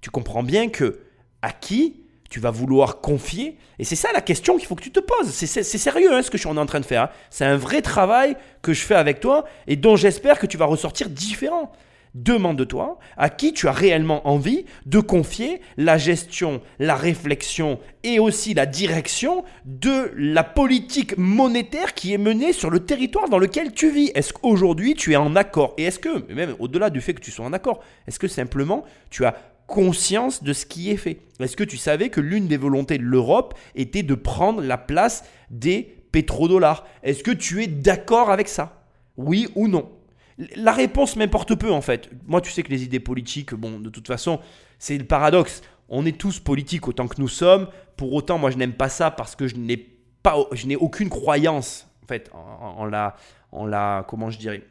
tu 0.01 0.09
comprends 0.09 0.43
bien 0.43 0.69
que 0.69 1.01
à 1.41 1.51
qui 1.51 2.03
tu 2.29 2.39
vas 2.39 2.49
vouloir 2.49 2.99
confier 2.99 3.59
Et 3.77 3.83
c'est 3.83 3.95
ça 3.95 4.11
la 4.11 4.19
question 4.19 4.57
qu'il 4.57 4.65
faut 4.65 4.73
que 4.73 4.81
tu 4.81 4.91
te 4.91 4.99
poses. 4.99 5.29
C'est 5.29 5.63
sérieux 5.63 6.11
hein, 6.11 6.23
ce 6.23 6.31
que 6.31 6.37
je 6.39 6.47
suis 6.47 6.57
en 6.57 6.65
train 6.65 6.79
de 6.79 6.85
faire. 6.85 7.03
Hein. 7.03 7.09
C'est 7.29 7.45
un 7.45 7.57
vrai 7.57 7.83
travail 7.83 8.35
que 8.63 8.73
je 8.73 8.81
fais 8.81 8.95
avec 8.95 9.19
toi 9.19 9.45
et 9.67 9.75
dont 9.75 9.95
j'espère 9.95 10.39
que 10.39 10.47
tu 10.47 10.57
vas 10.57 10.65
ressortir 10.65 11.11
différent 11.11 11.71
demande-toi 12.13 12.99
à 13.17 13.29
qui 13.29 13.53
tu 13.53 13.67
as 13.67 13.71
réellement 13.71 14.27
envie 14.27 14.65
de 14.85 14.99
confier 14.99 15.61
la 15.77 15.97
gestion, 15.97 16.61
la 16.79 16.95
réflexion 16.95 17.79
et 18.03 18.19
aussi 18.19 18.53
la 18.53 18.65
direction 18.65 19.43
de 19.65 20.11
la 20.15 20.43
politique 20.43 21.17
monétaire 21.17 21.93
qui 21.93 22.13
est 22.13 22.17
menée 22.17 22.53
sur 22.53 22.69
le 22.69 22.81
territoire 22.81 23.29
dans 23.29 23.39
lequel 23.39 23.71
tu 23.73 23.89
vis. 23.89 24.11
Est-ce 24.15 24.33
qu'aujourd'hui 24.33 24.93
tu 24.93 25.13
es 25.13 25.15
en 25.15 25.35
accord? 25.35 25.73
Et 25.77 25.83
est-ce 25.83 25.99
que, 25.99 26.31
même 26.33 26.55
au-delà 26.59 26.89
du 26.89 27.01
fait 27.01 27.13
que 27.13 27.21
tu 27.21 27.31
sois 27.31 27.45
en 27.45 27.53
accord, 27.53 27.81
est-ce 28.07 28.19
que 28.19 28.27
simplement 28.27 28.83
tu 29.09 29.25
as 29.25 29.35
conscience 29.65 30.43
de 30.43 30.53
ce 30.53 30.65
qui 30.65 30.91
est 30.91 30.97
fait? 30.97 31.19
Est-ce 31.39 31.55
que 31.55 31.63
tu 31.63 31.77
savais 31.77 32.09
que 32.09 32.21
l'une 32.21 32.47
des 32.47 32.57
volontés 32.57 32.97
de 32.97 33.03
l'Europe 33.03 33.57
était 33.75 34.03
de 34.03 34.13
prendre 34.15 34.61
la 34.61 34.77
place 34.77 35.23
des 35.49 35.95
pétrodollars? 36.11 36.85
Est-ce 37.01 37.23
que 37.23 37.31
tu 37.31 37.63
es 37.63 37.67
d'accord 37.67 38.29
avec 38.29 38.49
ça? 38.49 38.83
Oui 39.17 39.47
ou 39.55 39.67
non? 39.67 39.89
La 40.37 40.71
réponse 40.71 41.15
m'importe 41.15 41.55
peu 41.55 41.71
en 41.71 41.81
fait. 41.81 42.09
Moi, 42.25 42.41
tu 42.41 42.51
sais 42.51 42.63
que 42.63 42.69
les 42.69 42.83
idées 42.83 42.99
politiques, 42.99 43.53
bon, 43.53 43.79
de 43.79 43.89
toute 43.89 44.07
façon, 44.07 44.39
c'est 44.79 44.97
le 44.97 45.05
paradoxe. 45.05 45.61
On 45.89 46.05
est 46.05 46.17
tous 46.17 46.39
politiques 46.39 46.87
autant 46.87 47.07
que 47.07 47.19
nous 47.21 47.27
sommes. 47.27 47.67
Pour 47.97 48.13
autant, 48.13 48.37
moi, 48.37 48.49
je 48.49 48.57
n'aime 48.57 48.73
pas 48.73 48.89
ça 48.89 49.11
parce 49.11 49.35
que 49.35 49.47
je 49.47 49.55
n'ai 49.55 49.77
pas, 49.77 50.37
je 50.51 50.65
n'ai 50.67 50.75
aucune 50.75 51.09
croyance 51.09 51.87
en 52.03 52.07
fait 52.07 52.31
en, 52.33 52.85
la, 52.85 53.15
en 53.51 53.65
la, 53.65 54.05
comment 54.07 54.29
je 54.29 54.39
dirais. 54.39 54.63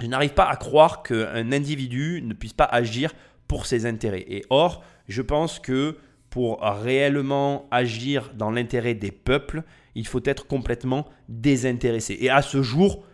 Je 0.00 0.06
n'arrive 0.06 0.34
pas 0.34 0.48
à 0.48 0.56
croire 0.56 1.02
qu'un 1.02 1.52
individu 1.52 2.22
ne 2.22 2.34
puisse 2.34 2.52
pas 2.52 2.64
agir 2.64 3.12
pour 3.48 3.66
ses 3.66 3.86
intérêts. 3.86 4.24
Et 4.28 4.44
or, 4.50 4.84
je 5.08 5.22
pense 5.22 5.58
que 5.58 5.96
pour 6.28 6.60
réellement 6.60 7.66
agir 7.70 8.32
dans 8.34 8.50
l'intérêt 8.50 8.94
des 8.94 9.10
peuples, 9.10 9.62
il 9.94 10.06
faut 10.06 10.20
être 10.24 10.46
complètement 10.46 11.06
désintéressé. 11.28 12.18
Et 12.20 12.28
à 12.28 12.42
ce 12.42 12.62
jour, 12.62 13.04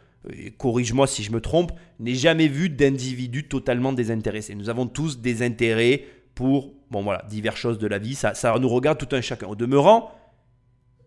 corrige-moi 0.59 1.07
si 1.07 1.23
je 1.23 1.33
me 1.33 1.41
trompe, 1.41 1.73
n'ai 1.99 2.15
jamais 2.15 2.49
vu 2.49 2.69
d'individu 2.69 3.49
totalement 3.49 3.93
désintéressé. 3.93 4.55
Nous 4.55 4.71
avons 4.71 4.87
tous 4.87 5.19
des 5.19 5.43
intérêts 5.43 6.05
pour, 6.35 6.73
bon 6.91 7.03
voilà, 7.03 7.25
diverses 7.29 7.59
choses 7.59 7.79
de 7.79 7.87
la 7.87 7.99
vie, 7.99 8.15
ça, 8.15 8.35
ça 8.35 8.57
nous 8.59 8.69
regarde 8.69 8.99
tout 8.99 9.15
un 9.15 9.21
chacun. 9.21 9.49
Au 9.49 9.57
demeurant, 9.57 10.13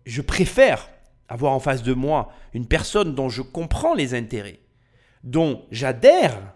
je 0.05 0.22
préfère 0.22 0.89
avoir 1.28 1.53
en 1.53 1.59
face 1.59 1.84
de 1.84 1.93
moi 1.93 2.32
une 2.53 2.68
personne 2.68 3.16
dont 3.16 3.30
je 3.30 3.41
comprends 3.41 3.95
les 3.95 4.13
intérêts, 4.13 4.59
dont 5.24 5.66
j'adhère 5.72 6.53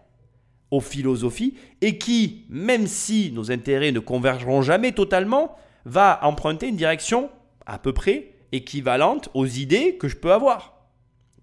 aux 0.72 0.82
philosophies 0.82 1.56
et 1.82 1.98
qui, 1.98 2.46
même 2.50 2.86
si 2.86 3.32
nos 3.32 3.52
intérêts 3.52 3.92
ne 3.92 4.00
convergeront 4.00 4.62
jamais 4.62 4.92
totalement, 4.92 5.56
va 5.86 6.20
emprunter 6.24 6.68
une 6.68 6.76
direction 6.76 7.32
à 7.66 7.80
peu 7.80 7.94
près 7.94 8.34
équivalente 8.52 9.30
aux 9.34 9.48
idées 9.48 9.98
que 9.98 10.08
je 10.08 10.18
peux 10.18 10.32
avoir. 10.32 10.79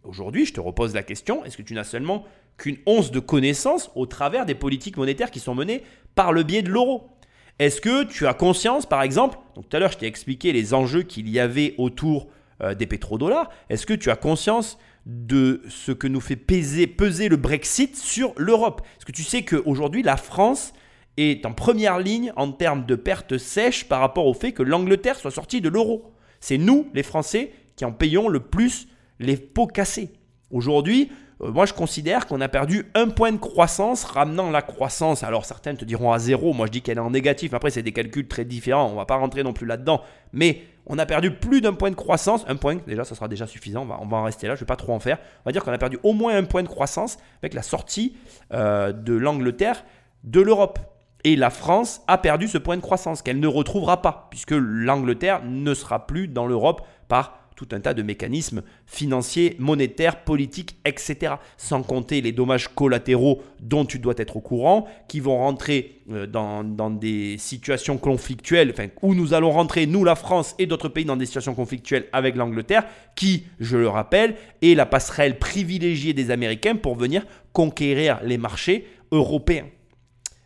Aujourd'hui, 0.07 0.46
je 0.46 0.52
te 0.52 0.61
repose 0.61 0.94
la 0.94 1.02
question, 1.02 1.44
est-ce 1.44 1.57
que 1.57 1.62
tu 1.62 1.74
n'as 1.74 1.84
seulement 1.84 2.24
qu'une 2.57 2.78
once 2.86 3.11
de 3.11 3.18
connaissance 3.18 3.90
au 3.94 4.07
travers 4.07 4.46
des 4.46 4.54
politiques 4.54 4.96
monétaires 4.96 5.30
qui 5.30 5.40
sont 5.40 5.54
menées 5.54 5.82
par 6.14 6.32
le 6.32 6.42
biais 6.42 6.62
de 6.62 6.70
l'euro? 6.70 7.11
Est-ce 7.59 7.80
que 7.80 8.04
tu 8.04 8.26
as 8.26 8.34
conscience, 8.34 8.86
par 8.86 9.02
exemple, 9.02 9.38
donc 9.54 9.68
tout 9.68 9.76
à 9.76 9.80
l'heure 9.80 9.90
je 9.90 9.98
t'ai 9.98 10.07
expliqué 10.07 10.52
les 10.52 10.74
enjeux 10.74 11.02
qu'il 11.02 11.28
y 11.28 11.40
avait 11.40 11.74
autour 11.78 12.28
euh, 12.62 12.74
des 12.74 12.86
pétrodollars, 12.86 13.50
est-ce 13.68 13.86
que 13.86 13.94
tu 13.94 14.11
as 14.11 14.16
conscience 14.16 14.78
de 15.07 15.62
ce 15.68 15.92
que 15.92 16.07
nous 16.07 16.20
fait 16.20 16.36
peser, 16.36 16.86
peser 16.86 17.28
le 17.28 17.36
Brexit 17.36 17.96
sur 17.96 18.32
l'Europe? 18.36 18.82
Est-ce 18.96 19.07
que 19.07 19.12
tu 19.12 19.24
sais 19.24 19.42
qu'aujourd'hui 19.42 20.02
la 20.02 20.16
France 20.16 20.72
est 21.16 21.44
en 21.46 21.52
première 21.52 21.98
ligne 21.98 22.32
en 22.36 22.52
termes 22.52 22.86
de 22.86 22.94
pertes 22.94 23.38
sèches 23.38 23.88
par 23.88 24.00
rapport 24.00 24.26
au 24.26 24.34
fait 24.34 24.52
que 24.52 24.62
l'Angleterre 24.62 25.16
soit 25.16 25.30
sortie 25.30 25.61
de 25.61 25.68
l'euro? 25.68 26.12
C'est 26.40 26.59
nous, 26.59 26.88
les 26.94 27.02
Français, 27.02 27.52
qui 27.74 27.84
en 27.84 27.92
payons 27.92 28.28
le 28.28 28.40
plus 28.40 28.88
les 29.18 29.36
pots 29.36 29.66
cassés. 29.66 30.12
Aujourd'hui, 30.50 31.10
euh, 31.42 31.50
moi 31.50 31.66
je 31.66 31.72
considère 31.72 32.26
qu'on 32.26 32.40
a 32.40 32.48
perdu 32.48 32.86
un 32.94 33.08
point 33.08 33.32
de 33.32 33.38
croissance, 33.38 34.04
ramenant 34.04 34.50
la 34.50 34.62
croissance. 34.62 35.22
Alors 35.22 35.44
certains 35.44 35.74
te 35.74 35.84
diront 35.84 36.12
à 36.12 36.18
zéro, 36.18 36.52
moi 36.52 36.66
je 36.66 36.72
dis 36.72 36.82
qu'elle 36.82 36.98
est 36.98 37.00
en 37.00 37.10
négatif. 37.10 37.54
Après, 37.54 37.70
c'est 37.70 37.82
des 37.82 37.92
calculs 37.92 38.28
très 38.28 38.44
différents, 38.44 38.86
on 38.86 38.92
ne 38.92 38.96
va 38.96 39.06
pas 39.06 39.16
rentrer 39.16 39.42
non 39.42 39.52
plus 39.52 39.66
là-dedans. 39.66 40.02
Mais 40.32 40.62
on 40.86 40.98
a 40.98 41.06
perdu 41.06 41.32
plus 41.32 41.60
d'un 41.60 41.72
point 41.72 41.90
de 41.90 41.96
croissance. 41.96 42.44
Un 42.48 42.56
point, 42.56 42.76
déjà, 42.86 43.04
ça 43.04 43.14
sera 43.14 43.28
déjà 43.28 43.46
suffisant. 43.46 43.86
On 44.00 44.06
va, 44.06 44.16
en 44.16 44.22
rester 44.22 44.46
là, 44.46 44.54
je 44.54 44.60
ne 44.60 44.60
vais 44.60 44.66
pas 44.66 44.76
trop 44.76 44.92
en 44.92 45.00
faire. 45.00 45.18
On 45.40 45.48
va 45.48 45.52
dire 45.52 45.64
qu'on 45.64 45.72
a 45.72 45.78
perdu 45.78 45.98
au 46.04 46.12
moins 46.12 46.36
un 46.36 46.44
point 46.44 46.62
de 46.62 46.68
croissance 46.68 47.18
avec 47.42 47.54
la 47.54 47.62
sortie 47.62 48.16
euh, 48.52 48.92
de 48.92 49.12
l'Angleterre 49.14 49.84
de 50.22 50.40
l'Europe. 50.40 50.78
Et 51.24 51.34
la 51.34 51.50
France 51.50 52.02
a 52.06 52.18
perdu 52.18 52.46
ce 52.46 52.56
point 52.56 52.76
de 52.76 52.82
croissance 52.82 53.20
qu'elle 53.20 53.40
ne 53.40 53.48
retrouvera 53.48 54.00
pas, 54.00 54.28
puisque 54.30 54.52
l'Angleterre 54.52 55.42
ne 55.44 55.74
sera 55.74 56.06
plus 56.06 56.28
dans 56.28 56.46
l'Europe 56.46 56.86
par 57.08 57.45
tout 57.57 57.68
un 57.72 57.80
tas 57.80 57.94
de 57.94 58.02
mécanismes 58.02 58.62
financiers, 58.84 59.57
monétaires, 59.59 60.22
politiques, 60.24 60.76
etc. 60.84 61.36
Sans 61.57 61.82
compter 61.82 62.20
les 62.20 62.32
dommages 62.32 62.68
collatéraux 62.68 63.42
dont 63.61 63.86
tu 63.86 63.98
dois 63.98 64.14
être 64.18 64.36
au 64.36 64.40
courant, 64.40 64.86
qui 65.09 65.20
vont 65.20 65.38
rentrer 65.38 66.02
euh, 66.11 66.26
dans, 66.26 66.90
des 66.90 67.38
situations 67.38 67.96
conflictuelles, 67.96 68.70
enfin, 68.70 68.88
où 69.00 69.14
nous 69.14 69.32
allons 69.32 69.50
rentrer, 69.50 69.86
nous 69.86 70.04
la 70.04 70.14
France 70.14 70.54
et 70.59 70.66
d'autres 70.66 70.90
pays, 70.90 71.07
dans 71.07 71.16
des 71.16 71.24
situations 71.24 71.54
conflictuelles 71.54 72.07
avec 72.12 72.36
l'Angleterre, 72.36 72.84
qui, 73.16 73.44
je 73.59 73.78
le 73.78 73.88
rappelle, 73.88 74.36
est 74.61 74.74
la 74.74 74.84
passerelle 74.84 75.38
privilégiée 75.38 76.12
des 76.12 76.30
Américains 76.30 76.76
pour 76.76 76.94
venir 76.94 77.24
conquérir 77.54 78.20
les 78.22 78.36
marchés 78.36 78.86
européens. 79.12 79.66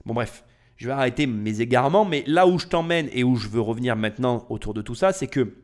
Bon 0.06 0.14
bref, 0.14 0.44
je 0.76 0.86
vais 0.86 0.92
arrêter 0.92 1.26
mes 1.26 1.60
égarements, 1.60 2.04
mais 2.04 2.22
là 2.28 2.46
où 2.46 2.58
je 2.58 2.68
t'emmène 2.68 3.08
et 3.12 3.24
où 3.24 3.34
je 3.34 3.48
veux 3.48 3.60
revenir 3.60 3.96
maintenant 3.96 4.46
autour 4.48 4.74
de 4.74 4.80
tout 4.80 4.94
ça, 4.94 5.12
c'est 5.12 5.26
que 5.26 5.54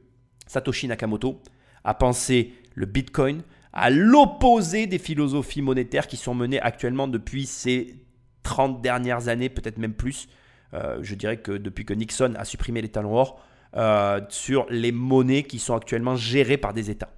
Satoshi 0.47 0.89
Nakamoto 0.89 1.41
a 1.85 1.95
pensé 1.95 2.53
le 2.75 2.87
Bitcoin 2.87 3.43
à 3.73 3.91
l'opposé 3.91 4.87
des 4.87 4.99
philosophies 4.99 5.63
monétaires 5.63 6.07
qui 6.07 6.17
sont 6.17 6.35
menées 6.35 6.61
actuellement 6.61 7.09
depuis 7.09 7.47
ces 7.47 7.95
30 8.43 8.81
dernières 8.81 9.29
années, 9.29 9.49
peut-être 9.49 9.79
même 9.79 9.93
plus. 9.93 10.29
Euh, 10.75 10.99
je 11.03 11.15
dirais 11.15 11.37
que 11.39 11.53
depuis 11.53 11.85
que 11.85 11.93
Nixon 11.93 12.35
a 12.39 12.45
supprimé 12.45 12.81
les 12.81 12.89
talons 12.89 13.15
or, 13.15 13.41
euh, 13.77 14.21
sur 14.31 14.67
les 14.71 14.93
monnaies 14.93 15.43
qui 15.43 15.59
sont 15.59 15.75
actuellement 15.75 16.17
gérées 16.17 16.57
par 16.57 16.73
des 16.73 16.91
États. 16.91 17.11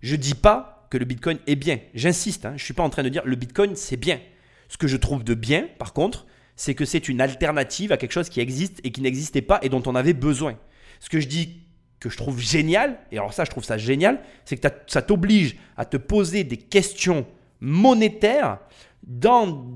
Je 0.00 0.14
ne 0.14 0.20
dis 0.20 0.34
pas 0.34 0.86
que 0.90 0.96
le 0.96 1.04
Bitcoin 1.04 1.38
est 1.46 1.56
bien, 1.56 1.78
j'insiste, 1.92 2.46
hein. 2.46 2.50
je 2.50 2.62
ne 2.62 2.64
suis 2.64 2.74
pas 2.74 2.82
en 2.82 2.88
train 2.88 3.02
de 3.02 3.10
dire 3.10 3.22
le 3.26 3.36
Bitcoin 3.36 3.76
c'est 3.76 3.98
bien. 3.98 4.20
Ce 4.68 4.78
que 4.78 4.86
je 4.86 4.96
trouve 4.96 5.24
de 5.24 5.34
bien, 5.34 5.68
par 5.78 5.92
contre, 5.92 6.26
c'est 6.56 6.74
que 6.74 6.84
c'est 6.84 7.08
une 7.08 7.20
alternative 7.20 7.92
à 7.92 7.96
quelque 7.96 8.12
chose 8.12 8.28
qui 8.28 8.40
existe 8.40 8.80
et 8.84 8.92
qui 8.92 9.00
n'existait 9.00 9.42
pas 9.42 9.58
et 9.62 9.68
dont 9.68 9.82
on 9.86 9.94
avait 9.94 10.14
besoin. 10.14 10.58
Ce 11.00 11.10
que 11.10 11.20
je 11.20 11.28
dis 11.28 11.60
que 12.00 12.08
je 12.08 12.16
trouve 12.16 12.40
génial, 12.40 12.98
et 13.10 13.18
alors 13.18 13.32
ça 13.32 13.44
je 13.44 13.50
trouve 13.50 13.64
ça 13.64 13.78
génial, 13.78 14.20
c'est 14.44 14.56
que 14.56 14.68
ça 14.86 15.02
t'oblige 15.02 15.56
à 15.76 15.84
te 15.84 15.96
poser 15.96 16.44
des 16.44 16.56
questions 16.56 17.26
monétaires 17.60 18.58
dans, 19.02 19.66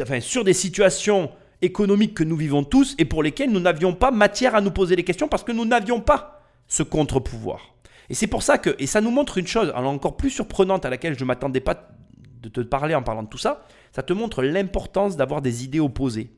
enfin, 0.00 0.20
sur 0.20 0.44
des 0.44 0.54
situations 0.54 1.30
économiques 1.62 2.14
que 2.14 2.24
nous 2.24 2.36
vivons 2.36 2.64
tous 2.64 2.94
et 2.98 3.04
pour 3.04 3.22
lesquelles 3.22 3.50
nous 3.50 3.60
n'avions 3.60 3.94
pas 3.94 4.10
matière 4.10 4.54
à 4.54 4.60
nous 4.60 4.70
poser 4.70 4.96
des 4.96 5.04
questions 5.04 5.28
parce 5.28 5.44
que 5.44 5.52
nous 5.52 5.64
n'avions 5.64 6.00
pas 6.00 6.42
ce 6.66 6.82
contre-pouvoir. 6.82 7.74
Et 8.08 8.14
c'est 8.14 8.26
pour 8.26 8.42
ça 8.42 8.58
que, 8.58 8.74
et 8.78 8.86
ça 8.86 9.00
nous 9.00 9.10
montre 9.10 9.38
une 9.38 9.46
chose 9.46 9.72
encore 9.74 10.16
plus 10.16 10.30
surprenante 10.30 10.84
à 10.84 10.90
laquelle 10.90 11.14
je 11.14 11.24
ne 11.24 11.26
m'attendais 11.26 11.60
pas 11.60 11.88
de 12.42 12.48
te 12.48 12.60
parler 12.60 12.94
en 12.94 13.02
parlant 13.02 13.24
de 13.24 13.28
tout 13.28 13.38
ça, 13.38 13.66
ça 13.92 14.02
te 14.02 14.12
montre 14.12 14.42
l'importance 14.42 15.16
d'avoir 15.16 15.42
des 15.42 15.64
idées 15.64 15.80
opposées. 15.80 16.30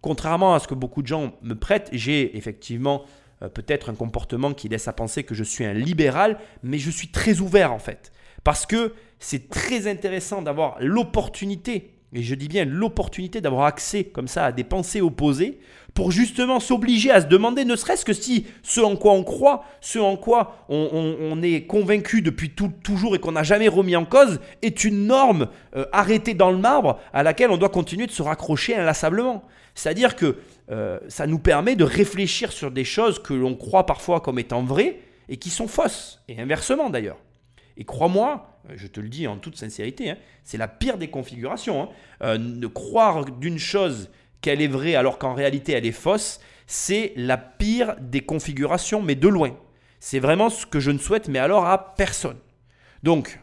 Contrairement 0.00 0.54
à 0.54 0.58
ce 0.58 0.68
que 0.68 0.74
beaucoup 0.74 1.02
de 1.02 1.06
gens 1.06 1.32
me 1.42 1.54
prêtent, 1.54 1.88
j'ai 1.92 2.36
effectivement 2.36 3.04
peut-être 3.48 3.90
un 3.90 3.94
comportement 3.94 4.52
qui 4.52 4.68
laisse 4.68 4.88
à 4.88 4.92
penser 4.92 5.24
que 5.24 5.34
je 5.34 5.44
suis 5.44 5.64
un 5.64 5.72
libéral, 5.72 6.38
mais 6.62 6.78
je 6.78 6.90
suis 6.90 7.08
très 7.08 7.40
ouvert 7.40 7.72
en 7.72 7.78
fait. 7.78 8.12
Parce 8.44 8.66
que 8.66 8.94
c'est 9.18 9.48
très 9.48 9.86
intéressant 9.86 10.42
d'avoir 10.42 10.76
l'opportunité, 10.80 11.94
et 12.12 12.22
je 12.22 12.34
dis 12.34 12.48
bien 12.48 12.64
l'opportunité 12.64 13.40
d'avoir 13.40 13.66
accès 13.66 14.04
comme 14.04 14.28
ça 14.28 14.46
à 14.46 14.52
des 14.52 14.64
pensées 14.64 15.00
opposées, 15.00 15.60
pour 15.94 16.10
justement 16.10 16.58
s'obliger 16.58 17.10
à 17.10 17.20
se 17.20 17.26
demander, 17.26 17.64
ne 17.64 17.76
serait-ce 17.76 18.04
que 18.04 18.12
si 18.12 18.46
ce 18.62 18.80
en 18.80 18.96
quoi 18.96 19.12
on 19.12 19.24
croit, 19.24 19.64
ce 19.80 19.98
en 19.98 20.16
quoi 20.16 20.64
on, 20.68 21.40
est 21.42 21.66
convaincu 21.66 22.22
depuis 22.22 22.50
toujours 22.50 23.14
et 23.14 23.18
qu'on 23.18 23.32
n'a 23.32 23.42
jamais 23.42 23.68
remis 23.68 23.96
en 23.96 24.04
cause, 24.04 24.40
est 24.62 24.84
une 24.84 25.06
norme 25.06 25.48
euh, 25.76 25.84
arrêtée 25.92 26.34
dans 26.34 26.50
le 26.50 26.56
marbre 26.58 26.98
à 27.12 27.22
laquelle 27.22 27.50
on 27.50 27.58
doit 27.58 27.68
continuer 27.68 28.06
de 28.06 28.12
se 28.12 28.22
raccrocher 28.22 28.74
inlassablement. 28.74 29.44
C'est-à-dire 29.74 30.16
que 30.16 30.38
euh, 30.70 30.98
ça 31.08 31.26
nous 31.26 31.38
permet 31.38 31.76
de 31.76 31.84
réfléchir 31.84 32.52
sur 32.52 32.70
des 32.70 32.84
choses 32.84 33.20
que 33.20 33.34
l'on 33.34 33.54
croit 33.54 33.86
parfois 33.86 34.20
comme 34.20 34.38
étant 34.38 34.62
vraies 34.62 35.00
et 35.28 35.36
qui 35.36 35.50
sont 35.50 35.68
fausses, 35.68 36.22
et 36.28 36.40
inversement 36.40 36.90
d'ailleurs. 36.90 37.18
Et 37.76 37.84
crois-moi, 37.84 38.58
euh, 38.70 38.74
je 38.76 38.86
te 38.86 39.00
le 39.00 39.08
dis 39.08 39.26
en 39.26 39.38
toute 39.38 39.56
sincérité, 39.56 40.10
hein, 40.10 40.18
c'est 40.44 40.58
la 40.58 40.68
pire 40.68 40.98
des 40.98 41.08
configurations. 41.08 41.82
Hein. 41.82 41.88
Euh, 42.22 42.38
de 42.38 42.66
croire 42.66 43.24
d'une 43.24 43.58
chose 43.58 44.10
qu'elle 44.40 44.60
est 44.60 44.68
vraie 44.68 44.94
alors 44.94 45.18
qu'en 45.18 45.34
réalité 45.34 45.72
elle 45.72 45.86
est 45.86 45.92
fausse, 45.92 46.40
c'est 46.66 47.12
la 47.16 47.36
pire 47.36 47.96
des 48.00 48.20
configurations, 48.20 49.02
mais 49.02 49.14
de 49.14 49.28
loin. 49.28 49.56
C'est 50.00 50.18
vraiment 50.18 50.50
ce 50.50 50.66
que 50.66 50.80
je 50.80 50.90
ne 50.90 50.98
souhaite, 50.98 51.28
mais 51.28 51.38
alors 51.38 51.66
à 51.66 51.94
personne. 51.94 52.38
Donc, 53.02 53.40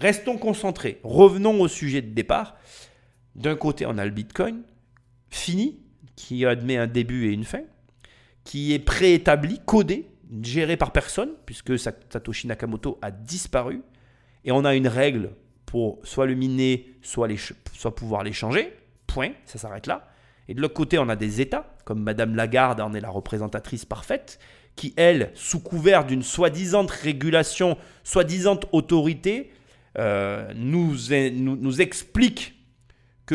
restons 0.00 0.38
concentrés. 0.38 0.98
Revenons 1.02 1.60
au 1.60 1.68
sujet 1.68 2.02
de 2.02 2.14
départ. 2.14 2.56
D'un 3.34 3.56
côté, 3.56 3.86
on 3.86 3.98
a 3.98 4.04
le 4.04 4.10
Bitcoin, 4.10 4.62
fini, 5.30 5.81
qui 6.22 6.46
admet 6.46 6.76
un 6.76 6.86
début 6.86 7.28
et 7.28 7.32
une 7.32 7.42
fin, 7.42 7.62
qui 8.44 8.72
est 8.72 8.78
préétabli, 8.78 9.60
codé, 9.66 10.06
géré 10.40 10.76
par 10.76 10.92
personne, 10.92 11.30
puisque 11.46 11.76
Satoshi 11.76 12.46
Nakamoto 12.46 12.96
a 13.02 13.10
disparu, 13.10 13.82
et 14.44 14.52
on 14.52 14.64
a 14.64 14.76
une 14.76 14.86
règle 14.86 15.30
pour 15.66 15.98
soit 16.04 16.26
le 16.26 16.34
miner, 16.34 16.94
soit, 17.02 17.26
les, 17.26 17.36
soit 17.36 17.94
pouvoir 17.96 18.22
l'échanger, 18.22 18.72
point, 19.08 19.30
ça 19.46 19.58
s'arrête 19.58 19.88
là. 19.88 20.08
Et 20.46 20.54
de 20.54 20.60
l'autre 20.60 20.74
côté, 20.74 20.96
on 20.96 21.08
a 21.08 21.16
des 21.16 21.40
États, 21.40 21.74
comme 21.84 22.02
Madame 22.02 22.36
Lagarde 22.36 22.80
en 22.80 22.94
est 22.94 23.00
la 23.00 23.10
représentatrice 23.10 23.84
parfaite, 23.84 24.38
qui, 24.76 24.94
elle, 24.96 25.32
sous 25.34 25.58
couvert 25.58 26.04
d'une 26.04 26.22
soi-disant 26.22 26.86
régulation, 26.86 27.76
soi-disant 28.04 28.60
autorité, 28.70 29.50
euh, 29.98 30.52
nous, 30.54 30.94
nous, 31.32 31.56
nous 31.56 31.80
explique 31.80 32.61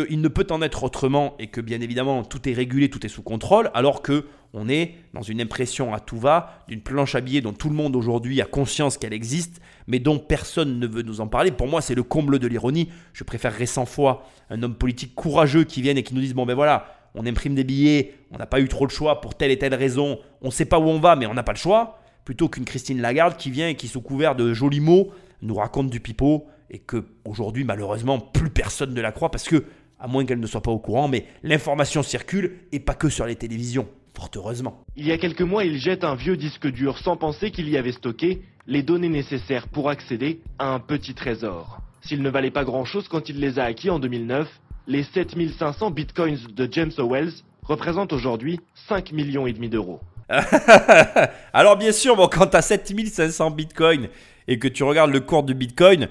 qu'il 0.06 0.22
ne 0.22 0.28
peut 0.28 0.48
en 0.50 0.62
être 0.62 0.84
autrement 0.84 1.36
et 1.40 1.48
que 1.48 1.62
bien 1.62 1.82
évidemment 1.82 2.24
tout 2.24 2.48
est 2.48 2.54
régulé, 2.54 2.90
tout 2.90 3.06
est 3.06 3.10
sous 3.10 3.22
contrôle, 3.22 3.72
alors 3.74 4.02
que 4.02 4.26
on 4.54 4.70
est 4.70 4.96
dans 5.14 5.22
une 5.22 5.42
impression 5.42 5.94
à 5.94 6.00
tout 6.00 6.18
va 6.18 6.64
d'une 6.68 6.82
planche 6.82 7.16
à 7.16 7.22
billets 7.22 7.42
dont 7.42 7.54
tout 7.54 7.70
le 7.70 7.76
monde 7.76 7.96
aujourd'hui 7.96 8.42
a 8.42 8.46
conscience 8.46 8.98
qu'elle 8.98 9.14
existe, 9.14 9.62
mais 9.88 10.00
dont 10.00 10.20
personne 10.20 10.80
ne 10.80 10.88
veut 10.88 11.02
nous 11.02 11.22
en 11.22 11.28
parler. 11.28 11.52
Pour 11.52 11.68
moi, 11.68 11.82
c'est 11.82 11.96
le 11.96 12.04
comble 12.04 12.40
de 12.40 12.48
l'ironie. 12.48 12.90
Je 13.14 13.24
préférerais 13.24 13.66
100 13.66 13.86
fois 13.86 14.26
un 14.50 14.64
homme 14.64 14.76
politique 14.76 15.16
courageux 15.16 15.64
qui 15.64 15.82
vienne 15.82 15.98
et 15.98 16.04
qui 16.04 16.16
nous 16.16 16.22
dise 16.22 16.34
bon 16.34 16.46
ben 16.46 16.56
voilà, 16.56 16.88
on 17.16 17.26
imprime 17.26 17.56
des 17.56 17.64
billets, 17.64 18.14
on 18.32 18.38
n'a 18.38 18.46
pas 18.46 18.62
eu 18.62 18.68
trop 18.68 18.86
de 18.86 18.92
choix 18.92 19.22
pour 19.22 19.36
telle 19.36 19.52
et 19.52 19.60
telle 19.60 19.76
raison, 19.76 20.20
on 20.42 20.48
ne 20.48 20.52
sait 20.52 20.66
pas 20.66 20.80
où 20.80 20.84
on 20.84 21.00
va, 21.00 21.16
mais 21.16 21.26
on 21.26 21.34
n'a 21.34 21.44
pas 21.44 21.54
le 21.54 21.58
choix, 21.58 22.00
plutôt 22.26 22.48
qu'une 22.48 22.66
Christine 22.66 23.02
Lagarde 23.02 23.38
qui 23.38 23.52
vient 23.52 23.68
et 23.68 23.76
qui 23.76 23.88
sous 23.88 24.02
couvert 24.02 24.36
de 24.36 24.54
jolis 24.54 24.80
mots 24.80 25.12
nous 25.42 25.56
raconte 25.56 25.90
du 25.90 26.00
pipeau 26.00 26.48
et 26.70 26.80
que 26.80 27.06
aujourd'hui 27.26 27.64
malheureusement 27.64 28.20
plus 28.20 28.50
personne 28.50 28.94
ne 28.94 29.02
la 29.02 29.12
croit 29.12 29.32
parce 29.32 29.48
que 29.48 29.64
à 30.00 30.08
moins 30.08 30.26
qu'elle 30.26 30.40
ne 30.40 30.48
soit 30.48 30.62
pas 30.62 30.72
au 30.72 30.80
courant, 30.80 31.08
mais 31.08 31.26
l'information 31.44 32.04
circule 32.04 32.60
et 32.72 32.80
pas 32.80 32.94
que 32.94 33.10
sur 33.10 33.26
les 33.26 33.36
télévisions, 33.36 33.88
fort 34.16 34.30
heureusement. 34.36 34.84
Il 34.96 35.08
y 35.08 35.12
a 35.12 35.18
quelques 35.18 35.42
mois, 35.42 35.64
il 35.64 35.78
jette 35.78 36.04
un 36.04 36.16
vieux 36.16 36.38
disque 36.38 36.68
dur 36.68 36.98
sans 37.00 37.18
penser 37.18 37.52
qu'il 37.52 37.70
y 37.70 37.78
avait 37.78 37.92
stocké 37.92 38.42
les 38.68 38.84
données 38.84 39.10
nécessaires 39.10 39.68
pour 39.68 39.90
accéder 39.90 40.42
à 40.60 40.74
un 40.74 40.80
petit 40.80 41.14
trésor. 41.14 41.80
S'il 42.02 42.22
ne 42.22 42.30
valait 42.30 42.52
pas 42.52 42.64
grand-chose 42.64 43.08
quand 43.08 43.30
il 43.30 43.40
les 43.40 43.60
a 43.60 43.64
acquis 43.64 43.90
en 43.90 44.00
2009, 44.00 44.48
les 44.88 45.04
7500 45.04 45.92
bitcoins 45.92 46.38
de 46.54 46.68
James 46.72 46.92
Owells 46.98 47.34
représentent 47.64 48.14
aujourd'hui 48.14 48.60
5 48.88 49.12
millions 49.12 49.48
et 49.48 49.54
demi 49.54 49.70
d'euros. 49.70 50.00
Alors 51.54 51.78
bien 51.78 51.92
sûr, 51.92 52.16
bon, 52.16 52.28
quand 52.28 52.48
tu 52.48 52.58
as 52.58 52.62
7500 52.62 53.52
bitcoins 53.52 54.08
et 54.48 54.60
que 54.60 54.68
tu 54.68 54.84
regardes 54.84 55.12
le 55.12 55.20
cours 55.20 55.44
du 55.44 55.54
bitcoin, 55.54 56.08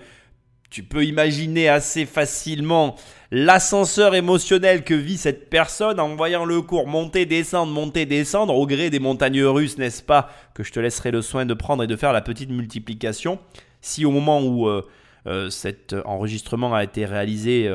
tu 0.71 0.83
peux 0.83 1.05
imaginer 1.05 1.69
assez 1.69 2.07
facilement 2.07 2.97
l'ascenseur 3.31 4.15
émotionnel 4.15 4.85
que 4.85 4.95
vit 4.95 5.17
cette 5.17 5.49
personne 5.51 6.01
en 6.01 6.15
voyant 6.17 6.45
le 6.45 6.63
cours 6.63 6.87
monter, 6.87 7.27
descendre, 7.27 7.73
monter, 7.73 8.07
descendre 8.07 8.55
au 8.55 8.67
gré 8.67 8.91
des 8.91 8.99
montagnes 8.99 9.43
russes, 9.43 9.79
n'est-ce 9.79 10.03
pas 10.03 10.31
Que 10.55 10.63
je 10.63 10.73
te 10.73 10.81
laisserai 10.81 11.11
le 11.11 11.23
soin 11.23 11.47
de 11.47 11.55
prendre 11.55 11.83
et 11.83 11.87
de 11.87 11.97
faire 11.97 12.13
la 12.13 12.21
petite 12.21 12.51
multiplication. 12.51 13.39
Si 13.81 14.05
au 14.05 14.11
moment 14.11 14.43
où 14.43 14.69
euh, 14.69 15.51
cet 15.51 15.95
enregistrement 16.05 16.75
a 16.75 16.85
été 16.85 17.05
réalisé, 17.05 17.71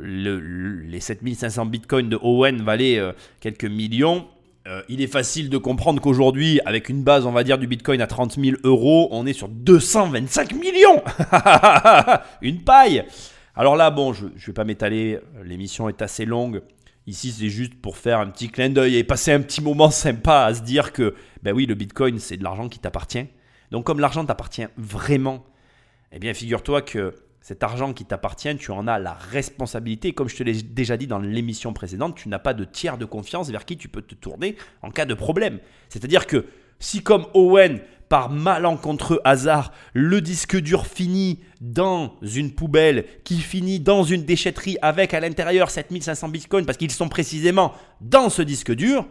les 0.00 1.00
7500 1.00 1.66
bitcoins 1.66 2.08
de 2.08 2.18
Owen 2.22 2.62
valaient 2.62 3.00
quelques 3.40 3.64
millions. 3.64 4.26
Il 4.88 5.00
est 5.02 5.08
facile 5.08 5.50
de 5.50 5.58
comprendre 5.58 6.00
qu'aujourd'hui, 6.00 6.60
avec 6.64 6.88
une 6.88 7.02
base, 7.02 7.26
on 7.26 7.32
va 7.32 7.42
dire, 7.44 7.58
du 7.58 7.66
Bitcoin 7.66 8.00
à 8.00 8.06
30 8.06 8.38
000 8.38 8.56
euros, 8.64 9.08
on 9.10 9.26
est 9.26 9.32
sur 9.32 9.48
225 9.48 10.52
millions 10.54 11.02
Une 12.42 12.62
paille 12.62 13.04
Alors 13.56 13.76
là, 13.76 13.90
bon, 13.90 14.12
je 14.12 14.26
ne 14.26 14.30
vais 14.38 14.52
pas 14.52 14.64
m'étaler, 14.64 15.18
l'émission 15.44 15.88
est 15.88 16.00
assez 16.00 16.24
longue. 16.24 16.62
Ici, 17.06 17.32
c'est 17.32 17.48
juste 17.48 17.74
pour 17.74 17.96
faire 17.96 18.20
un 18.20 18.28
petit 18.28 18.48
clin 18.48 18.70
d'œil 18.70 18.96
et 18.96 19.04
passer 19.04 19.32
un 19.32 19.40
petit 19.40 19.60
moment 19.60 19.90
sympa 19.92 20.44
à 20.44 20.54
se 20.54 20.62
dire 20.62 20.92
que, 20.92 21.14
ben 21.42 21.52
oui, 21.52 21.66
le 21.66 21.74
Bitcoin, 21.74 22.18
c'est 22.18 22.36
de 22.36 22.44
l'argent 22.44 22.68
qui 22.68 22.78
t'appartient. 22.78 23.26
Donc, 23.70 23.84
comme 23.84 24.00
l'argent 24.00 24.24
t'appartient 24.24 24.66
vraiment, 24.76 25.44
eh 26.12 26.18
bien, 26.18 26.34
figure-toi 26.34 26.82
que 26.82 27.14
cet 27.42 27.64
argent 27.64 27.92
qui 27.92 28.04
t'appartient, 28.04 28.56
tu 28.56 28.70
en 28.70 28.86
as 28.86 28.98
la 28.98 29.14
responsabilité. 29.14 30.12
Comme 30.12 30.28
je 30.28 30.36
te 30.36 30.42
l'ai 30.44 30.62
déjà 30.62 30.96
dit 30.96 31.08
dans 31.08 31.18
l'émission 31.18 31.72
précédente, 31.72 32.14
tu 32.14 32.28
n'as 32.28 32.38
pas 32.38 32.54
de 32.54 32.64
tiers 32.64 32.96
de 32.96 33.04
confiance 33.04 33.50
vers 33.50 33.64
qui 33.64 33.76
tu 33.76 33.88
peux 33.88 34.02
te 34.02 34.14
tourner 34.14 34.56
en 34.80 34.90
cas 34.90 35.04
de 35.04 35.14
problème. 35.14 35.58
C'est-à-dire 35.88 36.26
que 36.26 36.46
si 36.78 37.02
comme 37.02 37.26
Owen, 37.34 37.80
par 38.08 38.30
malencontreux 38.30 39.20
hasard, 39.24 39.72
le 39.92 40.20
disque 40.20 40.56
dur 40.56 40.86
finit 40.86 41.40
dans 41.60 42.16
une 42.20 42.52
poubelle, 42.52 43.06
qui 43.24 43.38
finit 43.38 43.80
dans 43.80 44.04
une 44.04 44.24
déchetterie 44.24 44.76
avec 44.82 45.14
à 45.14 45.20
l'intérieur 45.20 45.70
7500 45.70 46.28
bitcoins 46.28 46.66
parce 46.66 46.78
qu'ils 46.78 46.90
sont 46.90 47.08
précisément 47.08 47.72
dans 48.00 48.28
ce 48.28 48.42
disque 48.42 48.72
dur, 48.72 49.06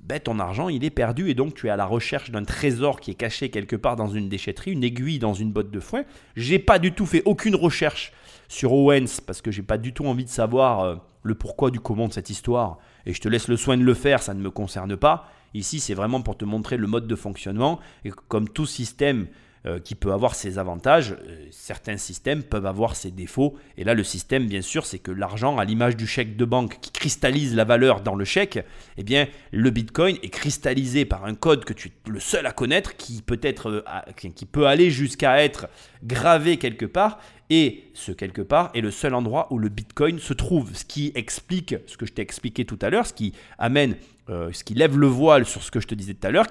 ben 0.00 0.20
ton 0.20 0.38
argent 0.38 0.68
il 0.68 0.84
est 0.84 0.90
perdu 0.90 1.30
et 1.30 1.34
donc 1.34 1.54
tu 1.54 1.66
es 1.66 1.70
à 1.70 1.76
la 1.76 1.86
recherche 1.86 2.30
d'un 2.30 2.44
trésor 2.44 3.00
qui 3.00 3.10
est 3.10 3.14
caché 3.14 3.50
quelque 3.50 3.76
part 3.76 3.96
dans 3.96 4.08
une 4.08 4.28
déchetterie, 4.28 4.72
une 4.72 4.84
aiguille 4.84 5.18
dans 5.18 5.34
une 5.34 5.52
botte 5.52 5.70
de 5.70 5.80
foin. 5.80 6.04
J'ai 6.36 6.58
pas 6.58 6.78
du 6.78 6.92
tout 6.92 7.06
fait 7.06 7.22
aucune 7.24 7.56
recherche 7.56 8.12
sur 8.48 8.72
Owens 8.72 9.20
parce 9.26 9.42
que 9.42 9.50
j'ai 9.50 9.62
pas 9.62 9.78
du 9.78 9.92
tout 9.92 10.06
envie 10.06 10.24
de 10.24 10.30
savoir 10.30 10.80
euh, 10.80 10.96
le 11.22 11.34
pourquoi 11.34 11.70
du 11.70 11.80
comment 11.80 12.08
de 12.08 12.12
cette 12.12 12.30
histoire 12.30 12.78
et 13.06 13.12
je 13.12 13.20
te 13.20 13.28
laisse 13.28 13.48
le 13.48 13.56
soin 13.56 13.76
de 13.76 13.84
le 13.84 13.94
faire, 13.94 14.22
ça 14.22 14.34
ne 14.34 14.40
me 14.40 14.50
concerne 14.50 14.96
pas. 14.96 15.30
Ici, 15.54 15.80
c'est 15.80 15.94
vraiment 15.94 16.20
pour 16.20 16.36
te 16.36 16.44
montrer 16.44 16.76
le 16.76 16.88
mode 16.88 17.06
de 17.06 17.14
fonctionnement. 17.14 17.78
Et 18.04 18.10
comme 18.10 18.48
tout 18.48 18.66
système 18.66 19.28
euh, 19.66 19.80
qui 19.80 19.96
peut 19.96 20.12
avoir 20.12 20.36
ses 20.36 20.58
avantages, 20.60 21.16
euh, 21.26 21.46
certains 21.50 21.96
systèmes 21.96 22.44
peuvent 22.44 22.66
avoir 22.66 22.94
ses 22.94 23.10
défauts. 23.10 23.56
Et 23.76 23.82
là, 23.82 23.94
le 23.94 24.04
système, 24.04 24.46
bien 24.46 24.62
sûr, 24.62 24.86
c'est 24.86 25.00
que 25.00 25.10
l'argent, 25.10 25.58
à 25.58 25.64
l'image 25.64 25.96
du 25.96 26.06
chèque 26.06 26.36
de 26.36 26.44
banque 26.44 26.78
qui 26.80 26.92
cristallise 26.92 27.56
la 27.56 27.64
valeur 27.64 28.00
dans 28.00 28.14
le 28.14 28.24
chèque, 28.24 28.64
eh 28.96 29.02
bien, 29.02 29.26
le 29.50 29.70
Bitcoin 29.70 30.18
est 30.22 30.28
cristallisé 30.28 31.04
par 31.04 31.24
un 31.24 31.34
code 31.34 31.64
que 31.64 31.72
tu 31.72 31.88
es 31.88 32.10
le 32.10 32.20
seul 32.20 32.46
à 32.46 32.52
connaître, 32.52 32.96
qui 32.96 33.22
peut, 33.22 33.40
être, 33.42 33.84
euh, 33.88 34.28
qui 34.36 34.46
peut 34.46 34.68
aller 34.68 34.90
jusqu'à 34.90 35.42
être 35.42 35.66
gravé 36.04 36.58
quelque 36.58 36.86
part. 36.86 37.18
Et 37.50 37.90
ce 37.92 38.12
quelque 38.12 38.42
part 38.42 38.70
est 38.72 38.82
le 38.82 38.92
seul 38.92 39.14
endroit 39.14 39.48
où 39.50 39.58
le 39.58 39.68
Bitcoin 39.68 40.20
se 40.20 40.32
trouve, 40.32 40.76
ce 40.76 40.84
qui 40.84 41.10
explique 41.16 41.74
ce 41.86 41.96
que 41.96 42.06
je 42.06 42.12
t'ai 42.12 42.22
expliqué 42.22 42.64
tout 42.64 42.78
à 42.82 42.90
l'heure, 42.90 43.06
ce 43.06 43.14
qui 43.14 43.32
amène, 43.58 43.96
ce 44.28 44.64
qui 44.64 44.74
lève 44.74 44.98
le 44.98 45.06
voile 45.06 45.44
sur 45.46 45.62
ce 45.62 45.70
que 45.70 45.78
je 45.80 45.86
te 45.86 45.94
disais 45.94 46.14
tout 46.14 46.26
à 46.26 46.30
l'heure, 46.32 46.46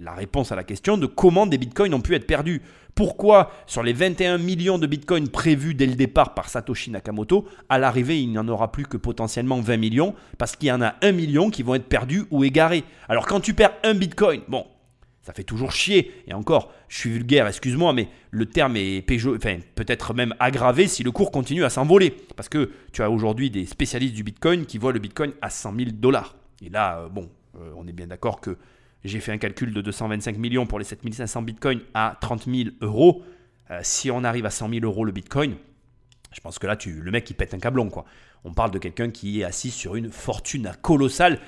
la 0.00 0.14
réponse 0.14 0.52
à 0.52 0.56
la 0.56 0.64
question 0.64 0.96
de 0.96 1.06
comment 1.06 1.46
des 1.46 1.58
bitcoins 1.58 1.94
ont 1.94 2.00
pu 2.00 2.14
être 2.14 2.26
perdus. 2.26 2.62
Pourquoi 2.94 3.52
sur 3.66 3.82
les 3.82 3.92
21 3.92 4.38
millions 4.38 4.78
de 4.78 4.86
bitcoins 4.86 5.28
prévus 5.28 5.74
dès 5.74 5.86
le 5.86 5.94
départ 5.94 6.34
par 6.34 6.48
Satoshi 6.48 6.90
Nakamoto, 6.90 7.46
à 7.68 7.78
l'arrivée 7.78 8.20
il 8.20 8.30
n'y 8.30 8.38
en 8.38 8.48
aura 8.48 8.72
plus 8.72 8.86
que 8.86 8.96
potentiellement 8.96 9.60
20 9.60 9.76
millions 9.76 10.14
parce 10.36 10.56
qu'il 10.56 10.68
y 10.68 10.72
en 10.72 10.82
a 10.82 10.96
1 11.02 11.12
million 11.12 11.50
qui 11.50 11.62
vont 11.62 11.74
être 11.74 11.88
perdus 11.88 12.24
ou 12.30 12.44
égarés. 12.44 12.84
Alors 13.08 13.26
quand 13.26 13.40
tu 13.40 13.54
perds 13.54 13.74
un 13.84 13.94
bitcoin, 13.94 14.40
bon, 14.48 14.66
ça 15.28 15.34
fait 15.34 15.44
toujours 15.44 15.72
chier. 15.72 16.10
Et 16.26 16.32
encore, 16.32 16.72
je 16.88 16.96
suis 16.96 17.10
vulgaire, 17.10 17.46
excuse-moi, 17.46 17.92
mais 17.92 18.08
le 18.30 18.46
terme 18.46 18.78
est 18.78 19.02
peut-être 19.02 20.14
même 20.14 20.34
aggravé 20.40 20.86
si 20.86 21.02
le 21.02 21.10
cours 21.10 21.30
continue 21.30 21.64
à 21.64 21.68
s'envoler. 21.68 22.16
Parce 22.34 22.48
que 22.48 22.70
tu 22.92 23.02
as 23.02 23.10
aujourd'hui 23.10 23.50
des 23.50 23.66
spécialistes 23.66 24.14
du 24.14 24.22
Bitcoin 24.22 24.64
qui 24.64 24.78
voient 24.78 24.92
le 24.92 25.00
Bitcoin 25.00 25.32
à 25.42 25.50
100 25.50 25.76
000 25.76 25.90
dollars. 25.92 26.34
Et 26.64 26.70
là, 26.70 27.00
euh, 27.00 27.08
bon, 27.10 27.28
euh, 27.60 27.72
on 27.76 27.86
est 27.86 27.92
bien 27.92 28.06
d'accord 28.06 28.40
que 28.40 28.56
j'ai 29.04 29.20
fait 29.20 29.32
un 29.32 29.38
calcul 29.38 29.72
de 29.72 29.80
225 29.80 30.36
millions 30.38 30.66
pour 30.66 30.78
les 30.78 30.84
7500 30.84 31.42
bitcoins 31.42 31.80
à 31.94 32.16
30 32.20 32.44
000 32.44 32.70
euros. 32.80 33.22
Euh, 33.70 33.80
si 33.82 34.10
on 34.10 34.24
arrive 34.24 34.46
à 34.46 34.50
100 34.50 34.70
000 34.70 34.84
euros 34.84 35.04
le 35.04 35.12
bitcoin, 35.12 35.56
je 36.32 36.40
pense 36.40 36.58
que 36.58 36.66
là, 36.66 36.76
tu, 36.76 37.00
le 37.00 37.10
mec, 37.10 37.28
il 37.30 37.34
pète 37.34 37.54
un 37.54 37.58
câblon. 37.58 37.90
Quoi. 37.90 38.04
On 38.44 38.52
parle 38.52 38.70
de 38.70 38.78
quelqu'un 38.78 39.10
qui 39.10 39.40
est 39.40 39.44
assis 39.44 39.70
sur 39.70 39.94
une 39.96 40.10
fortune 40.10 40.70
colossale 40.82 41.38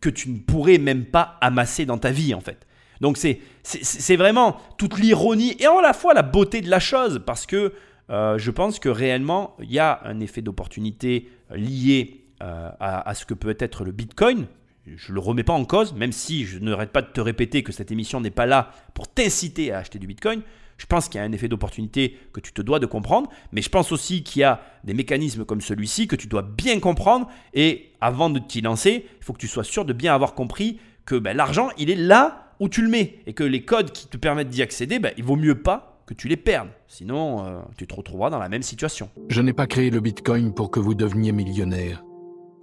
que 0.00 0.08
tu 0.08 0.30
ne 0.30 0.38
pourrais 0.38 0.78
même 0.78 1.04
pas 1.04 1.36
amasser 1.40 1.84
dans 1.84 1.98
ta 1.98 2.10
vie, 2.10 2.34
en 2.34 2.40
fait. 2.40 2.66
Donc, 3.00 3.18
c'est, 3.18 4.16
vraiment 4.16 4.56
toute 4.78 4.98
l'ironie 4.98 5.56
et 5.58 5.66
en 5.66 5.80
la 5.80 5.92
fois 5.92 6.14
la 6.14 6.22
beauté 6.22 6.60
de 6.60 6.70
la 6.70 6.80
chose, 6.80 7.22
parce 7.26 7.44
que 7.44 7.74
euh, 8.10 8.38
je 8.38 8.50
pense 8.50 8.78
que 8.78 8.88
réellement, 8.88 9.56
il 9.60 9.72
y 9.72 9.78
a 9.78 10.00
un 10.04 10.20
effet 10.20 10.42
d'opportunité 10.42 11.28
lié 11.50 12.24
euh, 12.42 12.70
à, 12.80 13.14
ce 13.14 13.24
que 13.24 13.34
peut 13.34 13.56
être 13.58 13.84
le 13.84 13.92
Bitcoin, 13.92 14.46
je 14.86 15.10
ne 15.10 15.14
le 15.14 15.20
remets 15.20 15.44
pas 15.44 15.52
en 15.52 15.64
cause, 15.64 15.94
même 15.94 16.12
si 16.12 16.44
je 16.44 16.58
n'arrête 16.58 16.90
pas 16.90 17.02
de 17.02 17.08
te 17.08 17.20
répéter 17.20 17.62
que 17.62 17.72
cette 17.72 17.90
émission 17.90 18.20
n'est 18.20 18.30
pas 18.30 18.46
là 18.46 18.70
pour 18.92 19.08
t'inciter 19.08 19.72
à 19.72 19.78
acheter 19.78 19.98
du 19.98 20.06
Bitcoin. 20.06 20.42
Je 20.76 20.86
pense 20.86 21.08
qu'il 21.08 21.20
y 21.20 21.22
a 21.22 21.26
un 21.26 21.32
effet 21.32 21.48
d'opportunité 21.48 22.18
que 22.32 22.40
tu 22.40 22.52
te 22.52 22.60
dois 22.60 22.80
de 22.80 22.86
comprendre, 22.86 23.30
mais 23.52 23.62
je 23.62 23.70
pense 23.70 23.92
aussi 23.92 24.22
qu'il 24.22 24.40
y 24.40 24.44
a 24.44 24.60
des 24.82 24.92
mécanismes 24.92 25.44
comme 25.44 25.60
celui-ci 25.60 26.08
que 26.08 26.16
tu 26.16 26.26
dois 26.26 26.42
bien 26.42 26.80
comprendre. 26.80 27.28
Et 27.54 27.92
avant 28.00 28.28
de 28.28 28.40
t'y 28.40 28.60
lancer, 28.60 29.06
il 29.18 29.24
faut 29.24 29.32
que 29.32 29.38
tu 29.38 29.48
sois 29.48 29.64
sûr 29.64 29.84
de 29.84 29.92
bien 29.92 30.14
avoir 30.14 30.34
compris 30.34 30.80
que 31.06 31.14
ben, 31.14 31.36
l'argent, 31.36 31.68
il 31.78 31.90
est 31.90 31.96
là 31.96 32.52
où 32.60 32.68
tu 32.68 32.82
le 32.82 32.88
mets. 32.88 33.20
Et 33.26 33.34
que 33.34 33.44
les 33.44 33.64
codes 33.64 33.92
qui 33.92 34.08
te 34.08 34.16
permettent 34.16 34.48
d'y 34.48 34.62
accéder, 34.62 34.98
ben, 34.98 35.12
il 35.16 35.24
vaut 35.24 35.36
mieux 35.36 35.62
pas 35.62 36.02
que 36.06 36.14
tu 36.14 36.28
les 36.28 36.36
perdes. 36.36 36.68
Sinon, 36.88 37.46
euh, 37.46 37.60
tu 37.78 37.86
te 37.86 37.94
retrouveras 37.94 38.30
dans 38.30 38.38
la 38.38 38.48
même 38.48 38.62
situation. 38.62 39.08
Je 39.28 39.40
n'ai 39.40 39.52
pas 39.52 39.66
créé 39.66 39.90
le 39.90 40.00
Bitcoin 40.00 40.52
pour 40.52 40.70
que 40.70 40.80
vous 40.80 40.94
deveniez 40.94 41.32
millionnaire 41.32 42.02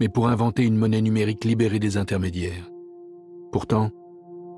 mais 0.02 0.10
pour 0.10 0.30
inventer 0.30 0.64
une 0.64 0.78
monnaie 0.78 1.00
numérique 1.00 1.46
libérée 1.46 1.78
des 1.78 1.96
intermédiaires. 1.96 2.72
Pourtant, 3.52 3.92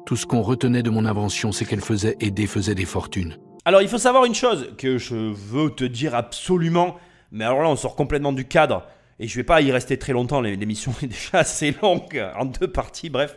tout 0.05 0.15
ce 0.15 0.25
qu'on 0.25 0.41
retenait 0.41 0.83
de 0.83 0.89
mon 0.89 1.03
invention, 1.03 1.51
c'est 1.51 1.65
qu'elle 1.65 1.81
faisait 1.81 2.15
et 2.21 2.31
défaisait 2.31 2.75
des 2.75 2.85
fortunes. 2.85 3.37
Alors 3.65 3.81
il 3.81 3.89
faut 3.89 3.97
savoir 3.97 4.23
une 4.23 4.35
chose 4.35 4.73
que 4.77 4.97
je 4.97 5.15
veux 5.15 5.69
te 5.71 5.83
dire 5.83 6.15
absolument, 6.15 6.95
mais 7.33 7.43
alors 7.43 7.61
là 7.61 7.67
on 7.67 7.75
sort 7.75 7.97
complètement 7.97 8.31
du 8.31 8.45
cadre, 8.45 8.87
et 9.19 9.27
je 9.27 9.35
vais 9.35 9.43
pas 9.43 9.59
y 9.61 9.69
rester 9.69 9.99
très 9.99 10.13
longtemps, 10.13 10.39
l'émission 10.39 10.93
est 11.03 11.07
déjà 11.07 11.39
assez 11.39 11.75
longue, 11.81 12.25
en 12.39 12.45
deux 12.45 12.71
parties, 12.71 13.09
bref. 13.09 13.35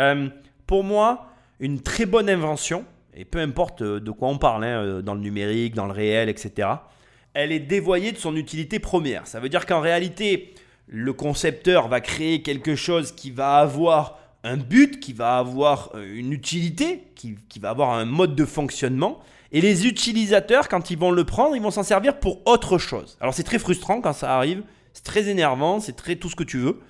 Euh, 0.00 0.30
pour 0.66 0.82
moi, 0.82 1.26
une 1.60 1.82
très 1.82 2.06
bonne 2.06 2.30
invention, 2.30 2.86
et 3.12 3.26
peu 3.26 3.40
importe 3.40 3.82
de 3.82 4.10
quoi 4.10 4.28
on 4.28 4.38
parle, 4.38 4.64
hein, 4.64 4.82
euh, 4.82 5.02
dans 5.02 5.12
le 5.12 5.20
numérique, 5.20 5.74
dans 5.74 5.84
le 5.84 5.92
réel, 5.92 6.30
etc., 6.30 6.68
elle 7.34 7.52
est 7.52 7.60
dévoyée 7.60 8.12
de 8.12 8.16
son 8.16 8.34
utilité 8.34 8.78
première. 8.78 9.26
Ça 9.26 9.40
veut 9.40 9.50
dire 9.50 9.66
qu'en 9.66 9.80
réalité, 9.80 10.54
le 10.88 11.12
concepteur 11.12 11.88
va 11.88 12.00
créer 12.00 12.42
quelque 12.42 12.74
chose 12.74 13.12
qui 13.12 13.30
va 13.30 13.58
avoir 13.58 14.18
un 14.44 14.56
but, 14.56 15.00
qui 15.00 15.12
va 15.12 15.38
avoir 15.38 15.90
euh, 15.94 16.16
une 16.16 16.32
utilité, 16.32 17.04
qui, 17.14 17.36
va 17.60 17.70
avoir 17.70 17.90
un 17.90 18.04
mode 18.04 18.34
de 18.34 18.44
fonctionnement. 18.44 19.20
Et 19.52 19.60
les 19.60 19.86
utilisateurs, 19.86 20.68
quand 20.68 20.90
ils 20.90 20.98
vont 20.98 21.10
le 21.10 21.24
prendre, 21.24 21.56
ils 21.56 21.62
vont 21.62 21.70
s'en 21.70 21.82
servir 21.82 22.18
pour 22.18 22.46
autre 22.46 22.78
chose. 22.78 23.16
Alors 23.20 23.34
c'est 23.34 23.42
très 23.42 23.58
frustrant 23.58 24.00
quand 24.00 24.12
ça 24.12 24.36
arrive, 24.36 24.62
c'est 24.92 25.04
très 25.04 25.28
énervant, 25.28 25.80
c'est 25.80 25.96
très 25.96 26.16
tout 26.16 26.28
ce 26.28 26.36
que 26.36 26.44
tu 26.44 26.58
veux, 26.58 26.80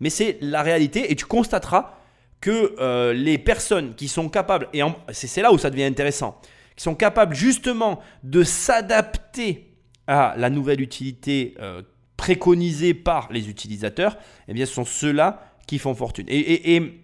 mais 0.00 0.10
c'est 0.10 0.38
la 0.40 0.62
réalité 0.62 1.10
et 1.10 1.16
tu 1.16 1.26
constateras 1.26 1.94
que 2.40 2.74
euh, 2.80 3.12
les 3.12 3.38
personnes 3.38 3.94
qui 3.94 4.08
sont 4.08 4.28
capables, 4.28 4.68
et 4.72 4.82
c'est 5.12 5.42
là 5.42 5.52
où 5.52 5.58
ça 5.58 5.70
devient 5.70 5.84
intéressant, 5.84 6.40
qui 6.76 6.82
sont 6.82 6.94
capables 6.94 7.34
justement 7.34 8.00
de 8.22 8.42
s'adapter 8.42 9.72
à 10.06 10.34
la 10.36 10.50
nouvelle 10.50 10.80
utilité 10.80 11.54
euh, 11.60 11.82
préconisés 12.16 12.94
par 12.94 13.28
les 13.30 13.48
utilisateurs, 13.48 14.16
eh 14.48 14.54
bien, 14.54 14.66
ce 14.66 14.74
sont 14.74 14.84
ceux-là 14.84 15.52
qui 15.66 15.78
font 15.78 15.94
fortune. 15.94 16.26
Et, 16.28 17.00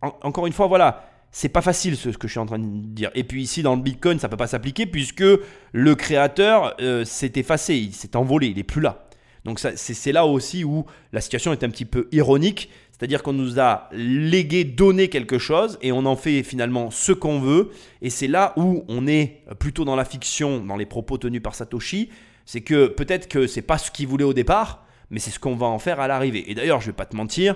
encore 0.00 0.46
une 0.46 0.52
fois, 0.52 0.66
voilà, 0.66 1.08
c'est 1.32 1.48
pas 1.48 1.62
facile 1.62 1.96
ce, 1.96 2.10
que 2.10 2.28
je 2.28 2.32
suis 2.32 2.40
en 2.40 2.46
train 2.46 2.58
de 2.58 2.86
dire. 2.86 3.10
Et 3.14 3.24
puis 3.24 3.42
ici, 3.42 3.62
dans 3.62 3.74
le 3.74 3.82
Bitcoin, 3.82 4.18
ça 4.18 4.28
peut 4.28 4.36
pas 4.36 4.46
s'appliquer 4.46 4.86
puisque 4.86 5.24
le 5.72 5.94
créateur 5.94 6.76
euh, 6.80 7.04
s'est 7.04 7.32
effacé, 7.36 7.76
il 7.76 7.92
s'est 7.94 8.16
envolé, 8.16 8.48
il 8.48 8.56
n'est 8.56 8.62
plus 8.62 8.80
là. 8.80 9.08
Donc 9.44 9.60
c'est 9.60 10.12
là 10.12 10.26
aussi 10.26 10.64
où 10.64 10.84
la 11.12 11.20
situation 11.20 11.52
est 11.52 11.64
un 11.64 11.70
petit 11.70 11.84
peu 11.84 12.08
ironique, 12.12 12.70
c'est-à-dire 12.90 13.22
qu'on 13.22 13.32
nous 13.32 13.60
a 13.60 13.88
légué, 13.92 14.64
donné 14.64 15.08
quelque 15.08 15.38
chose 15.38 15.78
et 15.80 15.92
on 15.92 16.04
en 16.04 16.16
fait 16.16 16.42
finalement 16.42 16.90
ce 16.90 17.12
qu'on 17.12 17.40
veut. 17.40 17.70
Et 18.02 18.10
c'est 18.10 18.26
là 18.26 18.52
où 18.56 18.84
on 18.88 19.06
est 19.06 19.42
plutôt 19.58 19.84
dans 19.84 19.96
la 19.96 20.04
fiction, 20.04 20.64
dans 20.64 20.76
les 20.76 20.86
propos 20.86 21.16
tenus 21.16 21.42
par 21.42 21.54
Satoshi, 21.54 22.10
c'est 22.48 22.62
que 22.62 22.86
peut-être 22.86 23.28
que 23.28 23.46
c'est 23.46 23.60
pas 23.60 23.76
ce 23.76 23.90
qu'il 23.90 24.06
voulait 24.06 24.24
au 24.24 24.32
départ, 24.32 24.86
mais 25.10 25.18
c'est 25.18 25.30
ce 25.30 25.38
qu'on 25.38 25.54
va 25.54 25.66
en 25.66 25.78
faire 25.78 26.00
à 26.00 26.08
l'arrivée. 26.08 26.50
Et 26.50 26.54
d'ailleurs, 26.54 26.80
je 26.80 26.86
vais 26.86 26.94
pas 26.94 27.04
te 27.04 27.14
mentir, 27.14 27.54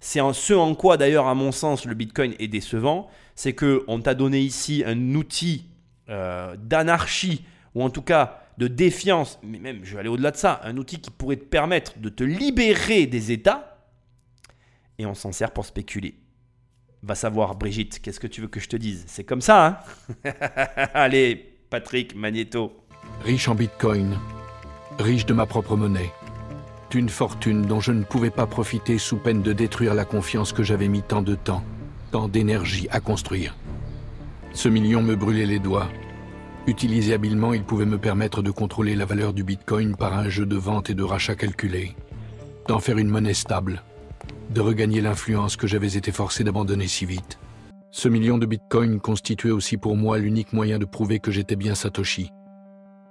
c'est 0.00 0.20
ce 0.34 0.52
en 0.52 0.74
quoi 0.74 0.98
d'ailleurs, 0.98 1.28
à 1.28 1.34
mon 1.34 1.50
sens, 1.50 1.86
le 1.86 1.94
Bitcoin 1.94 2.34
est 2.38 2.48
décevant, 2.48 3.08
c'est 3.36 3.54
que 3.54 3.84
on 3.88 4.02
t'a 4.02 4.12
donné 4.12 4.40
ici 4.40 4.84
un 4.86 5.14
outil 5.14 5.64
euh, 6.10 6.56
d'anarchie 6.58 7.42
ou 7.74 7.82
en 7.82 7.88
tout 7.88 8.02
cas 8.02 8.42
de 8.58 8.68
défiance, 8.68 9.38
mais 9.42 9.58
même 9.58 9.80
je 9.82 9.94
vais 9.94 10.00
aller 10.00 10.10
au-delà 10.10 10.30
de 10.30 10.36
ça, 10.36 10.60
un 10.62 10.76
outil 10.76 11.00
qui 11.00 11.10
pourrait 11.10 11.36
te 11.36 11.46
permettre 11.46 11.98
de 11.98 12.10
te 12.10 12.22
libérer 12.22 13.06
des 13.06 13.32
États, 13.32 13.78
et 14.98 15.06
on 15.06 15.14
s'en 15.14 15.32
sert 15.32 15.52
pour 15.52 15.64
spéculer. 15.64 16.16
Va 17.02 17.14
savoir, 17.14 17.54
Brigitte, 17.54 17.98
qu'est-ce 18.02 18.20
que 18.20 18.26
tu 18.26 18.42
veux 18.42 18.48
que 18.48 18.60
je 18.60 18.68
te 18.68 18.76
dise? 18.76 19.04
C'est 19.06 19.24
comme 19.24 19.40
ça, 19.40 19.66
hein? 20.22 20.30
Allez, 20.92 21.56
Patrick, 21.70 22.14
Magneto. 22.14 22.84
Riche 23.24 23.48
en 23.48 23.54
bitcoin, 23.54 24.18
riche 24.98 25.26
de 25.26 25.34
ma 25.34 25.46
propre 25.46 25.76
monnaie. 25.76 26.12
D'une 26.90 27.08
fortune 27.08 27.62
dont 27.62 27.80
je 27.80 27.92
ne 27.92 28.04
pouvais 28.04 28.30
pas 28.30 28.46
profiter 28.46 28.98
sous 28.98 29.16
peine 29.16 29.42
de 29.42 29.52
détruire 29.52 29.94
la 29.94 30.04
confiance 30.04 30.52
que 30.52 30.62
j'avais 30.62 30.88
mis 30.88 31.02
tant 31.02 31.22
de 31.22 31.34
temps, 31.34 31.64
tant 32.10 32.28
d'énergie 32.28 32.88
à 32.90 33.00
construire. 33.00 33.56
Ce 34.52 34.68
million 34.68 35.02
me 35.02 35.16
brûlait 35.16 35.46
les 35.46 35.58
doigts. 35.58 35.88
Utilisé 36.66 37.12
habilement, 37.12 37.52
il 37.52 37.64
pouvait 37.64 37.84
me 37.84 37.98
permettre 37.98 38.40
de 38.40 38.50
contrôler 38.50 38.94
la 38.94 39.04
valeur 39.04 39.32
du 39.32 39.44
bitcoin 39.44 39.96
par 39.96 40.16
un 40.16 40.28
jeu 40.28 40.46
de 40.46 40.56
vente 40.56 40.88
et 40.90 40.94
de 40.94 41.02
rachat 41.02 41.34
calculé, 41.34 41.96
d'en 42.68 42.78
faire 42.78 42.98
une 42.98 43.08
monnaie 43.08 43.34
stable, 43.34 43.82
de 44.50 44.60
regagner 44.60 45.00
l'influence 45.00 45.56
que 45.56 45.66
j'avais 45.66 45.96
été 45.96 46.12
forcé 46.12 46.44
d'abandonner 46.44 46.86
si 46.86 47.04
vite. 47.04 47.38
Ce 47.90 48.08
million 48.08 48.38
de 48.38 48.46
bitcoin 48.46 49.00
constituait 49.00 49.50
aussi 49.50 49.76
pour 49.76 49.96
moi 49.96 50.18
l'unique 50.18 50.52
moyen 50.52 50.78
de 50.78 50.84
prouver 50.84 51.18
que 51.18 51.30
j'étais 51.30 51.56
bien 51.56 51.74
Satoshi. 51.74 52.30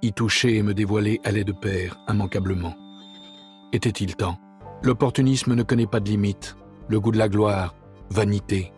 Y 0.02 0.12
toucher 0.12 0.56
et 0.56 0.62
me 0.62 0.74
dévoiler 0.74 1.20
allait 1.24 1.44
de 1.44 1.52
pair, 1.52 1.98
immanquablement. 2.08 2.74
Était-il 3.72 4.16
temps? 4.16 4.38
L'opportunisme 4.82 5.54
ne 5.54 5.62
connaît 5.62 5.86
pas 5.86 6.00
de 6.00 6.10
limite. 6.10 6.56
Le 6.88 7.00
goût 7.00 7.10
de 7.10 7.18
la 7.18 7.28
gloire, 7.28 7.74
vanité. 8.10 8.72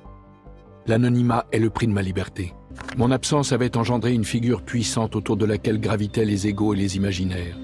L'anonymat 0.86 1.46
est 1.50 1.58
le 1.58 1.70
prix 1.70 1.88
de 1.88 1.92
ma 1.92 2.02
liberté. 2.02 2.54
Mon 2.96 3.10
absence 3.10 3.52
avait 3.52 3.76
engendré 3.76 4.12
une 4.12 4.24
figure 4.24 4.62
puissante 4.62 5.16
autour 5.16 5.36
de 5.36 5.44
laquelle 5.44 5.80
gravitaient 5.80 6.24
les 6.24 6.46
égaux 6.46 6.74
et 6.74 6.76
les 6.76 6.96
imaginaires. 6.96 7.58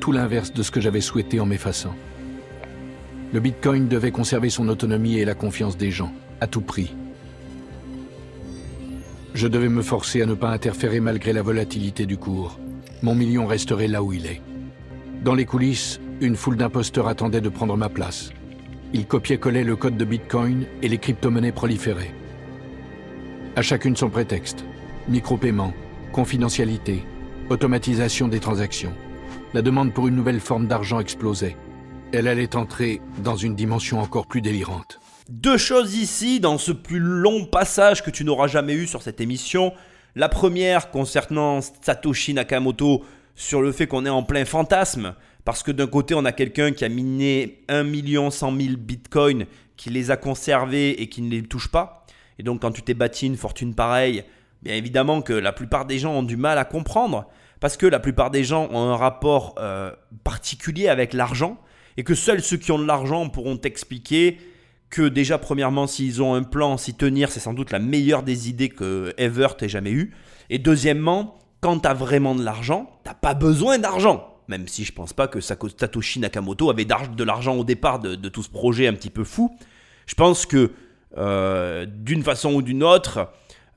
Tout 0.00 0.10
l'inverse 0.10 0.52
de 0.52 0.62
ce 0.62 0.70
que 0.70 0.80
j'avais 0.80 1.00
souhaité 1.00 1.38
en 1.38 1.46
m'effaçant. 1.46 1.94
Le 3.32 3.40
Bitcoin 3.40 3.86
devait 3.86 4.10
conserver 4.10 4.50
son 4.50 4.68
autonomie 4.68 5.18
et 5.18 5.24
la 5.24 5.34
confiance 5.34 5.76
des 5.76 5.90
gens, 5.90 6.12
à 6.40 6.46
tout 6.46 6.60
prix. 6.60 6.94
Je 9.34 9.48
devais 9.48 9.68
me 9.68 9.82
forcer 9.82 10.22
à 10.22 10.26
ne 10.26 10.34
pas 10.34 10.50
interférer 10.50 10.98
malgré 10.98 11.32
la 11.32 11.42
volatilité 11.42 12.06
du 12.06 12.16
cours. 12.16 12.58
Mon 13.02 13.14
million 13.14 13.46
resterait 13.46 13.88
là 13.88 14.02
où 14.02 14.12
il 14.12 14.26
est. 14.26 14.40
Dans 15.22 15.34
les 15.34 15.44
coulisses, 15.44 16.00
une 16.20 16.36
foule 16.36 16.56
d'imposteurs 16.56 17.08
attendait 17.08 17.40
de 17.40 17.48
prendre 17.48 17.76
ma 17.76 17.88
place. 17.88 18.30
Ils 18.92 19.06
copiaient-collaient 19.06 19.64
le 19.64 19.76
code 19.76 19.96
de 19.96 20.04
Bitcoin 20.04 20.66
et 20.82 20.88
les 20.88 20.98
crypto-monnaies 20.98 21.52
proliféraient. 21.52 22.14
À 23.54 23.62
chacune 23.62 23.96
son 23.96 24.08
prétexte. 24.08 24.64
Micro-paiement, 25.08 25.74
confidentialité, 26.12 27.04
automatisation 27.50 28.28
des 28.28 28.40
transactions. 28.40 28.92
La 29.52 29.62
demande 29.62 29.92
pour 29.92 30.08
une 30.08 30.16
nouvelle 30.16 30.40
forme 30.40 30.66
d'argent 30.66 31.00
explosait. 31.00 31.56
Elle 32.12 32.28
allait 32.28 32.56
entrer 32.56 33.00
dans 33.22 33.36
une 33.36 33.54
dimension 33.54 34.00
encore 34.00 34.26
plus 34.26 34.40
délirante. 34.40 35.00
Deux 35.28 35.58
choses 35.58 35.96
ici 35.96 36.40
dans 36.40 36.56
ce 36.56 36.72
plus 36.72 37.00
long 37.00 37.46
passage 37.46 38.02
que 38.02 38.10
tu 38.10 38.24
n'auras 38.24 38.46
jamais 38.46 38.74
eu 38.74 38.86
sur 38.86 39.02
cette 39.02 39.20
émission. 39.20 39.72
La 40.18 40.30
première 40.30 40.90
concernant 40.90 41.60
Satoshi 41.60 42.32
Nakamoto 42.32 43.04
sur 43.34 43.60
le 43.60 43.70
fait 43.70 43.86
qu'on 43.86 44.06
est 44.06 44.10
en 44.10 44.22
plein 44.22 44.46
fantasme. 44.46 45.14
Parce 45.44 45.62
que 45.62 45.70
d'un 45.70 45.86
côté, 45.86 46.14
on 46.14 46.24
a 46.24 46.32
quelqu'un 46.32 46.72
qui 46.72 46.86
a 46.86 46.88
miné 46.88 47.62
1 47.68 47.84
million 47.84 48.30
100 48.30 48.58
000 48.58 48.76
bitcoins, 48.78 49.44
qui 49.76 49.90
les 49.90 50.10
a 50.10 50.16
conservés 50.16 51.02
et 51.02 51.10
qui 51.10 51.20
ne 51.20 51.30
les 51.30 51.42
touche 51.42 51.70
pas. 51.70 52.06
Et 52.38 52.42
donc, 52.42 52.62
quand 52.62 52.72
tu 52.72 52.80
t'es 52.80 52.94
bâti 52.94 53.26
une 53.26 53.36
fortune 53.36 53.74
pareille, 53.74 54.24
bien 54.62 54.74
évidemment 54.74 55.20
que 55.20 55.34
la 55.34 55.52
plupart 55.52 55.84
des 55.84 55.98
gens 55.98 56.14
ont 56.14 56.22
du 56.22 56.38
mal 56.38 56.56
à 56.56 56.64
comprendre. 56.64 57.26
Parce 57.60 57.76
que 57.76 57.84
la 57.84 58.00
plupart 58.00 58.30
des 58.30 58.42
gens 58.42 58.70
ont 58.72 58.90
un 58.90 58.96
rapport 58.96 59.54
euh, 59.58 59.92
particulier 60.24 60.88
avec 60.88 61.12
l'argent. 61.12 61.58
Et 61.98 62.04
que 62.04 62.14
seuls 62.14 62.40
ceux 62.40 62.56
qui 62.56 62.72
ont 62.72 62.78
de 62.78 62.86
l'argent 62.86 63.28
pourront 63.28 63.58
t'expliquer 63.58 64.38
que 64.90 65.08
déjà, 65.08 65.38
premièrement, 65.38 65.86
s'ils 65.86 66.22
ont 66.22 66.34
un 66.34 66.42
plan, 66.42 66.76
s'y 66.76 66.94
tenir, 66.94 67.30
c'est 67.30 67.40
sans 67.40 67.54
doute 67.54 67.70
la 67.70 67.78
meilleure 67.78 68.22
des 68.22 68.48
idées 68.48 68.68
que 68.68 69.12
ever 69.16 69.48
t'ait 69.58 69.68
jamais 69.68 69.90
eu. 69.90 70.14
Et 70.50 70.58
deuxièmement, 70.58 71.38
quand 71.60 71.80
tu 71.80 71.88
as 71.88 71.94
vraiment 71.94 72.34
de 72.34 72.44
l'argent, 72.44 72.90
t'as 73.04 73.14
pas 73.14 73.34
besoin 73.34 73.78
d'argent. 73.78 74.36
Même 74.48 74.68
si 74.68 74.84
je 74.84 74.92
pense 74.92 75.12
pas 75.12 75.26
que 75.26 75.40
Satoshi 75.40 76.20
Nakamoto 76.20 76.70
avait 76.70 76.84
de 76.84 77.24
l'argent 77.24 77.56
au 77.56 77.64
départ 77.64 77.98
de, 77.98 78.28
tout 78.28 78.42
ce 78.42 78.48
projet 78.50 78.86
un 78.86 78.92
petit 78.92 79.10
peu 79.10 79.24
fou. 79.24 79.56
Je 80.06 80.14
pense 80.14 80.46
que 80.46 80.70
euh, 81.18 81.86
d'une 81.86 82.22
façon 82.22 82.54
ou 82.54 82.62
d'une 82.62 82.84
autre, 82.84 83.32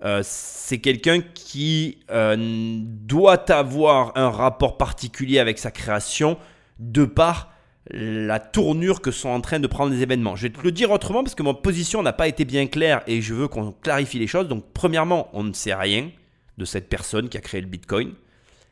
euh, 0.05 0.21
c'est 0.23 0.79
quelqu'un 0.79 1.21
qui 1.21 1.99
euh, 2.11 2.35
doit 2.37 3.51
avoir 3.51 4.11
un 4.15 4.29
rapport 4.29 4.77
particulier 4.77 5.39
avec 5.39 5.57
sa 5.57 5.71
création 5.71 6.37
de 6.77 7.05
par 7.05 7.51
la 7.91 8.39
tournure 8.39 9.01
que 9.01 9.11
sont 9.11 9.29
en 9.29 9.41
train 9.41 9.59
de 9.59 9.67
prendre 9.67 9.91
les 9.93 10.01
événements. 10.01 10.35
Je 10.35 10.43
vais 10.43 10.53
te 10.53 10.61
le 10.61 10.71
dire 10.71 10.91
autrement 10.91 11.23
parce 11.23 11.35
que 11.35 11.43
ma 11.43 11.53
position 11.53 12.03
n'a 12.03 12.13
pas 12.13 12.27
été 12.27 12.45
bien 12.45 12.67
claire 12.67 13.01
et 13.07 13.21
je 13.21 13.33
veux 13.33 13.47
qu'on 13.47 13.71
clarifie 13.71 14.19
les 14.19 14.27
choses. 14.27 14.47
Donc 14.47 14.65
premièrement, 14.73 15.29
on 15.33 15.43
ne 15.43 15.53
sait 15.53 15.73
rien 15.73 16.11
de 16.57 16.65
cette 16.65 16.89
personne 16.89 17.29
qui 17.29 17.37
a 17.37 17.41
créé 17.41 17.61
le 17.61 17.67
Bitcoin. 17.67 18.13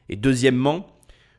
Et 0.09 0.15
deuxièmement, 0.15 0.87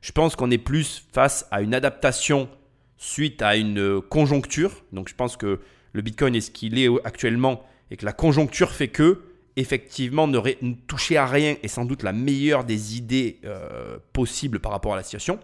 je 0.00 0.12
pense 0.12 0.34
qu'on 0.34 0.50
est 0.50 0.58
plus 0.58 1.06
face 1.12 1.46
à 1.50 1.62
une 1.62 1.74
adaptation 1.74 2.48
suite 2.96 3.42
à 3.42 3.56
une 3.56 4.00
conjoncture. 4.00 4.72
Donc 4.92 5.08
je 5.08 5.14
pense 5.14 5.36
que 5.36 5.60
le 5.92 6.02
Bitcoin 6.02 6.34
est 6.34 6.40
ce 6.40 6.50
qu'il 6.50 6.78
est 6.78 6.88
actuellement 7.04 7.62
et 7.90 7.96
que 7.96 8.04
la 8.04 8.12
conjoncture 8.12 8.72
fait 8.72 8.88
que, 8.88 9.22
effectivement, 9.56 10.26
ne, 10.26 10.40
toucher 10.86 11.16
à 11.16 11.26
rien 11.26 11.56
est 11.62 11.68
sans 11.68 11.84
doute 11.84 12.02
la 12.02 12.12
meilleure 12.12 12.64
des 12.64 12.96
idées 12.96 13.38
euh, 13.44 13.98
possibles 14.12 14.58
par 14.58 14.72
rapport 14.72 14.94
à 14.94 14.96
la 14.96 15.02
situation. 15.02 15.38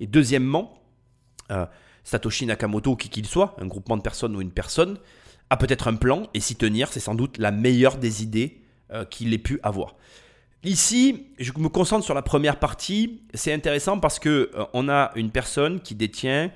Et 0.00 0.06
deuxièmement, 0.06 0.81
euh, 1.52 1.66
Satoshi 2.04 2.46
Nakamoto, 2.46 2.96
qui 2.96 3.08
qu'il 3.08 3.26
soit, 3.26 3.54
un 3.60 3.66
groupement 3.66 3.96
de 3.96 4.02
personnes 4.02 4.34
ou 4.34 4.40
une 4.40 4.50
personne, 4.50 4.98
a 5.50 5.56
peut-être 5.56 5.88
un 5.88 5.94
plan 5.94 6.26
et 6.34 6.40
s'y 6.40 6.56
tenir, 6.56 6.88
c'est 6.92 7.00
sans 7.00 7.14
doute 7.14 7.38
la 7.38 7.52
meilleure 7.52 7.96
des 7.96 8.22
idées 8.22 8.60
euh, 8.92 9.04
qu'il 9.04 9.32
ait 9.32 9.38
pu 9.38 9.60
avoir. 9.62 9.94
Ici, 10.64 11.26
je 11.38 11.52
me 11.58 11.68
concentre 11.68 12.04
sur 12.04 12.14
la 12.14 12.22
première 12.22 12.58
partie. 12.58 13.20
C'est 13.34 13.52
intéressant 13.52 13.98
parce 13.98 14.18
que 14.18 14.50
euh, 14.54 14.64
on 14.72 14.88
a 14.88 15.12
une 15.14 15.30
personne 15.30 15.80
qui 15.80 15.94
détient 15.94 16.50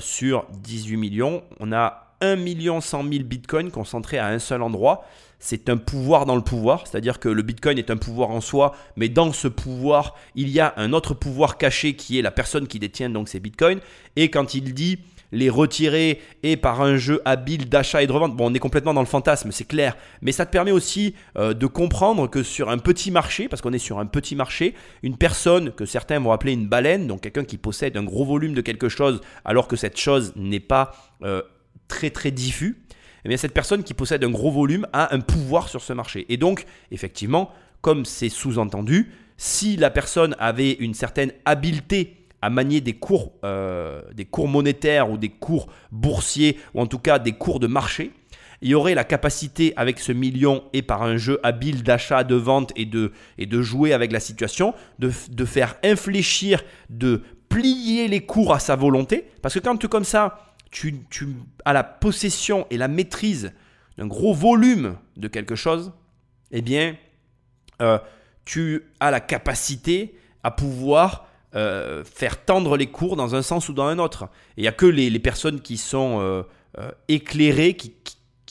sur 0.00 0.44
18 0.50 0.96
millions, 0.96 1.44
on 1.60 1.72
a 1.72 2.16
1 2.20 2.34
million 2.34 2.80
100 2.80 3.04
000 3.04 3.24
bitcoins 3.24 3.70
concentrés 3.70 4.18
à 4.18 4.26
un 4.26 4.40
seul 4.40 4.60
endroit 4.60 5.04
c'est 5.42 5.68
un 5.68 5.76
pouvoir 5.76 6.24
dans 6.24 6.36
le 6.36 6.42
pouvoir, 6.42 6.86
c'est-à-dire 6.86 7.18
que 7.18 7.28
le 7.28 7.42
Bitcoin 7.42 7.76
est 7.76 7.90
un 7.90 7.96
pouvoir 7.96 8.30
en 8.30 8.40
soi, 8.40 8.76
mais 8.94 9.08
dans 9.08 9.32
ce 9.32 9.48
pouvoir, 9.48 10.14
il 10.36 10.48
y 10.48 10.60
a 10.60 10.72
un 10.76 10.92
autre 10.92 11.14
pouvoir 11.14 11.58
caché 11.58 11.96
qui 11.96 12.16
est 12.16 12.22
la 12.22 12.30
personne 12.30 12.68
qui 12.68 12.78
détient 12.78 13.10
donc 13.10 13.28
ces 13.28 13.40
Bitcoins. 13.40 13.80
Et 14.14 14.30
quand 14.30 14.54
il 14.54 14.72
dit 14.72 15.00
les 15.32 15.50
retirer 15.50 16.20
et 16.44 16.56
par 16.56 16.80
un 16.80 16.96
jeu 16.96 17.20
habile 17.24 17.68
d'achat 17.68 18.04
et 18.04 18.06
de 18.06 18.12
revente, 18.12 18.36
bon, 18.36 18.52
on 18.52 18.54
est 18.54 18.60
complètement 18.60 18.94
dans 18.94 19.00
le 19.00 19.06
fantasme, 19.06 19.50
c'est 19.50 19.64
clair, 19.64 19.96
mais 20.20 20.30
ça 20.30 20.46
te 20.46 20.52
permet 20.52 20.70
aussi 20.70 21.16
euh, 21.36 21.54
de 21.54 21.66
comprendre 21.66 22.30
que 22.30 22.44
sur 22.44 22.70
un 22.70 22.78
petit 22.78 23.10
marché, 23.10 23.48
parce 23.48 23.60
qu'on 23.62 23.72
est 23.72 23.78
sur 23.78 23.98
un 23.98 24.06
petit 24.06 24.36
marché, 24.36 24.74
une 25.02 25.16
personne 25.16 25.72
que 25.72 25.86
certains 25.86 26.20
vont 26.20 26.30
appeler 26.30 26.52
une 26.52 26.68
baleine, 26.68 27.08
donc 27.08 27.22
quelqu'un 27.22 27.44
qui 27.44 27.56
possède 27.56 27.96
un 27.96 28.04
gros 28.04 28.24
volume 28.24 28.54
de 28.54 28.60
quelque 28.60 28.88
chose, 28.88 29.20
alors 29.44 29.66
que 29.66 29.74
cette 29.74 29.98
chose 29.98 30.32
n'est 30.36 30.60
pas 30.60 30.94
euh, 31.24 31.42
très 31.88 32.10
très 32.10 32.30
diffus, 32.30 32.80
eh 33.24 33.36
cette 33.36 33.54
personne 33.54 33.84
qui 33.84 33.94
possède 33.94 34.24
un 34.24 34.30
gros 34.30 34.50
volume 34.50 34.86
a 34.92 35.14
un 35.14 35.20
pouvoir 35.20 35.68
sur 35.68 35.82
ce 35.82 35.92
marché. 35.92 36.26
Et 36.28 36.36
donc, 36.36 36.64
effectivement, 36.90 37.50
comme 37.80 38.04
c'est 38.04 38.28
sous-entendu, 38.28 39.12
si 39.36 39.76
la 39.76 39.90
personne 39.90 40.36
avait 40.38 40.72
une 40.72 40.94
certaine 40.94 41.32
habileté 41.44 42.16
à 42.42 42.50
manier 42.50 42.80
des 42.80 42.94
cours, 42.94 43.32
euh, 43.44 44.02
des 44.12 44.24
cours 44.24 44.48
monétaires 44.48 45.10
ou 45.10 45.16
des 45.16 45.28
cours 45.28 45.68
boursiers, 45.92 46.58
ou 46.74 46.80
en 46.80 46.86
tout 46.86 46.98
cas 46.98 47.18
des 47.18 47.32
cours 47.32 47.60
de 47.60 47.68
marché, 47.68 48.10
il 48.62 48.70
y 48.70 48.74
aurait 48.74 48.94
la 48.94 49.04
capacité 49.04 49.72
avec 49.76 49.98
ce 49.98 50.12
million 50.12 50.62
et 50.72 50.82
par 50.82 51.02
un 51.02 51.16
jeu 51.16 51.40
habile 51.42 51.82
d'achat, 51.82 52.22
de 52.22 52.36
vente 52.36 52.72
et 52.76 52.86
de, 52.86 53.12
et 53.38 53.46
de 53.46 53.60
jouer 53.62 53.92
avec 53.92 54.12
la 54.12 54.20
situation, 54.20 54.74
de, 55.00 55.12
de 55.30 55.44
faire 55.44 55.76
infléchir, 55.82 56.62
de 56.88 57.22
plier 57.48 58.08
les 58.08 58.20
cours 58.20 58.54
à 58.54 58.60
sa 58.60 58.76
volonté. 58.76 59.24
Parce 59.42 59.54
que 59.54 59.60
quand 59.60 59.76
tu 59.76 59.88
comme 59.88 60.04
ça, 60.04 60.51
tu, 60.72 61.36
as 61.64 61.72
la 61.72 61.84
possession 61.84 62.66
et 62.70 62.76
la 62.76 62.88
maîtrise 62.88 63.52
d'un 63.98 64.06
gros 64.06 64.34
volume 64.34 64.96
de 65.16 65.28
quelque 65.28 65.54
chose, 65.54 65.92
eh 66.50 66.62
bien, 66.62 66.96
euh, 67.80 67.98
tu 68.44 68.82
as 68.98 69.10
la 69.10 69.20
capacité 69.20 70.16
à 70.42 70.50
pouvoir 70.50 71.28
euh, 71.54 72.02
faire 72.04 72.44
tendre 72.44 72.76
les 72.76 72.86
cours 72.86 73.16
dans 73.16 73.34
un 73.34 73.42
sens 73.42 73.68
ou 73.68 73.74
dans 73.74 73.84
un 73.84 73.98
autre. 73.98 74.24
Et 74.56 74.60
il 74.60 74.62
n'y 74.62 74.68
a 74.68 74.72
que 74.72 74.86
les, 74.86 75.16
personnes 75.18 75.60
qui 75.60 75.76
sont 75.76 76.18
euh, 76.20 76.90
éclairées 77.08 77.74
qui, 77.74 77.92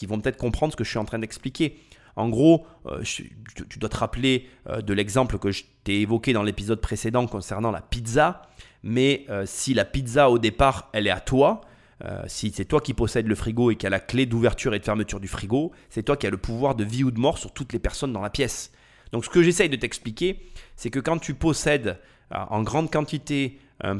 vont 0.05 0.19
peut-être 0.19 0.37
comprendre 0.37 0.73
ce 0.73 0.77
que 0.77 0.83
je 0.83 0.89
suis 0.89 0.99
en 0.99 1.05
train 1.05 1.19
d'expliquer. 1.19 1.79
En 2.15 2.29
gros, 2.29 2.65
tu, 3.03 3.35
dois 3.77 3.89
te 3.89 3.97
rappeler 3.97 4.49
de 4.67 4.93
l'exemple 4.93 5.37
que 5.37 5.51
je 5.51 5.63
t'ai 5.83 6.01
évoqué 6.01 6.33
dans 6.33 6.41
l'épisode 6.41 6.81
précédent 6.81 7.27
concernant 7.27 7.69
la 7.69 7.81
pizza. 7.81 8.41
Mais 8.81 9.27
si 9.45 9.75
la 9.75 9.85
pizza 9.85 10.31
au 10.31 10.39
départ, 10.39 10.89
elle 10.93 11.05
est 11.05 11.11
à 11.11 11.19
toi, 11.19 11.61
euh, 12.03 12.23
si 12.27 12.51
c'est 12.53 12.65
toi 12.65 12.81
qui 12.81 12.93
possèdes 12.93 13.27
le 13.27 13.35
frigo 13.35 13.71
et 13.71 13.75
qui 13.75 13.85
a 13.85 13.89
la 13.89 13.99
clé 13.99 14.25
d'ouverture 14.25 14.73
et 14.73 14.79
de 14.79 14.83
fermeture 14.83 15.19
du 15.19 15.27
frigo, 15.27 15.71
c'est 15.89 16.03
toi 16.03 16.17
qui 16.17 16.25
as 16.25 16.29
le 16.29 16.37
pouvoir 16.37 16.75
de 16.75 16.83
vie 16.83 17.03
ou 17.03 17.11
de 17.11 17.19
mort 17.19 17.37
sur 17.37 17.53
toutes 17.53 17.73
les 17.73 17.79
personnes 17.79 18.13
dans 18.13 18.21
la 18.21 18.29
pièce. 18.29 18.71
Donc 19.11 19.25
ce 19.25 19.29
que 19.29 19.43
j'essaye 19.43 19.69
de 19.69 19.75
t'expliquer, 19.75 20.51
c'est 20.75 20.89
que 20.89 20.99
quand 20.99 21.19
tu 21.19 21.33
possèdes 21.33 21.99
euh, 22.33 22.37
en 22.49 22.63
grande 22.63 22.91
quantité 22.91 23.59
un, 23.83 23.97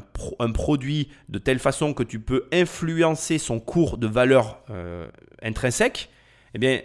produit 0.50 1.10
de 1.30 1.40
telle 1.40 1.58
façon 1.58 1.94
que 1.94 2.04
tu 2.04 2.20
peux 2.20 2.48
influencer 2.54 3.40
son 3.40 3.60
cours 3.60 3.98
de 3.98 4.08
valeur 4.08 4.62
euh, 4.70 5.08
intrinsèque, 5.42 6.10
eh 6.54 6.60
bien 6.60 6.82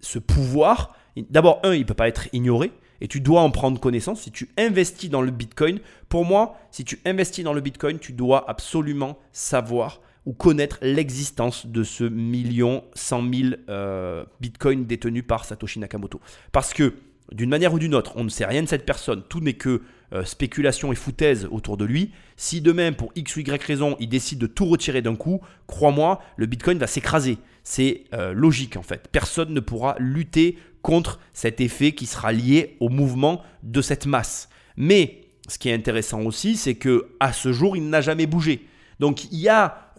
ce 0.00 0.18
pouvoir, 0.18 0.96
d'abord 1.16 1.60
un, 1.62 1.74
il 1.74 1.80
ne 1.80 1.84
peut 1.84 1.94
pas 1.94 2.08
être 2.08 2.28
ignoré, 2.32 2.72
et 3.00 3.08
tu 3.08 3.20
dois 3.20 3.40
en 3.42 3.50
prendre 3.50 3.78
connaissance. 3.78 4.22
Si 4.22 4.30
tu 4.30 4.50
investis 4.58 5.10
dans 5.10 5.22
le 5.22 5.30
Bitcoin, 5.30 5.78
pour 6.08 6.24
moi, 6.24 6.58
si 6.70 6.84
tu 6.84 7.00
investis 7.04 7.44
dans 7.44 7.52
le 7.52 7.60
Bitcoin, 7.60 7.98
tu 7.98 8.12
dois 8.12 8.48
absolument 8.48 9.18
savoir 9.32 10.00
ou 10.26 10.32
connaître 10.32 10.78
l'existence 10.82 11.66
de 11.66 11.82
ce 11.82 12.04
million 12.04 12.84
cent 12.94 13.22
mille 13.22 13.60
euh, 13.68 14.24
bitcoins 14.40 14.84
détenus 14.84 15.24
par 15.26 15.44
Satoshi 15.44 15.78
Nakamoto. 15.78 16.20
Parce 16.52 16.74
que 16.74 16.94
d'une 17.32 17.48
manière 17.48 17.72
ou 17.72 17.78
d'une 17.78 17.94
autre, 17.94 18.12
on 18.16 18.24
ne 18.24 18.28
sait 18.28 18.44
rien 18.44 18.62
de 18.62 18.68
cette 18.68 18.84
personne, 18.84 19.22
tout 19.28 19.40
n'est 19.40 19.54
que 19.54 19.82
euh, 20.12 20.24
spéculation 20.24 20.92
et 20.92 20.96
foutaise 20.96 21.46
autour 21.50 21.76
de 21.76 21.84
lui. 21.84 22.10
Si 22.36 22.60
demain, 22.60 22.92
pour 22.92 23.12
X 23.14 23.36
ou 23.36 23.40
Y 23.40 23.62
raison, 23.62 23.96
il 24.00 24.08
décide 24.08 24.40
de 24.40 24.48
tout 24.48 24.66
retirer 24.66 25.02
d'un 25.02 25.14
coup, 25.14 25.40
crois-moi, 25.68 26.20
le 26.36 26.46
Bitcoin 26.46 26.78
va 26.78 26.88
s'écraser. 26.88 27.38
C'est 27.62 28.04
euh, 28.12 28.32
logique 28.32 28.76
en 28.76 28.82
fait. 28.82 29.08
Personne 29.12 29.54
ne 29.54 29.60
pourra 29.60 29.94
lutter 29.98 30.58
contre 30.82 31.20
cet 31.32 31.60
effet 31.60 31.92
qui 31.92 32.06
sera 32.06 32.32
lié 32.32 32.76
au 32.80 32.88
mouvement 32.88 33.42
de 33.62 33.80
cette 33.80 34.06
masse. 34.06 34.48
Mais 34.76 35.20
ce 35.46 35.58
qui 35.58 35.68
est 35.68 35.74
intéressant 35.74 36.22
aussi, 36.22 36.56
c'est 36.56 36.74
que 36.74 37.10
à 37.20 37.32
ce 37.32 37.52
jour, 37.52 37.76
il 37.76 37.88
n'a 37.88 38.00
jamais 38.00 38.26
bougé. 38.26 38.66
Donc 38.98 39.30
il 39.30 39.38
y 39.38 39.48
a 39.48 39.89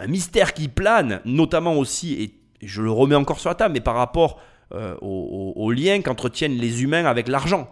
un 0.00 0.06
mystère 0.06 0.54
qui 0.54 0.68
plane, 0.68 1.20
notamment 1.24 1.74
aussi, 1.74 2.14
et 2.22 2.66
je 2.66 2.82
le 2.82 2.90
remets 2.90 3.14
encore 3.14 3.40
sur 3.40 3.50
la 3.50 3.54
table, 3.54 3.74
mais 3.74 3.80
par 3.80 3.94
rapport 3.94 4.40
au 5.00 5.72
lien 5.72 6.00
qu'entretiennent 6.00 6.56
les 6.56 6.84
humains 6.84 7.04
avec 7.04 7.26
l'argent 7.26 7.68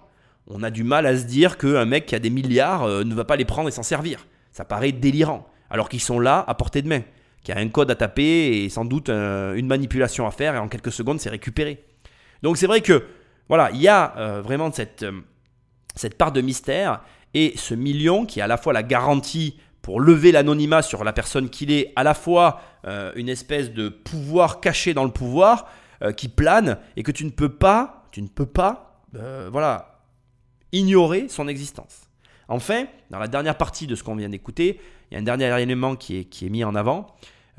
on 0.51 0.63
a 0.63 0.71
du 0.71 0.85
mal 0.85 1.07
à 1.07 1.17
se 1.17 1.25
dire 1.25 1.59
qu'un 1.59 1.85
mec 1.85 2.07
qui 2.07 2.15
a 2.15 2.19
des 2.19 2.31
milliards 2.31 2.85
euh, 2.85 3.05
ne 3.05 3.15
va 3.15 3.25
pas 3.25 3.37
les 3.37 3.45
prendre 3.45 3.69
et 3.69 3.73
s'en 3.73 3.83
servir. 3.83 4.27
Ça 4.53 4.65
paraît 4.65 4.93
délirant. 4.93 5.47
Alors 5.71 5.89
qu'ils 5.89 6.01
sont 6.01 6.19
là 6.19 6.45
à 6.47 6.55
portée 6.55 6.83
de 6.83 6.89
main. 6.89 7.03
Qu'il 7.43 7.55
y 7.55 7.59
a 7.59 7.61
un 7.61 7.69
code 7.69 7.91
à 7.91 7.95
taper 7.95 8.65
et 8.65 8.69
sans 8.69 8.85
doute 8.85 9.11
une 9.11 9.67
manipulation 9.67 10.27
à 10.27 10.31
faire 10.31 10.55
et 10.55 10.59
en 10.59 10.69
quelques 10.69 10.93
secondes 10.93 11.21
c'est 11.21 11.31
récupéré. 11.31 11.85
Donc 12.43 12.57
c'est 12.57 12.67
vrai 12.67 12.81
que 12.81 13.05
voilà, 13.49 13.71
il 13.73 13.81
y 13.81 13.89
a 13.89 14.15
euh, 14.17 14.43
vraiment 14.43 14.73
cette, 14.73 15.03
euh, 15.03 15.21
cette 15.95 16.17
part 16.17 16.33
de 16.33 16.41
mystère 16.41 17.03
et 17.35 17.53
ce 17.57 17.75
million 17.75 18.27
qui 18.27 18.41
est 18.41 18.43
à 18.43 18.47
la 18.47 18.57
fois 18.57 18.73
la 18.73 18.83
garantie 18.83 19.59
pour 19.89 20.03
lever 20.03 20.33
l'anonymat 20.33 20.83
sur 20.83 21.03
la 21.03 21.15
personne 21.15 21.49
qu'il 21.49 21.71
est, 21.71 21.95
à 21.97 22.03
la 22.03 22.13
fois 22.13 22.61
une 23.17 23.31
espèce 23.31 23.73
de 23.73 23.89
pouvoir 23.89 24.61
caché 24.61 24.93
dans 24.93 25.05
le 25.05 25.11
pouvoir 25.11 25.67
qui 26.15 26.29
plane 26.29 26.77
et 26.99 27.03
que 27.03 27.11
tu 27.11 27.25
ne 27.25 27.31
peux 27.31 27.49
pas, 27.49 28.05
tu 28.13 28.21
ne 28.21 28.29
peux 28.29 28.45
pas, 28.45 29.01
voilà, 29.51 30.03
ignorer 30.73 31.29
son 31.31 31.49
existence. 31.49 32.03
Enfin, 32.49 32.85
dans 33.09 33.19
la 33.19 33.29
dernière 33.29 33.57
partie 33.57 33.87
de 33.87 33.95
ce 33.95 34.05
qu'on 34.05 34.15
vient 34.15 34.29
d'écouter, 34.29 34.79
il 35.11 35.15
y 35.15 35.17
a 35.17 35.21
un 35.21 35.23
dernier 35.23 35.59
élément 35.59 35.97
qui 35.97 36.19
est 36.19 36.51
mis 36.51 36.65
en 36.65 36.75
avant, 36.75 37.07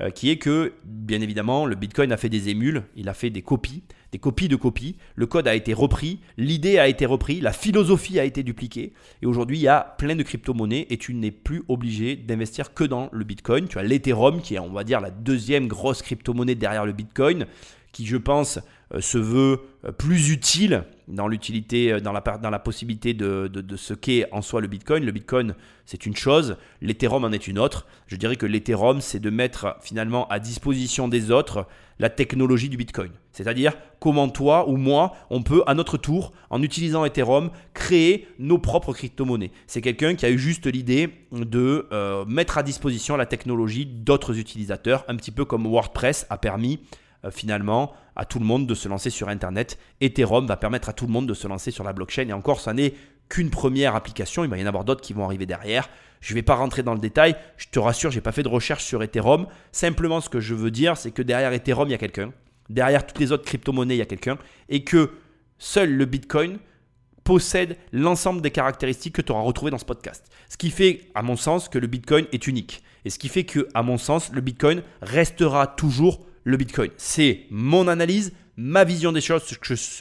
euh, 0.00 0.10
qui 0.10 0.30
est 0.30 0.36
que, 0.36 0.72
bien 0.84 1.20
évidemment, 1.20 1.66
le 1.66 1.74
Bitcoin 1.74 2.12
a 2.12 2.16
fait 2.16 2.28
des 2.28 2.48
émules, 2.48 2.84
il 2.96 3.08
a 3.08 3.14
fait 3.14 3.30
des 3.30 3.42
copies, 3.42 3.82
des 4.12 4.18
copies 4.18 4.48
de 4.48 4.56
copies, 4.56 4.96
le 5.14 5.26
code 5.26 5.46
a 5.46 5.54
été 5.54 5.74
repris, 5.74 6.20
l'idée 6.36 6.78
a 6.78 6.88
été 6.88 7.06
reprise, 7.06 7.42
la 7.42 7.52
philosophie 7.52 8.18
a 8.18 8.24
été 8.24 8.42
dupliquée, 8.42 8.92
et 9.22 9.26
aujourd'hui, 9.26 9.58
il 9.58 9.62
y 9.62 9.68
a 9.68 9.94
plein 9.98 10.16
de 10.16 10.22
crypto-monnaies, 10.22 10.86
et 10.90 10.96
tu 10.96 11.14
n'es 11.14 11.30
plus 11.30 11.62
obligé 11.68 12.16
d'investir 12.16 12.72
que 12.72 12.84
dans 12.84 13.08
le 13.12 13.24
Bitcoin. 13.24 13.68
Tu 13.68 13.78
as 13.78 13.82
l'Ethereum, 13.82 14.40
qui 14.40 14.54
est, 14.54 14.58
on 14.58 14.72
va 14.72 14.84
dire, 14.84 15.00
la 15.00 15.10
deuxième 15.10 15.68
grosse 15.68 16.02
crypto-monnaie 16.02 16.54
derrière 16.54 16.86
le 16.86 16.92
Bitcoin, 16.92 17.46
qui, 17.92 18.06
je 18.06 18.16
pense, 18.16 18.58
se 18.98 19.18
veut 19.18 19.60
euh, 19.84 19.92
plus 19.92 20.30
utile 20.30 20.84
dans 21.06 21.28
l'utilité, 21.28 21.92
euh, 21.92 22.00
dans 22.00 22.12
la, 22.12 22.20
dans 22.20 22.50
la 22.50 22.58
possibilité 22.58 23.14
de, 23.14 23.46
de, 23.46 23.76
ce 23.76 23.94
qu'est 23.94 24.26
en 24.32 24.42
soi 24.42 24.60
le 24.60 24.66
Bitcoin. 24.66 25.04
Le 25.04 25.12
Bitcoin, 25.12 25.54
c'est 25.86 26.06
une 26.06 26.16
chose, 26.16 26.56
l'Ethereum 26.80 27.24
en 27.24 27.30
est 27.30 27.46
une 27.46 27.58
autre. 27.58 27.86
Je 28.08 28.16
dirais 28.16 28.34
que 28.34 28.46
l'Ethereum, 28.46 29.00
c'est 29.00 29.20
de 29.20 29.30
mettre 29.30 29.76
finalement 29.80 30.26
à 30.28 30.40
disposition 30.40 31.06
des 31.06 31.30
autres 31.30 31.66
la 32.00 32.10
technologie 32.10 32.68
du 32.68 32.76
Bitcoin. 32.76 33.10
C'est-à-dire 33.30 33.74
comment 34.00 34.28
toi 34.28 34.68
ou 34.68 34.76
moi, 34.76 35.12
on 35.28 35.42
peut 35.42 35.62
à 35.66 35.74
notre 35.74 35.96
tour, 35.96 36.32
en 36.48 36.62
utilisant 36.62 37.04
Ethereum, 37.04 37.50
créer 37.74 38.26
nos 38.38 38.58
propres 38.58 38.92
crypto-monnaies. 38.92 39.52
C'est 39.66 39.82
quelqu'un 39.82 40.14
qui 40.14 40.24
a 40.24 40.30
eu 40.30 40.38
juste 40.38 40.66
l'idée 40.66 41.10
de 41.30 41.86
mettre 42.26 42.56
à 42.56 42.62
disposition 42.62 43.16
la 43.16 43.26
technologie 43.26 43.84
d'autres 43.84 44.38
utilisateurs, 44.38 45.04
un 45.08 45.16
petit 45.16 45.30
peu 45.30 45.44
comme 45.44 45.66
WordPress 45.66 46.26
a 46.30 46.38
permis 46.38 46.80
euh, 47.24 47.30
finalement 47.30 47.92
à 48.20 48.26
tout 48.26 48.38
le 48.38 48.44
monde 48.44 48.66
de 48.66 48.74
se 48.74 48.86
lancer 48.86 49.08
sur 49.08 49.30
Internet. 49.30 49.78
Ethereum 50.02 50.46
va 50.46 50.58
permettre 50.58 50.90
à 50.90 50.92
tout 50.92 51.06
le 51.06 51.10
monde 51.12 51.26
de 51.26 51.32
se 51.32 51.48
lancer 51.48 51.70
sur 51.70 51.84
la 51.84 51.94
blockchain. 51.94 52.28
Et 52.28 52.34
encore, 52.34 52.60
ça 52.60 52.74
n'est 52.74 52.92
qu'une 53.30 53.48
première 53.48 53.94
application. 53.94 54.44
Il 54.44 54.50
va 54.50 54.58
y 54.58 54.62
en 54.62 54.66
avoir 54.66 54.84
d'autres 54.84 55.00
qui 55.00 55.14
vont 55.14 55.24
arriver 55.24 55.46
derrière. 55.46 55.88
Je 56.20 56.34
ne 56.34 56.34
vais 56.34 56.42
pas 56.42 56.54
rentrer 56.54 56.82
dans 56.82 56.92
le 56.92 57.00
détail. 57.00 57.34
Je 57.56 57.68
te 57.72 57.78
rassure, 57.78 58.10
je 58.10 58.16
n'ai 58.16 58.20
pas 58.20 58.32
fait 58.32 58.42
de 58.42 58.48
recherche 58.48 58.84
sur 58.84 59.02
Ethereum. 59.02 59.46
Simplement, 59.72 60.20
ce 60.20 60.28
que 60.28 60.38
je 60.38 60.54
veux 60.54 60.70
dire, 60.70 60.98
c'est 60.98 61.12
que 61.12 61.22
derrière 61.22 61.50
Ethereum, 61.54 61.88
il 61.88 61.92
y 61.92 61.94
a 61.94 61.98
quelqu'un. 61.98 62.30
Derrière 62.68 63.06
toutes 63.06 63.20
les 63.20 63.32
autres 63.32 63.46
crypto-monnaies, 63.46 63.94
il 63.94 64.00
y 64.00 64.02
a 64.02 64.06
quelqu'un. 64.06 64.36
Et 64.68 64.84
que 64.84 65.12
seul 65.56 65.90
le 65.90 66.04
Bitcoin 66.04 66.58
possède 67.24 67.78
l'ensemble 67.90 68.42
des 68.42 68.50
caractéristiques 68.50 69.14
que 69.14 69.22
tu 69.22 69.32
auras 69.32 69.40
retrouvées 69.40 69.70
dans 69.70 69.78
ce 69.78 69.86
podcast. 69.86 70.26
Ce 70.50 70.58
qui 70.58 70.68
fait, 70.68 71.08
à 71.14 71.22
mon 71.22 71.36
sens, 71.36 71.70
que 71.70 71.78
le 71.78 71.86
Bitcoin 71.86 72.26
est 72.32 72.46
unique. 72.46 72.82
Et 73.06 73.08
ce 73.08 73.18
qui 73.18 73.30
fait 73.30 73.44
que, 73.44 73.66
à 73.72 73.82
mon 73.82 73.96
sens, 73.96 74.30
le 74.30 74.42
Bitcoin 74.42 74.82
restera 75.00 75.66
toujours 75.66 76.26
le 76.50 76.56
Bitcoin. 76.56 76.90
C'est 76.96 77.46
mon 77.50 77.88
analyse, 77.88 78.32
ma 78.56 78.84
vision 78.84 79.12
des 79.12 79.20
choses, 79.20 79.42
ce 79.44 79.54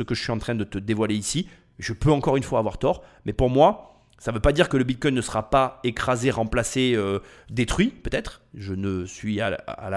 que, 0.03 0.15
je, 0.15 0.21
suis 0.21 0.31
en 0.31 0.39
train 0.39 0.55
de 0.55 0.63
te 0.63 0.77
dévoiler 0.77 1.15
ici. 1.15 1.47
Je 1.77 1.93
peux 1.93 2.11
encore 2.11 2.35
une 2.35 2.43
fois 2.43 2.59
avoir 2.59 2.77
tort, 2.77 3.03
mais 3.25 3.33
pour 3.33 3.49
moi, 3.49 4.03
ça 4.17 4.31
ne 4.31 4.35
veut 4.35 4.41
pas 4.41 4.51
dire 4.51 4.67
que 4.67 4.75
le 4.75 4.83
Bitcoin 4.83 5.15
ne 5.15 5.21
sera 5.21 5.49
pas 5.49 5.79
écrasé, 5.85 6.29
remplacé, 6.29 6.93
euh, 6.95 7.19
détruit, 7.49 7.87
peut-être. 7.87 8.41
Je 8.53 8.73
ne 8.73 9.05
suis 9.05 9.39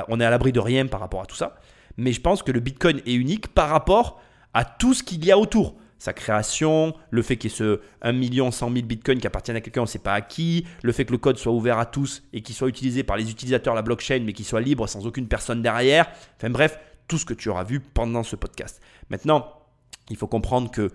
on 0.08 0.20
est 0.20 0.24
à 0.24 0.30
l'abri 0.30 0.52
de 0.52 0.60
rien 0.60 0.86
par 0.86 1.00
rapport 1.00 1.22
à 1.22 1.26
tout 1.26 1.34
ça. 1.34 1.56
Mais 1.96 2.12
je 2.12 2.20
pense 2.20 2.42
que 2.42 2.52
le 2.52 2.60
Bitcoin 2.60 3.00
est 3.04 3.14
unique 3.14 3.48
par 3.48 3.68
rapport 3.68 4.20
à 4.54 4.64
tout 4.64 4.94
ce 4.94 5.02
qu'il 5.02 5.24
y 5.24 5.32
a 5.32 5.38
autour 5.38 5.76
sa 6.02 6.12
création, 6.12 6.96
le 7.10 7.22
fait 7.22 7.36
qu'il 7.36 7.48
y 7.48 7.54
ait 7.54 7.56
ce 7.56 7.80
1 8.00 8.10
million 8.10 8.50
100 8.50 8.72
000 8.72 8.86
bitcoins 8.86 9.20
qui 9.20 9.26
appartiennent 9.28 9.56
à 9.56 9.60
quelqu'un, 9.60 9.82
on 9.82 9.84
ne 9.84 9.88
sait 9.88 10.00
pas 10.00 10.14
à 10.14 10.20
qui, 10.20 10.66
le 10.82 10.90
fait 10.90 11.04
que 11.04 11.12
le 11.12 11.18
code 11.18 11.38
soit 11.38 11.52
ouvert 11.52 11.78
à 11.78 11.86
tous 11.86 12.24
et 12.32 12.42
qu'il 12.42 12.56
soit 12.56 12.66
utilisé 12.66 13.04
par 13.04 13.16
les 13.16 13.30
utilisateurs 13.30 13.74
de 13.74 13.78
la 13.78 13.82
blockchain, 13.82 14.18
mais 14.24 14.32
qu'il 14.32 14.44
soit 14.44 14.60
libre 14.60 14.88
sans 14.88 15.06
aucune 15.06 15.28
personne 15.28 15.62
derrière. 15.62 16.10
Enfin 16.36 16.50
bref, 16.50 16.80
tout 17.06 17.18
ce 17.18 17.24
que 17.24 17.34
tu 17.34 17.50
auras 17.50 17.62
vu 17.62 17.78
pendant 17.78 18.24
ce 18.24 18.34
podcast. 18.34 18.82
Maintenant, 19.10 19.46
il 20.10 20.16
faut 20.16 20.26
comprendre 20.26 20.72
que 20.72 20.90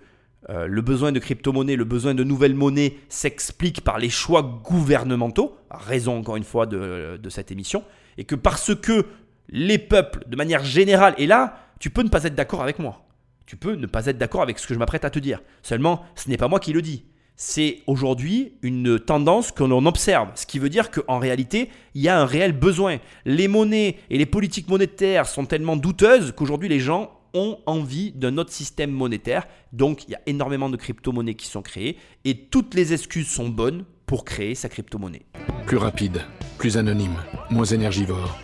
euh, 0.50 0.66
le 0.66 0.82
besoin 0.82 1.10
de 1.10 1.20
crypto-monnaie, 1.20 1.76
le 1.76 1.86
besoin 1.86 2.12
de 2.12 2.22
nouvelles 2.22 2.54
monnaies 2.54 2.98
s'explique 3.08 3.80
par 3.80 3.98
les 3.98 4.10
choix 4.10 4.42
gouvernementaux, 4.42 5.56
raison 5.70 6.18
encore 6.18 6.36
une 6.36 6.44
fois 6.44 6.66
de, 6.66 7.16
de 7.16 7.30
cette 7.30 7.50
émission, 7.50 7.82
et 8.18 8.24
que 8.24 8.34
parce 8.34 8.74
que 8.74 9.06
les 9.48 9.78
peuples, 9.78 10.24
de 10.28 10.36
manière 10.36 10.66
générale, 10.66 11.14
et 11.16 11.26
là, 11.26 11.60
tu 11.80 11.88
peux 11.88 12.02
ne 12.02 12.10
pas 12.10 12.24
être 12.24 12.34
d'accord 12.34 12.60
avec 12.60 12.78
moi 12.78 13.07
tu 13.48 13.56
peux 13.56 13.76
ne 13.76 13.86
pas 13.86 14.04
être 14.04 14.18
d'accord 14.18 14.42
avec 14.42 14.58
ce 14.58 14.66
que 14.66 14.74
je 14.74 14.78
m'apprête 14.78 15.06
à 15.06 15.10
te 15.10 15.18
dire. 15.18 15.40
Seulement, 15.62 16.04
ce 16.16 16.28
n'est 16.28 16.36
pas 16.36 16.48
moi 16.48 16.60
qui 16.60 16.74
le 16.74 16.82
dis. 16.82 17.04
C'est 17.34 17.78
aujourd'hui 17.86 18.52
une 18.60 19.00
tendance 19.00 19.52
que 19.52 19.64
l'on 19.64 19.86
observe, 19.86 20.28
ce 20.34 20.44
qui 20.44 20.58
veut 20.58 20.68
dire 20.68 20.90
qu'en 20.90 21.18
réalité, 21.18 21.70
il 21.94 22.02
y 22.02 22.10
a 22.10 22.20
un 22.20 22.26
réel 22.26 22.52
besoin. 22.52 22.98
Les 23.24 23.48
monnaies 23.48 23.96
et 24.10 24.18
les 24.18 24.26
politiques 24.26 24.68
monétaires 24.68 25.26
sont 25.26 25.46
tellement 25.46 25.76
douteuses 25.76 26.34
qu'aujourd'hui 26.36 26.68
les 26.68 26.78
gens 26.78 27.10
ont 27.32 27.58
envie 27.64 28.12
d'un 28.12 28.36
autre 28.36 28.52
système 28.52 28.90
monétaire. 28.90 29.46
Donc 29.72 30.04
il 30.04 30.10
y 30.10 30.14
a 30.14 30.20
énormément 30.26 30.68
de 30.68 30.76
crypto-monnaies 30.76 31.34
qui 31.34 31.46
sont 31.46 31.62
créées 31.62 31.96
et 32.26 32.36
toutes 32.36 32.74
les 32.74 32.92
excuses 32.92 33.28
sont 33.28 33.48
bonnes 33.48 33.86
pour 34.04 34.26
créer 34.26 34.54
sa 34.54 34.68
crypto-monnaie. 34.68 35.24
Plus 35.64 35.78
rapide, 35.78 36.20
plus 36.58 36.76
anonyme, 36.76 37.16
moins 37.48 37.64
énergivore. 37.64 38.38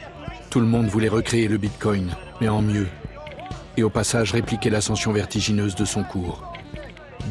Tout 0.48 0.60
le 0.60 0.66
monde 0.66 0.86
voulait 0.86 1.08
recréer 1.08 1.46
le 1.46 1.58
Bitcoin, 1.58 2.16
mais 2.40 2.48
en 2.48 2.62
mieux, 2.62 2.86
et 3.76 3.82
au 3.82 3.90
passage 3.90 4.32
répliquer 4.32 4.70
l'ascension 4.70 5.12
vertigineuse 5.12 5.74
de 5.74 5.84
son 5.84 6.02
cours. 6.02 6.52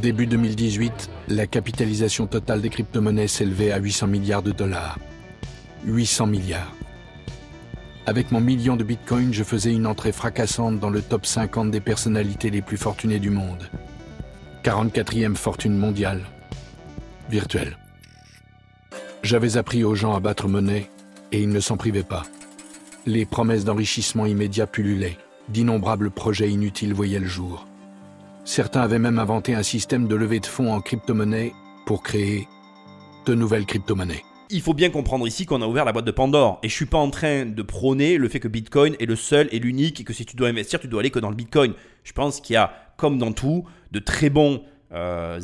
Début 0.01 0.27
2018, 0.27 1.09
la 1.29 1.47
capitalisation 1.47 2.27
totale 2.27 2.61
des 2.61 2.69
crypto-monnaies 2.69 3.27
s'élevait 3.27 3.71
à 3.71 3.77
800 3.77 4.07
milliards 4.07 4.43
de 4.43 4.51
dollars. 4.51 4.97
800 5.85 6.27
milliards. 6.27 6.73
Avec 8.05 8.31
mon 8.31 8.41
million 8.41 8.75
de 8.75 8.83
bitcoins, 8.83 9.33
je 9.33 9.43
faisais 9.43 9.71
une 9.71 9.87
entrée 9.87 10.11
fracassante 10.11 10.79
dans 10.79 10.89
le 10.89 11.01
top 11.01 11.25
50 11.25 11.71
des 11.71 11.79
personnalités 11.79 12.49
les 12.49 12.61
plus 12.61 12.77
fortunées 12.77 13.19
du 13.19 13.29
monde. 13.29 13.69
44e 14.63 15.35
fortune 15.35 15.77
mondiale. 15.77 16.21
Virtuelle. 17.29 17.77
J'avais 19.21 19.55
appris 19.55 19.83
aux 19.85 19.95
gens 19.95 20.15
à 20.15 20.19
battre 20.19 20.49
monnaie 20.49 20.89
et 21.31 21.41
ils 21.41 21.49
ne 21.49 21.61
s'en 21.61 21.77
privaient 21.77 22.03
pas. 22.03 22.23
Les 23.05 23.25
promesses 23.25 23.63
d'enrichissement 23.63 24.25
immédiat 24.25 24.67
pullulaient 24.67 25.17
d'innombrables 25.49 26.11
projets 26.11 26.49
inutiles 26.49 26.93
voyaient 26.93 27.19
le 27.19 27.27
jour. 27.27 27.67
Certains 28.45 28.81
avaient 28.81 28.99
même 28.99 29.19
inventé 29.19 29.55
un 29.55 29.63
système 29.63 30.07
de 30.07 30.15
levée 30.15 30.39
de 30.39 30.45
fonds 30.45 30.73
en 30.73 30.81
crypto-monnaie 30.81 31.53
pour 31.85 32.03
créer 32.03 32.47
de 33.25 33.33
nouvelles 33.33 33.65
crypto-monnaies. 33.65 34.23
Il 34.49 34.61
faut 34.61 34.73
bien 34.73 34.89
comprendre 34.89 35.25
ici 35.25 35.45
qu'on 35.45 35.61
a 35.61 35.67
ouvert 35.67 35.85
la 35.85 35.93
boîte 35.93 36.05
de 36.05 36.11
Pandore 36.11 36.59
et 36.61 36.69
je 36.69 36.75
suis 36.75 36.85
pas 36.85 36.97
en 36.97 37.09
train 37.09 37.45
de 37.45 37.61
prôner 37.61 38.17
le 38.17 38.27
fait 38.27 38.39
que 38.39 38.47
Bitcoin 38.47 38.95
est 38.99 39.05
le 39.05 39.15
seul 39.15 39.47
et 39.51 39.59
l'unique 39.59 40.01
et 40.01 40.03
que 40.03 40.13
si 40.13 40.25
tu 40.25 40.35
dois 40.35 40.49
investir, 40.49 40.79
tu 40.79 40.87
dois 40.87 40.99
aller 40.99 41.09
que 41.09 41.19
dans 41.19 41.29
le 41.29 41.35
Bitcoin. 41.35 41.73
Je 42.03 42.11
pense 42.11 42.41
qu'il 42.41 42.53
y 42.53 42.57
a, 42.57 42.71
comme 42.97 43.17
dans 43.17 43.31
tout, 43.31 43.65
de 43.91 43.99
très 43.99 44.31
euh, 44.91 45.39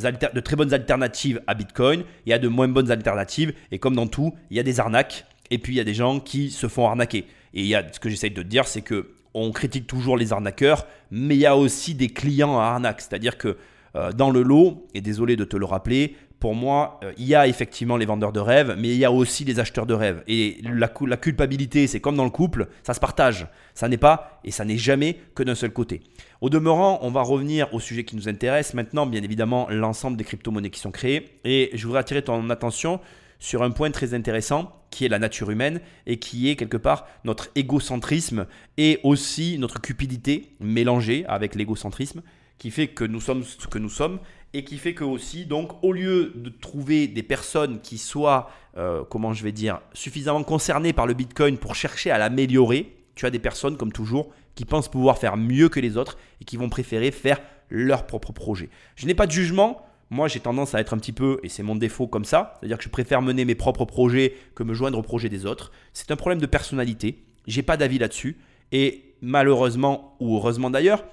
bonnes 0.57 0.73
alternatives 0.73 1.41
à 1.47 1.55
Bitcoin, 1.55 2.03
il 2.25 2.29
y 2.29 2.33
a 2.33 2.39
de 2.39 2.47
moins 2.47 2.67
bonnes 2.67 2.91
alternatives, 2.91 3.53
et 3.71 3.79
comme 3.79 3.95
dans 3.95 4.07
tout, 4.07 4.33
il 4.51 4.57
y 4.57 4.59
a 4.59 4.63
des 4.63 4.79
arnaques, 4.79 5.25
et 5.49 5.57
puis 5.57 5.73
il 5.73 5.77
y 5.77 5.81
a 5.81 5.85
des 5.85 5.93
gens 5.93 6.19
qui 6.19 6.51
se 6.51 6.67
font 6.67 6.85
arnaquer. 6.85 7.25
Et 7.53 7.63
il 7.63 7.89
ce 7.91 7.99
que 7.99 8.09
j'essaye 8.09 8.31
de 8.31 8.43
te 8.43 8.47
dire, 8.47 8.67
c'est 8.67 8.81
que 8.81 9.09
on 9.33 9.51
critique 9.51 9.87
toujours 9.87 10.17
les 10.17 10.33
arnaqueurs, 10.33 10.85
mais 11.11 11.35
il 11.35 11.41
y 11.41 11.45
a 11.45 11.55
aussi 11.55 11.93
des 11.93 12.09
clients 12.09 12.59
à 12.59 12.63
arnaque. 12.63 13.01
C'est-à-dire 13.01 13.37
que 13.37 13.57
euh, 13.95 14.11
dans 14.11 14.29
le 14.29 14.43
lot, 14.43 14.87
et 14.93 15.01
désolé 15.01 15.35
de 15.35 15.43
te 15.43 15.57
le 15.57 15.65
rappeler, 15.65 16.15
pour 16.39 16.55
moi, 16.55 16.99
euh, 17.03 17.11
il 17.17 17.25
y 17.25 17.35
a 17.35 17.47
effectivement 17.47 17.97
les 17.97 18.05
vendeurs 18.05 18.31
de 18.31 18.39
rêves, 18.39 18.75
mais 18.77 18.89
il 18.89 18.97
y 18.97 19.05
a 19.05 19.11
aussi 19.11 19.43
les 19.43 19.59
acheteurs 19.59 19.85
de 19.85 19.93
rêves. 19.93 20.23
Et 20.27 20.57
la, 20.63 20.91
la 21.05 21.17
culpabilité, 21.17 21.85
c'est 21.87 21.99
comme 21.99 22.15
dans 22.15 22.23
le 22.23 22.29
couple, 22.29 22.67
ça 22.83 22.93
se 22.93 22.99
partage. 22.99 23.47
Ça 23.73 23.87
n'est 23.87 23.97
pas 23.97 24.39
et 24.43 24.51
ça 24.51 24.63
n'est 24.63 24.77
jamais 24.77 25.17
que 25.35 25.43
d'un 25.43 25.55
seul 25.55 25.71
côté. 25.71 26.01
Au 26.41 26.49
demeurant, 26.49 26.99
on 27.01 27.11
va 27.11 27.21
revenir 27.21 27.73
au 27.73 27.79
sujet 27.79 28.05
qui 28.05 28.15
nous 28.15 28.29
intéresse 28.29 28.73
maintenant, 28.73 29.05
bien 29.05 29.21
évidemment, 29.21 29.67
l'ensemble 29.69 30.15
des 30.17 30.23
crypto-monnaies 30.23 30.69
qui 30.69 30.79
sont 30.79 30.91
créées. 30.91 31.39
Et 31.43 31.71
je 31.73 31.85
voudrais 31.85 31.99
attirer 31.99 32.21
ton 32.21 32.49
attention 32.49 33.01
sur 33.39 33.63
un 33.63 33.71
point 33.71 33.91
très 33.91 34.13
intéressant 34.13 34.78
qui 34.89 35.05
est 35.05 35.09
la 35.09 35.19
nature 35.19 35.51
humaine 35.51 35.81
et 36.07 36.17
qui 36.17 36.49
est 36.49 36.55
quelque 36.55 36.77
part 36.77 37.07
notre 37.23 37.49
égocentrisme 37.55 38.47
et 38.77 38.99
aussi 39.03 39.57
notre 39.59 39.81
cupidité 39.81 40.53
mélangée 40.59 41.25
avec 41.27 41.55
l'égocentrisme 41.55 42.21
qui 42.57 42.71
fait 42.71 42.87
que 42.87 43.05
nous 43.05 43.21
sommes 43.21 43.43
ce 43.43 43.67
que 43.67 43.79
nous 43.79 43.89
sommes 43.89 44.19
et 44.53 44.63
qui 44.63 44.77
fait 44.77 44.93
que 44.93 45.03
aussi, 45.03 45.45
donc, 45.45 45.71
au 45.83 45.93
lieu 45.93 46.33
de 46.35 46.49
trouver 46.49 47.07
des 47.07 47.23
personnes 47.23 47.81
qui 47.81 47.97
soient, 47.97 48.49
euh, 48.77 49.03
comment 49.09 49.33
je 49.33 49.43
vais 49.43 49.51
dire, 49.51 49.79
suffisamment 49.93 50.43
concernées 50.43 50.93
par 50.93 51.05
le 51.05 51.13
Bitcoin 51.13 51.57
pour 51.57 51.75
chercher 51.75 52.11
à 52.11 52.17
l'améliorer, 52.17 52.95
tu 53.15 53.25
as 53.25 53.29
des 53.29 53.39
personnes, 53.39 53.77
comme 53.77 53.91
toujours, 53.91 54.31
qui 54.55 54.65
pensent 54.65 54.89
pouvoir 54.89 55.17
faire 55.17 55.37
mieux 55.37 55.69
que 55.69 55.79
les 55.79 55.97
autres 55.97 56.17
et 56.41 56.45
qui 56.45 56.57
vont 56.57 56.69
préférer 56.69 57.11
faire 57.11 57.39
leur 57.69 58.07
propre 58.07 58.33
projet. 58.33 58.69
Je 58.95 59.05
n'ai 59.05 59.13
pas 59.13 59.27
de 59.27 59.31
jugement. 59.31 59.85
Moi, 60.11 60.27
j'ai 60.27 60.39
tendance 60.39 60.73
à 60.73 60.79
être 60.79 60.93
un 60.93 60.97
petit 60.97 61.11
peu, 61.11 61.39
et 61.43 61.49
c'est 61.49 61.61
mon 61.61 61.75
défaut 61.75 62.07
comme 62.07 62.25
ça, 62.25 62.55
c'est-à-dire 62.59 62.77
que 62.77 62.83
je 62.83 62.89
préfère 62.89 63.21
mener 63.21 63.45
mes 63.45 63.55
propres 63.55 63.85
projets 63.85 64.35
que 64.55 64.63
me 64.63 64.73
joindre 64.73 64.97
au 64.97 65.03
projet 65.03 65.29
des 65.29 65.45
autres. 65.45 65.71
C'est 65.93 66.09
un 66.11 66.15
problème 66.15 66.39
de 66.39 66.47
personnalité. 66.47 67.23
J'ai 67.45 67.61
pas 67.61 67.77
d'avis 67.77 67.99
là-dessus. 67.99 68.37
Et 68.71 69.15
malheureusement, 69.21 70.15
ou 70.19 70.35
heureusement 70.35 70.69
d'ailleurs, 70.69 71.03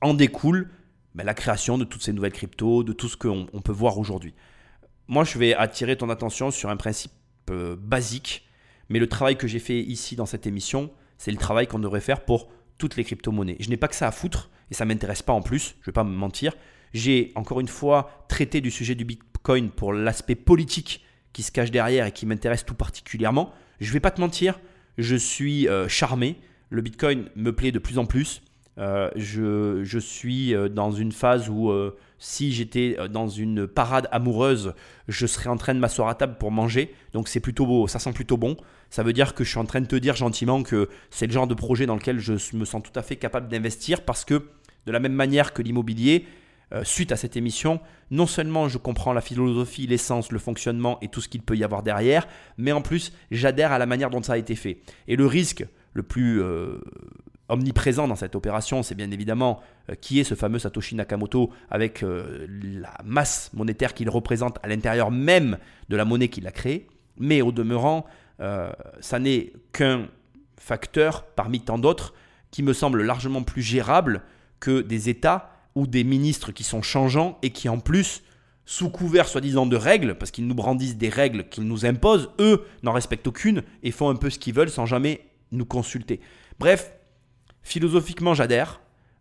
en 0.00 0.14
découle 0.14 0.70
ben, 1.14 1.24
la 1.24 1.34
création 1.34 1.78
de 1.78 1.84
toutes 1.84 2.02
ces 2.02 2.12
nouvelles 2.12 2.32
cryptos, 2.32 2.84
de 2.84 2.92
tout 2.92 3.08
ce 3.08 3.16
qu'on 3.16 3.46
peut 3.64 3.72
voir 3.72 3.98
aujourd'hui. 3.98 4.34
Moi, 5.08 5.24
je 5.24 5.38
vais 5.38 5.54
attirer 5.54 5.96
ton 5.96 6.08
attention 6.10 6.52
sur 6.52 6.70
un 6.70 6.76
principe 6.76 7.12
euh, 7.50 7.74
basique, 7.76 8.46
mais 8.88 9.00
le 9.00 9.08
travail 9.08 9.36
que 9.36 9.48
j'ai 9.48 9.58
fait 9.58 9.80
ici 9.80 10.14
dans 10.14 10.26
cette 10.26 10.46
émission, 10.46 10.90
c'est 11.18 11.32
le 11.32 11.36
travail 11.36 11.66
qu'on 11.66 11.80
devrait 11.80 12.00
faire 12.00 12.24
pour 12.24 12.48
toutes 12.78 12.96
les 12.96 13.02
crypto-monnaies. 13.02 13.56
Je 13.58 13.68
n'ai 13.68 13.76
pas 13.76 13.88
que 13.88 13.96
ça 13.96 14.06
à 14.06 14.12
foutre, 14.12 14.50
et 14.70 14.74
ça 14.74 14.84
m'intéresse 14.84 15.22
pas 15.22 15.32
en 15.32 15.42
plus, 15.42 15.74
je 15.80 15.82
ne 15.82 15.86
vais 15.86 15.92
pas 15.92 16.04
me 16.04 16.14
mentir. 16.14 16.54
J'ai 16.92 17.32
encore 17.34 17.60
une 17.60 17.68
fois 17.68 18.24
traité 18.28 18.60
du 18.60 18.70
sujet 18.70 18.94
du 18.94 19.04
Bitcoin 19.04 19.70
pour 19.70 19.92
l'aspect 19.92 20.34
politique 20.34 21.04
qui 21.32 21.42
se 21.42 21.52
cache 21.52 21.70
derrière 21.70 22.06
et 22.06 22.12
qui 22.12 22.26
m'intéresse 22.26 22.64
tout 22.64 22.74
particulièrement. 22.74 23.52
Je 23.80 23.88
ne 23.88 23.92
vais 23.92 24.00
pas 24.00 24.10
te 24.10 24.20
mentir, 24.20 24.60
je 24.98 25.16
suis 25.16 25.68
euh, 25.68 25.88
charmé. 25.88 26.36
Le 26.68 26.82
Bitcoin 26.82 27.28
me 27.36 27.52
plaît 27.52 27.72
de 27.72 27.78
plus 27.78 27.98
en 27.98 28.06
plus. 28.06 28.42
Euh, 28.78 29.10
je, 29.16 29.98
suis 29.98 30.54
euh, 30.54 30.68
dans 30.68 30.90
une 30.90 31.12
phase 31.12 31.48
où 31.48 31.72
si 32.18 32.52
j'étais 32.52 32.96
dans 33.08 33.28
une 33.28 33.66
parade 33.66 34.08
amoureuse, 34.12 34.74
je 35.08 35.26
serais 35.26 35.48
en 35.48 35.56
train 35.56 35.74
de 35.74 35.80
m'asseoir 35.80 36.08
à 36.08 36.14
table 36.14 36.36
pour 36.38 36.50
manger. 36.50 36.92
Donc 37.12 37.28
c'est 37.28 37.40
plutôt 37.40 37.66
beau, 37.66 37.88
ça 37.88 37.98
sent 37.98 38.12
plutôt 38.12 38.36
bon. 38.36 38.56
Ça 38.90 39.02
veut 39.02 39.12
dire 39.12 39.34
que 39.34 39.44
je 39.44 39.50
suis 39.50 39.58
en 39.58 39.64
train 39.64 39.80
de 39.80 39.86
te 39.86 39.96
dire 39.96 40.16
gentiment 40.16 40.62
que 40.62 40.88
c'est 41.10 41.26
le 41.26 41.32
genre 41.32 41.46
de 41.46 41.54
projet 41.54 41.86
dans 41.86 41.94
lequel 41.94 42.18
je 42.18 42.32
me 42.56 42.64
sens 42.64 42.82
tout 42.82 42.98
à 42.98 43.02
fait 43.02 43.16
capable 43.16 43.48
d'investir 43.48 44.02
parce 44.02 44.24
que 44.24 44.48
de 44.86 44.92
la 44.92 45.00
même 45.00 45.12
manière 45.12 45.52
que 45.52 45.62
l'immobilier, 45.62 46.26
suite 46.84 47.12
à 47.12 47.16
cette 47.16 47.36
émission, 47.36 47.80
non 48.10 48.26
seulement 48.26 48.68
je 48.68 48.78
comprends 48.78 49.12
la 49.12 49.20
philosophie, 49.20 49.86
l'essence, 49.86 50.30
le 50.30 50.38
fonctionnement 50.38 50.98
et 51.00 51.08
tout 51.08 51.20
ce 51.20 51.28
qu'il 51.28 51.42
peut 51.42 51.56
y 51.56 51.64
avoir 51.64 51.82
derrière, 51.82 52.28
mais 52.58 52.72
en 52.72 52.80
plus 52.80 53.12
j'adhère 53.30 53.72
à 53.72 53.78
la 53.78 53.86
manière 53.86 54.10
dont 54.10 54.22
ça 54.22 54.34
a 54.34 54.38
été 54.38 54.54
fait. 54.54 54.78
Et 55.08 55.16
le 55.16 55.26
risque 55.26 55.66
le 55.94 56.02
plus 56.02 56.40
omniprésent 57.50 58.08
dans 58.08 58.16
cette 58.16 58.34
opération, 58.34 58.82
c'est 58.82 58.94
bien 58.94 59.10
évidemment 59.10 59.60
euh, 59.90 59.94
qui 60.00 60.20
est 60.20 60.24
ce 60.24 60.34
fameux 60.34 60.58
Satoshi 60.58 60.94
Nakamoto 60.94 61.50
avec 61.70 62.02
euh, 62.02 62.46
la 62.48 62.96
masse 63.04 63.50
monétaire 63.52 63.92
qu'il 63.92 64.08
représente 64.08 64.58
à 64.62 64.68
l'intérieur 64.68 65.10
même 65.10 65.58
de 65.88 65.96
la 65.96 66.04
monnaie 66.04 66.28
qu'il 66.28 66.46
a 66.46 66.52
créée. 66.52 66.86
Mais 67.18 67.42
au 67.42 67.52
demeurant, 67.52 68.06
euh, 68.40 68.72
ça 69.00 69.18
n'est 69.18 69.52
qu'un 69.72 70.06
facteur 70.58 71.24
parmi 71.24 71.60
tant 71.60 71.78
d'autres 71.78 72.14
qui 72.50 72.62
me 72.62 72.72
semble 72.72 73.02
largement 73.02 73.42
plus 73.42 73.62
gérable 73.62 74.22
que 74.60 74.80
des 74.80 75.08
États 75.08 75.50
ou 75.74 75.86
des 75.86 76.04
ministres 76.04 76.52
qui 76.52 76.64
sont 76.64 76.82
changeants 76.82 77.38
et 77.42 77.50
qui 77.50 77.68
en 77.68 77.78
plus, 77.78 78.22
sous 78.64 78.90
couvert 78.90 79.28
soi-disant 79.28 79.66
de 79.66 79.76
règles, 79.76 80.14
parce 80.16 80.30
qu'ils 80.30 80.46
nous 80.46 80.54
brandissent 80.54 80.96
des 80.96 81.08
règles 81.08 81.48
qu'ils 81.48 81.64
nous 81.64 81.86
imposent, 81.86 82.30
eux 82.40 82.64
n'en 82.82 82.92
respectent 82.92 83.26
aucune 83.26 83.62
et 83.82 83.90
font 83.90 84.08
un 84.08 84.16
peu 84.16 84.30
ce 84.30 84.38
qu'ils 84.38 84.54
veulent 84.54 84.70
sans 84.70 84.86
jamais 84.86 85.20
nous 85.52 85.64
consulter. 85.64 86.20
Bref, 86.58 86.92
Philosophiquement, 87.62 88.34
j'adhère. 88.34 88.80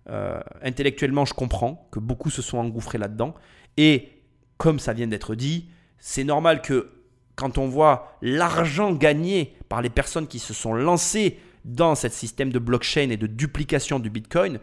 Euh, 0.10 0.40
intellectuellement, 0.64 1.26
je 1.26 1.34
comprends 1.34 1.88
que 1.92 2.00
beaucoup 2.00 2.30
se 2.30 2.42
sont 2.42 2.58
engouffrés 2.58 2.98
là-dedans. 2.98 3.34
Et 3.78 4.10
comme 4.58 4.80
ça 4.80 4.94
vient 4.94 5.08
d'être 5.08 5.36
dit, 5.36 5.68
c'est 6.00 6.24
normal 6.24 6.62
que 6.62 6.92
quand 7.36 7.58
on 7.58 7.68
voit 7.68 8.18
l'argent 8.22 8.94
gagné 8.94 9.56
par 9.70 9.82
les 9.82 9.90
personnes 9.90 10.28
qui 10.28 10.40
se 10.40 10.54
sont 10.54 10.74
lancées 10.74 11.40
dans 11.66 11.96
ce 11.96 12.10
système 12.10 12.52
de 12.52 12.60
blockchain 12.60 13.10
et 13.10 13.18
de 13.18 13.28
duplication 13.28 14.00
du 14.00 14.10
Bitcoin, 14.10 14.60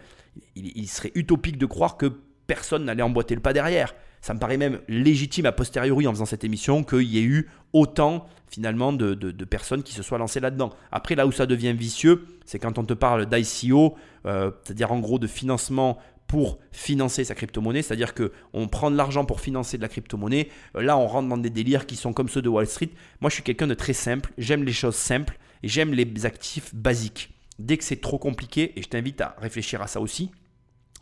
il 0.55 0.89
serait 0.89 1.13
utopique 1.15 1.59
de 1.59 1.67
croire 1.67 1.97
que 1.97 2.13
personne 2.47 2.85
n'allait 2.85 3.03
emboîter 3.03 3.35
le 3.35 3.41
pas 3.41 3.53
derrière 3.53 3.95
ça 4.27 4.35
me 4.35 4.41
paraît 4.41 4.57
même 4.57 4.81
légitime 4.89 5.47
a 5.47 5.53
posteriori 5.53 6.09
en 6.09 6.13
faisant 6.13 6.27
cette 6.27 6.43
émission 6.43 6.83
qu'il 6.83 7.03
y 7.03 7.19
ait 7.19 7.23
eu 7.23 7.49
autant 7.73 8.27
finalement 8.49 8.93
de, 8.93 9.15
personnes 9.45 9.85
qui 9.85 9.93
se 9.93 10.03
soient 10.03 10.19
lancées 10.19 10.41
là-dedans. 10.41 10.71
Après, 10.91 11.15
là 11.15 11.29
où 11.29 11.33
ça 11.33 11.47
devient 11.47 11.73
vicieux, 11.73 12.27
c'est 12.45 12.59
quand 12.59 12.77
on 12.79 12.85
te 12.85 12.93
parle 12.93 13.27
d'ICO, 13.27 13.95
euh, 14.27 14.51
c'est-à-dire 14.65 14.91
en 14.91 14.99
gros 14.99 15.21
de 15.21 15.29
financement 15.29 15.99
pour 16.27 16.59
financer 16.73 17.23
sa 17.23 17.37
crypto-monnaie, 17.37 17.83
c'est-à-dire 17.83 18.15
qu'on 18.15 18.67
prend 18.67 18.91
de 18.91 18.97
l'argent 18.97 19.25
pour 19.25 19.41
financer 19.41 19.77
de 19.77 19.83
la 19.83 19.89
crypto-monnaie. 19.89 20.49
Euh, 20.75 20.83
là, 20.83 20.99
on 20.99 21.07
rentre 21.07 21.29
dans 21.29 21.37
des 21.37 21.51
délires 21.51 21.87
qui 21.87 21.95
sont 21.95 22.13
comme 22.13 22.29
ceux 22.29 22.43
de 22.43 22.49
Wall 22.49 22.67
Street. 22.67 22.91
Moi, 23.21 23.31
je 23.31 23.35
suis 23.35 23.45
quelqu'un 23.45 23.69
de 23.69 23.75
très 23.75 23.93
simple, 23.93 24.33
j'aime 24.39 24.65
les 24.65 24.73
choses 24.73 24.97
simples 24.97 25.39
et 25.63 25.69
j'aime 25.69 25.93
les 25.95 26.27
actifs 26.27 26.75
basiques. 26.75 27.36
Dès 27.59 27.77
que 27.77 27.85
c'est 27.85 28.01
trop 28.01 28.19
compliqué, 28.19 28.79
et 28.79 28.83
je 28.83 28.89
t'invite 28.89 29.21
à 29.21 29.37
réfléchir 29.39 29.83
à 29.83 29.87
ça 29.87 30.01
aussi, 30.01 30.31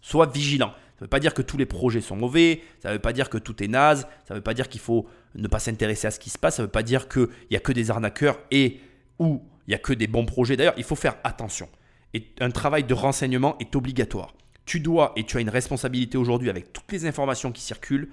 sois 0.01 0.27
vigilant. 0.27 0.71
Ça 0.71 1.01
ne 1.01 1.05
veut 1.07 1.11
pas 1.11 1.21
dire 1.21 1.35
que 1.35 1.43
tous 1.43 1.57
les 1.57 1.67
projets 1.67 2.01
sont 2.01 2.15
mauvais, 2.15 2.63
ça 2.81 2.91
ne 2.91 2.95
veut 2.95 3.01
pas 3.01 3.13
dire 3.13 3.29
que 3.29 3.39
tout 3.39 3.63
est 3.63 3.69
naze, 3.69 4.07
ça 4.29 4.35
ne 4.35 4.39
veut 4.39 4.45
pas 4.45 4.55
dire 4.55 4.69
qu'il 4.69 4.81
faut 4.81 5.09
ne 5.35 5.49
pas 5.49 5.59
s'intéresser 5.59 6.07
à 6.07 6.11
ce 6.13 6.21
qui 6.21 6.31
se 6.31 6.39
passe, 6.39 6.57
ça 6.57 6.63
ne 6.63 6.67
veut 6.67 6.73
pas 6.73 6.85
dire 6.85 7.09
qu'il 7.09 7.29
n'y 7.51 7.57
a 7.57 7.61
que 7.61 7.73
des 7.73 7.91
arnaqueurs 7.91 8.39
et 8.53 8.81
ou 9.19 9.43
il 9.67 9.71
n'y 9.71 9.75
a 9.75 9.79
que 9.79 9.93
des 9.93 10.07
bons 10.07 10.27
projets. 10.27 10.57
D'ailleurs, 10.57 10.75
il 10.77 10.85
faut 10.85 10.95
faire 10.95 11.17
attention. 11.25 11.69
Et 12.13 12.29
un 12.41 12.51
travail 12.51 12.85
de 12.85 12.95
renseignement 12.95 13.59
est 13.59 13.75
obligatoire. 13.75 14.35
Tu 14.67 14.79
dois, 14.79 15.13
et 15.17 15.25
tu 15.25 15.37
as 15.37 15.41
une 15.41 15.51
responsabilité 15.51 16.17
aujourd'hui 16.17 16.49
avec 16.49 16.73
toutes 16.73 16.93
les 16.93 17.07
informations 17.07 17.51
qui 17.51 17.63
circulent, 17.63 18.11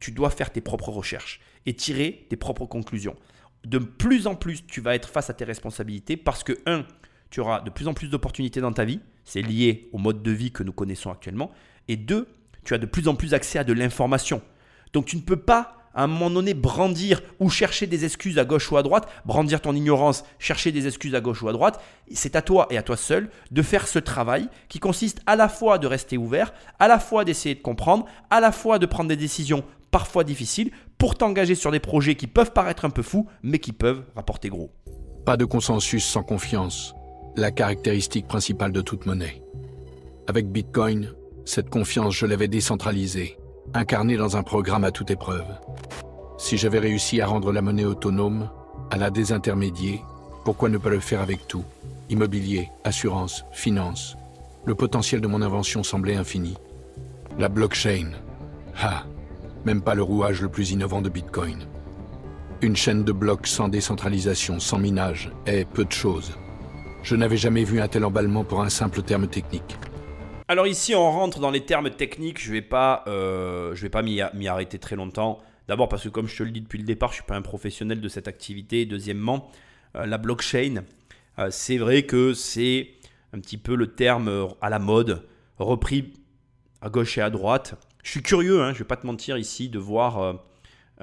tu 0.00 0.10
dois 0.10 0.30
faire 0.30 0.50
tes 0.50 0.60
propres 0.60 0.90
recherches 0.90 1.40
et 1.66 1.74
tirer 1.74 2.26
tes 2.28 2.36
propres 2.36 2.66
conclusions. 2.66 3.16
De 3.64 3.78
plus 3.78 4.26
en 4.26 4.34
plus, 4.34 4.66
tu 4.66 4.80
vas 4.80 4.94
être 4.94 5.08
face 5.08 5.30
à 5.30 5.34
tes 5.34 5.44
responsabilités 5.44 6.16
parce 6.16 6.42
que, 6.42 6.58
un, 6.66 6.84
tu 7.34 7.40
auras 7.40 7.60
de 7.60 7.68
plus 7.68 7.88
en 7.88 7.94
plus 7.94 8.06
d'opportunités 8.06 8.60
dans 8.60 8.72
ta 8.72 8.84
vie, 8.84 9.00
c'est 9.24 9.42
lié 9.42 9.88
au 9.92 9.98
mode 9.98 10.22
de 10.22 10.30
vie 10.30 10.52
que 10.52 10.62
nous 10.62 10.72
connaissons 10.72 11.10
actuellement, 11.10 11.50
et 11.88 11.96
deux, 11.96 12.28
tu 12.64 12.74
as 12.74 12.78
de 12.78 12.86
plus 12.86 13.08
en 13.08 13.16
plus 13.16 13.34
accès 13.34 13.58
à 13.58 13.64
de 13.64 13.72
l'information. 13.72 14.40
Donc 14.92 15.06
tu 15.06 15.16
ne 15.16 15.20
peux 15.20 15.34
pas 15.34 15.78
à 15.96 16.04
un 16.04 16.06
moment 16.06 16.30
donné 16.30 16.54
brandir 16.54 17.22
ou 17.40 17.50
chercher 17.50 17.88
des 17.88 18.04
excuses 18.04 18.38
à 18.38 18.44
gauche 18.44 18.70
ou 18.70 18.76
à 18.76 18.84
droite, 18.84 19.08
brandir 19.24 19.60
ton 19.60 19.74
ignorance, 19.74 20.24
chercher 20.38 20.70
des 20.70 20.86
excuses 20.86 21.16
à 21.16 21.20
gauche 21.20 21.42
ou 21.42 21.48
à 21.48 21.52
droite. 21.52 21.82
C'est 22.12 22.36
à 22.36 22.42
toi 22.42 22.68
et 22.70 22.78
à 22.78 22.84
toi 22.84 22.96
seul 22.96 23.28
de 23.50 23.62
faire 23.62 23.88
ce 23.88 23.98
travail 23.98 24.48
qui 24.68 24.78
consiste 24.78 25.20
à 25.26 25.34
la 25.34 25.48
fois 25.48 25.78
de 25.78 25.88
rester 25.88 26.16
ouvert, 26.16 26.54
à 26.78 26.86
la 26.86 27.00
fois 27.00 27.24
d'essayer 27.24 27.56
de 27.56 27.62
comprendre, 27.62 28.06
à 28.30 28.38
la 28.38 28.52
fois 28.52 28.78
de 28.78 28.86
prendre 28.86 29.08
des 29.08 29.16
décisions 29.16 29.64
parfois 29.90 30.22
difficiles 30.22 30.70
pour 30.98 31.16
t'engager 31.16 31.56
sur 31.56 31.72
des 31.72 31.80
projets 31.80 32.14
qui 32.14 32.28
peuvent 32.28 32.52
paraître 32.52 32.84
un 32.84 32.90
peu 32.90 33.02
fous, 33.02 33.28
mais 33.42 33.58
qui 33.58 33.72
peuvent 33.72 34.04
rapporter 34.14 34.50
gros. 34.50 34.70
Pas 35.26 35.36
de 35.36 35.44
consensus 35.44 36.04
sans 36.04 36.22
confiance, 36.22 36.94
la 37.36 37.50
caractéristique 37.50 38.28
principale 38.28 38.72
de 38.72 38.80
toute 38.80 39.06
monnaie. 39.06 39.42
Avec 40.26 40.50
Bitcoin, 40.50 41.12
cette 41.44 41.68
confiance, 41.68 42.14
je 42.14 42.26
l'avais 42.26 42.48
décentralisée, 42.48 43.36
incarnée 43.74 44.16
dans 44.16 44.36
un 44.36 44.42
programme 44.42 44.84
à 44.84 44.90
toute 44.90 45.10
épreuve. 45.10 45.46
Si 46.38 46.56
j'avais 46.56 46.78
réussi 46.78 47.20
à 47.20 47.26
rendre 47.26 47.52
la 47.52 47.62
monnaie 47.62 47.84
autonome, 47.84 48.50
à 48.90 48.96
la 48.96 49.10
désintermédier, 49.10 50.00
pourquoi 50.44 50.68
ne 50.68 50.78
pas 50.78 50.90
le 50.90 51.00
faire 51.00 51.20
avec 51.20 51.48
tout? 51.48 51.64
Immobilier, 52.08 52.70
assurance, 52.84 53.44
finance. 53.52 54.16
Le 54.64 54.74
potentiel 54.74 55.20
de 55.20 55.26
mon 55.26 55.42
invention 55.42 55.82
semblait 55.82 56.16
infini. 56.16 56.54
La 57.38 57.48
blockchain. 57.48 58.12
Ah, 58.80 59.04
même 59.64 59.82
pas 59.82 59.94
le 59.94 60.02
rouage 60.02 60.40
le 60.40 60.48
plus 60.48 60.70
innovant 60.70 61.02
de 61.02 61.08
Bitcoin. 61.08 61.66
Une 62.62 62.76
chaîne 62.76 63.04
de 63.04 63.12
blocs 63.12 63.46
sans 63.46 63.68
décentralisation, 63.68 64.60
sans 64.60 64.78
minage, 64.78 65.32
est 65.46 65.64
peu 65.68 65.84
de 65.84 65.92
choses. 65.92 66.32
Je 67.04 67.16
n'avais 67.16 67.36
jamais 67.36 67.64
vu 67.64 67.82
un 67.82 67.88
tel 67.88 68.02
emballement 68.02 68.44
pour 68.44 68.62
un 68.62 68.70
simple 68.70 69.02
terme 69.02 69.26
technique. 69.28 69.76
Alors 70.48 70.66
ici, 70.66 70.94
on 70.94 71.10
rentre 71.10 71.38
dans 71.38 71.50
les 71.50 71.60
termes 71.60 71.90
techniques. 71.90 72.40
Je 72.40 72.48
ne 72.48 72.54
vais 72.54 72.62
pas, 72.62 73.04
euh, 73.08 73.76
pas 73.92 74.00
m'y 74.00 74.48
arrêter 74.48 74.78
très 74.78 74.96
longtemps. 74.96 75.38
D'abord 75.68 75.90
parce 75.90 76.04
que 76.04 76.08
comme 76.08 76.28
je 76.28 76.38
te 76.38 76.42
le 76.42 76.50
dis 76.50 76.62
depuis 76.62 76.78
le 76.78 76.84
départ, 76.84 77.10
je 77.10 77.16
ne 77.16 77.16
suis 77.16 77.26
pas 77.26 77.36
un 77.36 77.42
professionnel 77.42 78.00
de 78.00 78.08
cette 78.08 78.26
activité. 78.26 78.86
Deuxièmement, 78.86 79.50
euh, 79.96 80.06
la 80.06 80.16
blockchain, 80.16 80.84
euh, 81.38 81.48
c'est 81.50 81.76
vrai 81.76 82.04
que 82.04 82.32
c'est 82.32 82.88
un 83.34 83.40
petit 83.40 83.58
peu 83.58 83.74
le 83.74 83.88
terme 83.88 84.48
à 84.62 84.70
la 84.70 84.78
mode, 84.78 85.26
repris 85.58 86.14
à 86.80 86.88
gauche 86.88 87.18
et 87.18 87.20
à 87.20 87.28
droite. 87.28 87.74
Je 88.02 88.12
suis 88.12 88.22
curieux, 88.22 88.62
hein, 88.62 88.68
je 88.68 88.76
ne 88.76 88.78
vais 88.78 88.84
pas 88.84 88.96
te 88.96 89.06
mentir 89.06 89.36
ici, 89.36 89.68
de 89.68 89.78
voir, 89.78 90.38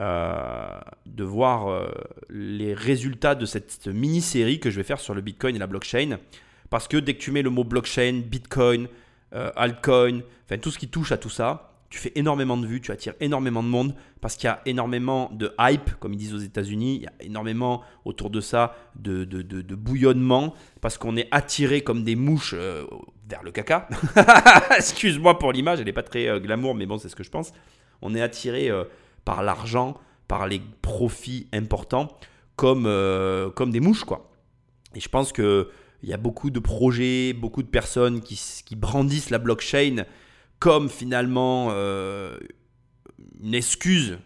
de 0.02 1.24
voir 1.24 1.88
les 2.30 2.74
résultats 2.74 3.36
de 3.36 3.46
cette 3.46 3.88
mini-série 3.88 4.60
que 4.60 4.70
je 4.70 4.78
vais 4.78 4.84
faire 4.84 5.00
sur 5.00 5.14
le 5.14 5.22
Bitcoin 5.22 5.56
et 5.56 5.60
la 5.60 5.68
blockchain. 5.68 6.18
Parce 6.70 6.88
que 6.88 6.98
dès 6.98 7.14
que 7.14 7.20
tu 7.20 7.32
mets 7.32 7.42
le 7.42 7.50
mot 7.50 7.64
blockchain, 7.64 8.22
Bitcoin, 8.26 8.88
altcoin, 9.32 10.22
enfin 10.46 10.58
tout 10.58 10.72
ce 10.72 10.80
qui 10.80 10.88
touche 10.88 11.12
à 11.12 11.18
tout 11.18 11.30
ça, 11.30 11.72
tu 11.92 12.00
fais 12.00 12.14
énormément 12.16 12.56
de 12.58 12.66
vues, 12.66 12.80
tu 12.80 12.92
attires 12.92 13.14
énormément 13.20 13.62
de 13.62 13.68
monde 13.68 13.94
parce 14.22 14.38
qu'il 14.38 14.48
y 14.48 14.50
a 14.50 14.62
énormément 14.66 15.30
de 15.34 15.54
hype, 15.60 15.92
comme 16.00 16.14
ils 16.14 16.18
disent 16.18 16.34
aux 16.34 16.40
États-Unis. 16.40 16.96
Il 16.96 17.02
y 17.02 17.08
a 17.08 17.12
énormément 17.20 17.84
autour 18.06 18.30
de 18.30 18.40
ça 18.40 18.76
de, 18.96 19.26
de, 19.26 19.76
bouillonnement 19.76 20.56
parce 20.80 20.98
qu'on 20.98 21.18
est 21.18 21.28
attiré 21.32 21.82
comme 21.82 22.06
des 22.06 22.16
mouches 22.16 22.56
euh, 22.58 22.86
vers 23.28 23.44
le 23.44 23.52
caca. 23.52 23.90
Excuse-moi 24.78 25.38
pour 25.38 25.52
l'image, 25.52 25.80
elle 25.80 25.86
n'est 25.86 25.92
pas 25.92 26.02
très 26.02 26.28
euh, 26.28 26.40
glamour, 26.40 26.76
mais 26.76 26.86
bon, 26.86 26.98
c'est 26.98 27.10
ce 27.10 27.16
que 27.16 27.24
je 27.24 27.30
pense. 27.30 27.52
On 28.02 28.16
est 28.16 28.22
attiré 28.22 28.70
euh, 28.70 28.86
par 29.26 29.44
l'argent, 29.44 29.98
par 30.28 30.48
les 30.48 30.62
profits 30.82 31.48
importants, 31.54 32.08
comme, 32.56 32.84
comme 33.56 33.72
des 33.72 33.80
mouches, 33.80 34.04
quoi. 34.04 34.32
Et 34.96 35.00
je 35.00 35.10
pense 35.10 35.32
qu'il 35.32 35.66
y 36.04 36.14
a 36.14 36.18
beaucoup 36.18 36.50
de 36.50 36.60
projets, 36.60 37.34
beaucoup 37.34 37.64
de 37.64 37.68
personnes 37.68 38.22
qui, 38.22 38.40
qui 38.66 38.76
brandissent 38.76 39.30
la 39.30 39.40
blockchain 39.40 40.06
comme 40.62 40.90
finalement 40.90 41.70
euh, 41.72 42.38
une 43.42 43.56
excuse 43.56 44.20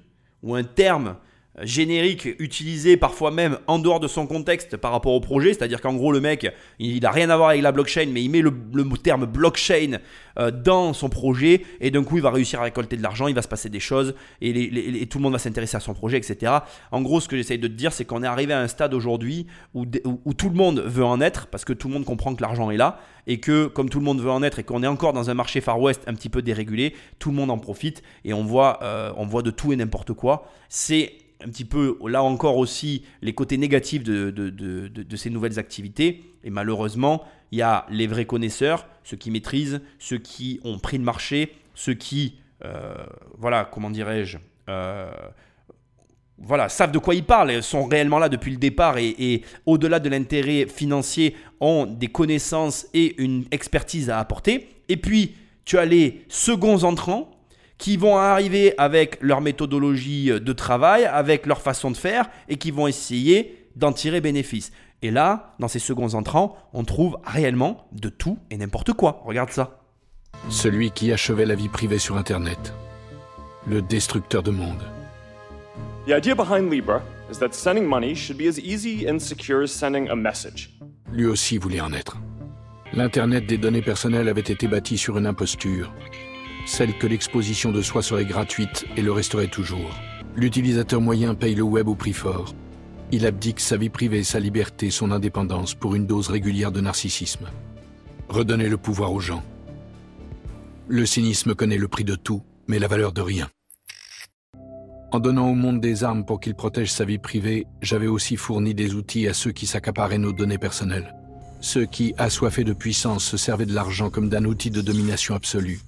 ou 0.43 0.53
un 0.53 0.63
terme 0.63 1.15
générique 1.63 2.27
utilisé 2.39 2.97
parfois 2.97 3.31
même 3.31 3.57
en 3.67 3.79
dehors 3.79 3.99
de 3.99 4.07
son 4.07 4.27
contexte 4.27 4.75
par 4.77 4.91
rapport 4.91 5.13
au 5.13 5.21
projet, 5.21 5.53
c'est-à-dire 5.53 5.81
qu'en 5.81 5.93
gros 5.93 6.11
le 6.11 6.19
mec 6.19 6.51
il 6.79 7.01
n'a 7.01 7.11
rien 7.11 7.29
à 7.29 7.37
voir 7.37 7.49
avec 7.49 7.61
la 7.61 7.71
blockchain 7.71 8.07
mais 8.11 8.23
il 8.23 8.29
met 8.29 8.41
le, 8.41 8.51
terme 9.01 9.25
blockchain 9.25 9.99
euh, 10.37 10.51
dans 10.51 10.93
son 10.93 11.09
projet 11.09 11.61
et 11.79 11.91
d'un 11.91 12.03
coup 12.03 12.17
il 12.17 12.23
va 12.23 12.31
réussir 12.31 12.59
à 12.59 12.63
récolter 12.63 12.97
de 12.97 13.03
l'argent, 13.03 13.27
il 13.27 13.35
va 13.35 13.41
se 13.41 13.47
passer 13.47 13.69
des 13.69 13.79
choses 13.79 14.15
et, 14.41 15.05
tout 15.07 15.19
le 15.19 15.23
monde 15.23 15.33
va 15.33 15.39
s'intéresser 15.39 15.77
à 15.77 15.79
son 15.79 15.93
projet 15.93 16.17
etc. 16.17 16.51
En 16.91 17.01
gros 17.01 17.21
ce 17.21 17.27
que 17.27 17.37
j'essaye 17.37 17.59
de 17.59 17.67
te 17.67 17.73
dire 17.73 17.93
c'est 17.93 18.05
qu'on 18.05 18.23
est 18.23 18.27
arrivé 18.27 18.53
à 18.53 18.59
un 18.59 18.67
stade 18.67 18.93
aujourd'hui 18.93 19.47
où, 19.73 19.85
où, 20.25 20.33
tout 20.33 20.49
le 20.49 20.55
monde 20.55 20.81
veut 20.81 21.05
en 21.05 21.21
être 21.21 21.47
parce 21.47 21.63
que 21.63 21.73
tout 21.73 21.87
le 21.87 21.93
monde 21.93 22.05
comprend 22.05 22.35
que 22.35 22.41
l'argent 22.41 22.69
est 22.71 22.77
là 22.77 22.99
et 23.27 23.39
que 23.39 23.67
comme 23.67 23.89
tout 23.89 23.99
le 23.99 24.05
monde 24.05 24.21
veut 24.21 24.31
en 24.31 24.43
être 24.43 24.59
et 24.59 24.63
qu'on 24.63 24.83
est 24.83 24.87
encore 24.87 25.13
dans 25.13 25.29
un 25.29 25.33
marché 25.33 25.61
Far 25.61 25.79
West 25.79 26.03
un 26.07 26.13
petit 26.13 26.29
peu 26.29 26.41
dérégulé, 26.41 26.93
tout 27.19 27.29
le 27.29 27.35
monde 27.35 27.51
en 27.51 27.57
profite 27.57 28.03
et 28.23 28.33
on 28.33 28.43
voit, 28.43 28.79
euh, 28.83 29.13
on 29.17 29.25
voit 29.25 29.41
de 29.41 29.51
tout 29.51 29.71
et 29.71 29.75
n'importe 29.75 30.13
quoi. 30.13 30.51
C'est 30.69 31.13
un 31.43 31.49
petit 31.49 31.65
peu, 31.65 31.97
là 32.07 32.23
encore 32.23 32.57
aussi, 32.57 33.03
les 33.21 33.33
côtés 33.33 33.57
négatifs 33.57 34.03
de, 34.03 34.29
de, 34.31 35.15
ces 35.15 35.29
nouvelles 35.29 35.59
activités. 35.59 36.23
Et 36.43 36.49
malheureusement, 36.49 37.23
il 37.51 37.59
y 37.59 37.61
a 37.61 37.85
les 37.89 38.07
vrais 38.07 38.25
connaisseurs, 38.25 38.87
ceux 39.03 39.17
qui 39.17 39.31
maîtrisent, 39.31 39.81
ceux 39.99 40.17
qui 40.17 40.59
ont 40.63 40.79
pris 40.79 40.97
le 40.97 41.03
marché, 41.03 41.53
ceux 41.73 41.93
qui, 41.93 42.35
euh, 42.63 42.95
voilà, 43.37 43.65
comment 43.65 43.89
dirais-je, 43.89 44.37
euh, 44.69 45.11
voilà, 46.37 46.69
savent 46.69 46.91
de 46.91 46.99
quoi 46.99 47.15
ils 47.15 47.23
parlent, 47.23 47.63
sont 47.63 47.85
réellement 47.85 48.19
là 48.19 48.29
depuis 48.29 48.51
le 48.51 48.57
départ 48.57 48.97
et, 48.97 49.15
et 49.17 49.41
au-delà 49.65 49.99
de 49.99 50.09
l'intérêt 50.09 50.67
financier, 50.67 51.35
ont 51.59 51.85
des 51.85 52.07
connaissances 52.07 52.87
et 52.93 53.21
une 53.21 53.45
expertise 53.51 54.09
à 54.09 54.19
apporter. 54.19 54.69
Et 54.89 54.97
puis, 54.97 55.35
tu 55.63 55.77
as 55.77 55.85
les 55.85 56.25
seconds 56.27 56.83
entrants 56.83 57.31
qui 57.77 57.97
vont 57.97 58.17
arriver 58.17 58.73
avec 58.77 59.17
leur 59.21 59.41
méthodologie 59.41 60.27
de 60.27 60.53
travail, 60.53 61.05
avec 61.05 61.45
leur 61.45 61.61
façon 61.61 61.91
de 61.91 61.97
faire, 61.97 62.29
et 62.47 62.57
qui 62.57 62.71
vont 62.71 62.87
essayer 62.87 63.67
d'en 63.75 63.91
tirer 63.91 64.21
bénéfice. 64.21 64.71
Et 65.01 65.11
là, 65.11 65.55
dans 65.59 65.67
ces 65.67 65.79
seconds 65.79 66.13
entrants, 66.13 66.57
on 66.73 66.83
trouve 66.83 67.17
réellement 67.25 67.87
de 67.91 68.09
tout 68.09 68.39
et 68.49 68.57
n'importe 68.57 68.93
quoi. 68.93 69.21
Regarde 69.25 69.51
ça. 69.51 69.81
Celui 70.49 70.91
qui 70.91 71.11
achevait 71.11 71.45
la 71.45 71.55
vie 71.55 71.69
privée 71.69 71.99
sur 71.99 72.17
Internet. 72.17 72.73
Le 73.67 73.81
destructeur 73.81 74.43
de 74.43 74.51
monde. 74.51 74.83
The 76.07 76.11
idea 76.11 76.35
behind 76.35 76.71
Libra 76.71 77.01
is 77.31 77.39
that 77.39 77.53
sending 77.53 77.85
money 77.85 78.15
should 78.15 78.37
be 78.37 78.47
as 78.47 78.59
easy 78.59 79.07
and 79.09 79.19
secure 79.19 79.63
as 79.63 79.67
sending 79.67 80.07
a 80.09 80.15
message. 80.15 80.69
Lui 81.11 81.25
aussi 81.25 81.57
voulait 81.57 81.81
en 81.81 81.91
être. 81.93 82.17
L'Internet 82.93 83.47
des 83.47 83.57
données 83.57 83.81
personnelles 83.81 84.29
avait 84.29 84.41
été 84.41 84.67
bâti 84.67 84.97
sur 84.97 85.17
une 85.17 85.25
imposture, 85.25 85.91
celle 86.65 86.97
que 86.97 87.07
l'exposition 87.07 87.71
de 87.71 87.81
soi 87.81 88.01
serait 88.01 88.25
gratuite 88.25 88.85
et 88.97 89.01
le 89.01 89.11
resterait 89.11 89.47
toujours. 89.47 89.91
L'utilisateur 90.35 90.99
moyen 90.99 91.35
paye 91.35 91.55
le 91.55 91.63
web 91.63 91.87
au 91.87 91.95
prix 91.95 92.13
fort. 92.13 92.53
Il 93.11 93.25
abdique 93.25 93.59
sa 93.59 93.77
vie 93.77 93.89
privée, 93.89 94.23
sa 94.23 94.39
liberté, 94.39 94.89
son 94.89 95.11
indépendance 95.11 95.75
pour 95.75 95.95
une 95.95 96.07
dose 96.07 96.29
régulière 96.29 96.71
de 96.71 96.81
narcissisme. 96.81 97.47
Redonner 98.27 98.67
le 98.67 98.77
pouvoir 98.77 99.13
aux 99.13 99.19
gens. 99.19 99.43
Le 100.87 101.05
cynisme 101.05 101.55
connaît 101.55 101.77
le 101.77 101.87
prix 101.87 102.03
de 102.03 102.15
tout, 102.15 102.41
mais 102.67 102.79
la 102.79 102.87
valeur 102.87 103.13
de 103.13 103.21
rien. 103.21 103.47
En 105.11 105.19
donnant 105.19 105.49
au 105.49 105.55
monde 105.55 105.79
des 105.79 106.03
armes 106.03 106.25
pour 106.25 106.39
qu'il 106.39 106.55
protège 106.55 106.91
sa 106.91 107.05
vie 107.05 107.19
privée, 107.19 107.67
j'avais 107.81 108.07
aussi 108.07 108.35
fourni 108.35 108.73
des 108.73 108.95
outils 108.95 109.27
à 109.27 109.33
ceux 109.33 109.51
qui 109.51 109.67
s'accaparaient 109.67 110.17
nos 110.17 110.33
données 110.33 110.57
personnelles. 110.57 111.15
Ceux 111.61 111.85
qui, 111.85 112.13
assoiffés 112.17 112.63
de 112.63 112.73
puissance, 112.73 113.23
se 113.23 113.37
servaient 113.37 113.65
de 113.65 113.73
l'argent 113.73 114.09
comme 114.09 114.29
d'un 114.29 114.45
outil 114.45 114.71
de 114.71 114.81
domination 114.81 115.35
absolue. 115.35 115.79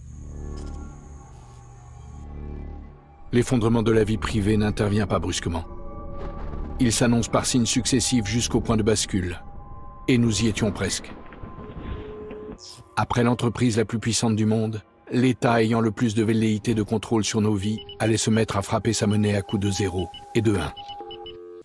L'effondrement 3.33 3.83
de 3.83 3.91
la 3.91 4.05
vie 4.05 4.17
privée 4.17 4.55
n'intervient 4.55 5.05
pas 5.05 5.19
brusquement. 5.19 5.65
Il 6.79 6.93
s'annonce 6.93 7.27
par 7.27 7.45
signes 7.45 7.65
successifs 7.65 8.25
jusqu'au 8.25 8.61
point 8.61 8.77
de 8.77 8.83
bascule. 8.83 9.41
Et 10.07 10.17
nous 10.17 10.43
y 10.43 10.47
étions 10.47 10.71
presque. 10.71 11.11
Après 12.95 13.23
l'entreprise 13.23 13.77
la 13.77 13.85
plus 13.85 13.99
puissante 13.99 14.35
du 14.35 14.45
monde, 14.45 14.81
l'État 15.11 15.61
ayant 15.61 15.81
le 15.81 15.91
plus 15.91 16.15
de 16.15 16.23
velléité 16.23 16.73
de 16.73 16.83
contrôle 16.83 17.25
sur 17.25 17.41
nos 17.41 17.53
vies 17.53 17.79
allait 17.99 18.17
se 18.17 18.29
mettre 18.29 18.55
à 18.55 18.61
frapper 18.61 18.93
sa 18.93 19.07
monnaie 19.07 19.35
à 19.35 19.41
coups 19.41 19.61
de 19.61 19.71
0 19.71 20.07
et 20.33 20.41
de 20.41 20.55
1. 20.55 20.73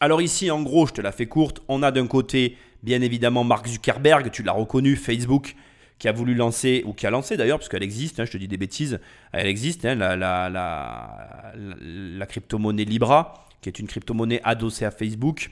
Alors 0.01 0.21
ici, 0.21 0.51
en 0.51 0.63
gros, 0.63 0.89
je 0.89 0.95
te 0.95 1.01
la 1.01 1.13
fais 1.13 1.27
courte, 1.27 1.63
on 1.69 1.85
a 1.85 1.93
d'un 1.93 2.09
côté, 2.09 2.57
bien 2.83 3.01
évidemment, 3.03 3.45
Mark 3.45 3.69
Zuckerberg, 3.69 4.33
tu 4.33 4.43
l'as 4.43 4.53
reconnu, 4.53 4.97
Facebook, 4.97 5.55
qui 6.03 6.09
a 6.09 6.13
voulu 6.13 6.35
lancer, 6.35 6.83
ou 6.85 6.95
qui 6.95 7.07
a 7.07 7.11
lancé 7.11 7.37
d'ailleurs, 7.37 7.59
parce 7.59 7.69
qu'elle 7.69 7.85
existe, 7.85 8.19
hein, 8.19 8.25
je 8.25 8.33
te 8.33 8.37
dis 8.37 8.49
des 8.49 8.57
bêtises, 8.57 8.99
elle 9.31 9.47
existe, 9.47 9.85
hein, 9.85 9.95
la, 9.95 11.53
crypto-monnaie 12.29 12.83
Libra, 12.83 13.47
qui 13.61 13.69
est 13.69 13.79
une 13.79 13.87
crypto-monnaie 13.87 14.41
adossée 14.43 14.85
à 14.85 14.91
Facebook. 14.91 15.51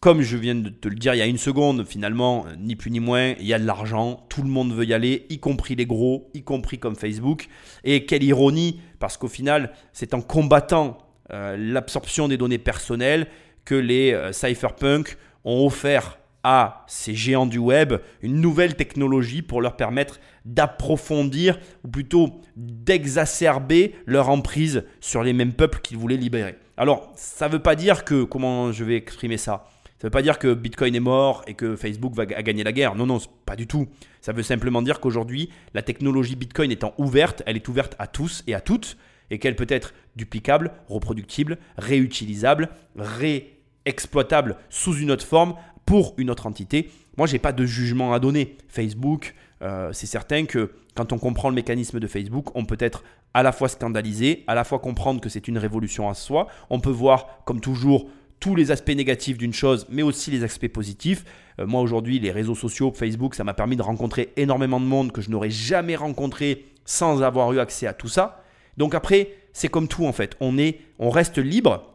Comme 0.00 0.22
je 0.22 0.38
viens 0.38 0.54
de 0.54 0.70
te 0.70 0.88
le 0.88 0.94
dire 0.94 1.12
il 1.12 1.18
y 1.18 1.20
a 1.20 1.26
une 1.26 1.36
seconde, 1.36 1.86
finalement, 1.86 2.46
ni 2.58 2.74
plus 2.74 2.90
ni 2.90 3.00
moins, 3.00 3.34
il 3.38 3.44
y 3.44 3.52
a 3.52 3.58
de 3.58 3.66
l'argent, 3.66 4.24
tout 4.30 4.40
le 4.40 4.48
monde 4.48 4.72
veut 4.72 4.86
y 4.86 4.94
aller, 4.94 5.26
y 5.28 5.38
compris 5.40 5.74
les 5.74 5.84
gros, 5.84 6.30
y 6.32 6.42
compris 6.42 6.78
comme 6.78 6.96
Facebook. 6.96 7.48
Et 7.84 8.06
quelle 8.06 8.22
ironie, 8.22 8.80
parce 8.98 9.18
qu'au 9.18 9.28
final, 9.28 9.74
c'est 9.92 10.14
en 10.14 10.22
combattant 10.22 10.96
euh, 11.34 11.54
l'absorption 11.58 12.28
des 12.28 12.38
données 12.38 12.56
personnelles 12.56 13.26
que 13.66 13.74
les 13.74 14.14
euh, 14.14 14.32
cypherpunks 14.32 15.18
ont 15.44 15.66
offert 15.66 16.16
à 16.44 16.84
ces 16.86 17.14
géants 17.14 17.46
du 17.46 17.58
web 17.58 17.94
une 18.20 18.40
nouvelle 18.40 18.74
technologie 18.76 19.42
pour 19.42 19.60
leur 19.60 19.76
permettre 19.76 20.20
d'approfondir 20.44 21.58
ou 21.84 21.88
plutôt 21.88 22.40
d'exacerber 22.56 23.94
leur 24.06 24.28
emprise 24.28 24.84
sur 25.00 25.22
les 25.22 25.32
mêmes 25.32 25.52
peuples 25.52 25.80
qu'ils 25.80 25.98
voulaient 25.98 26.16
libérer. 26.16 26.56
Alors, 26.76 27.12
ça 27.16 27.48
ne 27.48 27.52
veut 27.52 27.62
pas 27.62 27.76
dire 27.76 28.04
que, 28.04 28.24
comment 28.24 28.72
je 28.72 28.84
vais 28.84 28.96
exprimer 28.96 29.36
ça? 29.36 29.64
Ça 29.84 30.08
ne 30.08 30.10
veut 30.10 30.18
pas 30.18 30.22
dire 30.22 30.40
que 30.40 30.52
Bitcoin 30.52 30.96
est 30.96 31.00
mort 31.00 31.44
et 31.46 31.54
que 31.54 31.76
Facebook 31.76 32.14
va 32.14 32.26
gagner 32.26 32.64
la 32.64 32.72
guerre. 32.72 32.96
Non, 32.96 33.06
non, 33.06 33.18
pas 33.46 33.54
du 33.54 33.68
tout. 33.68 33.86
Ça 34.20 34.32
veut 34.32 34.42
simplement 34.42 34.82
dire 34.82 34.98
qu'aujourd'hui, 34.98 35.50
la 35.74 35.82
technologie 35.82 36.34
Bitcoin 36.34 36.72
étant 36.72 36.92
ouverte, 36.98 37.44
elle 37.46 37.54
est 37.54 37.68
ouverte 37.68 37.94
à 38.00 38.08
tous 38.08 38.42
et 38.48 38.54
à 38.54 38.60
toutes 38.60 38.96
et 39.30 39.38
qu'elle 39.38 39.54
peut 39.54 39.66
être 39.68 39.94
duplicable, 40.16 40.72
reproductible, 40.88 41.58
réutilisable, 41.78 42.68
réexploitable 42.96 44.56
sous 44.68 44.96
une 44.96 45.12
autre 45.12 45.24
forme 45.24 45.54
pour 45.92 46.14
une 46.16 46.30
autre 46.30 46.46
entité. 46.46 46.88
Moi, 47.18 47.26
je 47.26 47.34
n'ai 47.34 47.38
pas 47.38 47.52
de 47.52 47.66
jugement 47.66 48.14
à 48.14 48.18
donner. 48.18 48.56
Facebook, 48.66 49.34
euh, 49.60 49.92
c'est 49.92 50.06
certain 50.06 50.46
que 50.46 50.72
quand 50.94 51.12
on 51.12 51.18
comprend 51.18 51.50
le 51.50 51.54
mécanisme 51.54 52.00
de 52.00 52.06
Facebook, 52.06 52.46
on 52.54 52.64
peut 52.64 52.78
être 52.80 53.04
à 53.34 53.42
la 53.42 53.52
fois 53.52 53.68
scandalisé, 53.68 54.42
à 54.46 54.54
la 54.54 54.64
fois 54.64 54.78
comprendre 54.78 55.20
que 55.20 55.28
c'est 55.28 55.48
une 55.48 55.58
révolution 55.58 56.08
à 56.08 56.14
soi. 56.14 56.46
On 56.70 56.80
peut 56.80 56.88
voir, 56.88 57.42
comme 57.44 57.60
toujours, 57.60 58.08
tous 58.40 58.54
les 58.54 58.70
aspects 58.70 58.96
négatifs 58.96 59.36
d'une 59.36 59.52
chose, 59.52 59.86
mais 59.90 60.00
aussi 60.00 60.30
les 60.30 60.44
aspects 60.44 60.66
positifs. 60.66 61.26
Euh, 61.60 61.66
moi, 61.66 61.82
aujourd'hui, 61.82 62.18
les 62.18 62.30
réseaux 62.30 62.54
sociaux, 62.54 62.90
Facebook, 62.96 63.34
ça 63.34 63.44
m'a 63.44 63.52
permis 63.52 63.76
de 63.76 63.82
rencontrer 63.82 64.32
énormément 64.38 64.80
de 64.80 64.86
monde 64.86 65.12
que 65.12 65.20
je 65.20 65.28
n'aurais 65.28 65.50
jamais 65.50 65.96
rencontré 65.96 66.64
sans 66.86 67.22
avoir 67.22 67.52
eu 67.52 67.58
accès 67.60 67.86
à 67.86 67.92
tout 67.92 68.08
ça. 68.08 68.42
Donc 68.78 68.94
après, 68.94 69.34
c'est 69.52 69.68
comme 69.68 69.88
tout 69.88 70.06
en 70.06 70.14
fait. 70.14 70.38
On, 70.40 70.56
est, 70.56 70.80
on 70.98 71.10
reste 71.10 71.36
libre 71.36 71.91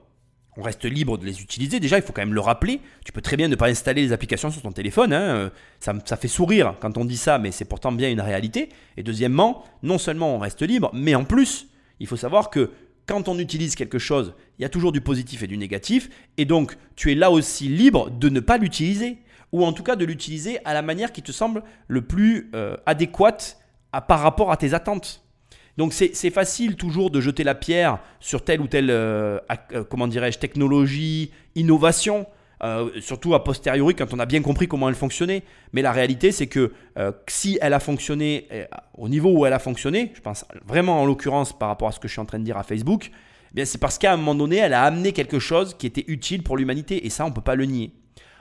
on 0.57 0.63
reste 0.63 0.85
libre 0.85 1.17
de 1.17 1.25
les 1.25 1.41
utiliser. 1.41 1.79
Déjà, 1.79 1.97
il 1.97 2.03
faut 2.03 2.11
quand 2.11 2.21
même 2.21 2.33
le 2.33 2.41
rappeler. 2.41 2.81
Tu 3.05 3.11
peux 3.11 3.21
très 3.21 3.37
bien 3.37 3.47
ne 3.47 3.55
pas 3.55 3.67
installer 3.67 4.01
les 4.01 4.11
applications 4.11 4.49
sur 4.49 4.61
ton 4.63 4.71
téléphone. 4.71 5.13
Hein. 5.13 5.51
Ça, 5.79 5.93
ça, 6.03 6.17
fait 6.17 6.27
sourire 6.27 6.75
quand 6.79 6.97
on 6.97 7.05
dit 7.05 7.17
ça, 7.17 7.37
mais 7.37 7.51
c'est 7.51 7.65
pourtant 7.65 7.91
bien 7.91 8.09
une 8.09 8.21
réalité. 8.21 8.69
Et 8.97 9.03
deuxièmement, 9.03 9.63
non 9.83 9.99
seulement 9.99 10.35
on 10.35 10.39
reste 10.39 10.63
libre, 10.63 10.89
mais 10.93 11.13
en 11.13 11.25
plus, 11.25 11.67
il 11.99 12.07
faut 12.07 12.17
savoir 12.17 12.49
que 12.49 12.71
quand 13.05 13.29
on 13.29 13.37
utilise 13.39 13.75
quelque 13.75 13.99
chose, 13.99 14.33
il 14.57 14.63
y 14.63 14.65
a 14.65 14.69
toujours 14.69 14.91
du 14.91 14.99
positif 14.99 15.43
et 15.43 15.47
du 15.47 15.57
négatif. 15.57 16.09
Et 16.37 16.45
donc, 16.45 16.75
tu 16.95 17.11
es 17.11 17.15
là 17.15 17.31
aussi 17.31 17.69
libre 17.69 18.09
de 18.09 18.29
ne 18.29 18.39
pas 18.39 18.57
l'utiliser. 18.57 19.19
Ou 19.53 19.63
en 19.63 19.71
tout 19.71 19.83
cas 19.83 19.95
de 19.95 20.03
l'utiliser 20.03 20.59
à 20.65 20.73
la 20.73 20.81
manière 20.81 21.13
qui 21.13 21.21
te 21.21 21.31
semble 21.31 21.63
le 21.87 22.01
plus 22.01 22.49
euh, 22.53 22.75
adéquate 22.85 23.59
par 24.07 24.19
rapport 24.19 24.51
à 24.51 24.57
tes 24.57 24.73
attentes. 24.73 25.23
Donc 25.77 25.93
c'est 25.93 26.31
facile 26.31 26.75
toujours 26.75 27.11
de 27.11 27.21
jeter 27.21 27.43
la 27.43 27.53
pierre 27.53 27.99
sur 28.19 28.43
telle 28.43 28.61
ou 28.61 28.67
telle, 28.67 28.89
euh, 28.89 29.39
euh, 29.73 29.83
comment 29.83 30.07
dirais-je, 30.07 30.39
technologie, 30.39 31.31
innovation. 31.55 32.25
Euh, 32.63 32.89
surtout 33.01 33.35
a 33.35 33.43
posteriori 33.43 33.93
quand 33.93 34.11
on 34.15 34.17
a 34.17 34.25
bien 34.25 34.41
compris 34.41 34.67
comment 34.67 34.89
elle 34.89 34.95
fonctionnait. 34.95 35.43
Mais 35.73 35.83
la 35.83 35.91
réalité, 35.91 36.31
c'est 36.31 36.47
que 36.47 36.73
si 37.27 37.59
elle 37.61 37.73
a 37.73 37.79
fonctionné 37.79 38.47
au 38.97 39.07
niveau 39.07 39.31
où 39.31 39.45
elle 39.45 39.53
a 39.53 39.59
fonctionné, 39.59 40.11
je 40.15 40.21
pense 40.21 40.45
vraiment 40.65 41.01
en 41.01 41.05
l'occurrence 41.05 41.57
par 41.57 41.69
rapport 41.69 41.89
à 41.89 41.91
ce 41.91 41.99
que 41.99 42.07
je 42.07 42.13
suis 42.13 42.21
en 42.21 42.25
train 42.25 42.39
de 42.39 42.43
dire 42.43 42.57
à 42.57 42.63
Facebook, 42.63 43.11
eh 43.55 43.65
c'est 43.65 43.77
parce 43.77 43.97
qu'à 43.97 44.13
un 44.13 44.17
moment 44.17 44.35
donné, 44.35 44.57
elle 44.57 44.73
a 44.73 44.83
amené 44.83 45.13
quelque 45.13 45.39
chose 45.39 45.75
qui 45.75 45.85
était 45.85 46.05
utile 46.07 46.43
pour 46.43 46.57
l'humanité. 46.57 47.05
Et 47.05 47.09
ça, 47.11 47.25
on 47.25 47.29
ne 47.29 47.33
peut 47.33 47.41
pas 47.41 47.55
le 47.55 47.65
nier. 47.65 47.91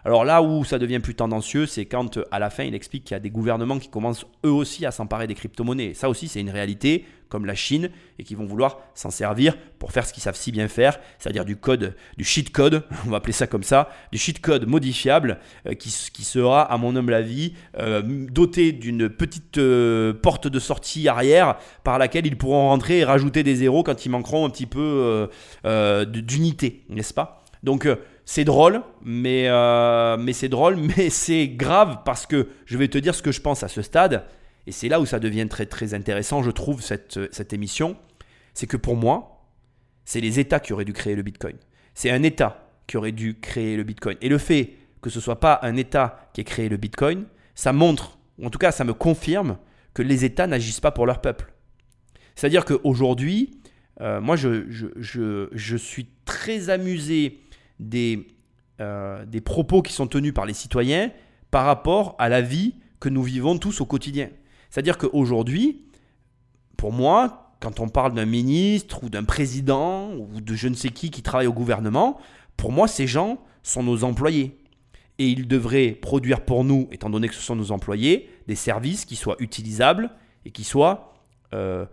Alors 0.07 0.24
là 0.24 0.41
où 0.41 0.65
ça 0.65 0.78
devient 0.78 1.01
plus 1.01 1.16
tendancieux, 1.16 1.66
c'est 1.66 1.85
quand 1.85 2.20
à 2.31 2.39
la 2.39 2.49
fin 2.49 2.62
il 2.62 2.77
explique 2.77 3.03
qu'il 3.03 3.16
y 3.16 3.16
a 3.16 3.20
des 3.20 3.28
gouvernements 3.28 3.81
qui 3.81 3.89
commencent 3.89 4.24
eux 4.45 4.53
aussi 4.53 4.87
à 4.87 4.93
s'emparer 4.93 5.27
des 5.27 5.35
crypto-monnaies. 5.35 5.95
Ça 5.95 6.09
aussi 6.09 6.28
c'est 6.28 6.41
une 6.41 6.51
réalité, 6.51 7.05
comme 7.28 7.45
la 7.45 7.57
Chine, 7.57 7.91
et 8.20 8.23
qui 8.23 8.37
vont 8.37 8.45
vouloir 8.45 8.78
s'en 8.95 9.11
servir 9.11 9.57
pour 9.81 9.91
faire 9.91 10.07
ce 10.07 10.12
qu'ils 10.12 10.23
savent 10.23 10.37
si 10.37 10.53
bien 10.53 10.69
faire, 10.69 11.01
c'est-à-dire 11.19 11.45
du 11.45 11.57
code, 11.57 11.97
du 12.16 12.23
cheat 12.23 12.53
code, 12.53 12.85
on 13.07 13.11
va 13.11 13.16
appeler 13.16 13.33
ça 13.33 13.49
comme 13.49 13.65
ça, 13.65 13.89
du 14.12 14.19
cheat 14.19 14.41
code 14.41 14.69
modifiable, 14.69 15.41
euh, 15.66 15.74
qui, 15.74 15.91
sera, 15.91 16.62
à 16.62 16.78
mon 16.78 16.95
humble 16.95 17.12
avis, 17.12 17.55
euh, 17.77 18.01
doté 18.05 18.70
d'une 18.70 19.09
petite 19.09 19.59
euh, 19.59 20.12
porte 20.15 20.47
de 20.47 20.61
sortie 20.61 21.09
arrière 21.09 21.57
par 21.83 21.99
laquelle 21.99 22.28
ils 22.28 22.39
pourront 22.39 22.69
rentrer 22.69 23.01
et 23.01 23.05
rajouter 23.05 23.43
des 23.43 23.57
zéros 23.57 23.83
quand 23.83 24.07
ils 24.07 24.11
manqueront 24.11 24.47
un 24.47 24.51
petit 24.51 24.66
peu 24.66 25.28
d'unité, 25.65 26.85
n'est-ce 26.91 27.12
pas? 27.12 27.43
Donc 27.65 27.89
c'est 28.27 28.44
drôle, 28.44 28.82
mais, 29.03 29.44
euh, 29.47 30.16
mais 30.19 30.32
c'est 30.35 30.48
drôle, 30.48 30.77
mais 30.97 31.09
c'est 31.09 31.48
grave 31.48 32.01
parce 32.05 32.27
que 32.27 32.48
je 32.66 32.77
vais 32.77 32.89
te 32.89 32.98
dire 32.98 33.15
ce 33.15 33.23
que 33.23 33.32
je 33.32 33.40
pense 33.40 33.62
à 33.62 33.69
ce 33.69 33.81
stade. 33.81 34.24
Et 34.66 34.73
c'est 34.73 34.89
là 34.89 35.01
où 35.01 35.07
ça 35.07 35.20
devient 35.20 35.47
très 35.48 35.65
très 35.65 35.94
intéressant, 35.94 36.43
je 36.43 36.51
trouve, 36.51 36.82
cette, 36.82 37.32
cette 37.32 37.53
émission. 37.53 37.97
C'est 38.53 38.66
que 38.66 38.77
pour 38.77 38.97
moi, 38.97 39.48
c'est 40.05 40.20
les 40.20 40.40
États 40.40 40.61
qui 40.61 40.73
auraient 40.73 40.85
dû 40.85 40.93
créer 40.93 41.15
le 41.15 41.23
Bitcoin. 41.23 41.57
C'est 41.94 42.11
un 42.11 42.24
État 42.24 42.69
qui 42.89 42.97
aurait 42.97 43.12
dû 43.12 43.39
créer 43.40 43.77
le 43.77 43.85
Bitcoin. 43.85 44.16
Et 44.20 44.28
le 44.28 44.39
fait 44.39 44.74
que 45.01 45.09
ce 45.09 45.19
ne 45.19 45.23
soit 45.23 45.39
pas 45.39 45.61
un 45.62 45.77
État 45.77 46.28
qui 46.32 46.40
ait 46.40 46.44
créé 46.44 46.69
le 46.69 46.77
Bitcoin, 46.77 47.27
ça 47.55 47.73
montre, 47.73 48.19
ou 48.39 48.47
en 48.47 48.51
tout 48.51 48.59
cas 48.59 48.73
ça 48.73 48.82
me 48.82 48.93
confirme, 48.93 49.57
que 49.94 50.03
les 50.03 50.24
États 50.24 50.48
n'agissent 50.48 50.81
pas 50.81 50.90
pour 50.90 51.07
leur 51.07 51.20
peuple. 51.20 51.53
C'est-à-dire 52.35 52.65
qu'aujourd'hui, 52.65 53.61
euh, 54.01 54.20
moi 54.20 54.35
je, 54.35 54.69
je, 54.69 54.86
je, 54.97 55.48
je, 55.53 55.77
suis 55.77 56.09
très 56.24 56.69
amusé 56.69 57.40
des, 57.78 58.28
euh, 58.81 59.24
des 59.27 59.40
propos 59.40 59.82
qui 59.82 59.93
sont 59.93 60.07
tenus 60.07 60.35
par 60.35 60.47
les 60.47 60.55
citoyens 60.55 61.11
par 61.51 61.65
rapport 61.65 62.15
à 62.19 62.28
la 62.28 62.43
vie 62.43 62.74
que 63.01 63.09
nous 63.09 63.23
vivons 63.23 63.59
tous 63.59 63.81
au 63.81 63.86
quotidien. 63.86 64.31
C'est-à-dire 64.70 64.98
qu'aujourd'hui, 64.98 65.82
pour 66.77 66.93
moi, 66.93 67.55
quand 67.61 67.81
on 67.81 67.89
parle 67.89 68.15
d'un 68.15 68.27
ministre 68.27 69.03
ou 69.05 69.09
d'un 69.09 69.24
président 69.24 70.12
ou 70.15 70.40
de 70.40 70.55
je 70.55 70.69
ne 70.69 70.74
sais 70.74 70.90
qui 70.90 71.11
qui 71.11 71.23
travaille 71.23 71.47
au 71.47 71.53
gouvernement, 71.53 72.19
pour 72.57 72.73
moi, 72.73 72.89
ces 72.89 73.07
gens 73.07 73.39
sont 73.62 73.82
nos 73.82 74.05
employés. 74.05 74.59
Et 75.19 75.28
ils 75.28 75.48
devraient 75.48 75.93
produire 75.93 76.44
pour 76.44 76.65
nous, 76.65 76.89
étant 76.93 77.09
donné 77.09 77.28
que 77.28 77.35
ce 77.35 77.40
sont 77.40 77.57
nos 77.57 77.73
employés, 77.73 78.28
des 78.47 78.55
services 78.55 79.05
qui 79.05 79.16
soient 79.16 79.36
utilisables 79.39 80.11
et 80.44 80.51
qui 80.51 80.65
soient 80.65 81.15
euh, 81.55 81.86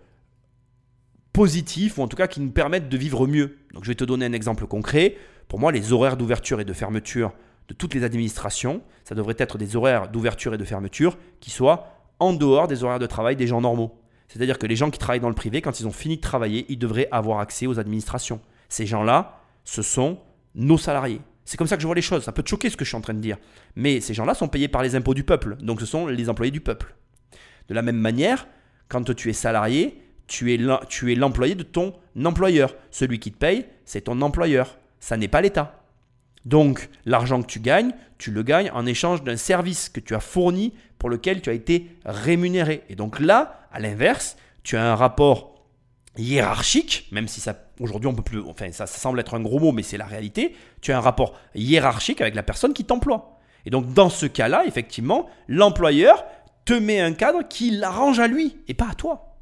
positifs, 1.31 1.97
ou 1.97 2.01
en 2.01 2.07
tout 2.07 2.17
cas 2.17 2.27
qui 2.27 2.41
nous 2.41 2.51
permettent 2.51 2.89
de 2.89 2.97
vivre 2.97 3.25
mieux. 3.27 3.57
Donc 3.73 3.85
je 3.85 3.89
vais 3.89 3.95
te 3.95 4.03
donner 4.03 4.25
un 4.25 4.33
exemple 4.33 4.67
concret. 4.67 5.15
Pour 5.47 5.59
moi, 5.59 5.71
les 5.71 5.93
horaires 5.93 6.17
d'ouverture 6.17 6.59
et 6.59 6.65
de 6.65 6.73
fermeture 6.73 7.33
de 7.67 7.73
toutes 7.73 7.93
les 7.93 8.03
administrations, 8.03 8.81
ça 9.03 9.15
devrait 9.15 9.35
être 9.37 9.57
des 9.57 9.75
horaires 9.75 10.09
d'ouverture 10.09 10.53
et 10.53 10.57
de 10.57 10.65
fermeture 10.65 11.17
qui 11.39 11.49
soient 11.49 11.87
en 12.19 12.33
dehors 12.33 12.67
des 12.67 12.83
horaires 12.83 12.99
de 12.99 13.05
travail 13.05 13.35
des 13.35 13.47
gens 13.47 13.61
normaux. 13.61 13.99
C'est-à-dire 14.27 14.57
que 14.57 14.65
les 14.65 14.75
gens 14.75 14.89
qui 14.89 14.99
travaillent 14.99 15.19
dans 15.19 15.29
le 15.29 15.35
privé, 15.35 15.61
quand 15.61 15.79
ils 15.79 15.87
ont 15.87 15.91
fini 15.91 16.17
de 16.17 16.21
travailler, 16.21 16.65
ils 16.69 16.77
devraient 16.77 17.07
avoir 17.11 17.39
accès 17.39 17.67
aux 17.67 17.79
administrations. 17.79 18.41
Ces 18.69 18.85
gens-là, 18.85 19.39
ce 19.63 19.81
sont 19.81 20.19
nos 20.55 20.77
salariés. 20.77 21.21
C'est 21.45 21.57
comme 21.57 21.67
ça 21.67 21.75
que 21.75 21.81
je 21.81 21.87
vois 21.87 21.95
les 21.95 22.01
choses. 22.01 22.23
Ça 22.23 22.31
peut 22.31 22.43
te 22.43 22.49
choquer 22.49 22.69
ce 22.69 22.77
que 22.77 22.85
je 22.85 22.89
suis 22.89 22.97
en 22.97 23.01
train 23.01 23.13
de 23.13 23.19
dire. 23.19 23.37
Mais 23.75 24.01
ces 24.01 24.13
gens-là 24.13 24.33
sont 24.33 24.47
payés 24.47 24.67
par 24.67 24.81
les 24.81 24.95
impôts 24.95 25.13
du 25.13 25.23
peuple. 25.23 25.57
Donc 25.57 25.79
ce 25.79 25.85
sont 25.85 26.07
les 26.07 26.29
employés 26.29 26.51
du 26.51 26.61
peuple. 26.61 26.95
De 27.67 27.73
la 27.73 27.81
même 27.81 27.97
manière, 27.97 28.47
quand 28.87 29.13
tu 29.13 29.29
es 29.29 29.33
salarié, 29.33 30.01
tu 30.27 30.53
es 30.53 30.57
l'employé 31.15 31.55
de 31.55 31.63
ton 31.63 31.93
employeur. 32.23 32.75
Celui 32.91 33.19
qui 33.19 33.31
te 33.31 33.37
paye, 33.37 33.65
c'est 33.85 34.01
ton 34.01 34.21
employeur 34.21 34.77
ça 35.03 35.17
n'est 35.17 35.27
pas 35.27 35.41
l'État. 35.41 35.83
Donc 36.45 36.89
l'argent 37.05 37.41
que 37.41 37.47
tu 37.47 37.59
gagnes, 37.59 37.91
tu 38.17 38.31
le 38.31 38.41
gagnes 38.41 38.71
en 38.73 38.85
échange 38.85 39.21
d'un 39.21 39.35
service 39.35 39.89
que 39.89 39.99
tu 39.99 40.15
as 40.15 40.21
fourni 40.21 40.73
pour 40.97 41.09
lequel 41.09 41.41
tu 41.41 41.49
as 41.49 41.53
été 41.53 41.89
rémunéré. 42.05 42.83
Et 42.87 42.95
donc 42.95 43.19
là, 43.19 43.67
à 43.73 43.81
l'inverse, 43.81 44.37
tu 44.63 44.77
as 44.77 44.93
un 44.93 44.95
rapport 44.95 45.55
hiérarchique, 46.17 47.09
même 47.11 47.27
si 47.27 47.41
ça 47.41 47.53
aujourd'hui 47.81 48.07
on 48.07 48.13
peut 48.13 48.23
plus, 48.23 48.39
enfin 48.43 48.71
ça, 48.71 48.87
ça 48.87 48.97
semble 48.97 49.19
être 49.19 49.33
un 49.33 49.41
gros 49.41 49.59
mot, 49.59 49.73
mais 49.73 49.83
c'est 49.83 49.97
la 49.97 50.05
réalité. 50.05 50.55
Tu 50.79 50.93
as 50.93 50.97
un 50.97 51.01
rapport 51.01 51.37
hiérarchique 51.53 52.21
avec 52.21 52.33
la 52.33 52.43
personne 52.43 52.71
qui 52.71 52.85
t'emploie. 52.85 53.39
Et 53.65 53.71
donc 53.71 53.93
dans 53.93 54.09
ce 54.09 54.25
cas-là, 54.25 54.63
effectivement, 54.65 55.29
l'employeur 55.49 56.23
te 56.63 56.73
met 56.73 57.01
un 57.01 57.11
cadre 57.11 57.45
qui 57.45 57.71
l'arrange 57.71 58.19
à 58.19 58.27
lui 58.27 58.55
et 58.69 58.73
pas 58.73 58.91
à 58.91 58.95
toi. 58.95 59.32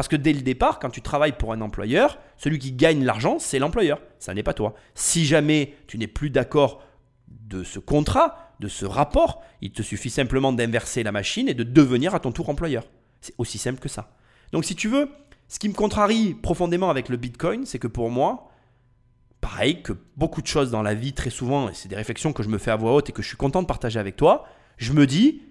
Parce 0.00 0.08
que 0.08 0.16
dès 0.16 0.32
le 0.32 0.40
départ, 0.40 0.78
quand 0.78 0.88
tu 0.88 1.02
travailles 1.02 1.36
pour 1.36 1.52
un 1.52 1.60
employeur, 1.60 2.18
celui 2.38 2.58
qui 2.58 2.72
gagne 2.72 3.04
l'argent, 3.04 3.38
c'est 3.38 3.58
l'employeur. 3.58 4.00
Ça 4.18 4.32
n'est 4.32 4.42
pas 4.42 4.54
toi. 4.54 4.72
Si 4.94 5.26
jamais 5.26 5.74
tu 5.88 5.98
n'es 5.98 6.06
plus 6.06 6.30
d'accord 6.30 6.82
de 7.28 7.62
ce 7.64 7.78
contrat, 7.78 8.54
de 8.60 8.68
ce 8.68 8.86
rapport, 8.86 9.42
il 9.60 9.72
te 9.72 9.82
suffit 9.82 10.08
simplement 10.08 10.54
d'inverser 10.54 11.02
la 11.02 11.12
machine 11.12 11.50
et 11.50 11.52
de 11.52 11.64
devenir 11.64 12.14
à 12.14 12.20
ton 12.20 12.32
tour 12.32 12.48
employeur. 12.48 12.84
C'est 13.20 13.34
aussi 13.36 13.58
simple 13.58 13.78
que 13.78 13.90
ça. 13.90 14.16
Donc 14.52 14.64
si 14.64 14.74
tu 14.74 14.88
veux, 14.88 15.10
ce 15.48 15.58
qui 15.58 15.68
me 15.68 15.74
contrarie 15.74 16.32
profondément 16.32 16.88
avec 16.88 17.10
le 17.10 17.18
Bitcoin, 17.18 17.66
c'est 17.66 17.78
que 17.78 17.86
pour 17.86 18.08
moi, 18.08 18.50
pareil 19.42 19.82
que 19.82 19.92
beaucoup 20.16 20.40
de 20.40 20.46
choses 20.46 20.70
dans 20.70 20.80
la 20.80 20.94
vie, 20.94 21.12
très 21.12 21.28
souvent, 21.28 21.68
et 21.68 21.74
c'est 21.74 21.90
des 21.90 21.96
réflexions 21.96 22.32
que 22.32 22.42
je 22.42 22.48
me 22.48 22.56
fais 22.56 22.70
à 22.70 22.76
voix 22.76 22.94
haute 22.94 23.10
et 23.10 23.12
que 23.12 23.20
je 23.20 23.28
suis 23.28 23.36
content 23.36 23.60
de 23.60 23.66
partager 23.66 24.00
avec 24.00 24.16
toi, 24.16 24.46
je 24.78 24.94
me 24.94 25.06
dis, 25.06 25.42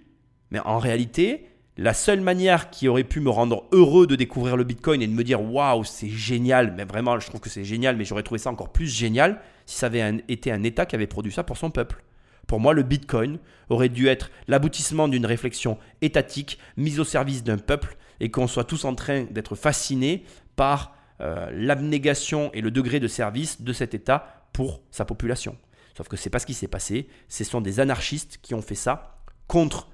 mais 0.50 0.58
en 0.58 0.80
réalité, 0.80 1.49
la 1.76 1.94
seule 1.94 2.20
manière 2.20 2.70
qui 2.70 2.88
aurait 2.88 3.04
pu 3.04 3.20
me 3.20 3.30
rendre 3.30 3.64
heureux 3.72 4.06
de 4.06 4.16
découvrir 4.16 4.56
le 4.56 4.64
Bitcoin 4.64 5.02
et 5.02 5.06
de 5.06 5.12
me 5.12 5.24
dire 5.24 5.42
waouh, 5.42 5.84
c'est 5.84 6.08
génial, 6.08 6.74
mais 6.76 6.84
vraiment, 6.84 7.18
je 7.18 7.26
trouve 7.26 7.40
que 7.40 7.48
c'est 7.48 7.64
génial, 7.64 7.96
mais 7.96 8.04
j'aurais 8.04 8.22
trouvé 8.22 8.38
ça 8.38 8.50
encore 8.50 8.72
plus 8.72 8.86
génial 8.86 9.40
si 9.66 9.76
ça 9.76 9.86
avait 9.86 10.22
été 10.28 10.52
un 10.52 10.62
État 10.62 10.84
qui 10.84 10.96
avait 10.96 11.06
produit 11.06 11.32
ça 11.32 11.42
pour 11.42 11.56
son 11.56 11.70
peuple. 11.70 12.02
Pour 12.46 12.60
moi, 12.60 12.74
le 12.74 12.82
Bitcoin 12.82 13.38
aurait 13.68 13.88
dû 13.88 14.08
être 14.08 14.30
l'aboutissement 14.48 15.06
d'une 15.06 15.24
réflexion 15.24 15.78
étatique 16.02 16.58
mise 16.76 16.98
au 16.98 17.04
service 17.04 17.44
d'un 17.44 17.58
peuple 17.58 17.96
et 18.18 18.30
qu'on 18.30 18.48
soit 18.48 18.64
tous 18.64 18.84
en 18.84 18.94
train 18.94 19.24
d'être 19.30 19.54
fascinés 19.54 20.24
par 20.56 20.94
euh, 21.20 21.48
l'abnégation 21.52 22.50
et 22.52 22.60
le 22.60 22.70
degré 22.70 22.98
de 22.98 23.06
service 23.06 23.62
de 23.62 23.72
cet 23.72 23.94
État 23.94 24.48
pour 24.52 24.82
sa 24.90 25.04
population. 25.04 25.56
Sauf 25.96 26.08
que 26.08 26.16
c'est 26.16 26.30
pas 26.30 26.38
ce 26.38 26.46
qui 26.46 26.54
s'est 26.54 26.68
passé. 26.68 27.08
Ce 27.28 27.44
sont 27.44 27.60
des 27.60 27.78
anarchistes 27.78 28.38
qui 28.42 28.54
ont 28.54 28.62
fait 28.62 28.74
ça 28.74 29.18
contre 29.46 29.88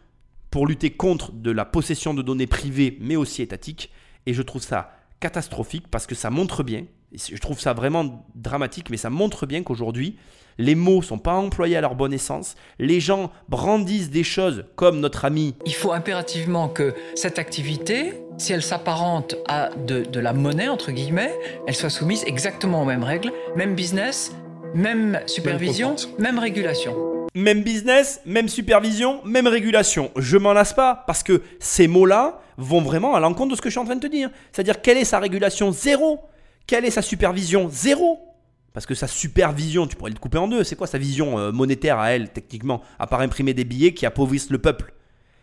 pour 0.56 0.66
lutter 0.66 0.88
contre 0.88 1.32
de 1.32 1.50
la 1.50 1.66
possession 1.66 2.14
de 2.14 2.22
données 2.22 2.46
privées, 2.46 2.96
mais 3.02 3.14
aussi 3.14 3.42
étatiques. 3.42 3.90
Et 4.24 4.32
je 4.32 4.40
trouve 4.40 4.62
ça 4.62 4.90
catastrophique 5.20 5.84
parce 5.90 6.06
que 6.06 6.14
ça 6.14 6.30
montre 6.30 6.62
bien, 6.62 6.86
je 7.12 7.36
trouve 7.36 7.60
ça 7.60 7.74
vraiment 7.74 8.26
dramatique, 8.34 8.88
mais 8.88 8.96
ça 8.96 9.10
montre 9.10 9.44
bien 9.44 9.62
qu'aujourd'hui, 9.62 10.16
les 10.56 10.74
mots 10.74 11.02
sont 11.02 11.18
pas 11.18 11.34
employés 11.34 11.76
à 11.76 11.82
leur 11.82 11.94
bonne 11.94 12.14
essence. 12.14 12.54
Les 12.78 13.00
gens 13.00 13.30
brandissent 13.50 14.08
des 14.08 14.24
choses 14.24 14.64
comme 14.76 15.00
notre 15.00 15.26
ami. 15.26 15.54
Il 15.66 15.74
faut 15.74 15.92
impérativement 15.92 16.70
que 16.70 16.94
cette 17.16 17.38
activité, 17.38 18.14
si 18.38 18.54
elle 18.54 18.62
s'apparente 18.62 19.36
à 19.48 19.68
de, 19.74 20.04
de, 20.04 20.20
la 20.20 20.32
monnaie, 20.32 20.68
entre 20.68 20.90
guillemets, 20.90 21.34
elle 21.66 21.74
soit 21.74 21.90
soumise 21.90 22.24
exactement 22.26 22.80
aux 22.80 22.86
mêmes 22.86 23.04
règles, 23.04 23.30
même 23.56 23.74
business, 23.74 24.34
même 24.74 25.20
supervision, 25.26 25.96
même 26.18 26.38
régulation. 26.38 27.15
Même 27.36 27.62
business, 27.62 28.22
même 28.24 28.48
supervision, 28.48 29.22
même 29.26 29.46
régulation. 29.46 30.10
Je 30.16 30.38
m'en 30.38 30.54
lasse 30.54 30.72
pas 30.72 31.04
parce 31.06 31.22
que 31.22 31.42
ces 31.60 31.86
mots-là 31.86 32.40
vont 32.56 32.80
vraiment 32.80 33.14
à 33.14 33.20
l'encontre 33.20 33.50
de 33.50 33.56
ce 33.56 33.60
que 33.60 33.68
je 33.68 33.72
suis 33.72 33.78
en 33.78 33.84
train 33.84 33.96
de 33.96 34.00
te 34.00 34.06
dire. 34.06 34.30
C'est-à-dire, 34.52 34.80
quelle 34.80 34.96
est 34.96 35.04
sa 35.04 35.18
régulation 35.18 35.70
Zéro? 35.70 36.20
Quelle 36.66 36.86
est 36.86 36.90
sa 36.90 37.02
supervision 37.02 37.68
Zéro? 37.70 38.20
Parce 38.72 38.86
que 38.86 38.94
sa 38.94 39.06
supervision, 39.06 39.86
tu 39.86 39.96
pourrais 39.96 40.12
le 40.12 40.18
couper 40.18 40.38
en 40.38 40.48
deux. 40.48 40.64
C'est 40.64 40.76
quoi 40.76 40.86
sa 40.86 40.96
vision 40.96 41.38
euh, 41.38 41.52
monétaire 41.52 41.98
à 41.98 42.12
elle, 42.12 42.30
techniquement 42.30 42.80
À 42.98 43.06
part 43.06 43.20
imprimer 43.20 43.52
des 43.52 43.64
billets 43.64 43.92
qui 43.92 44.06
appauvrissent 44.06 44.48
le 44.48 44.56
peuple? 44.56 44.94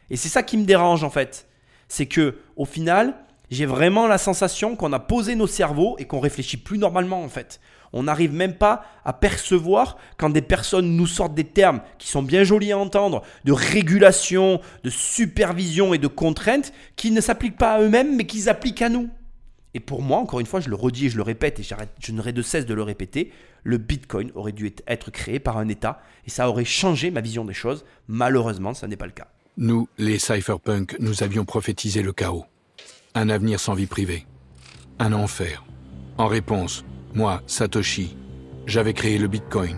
Et 0.09 0.17
c'est 0.17 0.29
ça 0.29 0.41
qui 0.41 0.57
me 0.57 0.65
dérange 0.65 1.03
en 1.03 1.11
fait. 1.11 1.47
C'est 1.89 2.07
que, 2.07 2.39
au 2.55 2.65
final, 2.65 3.13
j'ai 3.51 3.67
vraiment 3.67 4.07
la 4.07 4.17
sensation 4.17 4.75
qu'on 4.75 4.93
a 4.93 4.99
posé 4.99 5.35
nos 5.35 5.45
cerveaux 5.45 5.95
et 5.99 6.05
qu'on 6.05 6.19
réfléchit 6.19 6.57
plus 6.57 6.79
normalement 6.79 7.21
en 7.21 7.29
fait 7.29 7.59
on 7.93 8.03
n'arrive 8.03 8.33
même 8.33 8.55
pas 8.55 8.85
à 9.05 9.13
percevoir 9.13 9.97
quand 10.17 10.29
des 10.29 10.41
personnes 10.41 10.95
nous 10.95 11.07
sortent 11.07 11.35
des 11.35 11.43
termes 11.43 11.81
qui 11.97 12.07
sont 12.07 12.23
bien 12.23 12.43
jolis 12.43 12.71
à 12.71 12.77
entendre, 12.77 13.23
de 13.45 13.51
régulation, 13.51 14.59
de 14.83 14.89
supervision 14.89 15.93
et 15.93 15.97
de 15.97 16.07
contraintes, 16.07 16.73
qui 16.95 17.11
ne 17.11 17.21
s'appliquent 17.21 17.57
pas 17.57 17.73
à 17.73 17.81
eux-mêmes, 17.81 18.15
mais 18.15 18.25
qui 18.25 18.41
s'appliquent 18.41 18.81
à 18.81 18.89
nous. 18.89 19.09
Et 19.73 19.79
pour 19.79 20.01
moi, 20.01 20.19
encore 20.19 20.39
une 20.39 20.45
fois, 20.45 20.59
je 20.59 20.69
le 20.69 20.75
redis 20.75 21.07
et 21.07 21.09
je 21.09 21.17
le 21.17 21.23
répète, 21.23 21.59
et 21.59 21.63
je 21.63 22.11
n'aurai 22.11 22.33
de 22.33 22.41
cesse 22.41 22.65
de 22.65 22.73
le 22.73 22.83
répéter, 22.83 23.31
le 23.63 23.77
Bitcoin 23.77 24.31
aurait 24.35 24.51
dû 24.51 24.71
être 24.87 25.09
créé 25.09 25.39
par 25.39 25.57
un 25.57 25.67
État, 25.67 26.01
et 26.27 26.29
ça 26.29 26.49
aurait 26.49 26.65
changé 26.65 27.11
ma 27.11 27.21
vision 27.21 27.45
des 27.45 27.53
choses. 27.53 27.85
Malheureusement, 28.07 28.73
ça 28.73 28.87
n'est 28.87 28.97
pas 28.97 29.05
le 29.07 29.13
cas. 29.13 29.27
Nous, 29.57 29.87
les 29.97 30.19
cypherpunks, 30.19 30.95
nous 30.99 31.23
avions 31.23 31.45
prophétisé 31.45 32.01
le 32.01 32.13
chaos. 32.13 32.45
Un 33.15 33.29
avenir 33.29 33.59
sans 33.59 33.73
vie 33.73 33.85
privée 33.85 34.25
un 34.99 35.13
enfer. 35.13 35.63
En 36.17 36.27
réponse, 36.27 36.85
moi, 37.15 37.44
Satoshi, 37.45 38.18
j'avais 38.65 38.94
créé 38.94 39.19
le 39.19 39.27
Bitcoin, 39.27 39.77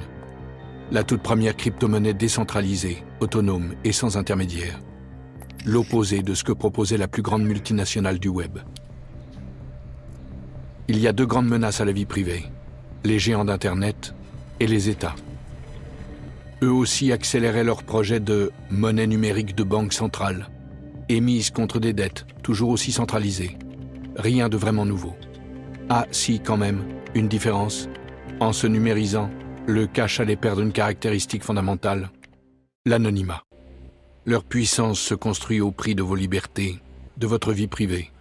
la 0.91 1.03
toute 1.03 1.21
première 1.21 1.57
crypto-monnaie 1.57 2.13
décentralisée, 2.13 3.03
autonome 3.19 3.73
et 3.83 3.91
sans 3.91 4.15
intermédiaire. 4.15 4.79
L'opposé 5.65 6.21
de 6.21 6.33
ce 6.33 6.45
que 6.45 6.53
proposait 6.53 6.97
la 6.97 7.09
plus 7.09 7.23
grande 7.23 7.43
multinationale 7.43 8.19
du 8.19 8.29
web. 8.29 8.59
Il 10.87 10.99
y 10.99 11.07
a 11.07 11.13
deux 11.13 11.25
grandes 11.25 11.49
menaces 11.49 11.81
à 11.81 11.85
la 11.85 11.91
vie 11.91 12.05
privée, 12.05 12.45
les 13.03 13.19
géants 13.19 13.45
d'Internet 13.45 14.13
et 14.61 14.67
les 14.67 14.87
États. 14.87 15.15
Eux 16.61 16.71
aussi 16.71 17.11
accéléraient 17.11 17.63
leur 17.65 17.83
projet 17.83 18.21
de 18.21 18.51
monnaie 18.69 19.07
numérique 19.07 19.55
de 19.55 19.63
banque 19.63 19.91
centrale, 19.91 20.49
émise 21.09 21.49
contre 21.49 21.79
des 21.79 21.91
dettes 21.91 22.25
toujours 22.43 22.69
aussi 22.69 22.93
centralisées. 22.93 23.57
Rien 24.15 24.47
de 24.47 24.55
vraiment 24.55 24.85
nouveau. 24.85 25.13
Ah 25.89 26.07
si, 26.09 26.39
quand 26.39 26.57
même, 26.57 26.83
une 27.13 27.27
différence. 27.27 27.89
En 28.39 28.53
se 28.53 28.65
numérisant, 28.65 29.29
le 29.67 29.85
cash 29.85 30.19
allait 30.19 30.35
perdre 30.35 30.61
une 30.61 30.71
caractéristique 30.71 31.43
fondamentale, 31.43 32.09
l'anonymat. 32.87 33.43
Leur 34.25 34.43
puissance 34.43 34.99
se 34.99 35.13
construit 35.13 35.61
au 35.61 35.71
prix 35.71 35.93
de 35.93 36.01
vos 36.01 36.15
libertés, 36.15 36.79
de 37.17 37.27
votre 37.27 37.53
vie 37.53 37.67
privée. 37.67 38.11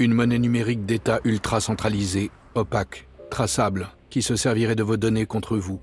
Une 0.00 0.12
monnaie 0.12 0.40
numérique 0.40 0.84
d'État 0.84 1.20
ultra 1.22 1.60
centralisée, 1.60 2.32
opaque, 2.56 3.06
traçable, 3.30 3.88
qui 4.10 4.20
se 4.20 4.34
servirait 4.34 4.74
de 4.74 4.82
vos 4.82 4.96
données 4.96 5.26
contre 5.26 5.56
vous. 5.56 5.80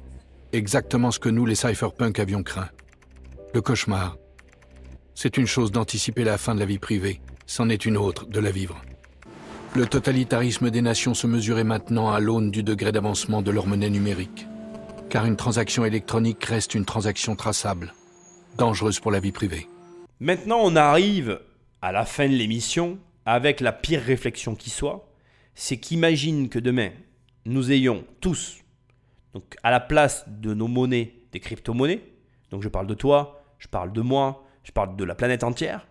Exactement 0.52 1.12
ce 1.12 1.20
que 1.20 1.30
nous, 1.30 1.46
les 1.46 1.56
cypherpunks, 1.56 2.20
avions 2.20 2.44
craint. 2.44 2.70
Le 3.54 3.62
cauchemar. 3.62 4.18
C'est 5.16 5.38
une 5.38 5.48
chose 5.48 5.72
d'anticiper 5.72 6.26
la 6.26 6.38
fin 6.38 6.56
de 6.56 6.60
la 6.60 6.66
vie 6.66 6.78
privée, 6.78 7.22
c'en 7.46 7.70
est 7.70 7.86
une 7.86 7.98
autre 7.98 8.26
de 8.28 8.40
la 8.42 8.52
vivre. 8.52 8.82
Le 9.76 9.86
totalitarisme 9.86 10.72
des 10.72 10.82
nations 10.82 11.14
se 11.14 11.28
mesurait 11.28 11.64
maintenant 11.64 12.10
à 12.10 12.20
l'aune 12.20 12.50
du 12.50 12.64
degré 12.64 12.92
d'avancement 12.92 13.44
de 13.44 13.52
leur 13.52 13.68
monnaie 13.68 13.92
numérique. 13.92 14.48
Car 15.10 15.26
une 15.26 15.36
transaction 15.36 15.86
électronique 15.86 16.44
reste 16.44 16.74
une 16.74 16.86
transaction 16.86 17.36
traçable, 17.36 17.94
dangereuse 18.58 19.00
pour 19.00 19.12
la 19.12 19.20
vie 19.20 19.32
privée. 19.32 19.68
Maintenant, 20.20 20.58
on 20.64 20.76
arrive 20.76 21.40
à 21.84 21.92
la 21.92 22.06
fin 22.06 22.28
de 22.28 22.34
l'émission 22.34 22.98
avec 23.28 23.60
la 23.62 23.72
pire 23.72 24.02
réflexion 24.02 24.56
qui 24.56 24.72
soit. 24.72 25.08
C'est 25.54 25.78
qu'imagine 25.78 26.50
que 26.50 26.58
demain, 26.58 26.90
nous 27.46 27.72
ayons 27.72 28.04
tous, 28.22 28.64
donc 29.36 29.56
à 29.62 29.70
la 29.70 29.80
place 29.80 30.26
de 30.28 30.56
nos 30.56 30.68
monnaies, 30.68 31.14
des 31.32 31.40
crypto-monnaies. 31.40 32.02
Donc 32.50 32.64
je 32.64 32.70
parle 32.70 32.88
de 32.88 32.96
toi, 32.96 33.44
je 33.60 33.68
parle 33.68 33.94
de 33.94 34.02
moi, 34.02 34.48
je 34.64 34.72
parle 34.72 34.96
de 34.96 35.04
la 35.04 35.14
planète 35.14 35.44
entière 35.44 35.86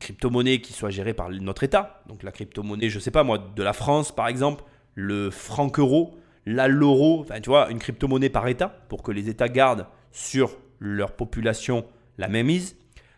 crypto-monnaie 0.00 0.60
qui 0.60 0.72
soit 0.72 0.90
gérée 0.90 1.14
par 1.14 1.30
notre 1.30 1.62
État. 1.62 2.02
Donc 2.08 2.22
la 2.22 2.32
crypto-monnaie, 2.32 2.88
je 2.88 2.96
ne 2.96 3.00
sais 3.00 3.10
pas 3.10 3.22
moi, 3.22 3.38
de 3.38 3.62
la 3.62 3.72
France 3.72 4.12
par 4.12 4.26
exemple, 4.26 4.64
le 4.94 5.30
franc 5.30 5.70
euro, 5.78 6.18
la 6.46 6.66
l'euro, 6.66 7.20
enfin 7.20 7.40
tu 7.40 7.50
vois, 7.50 7.70
une 7.70 7.78
crypto-monnaie 7.78 8.30
par 8.30 8.48
État 8.48 8.68
pour 8.88 9.02
que 9.02 9.12
les 9.12 9.28
États 9.28 9.48
gardent 9.48 9.86
sur 10.10 10.56
leur 10.80 11.12
population 11.12 11.84
la 12.18 12.28
même 12.28 12.46
mise. 12.46 12.76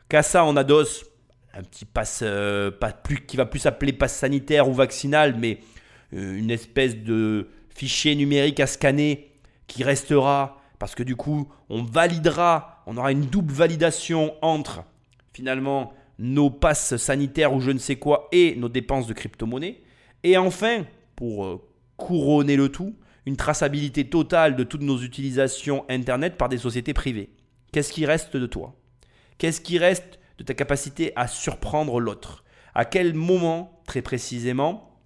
Qu'à 0.08 0.22
ça, 0.22 0.44
on 0.44 0.56
adosse 0.56 1.06
un 1.54 1.62
petit 1.62 1.84
passe, 1.84 2.20
euh, 2.22 2.70
pas 2.70 2.92
plus, 2.92 3.24
qui 3.24 3.36
va 3.36 3.46
plus 3.46 3.60
s'appeler 3.60 3.92
passe 3.92 4.16
sanitaire 4.16 4.68
ou 4.68 4.74
vaccinal, 4.74 5.36
mais 5.38 5.60
euh, 6.14 6.36
une 6.36 6.50
espèce 6.50 6.96
de 6.96 7.48
fichier 7.74 8.14
numérique 8.14 8.60
à 8.60 8.66
scanner 8.66 9.30
qui 9.66 9.84
restera 9.84 10.58
parce 10.78 10.94
que 10.94 11.02
du 11.02 11.14
coup, 11.14 11.48
on 11.68 11.82
validera, 11.84 12.82
on 12.86 12.96
aura 12.96 13.12
une 13.12 13.26
double 13.26 13.52
validation 13.52 14.34
entre 14.42 14.82
finalement 15.32 15.92
nos 16.22 16.50
passes 16.50 16.96
sanitaires 16.96 17.52
ou 17.52 17.60
je 17.60 17.72
ne 17.72 17.78
sais 17.78 17.96
quoi 17.96 18.28
et 18.30 18.54
nos 18.54 18.68
dépenses 18.68 19.08
de 19.08 19.12
crypto-monnaie. 19.12 19.82
Et 20.22 20.38
enfin, 20.38 20.84
pour 21.16 21.44
euh, 21.44 21.60
couronner 21.96 22.56
le 22.56 22.68
tout, 22.68 22.94
une 23.26 23.36
traçabilité 23.36 24.08
totale 24.08 24.54
de 24.54 24.62
toutes 24.62 24.82
nos 24.82 24.98
utilisations 24.98 25.84
Internet 25.88 26.36
par 26.36 26.48
des 26.48 26.58
sociétés 26.58 26.94
privées. 26.94 27.30
Qu'est-ce 27.72 27.92
qui 27.92 28.06
reste 28.06 28.36
de 28.36 28.46
toi? 28.46 28.76
Qu'est-ce 29.38 29.60
qui 29.60 29.78
reste 29.78 30.20
de 30.38 30.44
ta 30.44 30.54
capacité 30.54 31.12
à 31.16 31.26
surprendre 31.26 31.98
l'autre? 31.98 32.44
À 32.72 32.84
quel 32.84 33.14
moment, 33.14 33.82
très 33.86 34.00
précisément, 34.00 34.96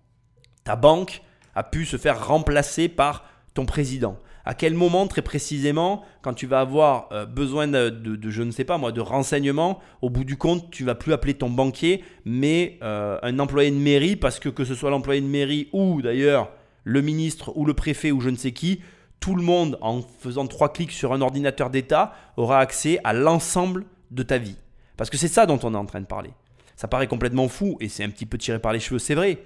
ta 0.64 0.76
banque 0.76 1.22
a 1.54 1.62
pu 1.62 1.86
se 1.86 1.96
faire 1.96 2.28
remplacer 2.28 2.90
par 2.90 3.24
ton 3.54 3.64
président? 3.64 4.18
À 4.46 4.54
quel 4.54 4.74
moment 4.74 5.08
très 5.08 5.22
précisément, 5.22 6.04
quand 6.22 6.32
tu 6.32 6.46
vas 6.46 6.60
avoir 6.60 7.08
euh, 7.10 7.26
besoin 7.26 7.66
de, 7.66 7.92
je 8.28 8.42
ne 8.42 8.52
sais 8.52 8.64
pas 8.64 8.78
moi, 8.78 8.92
de 8.92 9.00
renseignements, 9.00 9.80
au 10.02 10.08
bout 10.08 10.22
du 10.22 10.36
compte, 10.36 10.70
tu 10.70 10.84
vas 10.84 10.94
plus 10.94 11.12
appeler 11.12 11.34
ton 11.34 11.50
banquier, 11.50 12.04
mais 12.24 12.78
euh, 12.82 13.18
un 13.22 13.40
employé 13.40 13.72
de 13.72 13.76
mairie, 13.76 14.14
parce 14.14 14.38
que 14.38 14.48
que 14.48 14.64
ce 14.64 14.76
soit 14.76 14.90
l'employé 14.90 15.20
de 15.20 15.26
mairie 15.26 15.68
ou 15.72 16.00
d'ailleurs 16.00 16.50
le 16.84 17.02
ministre 17.02 17.52
ou 17.56 17.66
le 17.66 17.74
préfet 17.74 18.12
ou 18.12 18.20
je 18.20 18.30
ne 18.30 18.36
sais 18.36 18.52
qui, 18.52 18.80
tout 19.18 19.34
le 19.34 19.42
monde, 19.42 19.78
en 19.80 20.00
faisant 20.20 20.46
trois 20.46 20.72
clics 20.72 20.92
sur 20.92 21.12
un 21.12 21.20
ordinateur 21.20 21.68
d'État, 21.68 22.14
aura 22.36 22.60
accès 22.60 23.00
à 23.02 23.12
l'ensemble 23.12 23.84
de 24.12 24.22
ta 24.22 24.38
vie. 24.38 24.56
Parce 24.96 25.10
que 25.10 25.16
c'est 25.16 25.26
ça 25.26 25.46
dont 25.46 25.58
on 25.64 25.74
est 25.74 25.78
en 25.78 25.86
train 25.86 26.00
de 26.00 26.06
parler. 26.06 26.30
Ça 26.76 26.86
paraît 26.86 27.08
complètement 27.08 27.48
fou 27.48 27.76
et 27.80 27.88
c'est 27.88 28.04
un 28.04 28.10
petit 28.10 28.26
peu 28.26 28.38
tiré 28.38 28.60
par 28.60 28.72
les 28.72 28.78
cheveux, 28.78 29.00
c'est 29.00 29.16
vrai. 29.16 29.38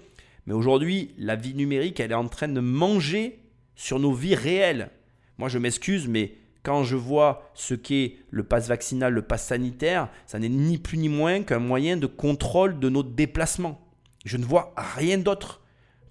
Mais 0.44 0.52
aujourd'hui, 0.52 1.14
la 1.16 1.36
vie 1.36 1.54
numérique, 1.54 2.00
elle 2.00 2.10
est 2.10 2.14
en 2.14 2.28
train 2.28 2.48
de 2.48 2.60
manger 2.60 3.38
sur 3.80 3.98
nos 3.98 4.12
vies 4.12 4.34
réelles. 4.34 4.90
Moi, 5.38 5.48
je 5.48 5.56
m'excuse, 5.56 6.06
mais 6.06 6.34
quand 6.62 6.84
je 6.84 6.96
vois 6.96 7.50
ce 7.54 7.72
qu'est 7.72 8.16
le 8.28 8.42
pass 8.42 8.68
vaccinal, 8.68 9.14
le 9.14 9.22
pass 9.22 9.46
sanitaire, 9.46 10.10
ça 10.26 10.38
n'est 10.38 10.50
ni 10.50 10.76
plus 10.76 10.98
ni 10.98 11.08
moins 11.08 11.42
qu'un 11.42 11.60
moyen 11.60 11.96
de 11.96 12.06
contrôle 12.06 12.78
de 12.78 12.90
nos 12.90 13.02
déplacements. 13.02 13.80
Je 14.26 14.36
ne 14.36 14.44
vois 14.44 14.74
rien 14.76 15.16
d'autre, 15.16 15.62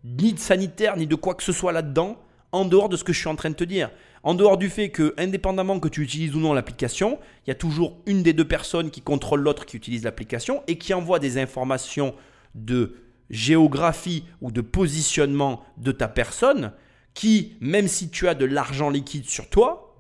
ni 0.04 0.34
de 0.34 0.40
sanitaire, 0.40 0.98
ni 0.98 1.06
de 1.06 1.14
quoi 1.14 1.36
que 1.36 1.44
ce 1.44 1.52
soit 1.52 1.72
là-dedans, 1.72 2.18
en 2.52 2.66
dehors 2.66 2.90
de 2.90 2.98
ce 2.98 3.04
que 3.04 3.14
je 3.14 3.20
suis 3.20 3.28
en 3.28 3.36
train 3.36 3.52
de 3.52 3.56
te 3.56 3.64
dire. 3.64 3.92
En 4.24 4.34
dehors 4.34 4.58
du 4.58 4.68
fait 4.68 4.90
que, 4.90 5.14
indépendamment 5.20 5.80
que 5.80 5.90
tu 5.90 6.02
utilises 6.02 6.36
ou 6.36 6.40
non 6.40 6.54
l'application, 6.54 7.20
il 7.46 7.50
y 7.50 7.52
a 7.52 7.56
toujours 7.56 8.00
une 8.08 8.24
des 8.24 8.34
deux 8.34 8.48
personnes 8.48 8.90
qui 8.90 9.02
contrôle 9.02 9.42
l'autre 9.42 9.68
qui 9.68 9.78
utilise 9.78 10.04
l'application 10.04 10.64
et 10.66 10.80
qui 10.80 10.96
envoie 10.96 11.20
des 11.20 11.38
informations 11.38 12.16
de 12.56 12.96
géographie 13.30 14.26
ou 14.42 14.52
de 14.52 14.62
positionnement 14.62 15.64
de 15.78 15.92
ta 15.92 16.08
personne 16.08 16.74
qui, 17.20 17.58
même 17.60 17.90
si 17.90 18.10
tu 18.10 18.30
as 18.30 18.34
de 18.34 18.46
l'argent 18.46 18.90
liquide 18.90 19.26
sur 19.26 19.50
toi, 19.50 19.94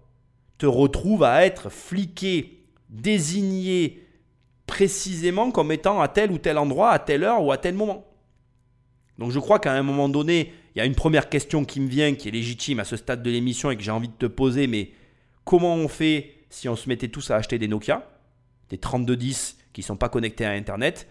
te 0.57 0.65
retrouve 0.65 1.25
à 1.25 1.45
être 1.45 1.69
fliqué, 1.69 2.63
désigné 2.87 4.07
précisément 4.65 5.51
comme 5.51 5.73
étant 5.73 5.99
à 5.99 6.07
tel 6.07 6.31
ou 6.31 6.37
tel 6.37 6.57
endroit, 6.57 6.91
à 6.91 6.99
telle 6.99 7.25
heure 7.25 7.43
ou 7.43 7.51
à 7.51 7.57
tel 7.57 7.75
moment. 7.75 8.05
Donc 9.17 9.31
je 9.31 9.39
crois 9.39 9.59
qu'à 9.59 9.73
un 9.73 9.83
moment 9.83 10.07
donné, 10.07 10.53
il 10.73 10.77
y 10.77 10.81
a 10.81 10.85
une 10.85 10.95
première 10.95 11.27
question 11.27 11.65
qui 11.65 11.81
me 11.81 11.89
vient, 11.89 12.15
qui 12.15 12.29
est 12.29 12.31
légitime 12.31 12.79
à 12.79 12.85
ce 12.85 12.95
stade 12.95 13.21
de 13.21 13.29
l'émission 13.29 13.69
et 13.69 13.75
que 13.75 13.83
j'ai 13.83 13.91
envie 13.91 14.07
de 14.07 14.13
te 14.13 14.25
poser, 14.25 14.67
mais 14.67 14.91
comment 15.43 15.75
on 15.75 15.89
fait 15.89 16.45
si 16.49 16.69
on 16.69 16.77
se 16.77 16.87
mettait 16.87 17.09
tous 17.09 17.31
à 17.31 17.35
acheter 17.35 17.59
des 17.59 17.67
Nokia, 17.67 18.09
des 18.69 18.77
3210 18.77 19.57
qui 19.73 19.81
ne 19.81 19.85
sont 19.85 19.97
pas 19.97 20.07
connectés 20.07 20.45
à 20.45 20.51
Internet 20.51 21.05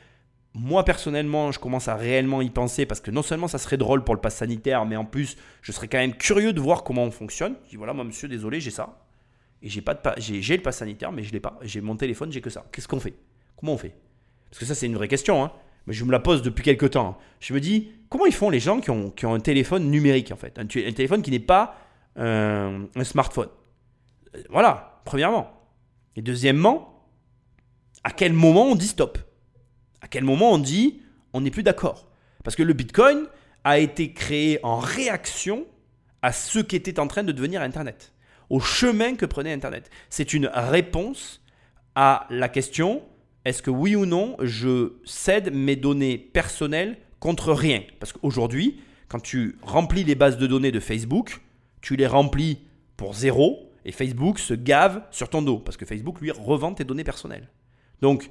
moi 0.55 0.85
personnellement, 0.85 1.53
je 1.53 1.59
commence 1.59 1.89
à 1.89 1.97
réellement 1.97 2.43
y 2.43 2.51
penser 2.51 2.87
parce 2.87 3.01
que 3.01 3.11
non 3.11 3.23
seulement 3.23 3.49
ça 3.49 3.59
serait 3.59 3.77
drôle 3.77 4.03
pour 4.03 4.15
le 4.15 4.21
pass 4.21 4.37
sanitaire, 4.37 4.87
mais 4.87 4.97
en 4.97 5.05
plus, 5.05 5.37
je 5.63 5.73
serais 5.73 5.89
quand 5.89 5.99
même 5.99 6.15
curieux 6.15 6.53
de 6.53 6.61
voir 6.61 6.85
comment 6.85 7.05
on 7.05 7.11
fonctionne. 7.11 7.55
Je 7.67 7.71
dis 7.71 7.77
voilà, 7.77 7.93
moi 7.93 8.05
monsieur, 8.05 8.29
désolé, 8.29 8.61
j'ai 8.61 8.71
ça. 8.71 9.05
Et 9.63 9.69
j'ai 9.69 9.81
pas 9.81 9.95
de 9.95 10.01
j'ai 10.19 10.57
le 10.57 10.63
pass 10.63 10.79
sanitaire, 10.79 11.13
mais 11.13 11.23
je 11.23 11.33
l'ai 11.33 11.41
pas. 11.41 11.59
J'ai 11.63 11.81
mon 11.81 11.97
téléphone, 11.97 12.33
j'ai 12.33 12.41
que 12.41 12.51
ça. 12.51 12.65
Qu'est-ce 12.73 12.89
qu'on 12.89 13.01
fait? 13.01 13.15
Comment 13.57 13.75
on 13.75 13.79
fait? 13.79 13.95
Parce 14.51 14.61
que 14.61 14.65
ça, 14.65 14.75
c'est 14.75 14.87
une 14.87 14.95
vraie 14.95 15.09
question. 15.09 15.45
Hein. 15.45 15.53
Mais 15.87 15.95
je 15.95 16.05
me 16.05 16.13
la 16.13 16.21
pose 16.21 16.43
depuis 16.43 16.63
quelques 16.63 16.91
temps. 16.91 17.09
Hein. 17.09 17.25
Je 17.41 17.53
me 17.55 17.61
dis 17.61 17.91
comment 18.09 18.27
ils 18.27 18.35
font 18.35 18.51
les 18.51 18.61
gens 18.61 18.81
qui 18.81 18.91
ont, 18.91 19.13
un 19.23 19.41
téléphone 19.41 19.91
numérique 19.91 20.33
en 20.33 20.37
fait, 20.37 20.59
un, 20.59 20.67
téléphone 20.67 21.23
qui 21.23 21.31
n'est 21.31 21.41
pas 21.41 21.77
un 22.17 23.05
smartphone. 23.05 23.49
Euh, 24.35 24.43
voilà, 24.51 25.01
premièrement. 25.05 25.51
Et 26.17 26.23
deuxièmement, 26.23 27.07
à 28.05 28.11
quel 28.11 28.33
moment 28.33 28.65
on 28.65 28.75
dit 28.75 28.89
stop? 28.89 29.19
À 30.09 30.11
quel 30.11 30.25
moment 30.25 30.53
on 30.53 30.59
dit 30.59 31.03
on 31.35 31.43
n'est 31.43 31.51
plus 31.51 31.63
d'accord? 31.63 32.09
Parce 32.43 32.57
que 32.57 32.63
le 32.63 32.73
Bitcoin 32.73 33.27
a 33.63 33.79
été 33.79 34.15
créé 34.15 34.59
en 34.63 34.79
réaction 34.79 35.67
à 36.23 36.33
ce 36.33 36.61
qui 36.61 36.77
était 36.77 36.99
en 36.99 37.07
train 37.07 37.25
de 37.25 37.33
devenir 37.33 37.61
Internet, 37.61 38.15
au 38.49 38.59
chemin 38.59 39.17
que 39.17 39.27
prenait 39.27 39.53
Internet. 39.53 39.91
C'est 40.09 40.33
une 40.33 40.47
réponse 40.47 41.43
à 41.95 42.27
la 42.31 42.49
question 42.49 43.03
est-ce 43.45 43.61
que 43.61 43.71
oui 43.71 43.97
ou 43.97 44.07
non 44.07 44.35
je 44.41 44.95
cède 45.05 45.53
mes 45.53 45.77
données 45.77 46.17
personnelles 46.17 46.97
contre 47.21 47.53
rien? 47.53 47.83
Parce 48.01 48.15
qu'aujourd'hui, 48.15 48.81
quand 49.09 49.21
tu 49.21 49.59
remplis 49.61 50.05
les 50.05 50.15
bases 50.15 50.39
de 50.39 50.47
données 50.47 50.73
de 50.73 50.81
Facebook, 50.81 51.43
tu 51.83 51.97
les 51.97 52.07
remplis 52.07 52.61
pour 52.97 53.13
zéro 53.13 53.71
et 53.85 53.93
Facebook 53.93 54.39
se 54.39 54.55
gave 54.55 55.03
sur 55.11 55.29
ton 55.29 55.43
dos 55.43 55.59
parce 55.59 55.77
que 55.77 55.85
Facebook 55.85 56.23
lui 56.23 56.31
revend 56.31 56.73
tes 56.73 56.85
données 56.85 57.05
personnelles. 57.05 57.51
Donc 58.01 58.31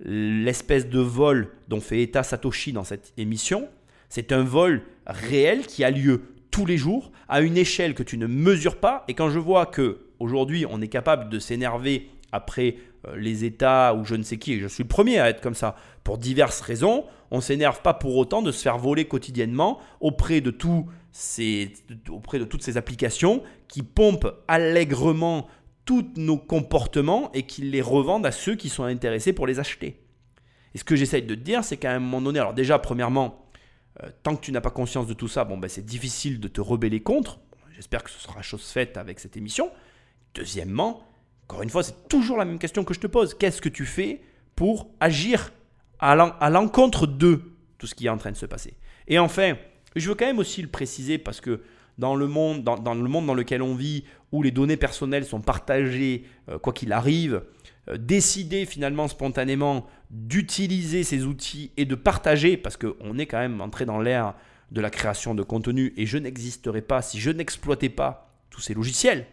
l'espèce 0.00 0.88
de 0.88 1.00
vol 1.00 1.48
dont 1.68 1.80
fait 1.80 2.02
état 2.02 2.22
Satoshi 2.22 2.72
dans 2.72 2.84
cette 2.84 3.12
émission, 3.16 3.68
c'est 4.08 4.32
un 4.32 4.42
vol 4.42 4.82
réel 5.06 5.66
qui 5.66 5.84
a 5.84 5.90
lieu 5.90 6.22
tous 6.50 6.66
les 6.66 6.78
jours 6.78 7.12
à 7.28 7.40
une 7.40 7.56
échelle 7.56 7.94
que 7.94 8.02
tu 8.02 8.16
ne 8.18 8.26
mesures 8.26 8.76
pas. 8.76 9.04
Et 9.08 9.14
quand 9.14 9.30
je 9.30 9.38
vois 9.38 9.66
que 9.66 10.06
aujourd'hui 10.18 10.66
on 10.68 10.80
est 10.80 10.88
capable 10.88 11.28
de 11.28 11.38
s'énerver 11.38 12.08
après 12.32 12.76
euh, 13.06 13.16
les 13.16 13.44
États 13.44 13.94
ou 13.94 14.04
je 14.04 14.14
ne 14.14 14.22
sais 14.22 14.38
qui, 14.38 14.54
et 14.54 14.60
je 14.60 14.66
suis 14.66 14.82
le 14.82 14.88
premier 14.88 15.18
à 15.18 15.28
être 15.28 15.40
comme 15.40 15.54
ça, 15.54 15.76
pour 16.04 16.18
diverses 16.18 16.60
raisons, 16.60 17.04
on 17.30 17.40
s'énerve 17.40 17.82
pas 17.82 17.94
pour 17.94 18.16
autant 18.16 18.42
de 18.42 18.52
se 18.52 18.62
faire 18.62 18.78
voler 18.78 19.04
quotidiennement 19.06 19.78
auprès 20.00 20.40
de, 20.40 20.54
ces, 21.12 21.72
auprès 22.08 22.38
de 22.38 22.44
toutes 22.44 22.62
ces 22.62 22.76
applications 22.76 23.42
qui 23.68 23.82
pompent 23.82 24.32
allègrement 24.48 25.46
tous 25.88 26.04
nos 26.16 26.36
comportements 26.36 27.32
et 27.32 27.44
qui 27.44 27.62
les 27.62 27.80
revendent 27.80 28.26
à 28.26 28.30
ceux 28.30 28.56
qui 28.56 28.68
sont 28.68 28.84
intéressés 28.84 29.32
pour 29.32 29.46
les 29.46 29.58
acheter. 29.58 30.02
Et 30.74 30.78
ce 30.78 30.84
que 30.84 30.96
j'essaye 30.96 31.22
de 31.22 31.34
te 31.34 31.40
dire, 31.40 31.64
c'est 31.64 31.78
qu'à 31.78 31.92
un 31.92 31.98
moment 31.98 32.20
donné, 32.20 32.38
alors 32.38 32.52
déjà, 32.52 32.78
premièrement, 32.78 33.48
euh, 34.02 34.10
tant 34.22 34.36
que 34.36 34.42
tu 34.42 34.52
n'as 34.52 34.60
pas 34.60 34.68
conscience 34.68 35.06
de 35.06 35.14
tout 35.14 35.28
ça, 35.28 35.44
bon, 35.44 35.56
ben, 35.56 35.66
c'est 35.68 35.86
difficile 35.86 36.40
de 36.40 36.48
te 36.48 36.60
rebeller 36.60 37.00
contre. 37.00 37.40
J'espère 37.74 38.04
que 38.04 38.10
ce 38.10 38.20
sera 38.20 38.42
chose 38.42 38.66
faite 38.66 38.98
avec 38.98 39.18
cette 39.18 39.38
émission. 39.38 39.70
Deuxièmement, 40.34 41.08
encore 41.44 41.62
une 41.62 41.70
fois, 41.70 41.82
c'est 41.82 42.06
toujours 42.06 42.36
la 42.36 42.44
même 42.44 42.58
question 42.58 42.84
que 42.84 42.92
je 42.92 43.00
te 43.00 43.06
pose. 43.06 43.32
Qu'est-ce 43.32 43.62
que 43.62 43.70
tu 43.70 43.86
fais 43.86 44.20
pour 44.56 44.90
agir 45.00 45.52
à 46.00 46.50
l'encontre 46.50 47.06
de 47.06 47.40
tout 47.78 47.86
ce 47.86 47.94
qui 47.94 48.08
est 48.08 48.10
en 48.10 48.18
train 48.18 48.32
de 48.32 48.36
se 48.36 48.44
passer? 48.44 48.74
Et 49.06 49.18
enfin, 49.18 49.54
je 49.96 50.06
veux 50.06 50.14
quand 50.14 50.26
même 50.26 50.38
aussi 50.38 50.60
le 50.60 50.68
préciser 50.68 51.16
parce 51.16 51.40
que 51.40 51.62
dans 51.98 52.14
le 52.14 52.26
monde 52.26 52.62
dans, 52.62 52.94
le 52.94 53.08
monde 53.08 53.26
dans 53.26 53.34
lequel 53.34 53.62
on 53.62 53.74
vit, 53.74 54.04
où 54.32 54.42
les 54.42 54.50
données 54.50 54.76
personnelles 54.76 55.24
sont 55.24 55.40
partagées, 55.40 56.24
euh, 56.48 56.58
quoi 56.58 56.72
qu'il 56.72 56.92
arrive, 56.92 57.42
euh, 57.88 57.96
décider 57.96 58.66
finalement 58.66 59.08
spontanément 59.08 59.86
d'utiliser 60.10 61.02
ces 61.02 61.24
outils 61.24 61.72
et 61.76 61.84
de 61.84 61.94
partager, 61.94 62.56
parce 62.56 62.76
qu'on 62.76 63.18
est 63.18 63.26
quand 63.26 63.38
même 63.38 63.60
entré 63.60 63.84
dans 63.84 64.00
l'ère 64.00 64.34
de 64.70 64.80
la 64.80 64.90
création 64.90 65.34
de 65.34 65.42
contenu 65.42 65.92
et 65.96 66.06
je 66.06 66.18
n'existerais 66.18 66.82
pas 66.82 67.02
si 67.02 67.18
je 67.20 67.30
n'exploitais 67.30 67.88
pas 67.88 68.34
tous 68.50 68.60
ces 68.60 68.74
logiciels. 68.74 69.26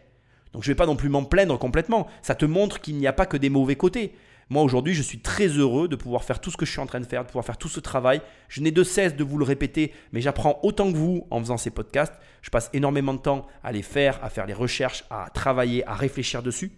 Donc 0.52 0.62
je 0.62 0.70
ne 0.70 0.74
vais 0.74 0.78
pas 0.78 0.86
non 0.86 0.96
plus 0.96 1.10
m'en 1.10 1.24
plaindre 1.24 1.58
complètement. 1.58 2.06
Ça 2.22 2.34
te 2.34 2.46
montre 2.46 2.80
qu'il 2.80 2.96
n'y 2.96 3.06
a 3.06 3.12
pas 3.12 3.26
que 3.26 3.36
des 3.36 3.50
mauvais 3.50 3.76
côtés. 3.76 4.14
Moi 4.48 4.62
aujourd'hui, 4.62 4.94
je 4.94 5.02
suis 5.02 5.18
très 5.18 5.48
heureux 5.48 5.88
de 5.88 5.96
pouvoir 5.96 6.22
faire 6.22 6.40
tout 6.40 6.52
ce 6.52 6.56
que 6.56 6.64
je 6.64 6.70
suis 6.70 6.80
en 6.80 6.86
train 6.86 7.00
de 7.00 7.06
faire, 7.06 7.22
de 7.22 7.26
pouvoir 7.26 7.44
faire 7.44 7.58
tout 7.58 7.68
ce 7.68 7.80
travail. 7.80 8.22
Je 8.48 8.60
n'ai 8.60 8.70
de 8.70 8.84
cesse 8.84 9.16
de 9.16 9.24
vous 9.24 9.38
le 9.38 9.44
répéter, 9.44 9.92
mais 10.12 10.20
j'apprends 10.20 10.60
autant 10.62 10.92
que 10.92 10.96
vous 10.96 11.26
en 11.30 11.40
faisant 11.40 11.56
ces 11.56 11.70
podcasts. 11.70 12.14
Je 12.42 12.50
passe 12.50 12.70
énormément 12.72 13.14
de 13.14 13.18
temps 13.18 13.46
à 13.64 13.72
les 13.72 13.82
faire, 13.82 14.22
à 14.22 14.30
faire 14.30 14.46
les 14.46 14.54
recherches, 14.54 15.04
à 15.10 15.28
travailler, 15.34 15.84
à 15.88 15.94
réfléchir 15.94 16.44
dessus. 16.44 16.70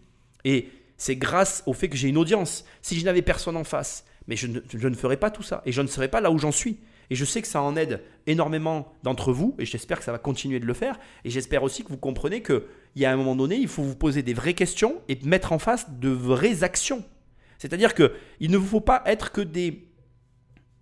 Et 0.45 0.71
c'est 0.97 1.17
grâce 1.17 1.63
au 1.67 1.75
fait 1.75 1.91
que 1.91 1.97
j'ai 1.97 2.09
une 2.09 2.17
audience. 2.17 2.65
Si 2.81 2.99
je 2.99 3.05
n'avais 3.05 3.21
personne 3.21 3.57
en 3.57 3.65
face, 3.65 4.07
mais 4.29 4.37
je 4.37 4.47
ne, 4.47 4.61
je 4.67 4.89
ne 4.89 4.95
ferais 4.95 5.19
pas 5.19 5.31
tout 5.31 5.43
ça 5.43 5.63
et 5.67 5.73
je 5.73 5.83
ne 5.83 5.89
serais 5.89 6.09
pas 6.09 6.23
là 6.23 6.31
où 6.31 6.39
j'en 6.39 6.53
suis. 6.53 6.79
Et 7.11 7.15
je 7.15 7.25
sais 7.25 7.43
que 7.43 7.49
ça 7.49 7.63
en 7.63 7.77
aide 7.77 8.03
énormément 8.27 8.93
d'entre 9.03 9.33
vous, 9.33 9.57
et 9.59 9.65
j'espère 9.65 9.99
que 9.99 10.05
ça 10.05 10.13
va 10.13 10.19
continuer 10.19 10.61
de 10.61 10.67
le 10.67 10.75
faire. 10.75 10.99
Et 11.25 11.31
j'espère 11.31 11.63
aussi 11.63 11.83
que 11.83 11.89
vous 11.89 11.97
comprenez 11.97 12.43
qu'il 12.43 12.63
y 12.97 13.05
a 13.07 13.13
un 13.13 13.17
moment 13.17 13.35
donné, 13.35 13.57
il 13.57 13.69
faut 13.69 13.83
vous 13.83 13.97
poser 13.97 14.23
des 14.23 14.35
vraies 14.35 14.55
questions 14.55 15.01
et 15.09 15.19
mettre 15.25 15.53
en 15.53 15.59
face 15.59 15.91
de 15.91 16.11
vraies 16.11 16.65
actions. 16.65 17.05
C'est-à-dire 17.59 17.95
qu'il 17.95 18.51
ne 18.51 18.57
vous 18.57 18.67
faut 18.67 18.81
pas 18.81 19.03
être 19.07 19.33
que 19.33 19.41
des, 19.41 19.89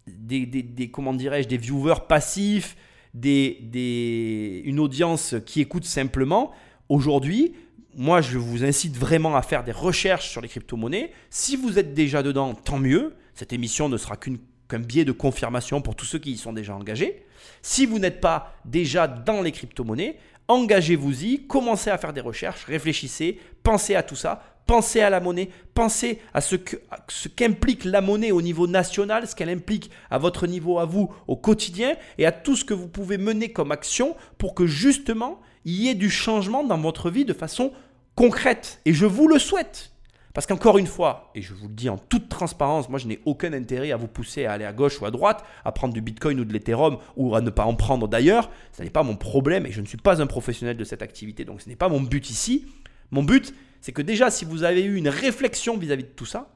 des, 0.07 0.47
des, 0.47 0.90
comment 0.90 1.15
dirais-je, 1.15 1.48
des 1.48 1.57
viewers 1.57 2.07
passifs, 2.09 2.77
des, 3.15 3.59
des, 3.62 4.62
une 4.65 4.78
audience 4.78 5.35
qui 5.47 5.61
écoute 5.61 5.85
simplement. 5.85 6.53
Aujourd'hui, 6.89 7.55
moi, 7.94 8.20
je 8.20 8.39
vous 8.39 8.62
incite 8.65 8.97
vraiment 8.97 9.36
à 9.36 9.43
faire 9.43 9.65
des 9.65 9.73
recherches 9.73 10.28
sur 10.28 10.40
les 10.43 10.48
crypto-monnaies. 10.48 11.12
Si 11.31 11.57
vous 11.57 11.78
êtes 11.78 11.94
déjà 11.94 12.23
dedans, 12.23 12.55
tant 12.55 12.78
mieux. 12.78 13.15
Cette 13.35 13.53
émission 13.53 13.89
ne 13.89 13.97
sera 13.97 14.16
qu'une 14.16 14.39
qu'un 14.69 14.81
biais 14.81 15.05
de 15.05 15.12
confirmation 15.12 15.81
pour 15.81 15.94
tous 15.94 16.07
ceux 16.07 16.19
qui 16.19 16.32
y 16.32 16.36
sont 16.36 16.53
déjà 16.53 16.74
engagés. 16.74 17.24
Si 17.62 17.86
vous 17.86 17.98
n'êtes 17.98 18.20
pas 18.20 18.55
déjà 18.65 19.07
dans 19.07 19.43
les 19.43 19.53
crypto-monnaies, 19.53 20.19
engagez-vous-y, 20.48 21.47
commencez 21.47 21.90
à 21.90 21.98
faire 21.98 22.12
des 22.12 22.20
recherches, 22.20 22.65
réfléchissez, 22.65 23.39
pensez 23.62 23.94
à 23.94 24.03
tout 24.03 24.16
ça, 24.16 24.56
pensez 24.66 25.01
à 25.01 25.10
la 25.10 25.20
monnaie, 25.20 25.51
pensez 25.74 26.20
à 26.34 26.40
ce, 26.40 26.56
qu'implique 26.56 27.84
la 27.84 28.01
monnaie 28.01 28.32
au 28.32 28.43
niveau 28.43 28.66
national, 28.66 29.26
ce 29.26 29.34
qu'elle 29.34 29.48
implique 29.48 29.90
à 30.10 30.18
votre 30.18 30.47
niveau 30.47 30.78
à 30.78 30.84
vous 30.84 31.12
au 31.28 31.36
quotidien 31.36 31.94
et 32.18 32.26
à 32.26 32.32
tout 32.32 32.56
ce 32.56 32.64
que 32.64 32.74
vous 32.74 32.88
pouvez 32.88 33.18
mener 33.18 33.52
comme 33.52 33.72
action 33.72 34.16
pour 34.38 34.55
que 34.55 34.66
justement 34.66 35.40
il 35.64 35.74
y 35.74 35.88
ait 35.88 35.94
du 35.94 36.10
changement 36.10 36.64
dans 36.64 36.78
votre 36.78 37.10
vie 37.10 37.24
de 37.24 37.32
façon 37.32 37.72
concrète. 38.14 38.80
Et 38.84 38.93
je 38.93 39.06
vous 39.06 39.28
le 39.28 39.38
souhaite. 39.38 39.93
Parce 40.36 40.47
qu'encore 40.47 40.76
une 40.76 40.86
fois, 40.86 41.30
et 41.34 41.40
je 41.40 41.55
vous 41.55 41.66
le 41.66 41.72
dis 41.72 41.88
en 41.88 41.97
toute 41.97 42.28
transparence, 42.28 42.90
moi 42.90 42.98
je 42.98 43.06
n'ai 43.06 43.20
aucun 43.24 43.55
intérêt 43.55 43.90
à 43.90 43.97
vous 43.97 44.06
pousser 44.06 44.44
à 44.44 44.52
aller 44.52 44.66
à 44.66 44.72
gauche 44.74 45.01
ou 45.01 45.06
à 45.06 45.10
droite, 45.10 45.43
à 45.64 45.72
prendre 45.72 45.94
du 45.94 46.02
Bitcoin 46.02 46.38
ou 46.38 46.44
de 46.44 46.52
l'Ethereum 46.52 46.98
ou 47.16 47.34
à 47.34 47.40
ne 47.40 47.48
pas 47.48 47.64
en 47.64 47.74
prendre 47.74 48.06
d'ailleurs. 48.06 48.51
Ce 48.72 48.82
n'est 48.82 48.90
pas 48.90 49.02
mon 49.02 49.16
problème 49.16 49.64
et 49.64 49.72
je 49.72 49.80
ne 49.80 49.86
suis 49.86 49.97
pas 49.97 50.20
un 50.20 50.26
professionnel 50.26 50.76
de 50.76 50.84
cette 50.84 51.01
activité, 51.01 51.47
donc 51.47 51.62
ce 51.62 51.70
n'est 51.70 51.76
pas 51.76 51.88
mon 51.88 52.02
but 52.02 52.28
ici. 52.28 52.66
Mon 53.12 53.22
but, 53.22 53.55
c'est 53.86 53.92
que 53.92 54.02
déjà 54.02 54.32
si 54.32 54.44
vous 54.44 54.64
avez 54.64 54.82
eu 54.82 54.96
une 54.96 55.08
réflexion 55.08 55.76
vis-à-vis 55.76 56.02
de 56.02 56.08
tout 56.08 56.26
ça, 56.26 56.48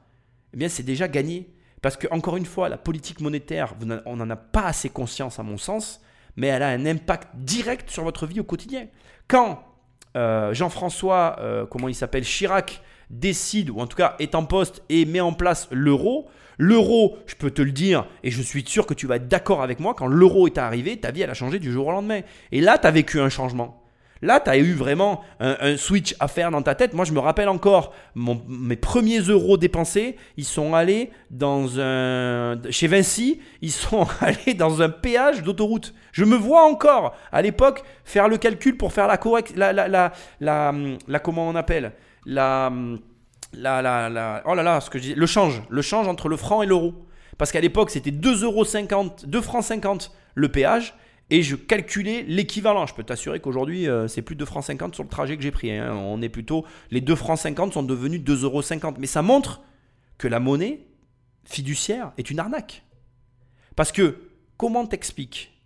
eh 0.53 0.57
bien 0.57 0.67
c'est 0.67 0.83
déjà 0.83 1.07
gagné. 1.07 1.47
Parce 1.81 1.95
que 1.95 2.05
encore 2.11 2.35
une 2.35 2.45
fois, 2.45 2.67
la 2.67 2.77
politique 2.77 3.21
monétaire, 3.21 3.73
on 4.05 4.17
n'en 4.17 4.29
a 4.29 4.35
pas 4.35 4.65
assez 4.65 4.89
conscience 4.89 5.39
à 5.39 5.43
mon 5.43 5.55
sens, 5.55 6.01
mais 6.35 6.47
elle 6.47 6.61
a 6.61 6.67
un 6.67 6.85
impact 6.85 7.29
direct 7.35 7.89
sur 7.89 8.03
votre 8.03 8.27
vie 8.27 8.41
au 8.41 8.43
quotidien. 8.43 8.87
Quand 9.29 9.63
euh, 10.17 10.53
Jean-François, 10.53 11.37
euh, 11.39 11.65
comment 11.65 11.87
il 11.87 11.95
s'appelle, 11.95 12.25
Chirac, 12.25 12.81
décide, 13.09 13.69
ou 13.69 13.79
en 13.79 13.87
tout 13.87 13.95
cas 13.95 14.17
est 14.19 14.35
en 14.35 14.43
poste 14.43 14.83
et 14.89 15.05
met 15.05 15.21
en 15.21 15.31
place 15.31 15.69
l'euro, 15.71 16.29
l'euro, 16.57 17.17
je 17.27 17.35
peux 17.35 17.51
te 17.51 17.61
le 17.61 17.71
dire, 17.71 18.07
et 18.25 18.31
je 18.31 18.41
suis 18.41 18.65
sûr 18.67 18.85
que 18.85 18.93
tu 18.93 19.07
vas 19.07 19.15
être 19.15 19.29
d'accord 19.29 19.61
avec 19.61 19.79
moi, 19.79 19.93
quand 19.93 20.07
l'euro 20.07 20.47
est 20.47 20.57
arrivé, 20.57 20.97
ta 20.97 21.11
vie 21.11 21.21
elle 21.21 21.29
a 21.29 21.33
changé 21.33 21.59
du 21.59 21.71
jour 21.71 21.87
au 21.87 21.91
lendemain. 21.93 22.23
Et 22.51 22.59
là, 22.59 22.77
tu 22.77 22.87
as 22.87 22.91
vécu 22.91 23.21
un 23.21 23.29
changement. 23.29 23.80
Là, 24.21 24.39
tu 24.39 24.49
as 24.49 24.57
eu 24.57 24.73
vraiment 24.73 25.21
un, 25.39 25.77
switch 25.77 26.15
à 26.19 26.27
faire 26.27 26.51
dans 26.51 26.61
ta 26.61 26.75
tête. 26.75 26.93
Moi, 26.93 27.05
je 27.05 27.11
me 27.11 27.19
rappelle 27.19 27.49
encore 27.49 27.93
mes 28.15 28.75
premiers 28.75 29.19
euros 29.19 29.57
dépensés. 29.57 30.15
Ils 30.37 30.45
sont 30.45 30.75
allés 30.75 31.09
dans 31.31 31.79
un. 31.79 32.61
Chez 32.69 32.87
Vinci, 32.87 33.41
ils 33.61 33.71
sont 33.71 34.07
allés 34.21 34.53
dans 34.53 34.81
un 34.81 34.89
péage 34.89 35.41
d'autoroute. 35.41 35.93
Je 36.11 36.23
me 36.23 36.35
vois 36.35 36.63
encore, 36.69 37.15
à 37.31 37.41
l'époque, 37.41 37.83
faire 38.03 38.27
le 38.27 38.37
calcul 38.37 38.77
pour 38.77 38.93
faire 38.93 39.07
la 39.07 39.17
correcte. 39.17 39.53
La, 39.55 39.73
la, 39.73 39.87
la, 39.87 40.11
la, 40.39 41.19
comment 41.19 41.47
on 41.47 41.55
appelle? 41.55 41.93
La, 42.25 42.71
la, 43.53 43.81
la, 43.81 44.09
la, 44.09 44.43
oh 44.45 44.53
là 44.53 44.61
là, 44.61 44.81
ce 44.81 44.89
que 44.91 44.99
je 44.99 45.03
dis, 45.03 45.15
le 45.15 45.25
change, 45.25 45.63
le 45.69 45.81
change 45.81 46.07
entre 46.07 46.29
le 46.29 46.37
franc 46.37 46.61
et 46.61 46.67
l'euro. 46.67 46.93
Parce 47.39 47.51
qu'à 47.51 47.61
l'époque, 47.61 47.89
c'était 47.89 48.11
2,50 48.11 49.25
2 49.25 49.41
francs 49.41 49.63
50 49.63 50.11
le 50.35 50.49
péage 50.49 50.93
et 51.31 51.41
je 51.41 51.55
calculais 51.55 52.23
l'équivalent. 52.27 52.85
Je 52.85 52.93
peux 52.93 53.03
t'assurer 53.03 53.39
qu'aujourd'hui, 53.39 53.87
euh, 53.87 54.07
c'est 54.07 54.21
plus 54.21 54.35
de 54.35 54.41
2 54.41 54.45
francs 54.45 54.65
50 54.65 54.93
sur 54.93 55.03
le 55.03 55.09
trajet 55.09 55.37
que 55.37 55.41
j'ai 55.41 55.51
pris. 55.51 55.71
Hein. 55.71 55.95
On 55.95 56.21
est 56.21 56.29
plutôt, 56.29 56.65
les 56.91 57.01
2 57.01 57.15
francs 57.15 57.39
50 57.39 57.73
sont 57.73 57.83
devenus 57.83 58.21
2,50 58.21 58.43
euros. 58.43 58.61
Mais 58.99 59.07
ça 59.07 59.23
montre 59.23 59.61
que 60.19 60.27
la 60.27 60.39
monnaie 60.39 60.85
fiduciaire 61.45 62.11
est 62.17 62.29
une 62.29 62.39
arnaque. 62.39 62.83
Parce 63.75 63.91
que 63.91 64.29
comment 64.57 64.85
t'expliques 64.85 65.57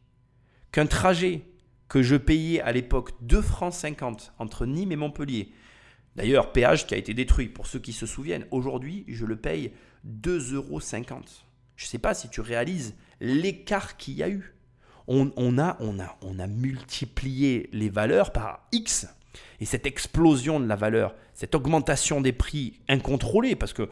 qu'un 0.71 0.85
trajet 0.85 1.41
que 1.89 2.01
je 2.01 2.15
payais 2.15 2.61
à 2.61 2.71
l'époque 2.71 3.11
2 3.21 3.41
francs 3.41 3.73
50 3.73 4.33
entre 4.39 4.65
Nîmes 4.65 4.91
et 4.91 4.95
Montpellier, 4.95 5.51
D'ailleurs, 6.15 6.53
péage 6.53 6.87
qui 6.87 6.93
a 6.93 6.97
été 6.97 7.13
détruit, 7.13 7.49
pour 7.49 7.67
ceux 7.67 7.79
qui 7.79 7.91
se 7.91 8.05
souviennent, 8.05 8.45
aujourd'hui, 8.51 9.03
je 9.09 9.25
le 9.25 9.35
paye 9.35 9.73
2,50 10.07 10.55
euros. 10.55 10.79
Je 11.75 11.85
ne 11.85 11.89
sais 11.89 11.99
pas 11.99 12.13
si 12.13 12.29
tu 12.29 12.39
réalises 12.39 12.95
l'écart 13.19 13.97
qu'il 13.97 14.13
y 14.13 14.23
a 14.23 14.29
eu. 14.29 14.55
On, 15.07 15.30
a, 15.60 15.77
on, 15.80 15.99
a, 15.99 16.18
on 16.22 16.40
a 16.40 16.48
multiplié 16.48 17.69
les 17.72 17.90
valeurs 17.90 18.32
par 18.32 18.68
X. 18.72 19.07
Et 19.60 19.65
cette 19.65 19.86
explosion 19.86 20.60
de 20.60 20.65
la 20.65 20.76
valeur, 20.76 21.14
cette 21.34 21.56
augmentation 21.56 22.22
des 22.22 22.32
prix 22.32 22.80
incontrôlée, 22.88 23.56
parce 23.56 23.73
que, 23.73 23.90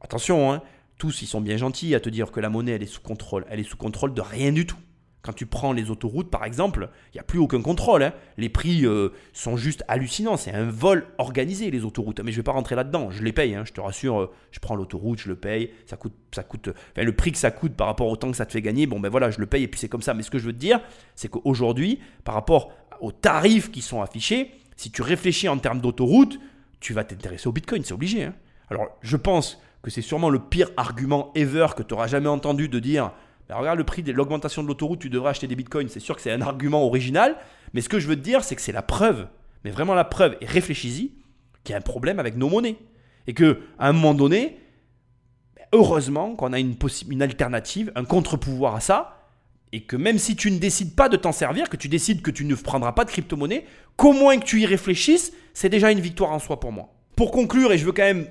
attention, 0.00 0.52
hein, 0.52 0.62
tous 0.98 1.22
ils 1.22 1.26
sont 1.26 1.40
bien 1.40 1.56
gentils 1.56 1.94
à 1.94 2.00
te 2.00 2.08
dire 2.08 2.32
que 2.32 2.40
la 2.40 2.48
monnaie 2.48 2.72
elle 2.72 2.82
est 2.82 2.86
sous 2.86 3.00
contrôle. 3.00 3.46
Elle 3.48 3.60
est 3.60 3.64
sous 3.64 3.76
contrôle 3.76 4.14
de 4.14 4.20
rien 4.20 4.52
du 4.52 4.66
tout. 4.66 4.78
Quand 5.28 5.34
tu 5.34 5.44
prends 5.44 5.74
les 5.74 5.90
autoroutes, 5.90 6.30
par 6.30 6.44
exemple, 6.44 6.88
il 7.12 7.16
n'y 7.16 7.20
a 7.20 7.22
plus 7.22 7.38
aucun 7.38 7.60
contrôle. 7.60 8.02
Hein. 8.02 8.14
Les 8.38 8.48
prix 8.48 8.86
euh, 8.86 9.10
sont 9.34 9.58
juste 9.58 9.84
hallucinants. 9.86 10.38
C'est 10.38 10.54
un 10.54 10.64
vol 10.64 11.04
organisé, 11.18 11.70
les 11.70 11.84
autoroutes. 11.84 12.20
Mais 12.20 12.32
je 12.32 12.36
ne 12.36 12.40
vais 12.40 12.44
pas 12.44 12.52
rentrer 12.52 12.74
là-dedans. 12.74 13.10
Je 13.10 13.22
les 13.22 13.34
paye, 13.34 13.54
hein. 13.54 13.64
je 13.66 13.74
te 13.74 13.80
rassure. 13.82 14.20
Euh, 14.20 14.30
je 14.52 14.58
prends 14.58 14.74
l'autoroute, 14.74 15.18
je 15.18 15.28
le 15.28 15.36
paye. 15.36 15.70
Ça 15.84 15.98
coûte, 15.98 16.14
ça 16.34 16.42
coûte, 16.44 16.70
le 16.96 17.12
prix 17.12 17.30
que 17.32 17.36
ça 17.36 17.50
coûte 17.50 17.74
par 17.74 17.88
rapport 17.88 18.08
au 18.08 18.16
temps 18.16 18.30
que 18.30 18.38
ça 18.38 18.46
te 18.46 18.52
fait 18.52 18.62
gagner, 18.62 18.86
bon 18.86 19.00
ben 19.00 19.10
voilà, 19.10 19.30
je 19.30 19.38
le 19.38 19.44
paye 19.44 19.64
et 19.64 19.68
puis 19.68 19.78
c'est 19.78 19.90
comme 19.90 20.00
ça. 20.00 20.14
Mais 20.14 20.22
ce 20.22 20.30
que 20.30 20.38
je 20.38 20.46
veux 20.46 20.54
te 20.54 20.58
dire, 20.58 20.80
c'est 21.14 21.28
qu'aujourd'hui, 21.28 22.00
par 22.24 22.34
rapport 22.34 22.72
aux 23.02 23.12
tarifs 23.12 23.70
qui 23.70 23.82
sont 23.82 24.00
affichés, 24.00 24.52
si 24.76 24.90
tu 24.90 25.02
réfléchis 25.02 25.50
en 25.50 25.58
termes 25.58 25.82
d'autoroute, 25.82 26.40
tu 26.80 26.94
vas 26.94 27.04
t'intéresser 27.04 27.48
au 27.48 27.52
Bitcoin, 27.52 27.84
c'est 27.84 27.92
obligé. 27.92 28.24
Hein. 28.24 28.34
Alors, 28.70 28.86
je 29.02 29.18
pense 29.18 29.60
que 29.82 29.90
c'est 29.90 30.00
sûrement 30.00 30.30
le 30.30 30.38
pire 30.38 30.70
argument 30.78 31.32
ever 31.34 31.66
que 31.76 31.82
tu 31.82 31.92
auras 31.92 32.06
jamais 32.06 32.28
entendu 32.28 32.70
de 32.70 32.78
dire 32.78 33.12
regarde 33.56 33.78
le 33.78 33.84
prix 33.84 34.02
de 34.02 34.12
l'augmentation 34.12 34.62
de 34.62 34.68
l'autoroute, 34.68 35.00
tu 35.00 35.10
devrais 35.10 35.30
acheter 35.30 35.46
des 35.46 35.56
bitcoins. 35.56 35.88
C'est 35.88 36.00
sûr 36.00 36.16
que 36.16 36.22
c'est 36.22 36.32
un 36.32 36.42
argument 36.42 36.84
original, 36.84 37.36
mais 37.72 37.80
ce 37.80 37.88
que 37.88 37.98
je 37.98 38.06
veux 38.06 38.16
te 38.16 38.20
dire, 38.20 38.44
c'est 38.44 38.54
que 38.56 38.62
c'est 38.62 38.72
la 38.72 38.82
preuve, 38.82 39.26
mais 39.64 39.70
vraiment 39.70 39.94
la 39.94 40.04
preuve, 40.04 40.36
et 40.40 40.46
réfléchis-y, 40.46 41.12
qu'il 41.64 41.72
y 41.72 41.74
a 41.74 41.78
un 41.78 41.82
problème 41.82 42.18
avec 42.18 42.36
nos 42.36 42.48
monnaies. 42.48 42.76
Et 43.26 43.34
qu'à 43.34 43.54
un 43.78 43.92
moment 43.92 44.14
donné, 44.14 44.58
heureusement 45.72 46.34
qu'on 46.34 46.52
a 46.52 46.58
une, 46.58 46.76
alternative, 47.20 47.92
un 47.94 48.04
contre-pouvoir 48.04 48.74
à 48.74 48.80
ça, 48.80 49.14
et 49.72 49.82
que 49.82 49.96
même 49.96 50.18
si 50.18 50.34
tu 50.34 50.50
ne 50.50 50.58
décides 50.58 50.94
pas 50.94 51.08
de 51.08 51.16
t'en 51.16 51.32
servir, 51.32 51.68
que 51.68 51.76
tu 51.76 51.88
décides 51.88 52.22
que 52.22 52.30
tu 52.30 52.44
ne 52.44 52.54
prendras 52.54 52.92
pas 52.92 53.04
de 53.04 53.10
crypto-monnaie, 53.10 53.66
qu'au 53.96 54.12
moins 54.12 54.38
que 54.38 54.44
tu 54.44 54.60
y 54.60 54.66
réfléchisses, 54.66 55.32
c'est 55.52 55.68
déjà 55.68 55.90
une 55.90 56.00
victoire 56.00 56.32
en 56.32 56.38
soi 56.38 56.58
pour 56.60 56.72
moi. 56.72 56.94
Pour 57.16 57.30
conclure, 57.30 57.72
et 57.72 57.78
je 57.78 57.84
veux 57.84 57.92
quand 57.92 58.02
même 58.02 58.28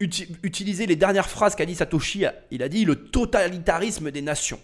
utiliser 0.00 0.86
les 0.86 0.96
dernières 0.96 1.28
phrases 1.28 1.54
qu'a 1.54 1.66
dit 1.66 1.74
Satoshi. 1.74 2.24
Il 2.50 2.62
a 2.62 2.68
dit 2.68 2.84
le 2.84 2.96
totalitarisme 2.96 4.10
des 4.10 4.22
nations. 4.22 4.60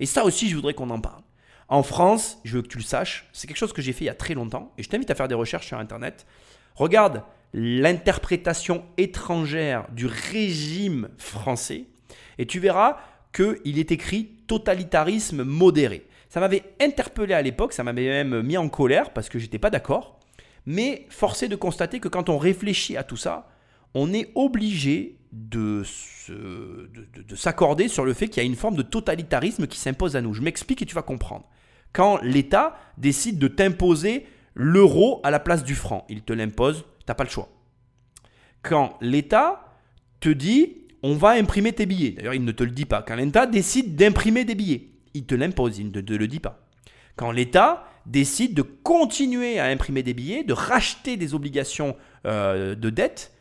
Et 0.00 0.06
ça 0.06 0.24
aussi, 0.24 0.48
je 0.48 0.56
voudrais 0.56 0.74
qu'on 0.74 0.90
en 0.90 1.00
parle. 1.00 1.22
En 1.68 1.82
France, 1.82 2.38
je 2.44 2.56
veux 2.56 2.62
que 2.62 2.68
tu 2.68 2.78
le 2.78 2.84
saches, 2.84 3.28
c'est 3.32 3.46
quelque 3.46 3.56
chose 3.56 3.72
que 3.72 3.80
j'ai 3.80 3.92
fait 3.92 4.04
il 4.04 4.08
y 4.08 4.10
a 4.10 4.14
très 4.14 4.34
longtemps, 4.34 4.72
et 4.76 4.82
je 4.82 4.88
t'invite 4.88 5.10
à 5.10 5.14
faire 5.14 5.28
des 5.28 5.34
recherches 5.34 5.66
sur 5.66 5.78
Internet. 5.78 6.26
Regarde 6.74 7.22
l'interprétation 7.54 8.84
étrangère 8.98 9.86
du 9.92 10.06
régime 10.06 11.08
français, 11.16 11.84
et 12.36 12.46
tu 12.46 12.58
verras 12.58 12.98
qu'il 13.32 13.78
est 13.78 13.92
écrit 13.92 14.26
totalitarisme 14.46 15.42
modéré. 15.42 16.06
Ça 16.28 16.40
m'avait 16.40 16.64
interpellé 16.80 17.32
à 17.32 17.42
l'époque, 17.42 17.72
ça 17.72 17.84
m'avait 17.84 18.24
même 18.24 18.42
mis 18.42 18.56
en 18.56 18.68
colère 18.68 19.12
parce 19.12 19.28
que 19.28 19.38
j'étais 19.38 19.58
pas 19.58 19.70
d'accord. 19.70 20.18
Mais 20.66 21.06
forcé 21.08 21.48
de 21.48 21.56
constater 21.56 22.00
que 22.00 22.08
quand 22.08 22.28
on 22.28 22.38
réfléchit 22.38 22.96
à 22.96 23.04
tout 23.04 23.16
ça, 23.16 23.48
on 23.94 24.12
est 24.12 24.30
obligé 24.34 25.18
de, 25.32 25.82
de, 26.28 27.36
s'accorder 27.36 27.88
sur 27.88 28.04
le 28.04 28.12
fait 28.12 28.28
qu'il 28.28 28.42
y 28.42 28.46
a 28.46 28.48
une 28.48 28.56
forme 28.56 28.76
de 28.76 28.82
totalitarisme 28.82 29.66
qui 29.66 29.78
s'impose 29.78 30.16
à 30.16 30.20
nous. 30.20 30.34
Je 30.34 30.42
m'explique 30.42 30.82
et 30.82 30.86
tu 30.86 30.94
vas 30.94 31.02
comprendre. 31.02 31.48
Quand 31.92 32.18
l'État 32.22 32.76
décide 32.98 33.38
de 33.38 33.48
t'imposer 33.48 34.26
l'euro 34.54 35.20
à 35.24 35.30
la 35.30 35.40
place 35.40 35.64
du 35.64 35.74
franc, 35.74 36.04
il 36.08 36.22
te 36.22 36.32
l'impose, 36.32 36.84
tu 36.98 37.04
n'as 37.08 37.14
pas 37.14 37.24
le 37.24 37.30
choix. 37.30 37.48
Quand 38.62 38.96
l'État 39.00 39.64
te 40.20 40.28
dit 40.28 40.78
on 41.02 41.14
va 41.16 41.30
imprimer 41.32 41.72
tes 41.72 41.84
billets, 41.84 42.12
d'ailleurs 42.12 42.34
il 42.34 42.44
ne 42.44 42.52
te 42.52 42.64
le 42.64 42.70
dit 42.70 42.86
pas, 42.86 43.02
quand 43.02 43.14
l'État 43.14 43.46
décide 43.46 43.94
d'imprimer 43.94 44.44
des 44.44 44.54
billets, 44.54 44.88
il 45.12 45.26
te 45.26 45.34
l'impose, 45.34 45.78
il 45.78 45.90
ne 45.90 46.00
te 46.00 46.12
le 46.12 46.26
dit 46.26 46.40
pas. 46.40 46.66
Quand 47.16 47.30
l'État 47.30 47.84
décide 48.06 48.54
de 48.54 48.62
continuer 48.62 49.58
à 49.58 49.66
imprimer 49.66 50.02
des 50.02 50.14
billets, 50.14 50.44
de 50.44 50.54
racheter 50.54 51.16
des 51.16 51.34
obligations 51.34 51.94
euh, 52.26 52.74
de 52.74 52.90
dette, 52.90 53.33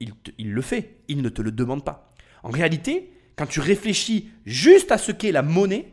il, 0.00 0.52
le 0.52 0.62
fait, 0.62 1.00
il 1.08 1.22
ne 1.22 1.28
te 1.28 1.42
le 1.42 1.50
demande 1.50 1.84
pas. 1.84 2.10
En 2.42 2.50
réalité, 2.50 3.12
quand 3.36 3.46
tu 3.46 3.60
réfléchis 3.60 4.30
juste 4.46 4.92
à 4.92 4.98
ce 4.98 5.12
qu'est 5.12 5.32
la 5.32 5.42
monnaie 5.42 5.92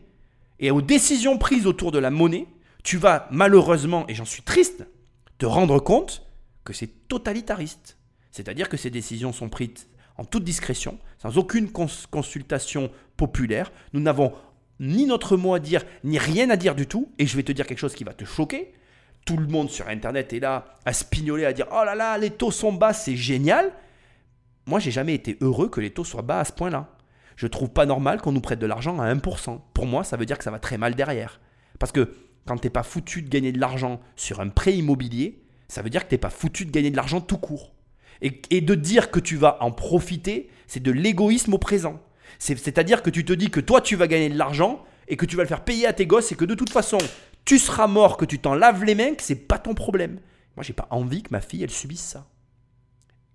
et 0.60 0.72
aux 0.72 0.82
décisions 0.82 1.38
prises 1.38 1.68
autour 1.68 1.91
de 1.91 1.99
la 1.99 2.11
monnaie, 2.11 2.48
tu 2.84 2.98
vas 2.98 3.27
malheureusement, 3.32 4.06
et 4.07 4.15
j'en 4.15 4.26
suis 4.26 4.44
triste, 4.44 4.86
te 5.38 5.45
rendre 5.45 5.80
compte 5.80 6.26
que 6.64 6.73
c'est 6.73 7.07
totalitariste. 7.07 7.98
C'est-à-dire 8.32 8.69
que 8.69 8.77
ces 8.77 8.90
décisions 8.90 9.34
sont 9.34 9.49
prises 9.49 9.88
en 10.18 10.26
toute 10.26 10.44
discrétion, 10.44 10.98
sans 11.18 11.38
aucune 11.38 11.72
consultation 11.72 12.91
populaire. 13.18 13.72
Nous 13.94 13.99
n'avons 13.99 14.34
ni 14.80 15.06
notre 15.06 15.38
mot 15.38 15.53
à 15.53 15.60
dire, 15.60 15.84
ni 16.03 16.18
rien 16.18 16.49
à 16.49 16.56
dire 16.56 16.76
du 16.76 16.88
tout. 16.88 17.11
Et 17.18 17.27
je 17.27 17.36
vais 17.36 17.44
te 17.44 17.52
dire 17.52 17.68
quelque 17.68 17.80
chose 17.80 17.95
qui 17.95 18.03
va 18.03 18.14
te 18.14 18.26
choquer. 18.26 18.73
Tout 19.26 19.38
le 19.38 19.48
monde 19.48 19.69
sur 19.69 19.88
Internet 19.88 20.34
est 20.34 20.40
là 20.40 20.65
à 20.86 20.94
spignoler, 20.94 21.45
à 21.45 21.53
dire 21.53 21.68
Oh 21.72 21.84
là 21.84 21.95
là, 21.95 22.18
les 22.18 22.30
taux 22.30 22.52
sont 22.52 22.73
bas, 22.73 22.94
c'est 22.94 23.15
génial. 23.15 23.72
Moi, 24.65 24.79
j'ai 24.79 24.91
jamais 24.91 25.13
été 25.13 25.37
heureux 25.41 25.69
que 25.69 25.81
les 25.81 25.91
taux 25.91 26.03
soient 26.03 26.21
bas 26.21 26.39
à 26.39 26.45
ce 26.45 26.51
point-là. 26.51 26.89
Je 27.35 27.47
trouve 27.47 27.69
pas 27.69 27.85
normal 27.85 28.21
qu'on 28.21 28.31
nous 28.31 28.41
prête 28.41 28.59
de 28.59 28.65
l'argent 28.65 28.99
à 28.99 29.13
1%. 29.13 29.59
Pour 29.73 29.85
moi, 29.85 30.03
ça 30.03 30.17
veut 30.17 30.25
dire 30.25 30.37
que 30.37 30.43
ça 30.43 30.51
va 30.51 30.59
très 30.59 30.77
mal 30.77 30.95
derrière. 30.95 31.39
Parce 31.79 31.91
que 31.91 32.13
quand 32.45 32.57
t'es 32.57 32.69
pas 32.69 32.83
foutu 32.83 33.21
de 33.21 33.29
gagner 33.29 33.51
de 33.51 33.59
l'argent 33.59 33.99
sur 34.15 34.39
un 34.39 34.49
prêt 34.49 34.75
immobilier, 34.75 35.43
ça 35.67 35.81
veut 35.81 35.89
dire 35.89 36.03
que 36.03 36.09
t'es 36.09 36.17
pas 36.17 36.29
foutu 36.29 36.65
de 36.65 36.71
gagner 36.71 36.91
de 36.91 36.95
l'argent 36.95 37.21
tout 37.21 37.37
court. 37.37 37.73
Et, 38.21 38.41
et 38.49 38.61
de 38.61 38.75
dire 38.75 39.11
que 39.11 39.19
tu 39.19 39.35
vas 39.35 39.57
en 39.61 39.71
profiter, 39.71 40.49
c'est 40.67 40.81
de 40.81 40.91
l'égoïsme 40.91 41.53
au 41.53 41.57
présent. 41.57 42.01
C'est-à-dire 42.39 43.03
que 43.03 43.09
tu 43.09 43.25
te 43.25 43.33
dis 43.33 43.49
que 43.49 43.59
toi, 43.59 43.81
tu 43.81 43.95
vas 43.95 44.07
gagner 44.07 44.29
de 44.29 44.37
l'argent 44.37 44.83
et 45.07 45.17
que 45.17 45.25
tu 45.25 45.35
vas 45.35 45.43
le 45.43 45.49
faire 45.49 45.63
payer 45.63 45.85
à 45.85 45.93
tes 45.93 46.07
gosses 46.07 46.31
et 46.31 46.35
que 46.35 46.45
de 46.45 46.55
toute 46.55 46.69
façon, 46.69 46.97
tu 47.43 47.59
seras 47.59 47.87
mort, 47.87 48.17
que 48.17 48.25
tu 48.25 48.39
t'en 48.39 48.55
laves 48.55 48.83
les 48.83 48.95
mains, 48.95 49.15
que 49.15 49.23
c'est 49.23 49.35
pas 49.35 49.59
ton 49.59 49.73
problème. 49.73 50.19
Moi, 50.55 50.63
j'ai 50.63 50.73
pas 50.73 50.87
envie 50.89 51.23
que 51.23 51.29
ma 51.31 51.41
fille, 51.41 51.63
elle 51.63 51.71
subisse 51.71 52.01
ça. 52.01 52.27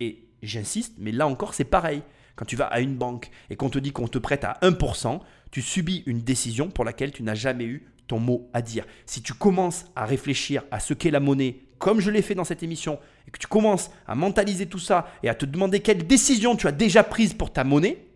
Et 0.01 0.30
j'insiste, 0.43 0.95
mais 0.99 1.13
là 1.13 1.27
encore, 1.27 1.55
c'est 1.55 1.65
pareil. 1.65 2.03
Quand 2.37 2.45
tu 2.45 2.57
vas 2.57 2.67
à 2.67 2.81
une 2.81 2.97
banque 2.97 3.31
et 3.51 3.57
qu'on 3.57 3.69
te 3.69 3.79
dit 3.79 3.93
qu'on 3.93 4.09
te 4.09 4.19
prête 4.19 4.45
à 4.45 4.59
1%, 4.63 5.21
tu 5.51 5.63
subis 5.63 6.03
une 6.07 6.21
décision 6.21 6.71
pour 6.71 6.85
laquelle 6.85 7.13
tu 7.13 7.23
n'as 7.23 7.35
jamais 7.35 7.65
eu 7.65 7.87
ton 8.07 8.19
mot 8.19 8.49
à 8.53 8.63
dire. 8.63 8.87
Si 9.07 9.23
tu 9.23 9.35
commences 9.35 9.85
à 9.95 10.05
réfléchir 10.07 10.65
à 10.71 10.81
ce 10.81 10.95
qu'est 10.95 11.11
la 11.11 11.21
monnaie, 11.21 11.61
comme 11.79 12.01
je 12.01 12.11
l'ai 12.11 12.23
fait 12.23 12.35
dans 12.35 12.45
cette 12.45 12.63
émission, 12.63 12.99
et 13.27 13.31
que 13.31 13.39
tu 13.39 13.47
commences 13.47 13.91
à 14.07 14.15
mentaliser 14.15 14.67
tout 14.67 14.79
ça 14.79 15.09
et 15.23 15.29
à 15.29 15.35
te 15.35 15.47
demander 15.47 15.81
quelle 15.81 16.07
décision 16.07 16.57
tu 16.57 16.67
as 16.67 16.73
déjà 16.73 17.05
prise 17.05 17.35
pour 17.35 17.53
ta 17.53 17.65
monnaie, 17.65 18.07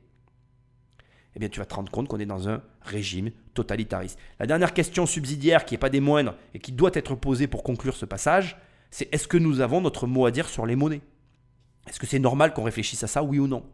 eh 1.36 1.38
bien 1.38 1.48
tu 1.48 1.60
vas 1.60 1.66
te 1.66 1.74
rendre 1.74 1.90
compte 1.90 2.08
qu'on 2.08 2.18
est 2.18 2.26
dans 2.26 2.48
un 2.48 2.62
régime 2.82 3.30
totalitariste. 3.54 4.18
La 4.38 4.46
dernière 4.46 4.74
question 4.74 5.06
subsidiaire 5.06 5.64
qui 5.64 5.74
n'est 5.74 5.78
pas 5.78 5.90
des 5.90 6.00
moindres 6.00 6.34
et 6.54 6.58
qui 6.58 6.72
doit 6.72 6.90
être 6.94 7.14
posée 7.14 7.46
pour 7.46 7.62
conclure 7.62 7.96
ce 7.96 8.04
passage, 8.04 8.56
c'est 8.90 9.12
est-ce 9.12 9.28
que 9.28 9.36
nous 9.36 9.60
avons 9.60 9.80
notre 9.80 10.06
mot 10.06 10.26
à 10.26 10.30
dire 10.30 10.48
sur 10.48 10.66
les 10.66 10.76
monnaies? 10.76 11.02
Est-ce 11.86 12.00
que 12.00 12.06
c'est 12.06 12.18
normal 12.18 12.54
qu'on 12.54 12.62
réfléchisse 12.62 13.02
à 13.02 13.06
ça, 13.06 13.22
oui 13.22 13.38
ou 13.38 13.46
non? 13.46 13.64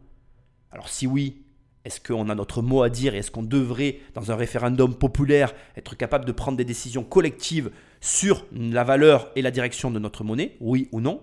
Alors 0.71 0.89
si 0.89 1.07
oui, 1.07 1.43
est-ce 1.83 1.99
qu'on 1.99 2.29
a 2.29 2.35
notre 2.35 2.61
mot 2.61 2.83
à 2.83 2.89
dire 2.89 3.15
et 3.15 3.17
est-ce 3.17 3.31
qu'on 3.31 3.43
devrait, 3.43 3.99
dans 4.13 4.31
un 4.31 4.35
référendum 4.35 4.95
populaire, 4.95 5.53
être 5.75 5.95
capable 5.95 6.25
de 6.25 6.31
prendre 6.31 6.57
des 6.57 6.65
décisions 6.65 7.03
collectives 7.03 7.71
sur 7.99 8.45
la 8.51 8.83
valeur 8.83 9.31
et 9.35 9.41
la 9.41 9.51
direction 9.51 9.91
de 9.91 9.99
notre 9.99 10.23
monnaie, 10.23 10.57
oui 10.59 10.89
ou 10.91 11.01
non? 11.01 11.21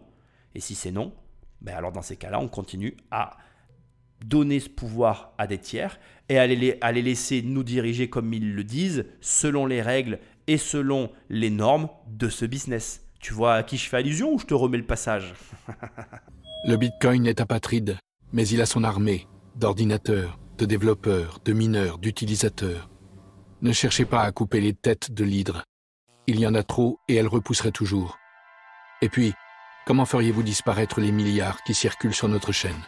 Et 0.55 0.61
si 0.61 0.75
c'est 0.75 0.91
non, 0.91 1.13
ben 1.61 1.77
alors 1.77 1.93
dans 1.93 2.03
ces 2.03 2.17
cas-là, 2.17 2.41
on 2.41 2.49
continue 2.49 2.97
à 3.11 3.37
donner 4.25 4.59
ce 4.59 4.69
pouvoir 4.69 5.33
à 5.39 5.47
des 5.47 5.59
tiers 5.59 6.01
et 6.29 6.39
à 6.39 6.47
les, 6.47 7.03
laisser 7.03 7.43
nous 7.43 7.63
diriger 7.63 8.11
comme 8.11 8.33
ils 8.33 8.55
le 8.55 8.65
disent, 8.65 9.07
selon 9.21 9.65
les 9.67 9.81
règles 9.81 10.19
et 10.47 10.59
selon 10.59 11.11
les 11.29 11.51
normes 11.51 11.89
de 12.09 12.29
ce 12.29 12.45
business. 12.45 13.05
Tu 13.21 13.33
vois 13.33 13.55
à 13.55 13.63
qui 13.63 13.77
je 13.77 13.89
fais 13.89 13.99
allusion 13.99 14.35
ou 14.35 14.39
je 14.39 14.47
te 14.47 14.55
remets 14.55 14.79
le 14.79 14.87
passage? 14.87 15.35
Le 16.65 16.77
Bitcoin 16.77 17.25
est 17.29 17.41
apatride, 17.41 17.99
mais 18.33 18.47
il 18.49 18.61
a 18.61 18.67
son 18.67 18.83
armée 18.83 19.29
d'ordinateurs, 19.55 20.41
de 20.59 20.65
développeurs, 20.65 21.39
de 21.45 21.53
mineurs, 21.53 21.99
d'utilisateurs. 21.99 22.91
Ne 23.63 23.73
cherchez 23.73 24.05
pas 24.05 24.23
à 24.23 24.33
couper 24.33 24.61
les 24.61 24.75
têtes 24.75 25.13
de 25.13 25.23
l'hydre. 25.23 25.63
Il 26.27 26.41
y 26.41 26.47
en 26.49 26.57
a 26.57 26.65
trop 26.65 26.99
et 27.07 27.15
elle 27.15 27.29
repousserait 27.29 27.71
toujours. 27.71 28.19
Et 29.03 29.09
puis, 29.09 29.35
comment 29.87 30.05
feriez-vous 30.05 30.43
disparaître 30.43 31.01
les 31.01 31.13
milliards 31.13 31.63
qui 31.63 31.75
circulent 31.75 32.13
sur 32.13 32.29
notre 32.29 32.51
chaîne? 32.51 32.83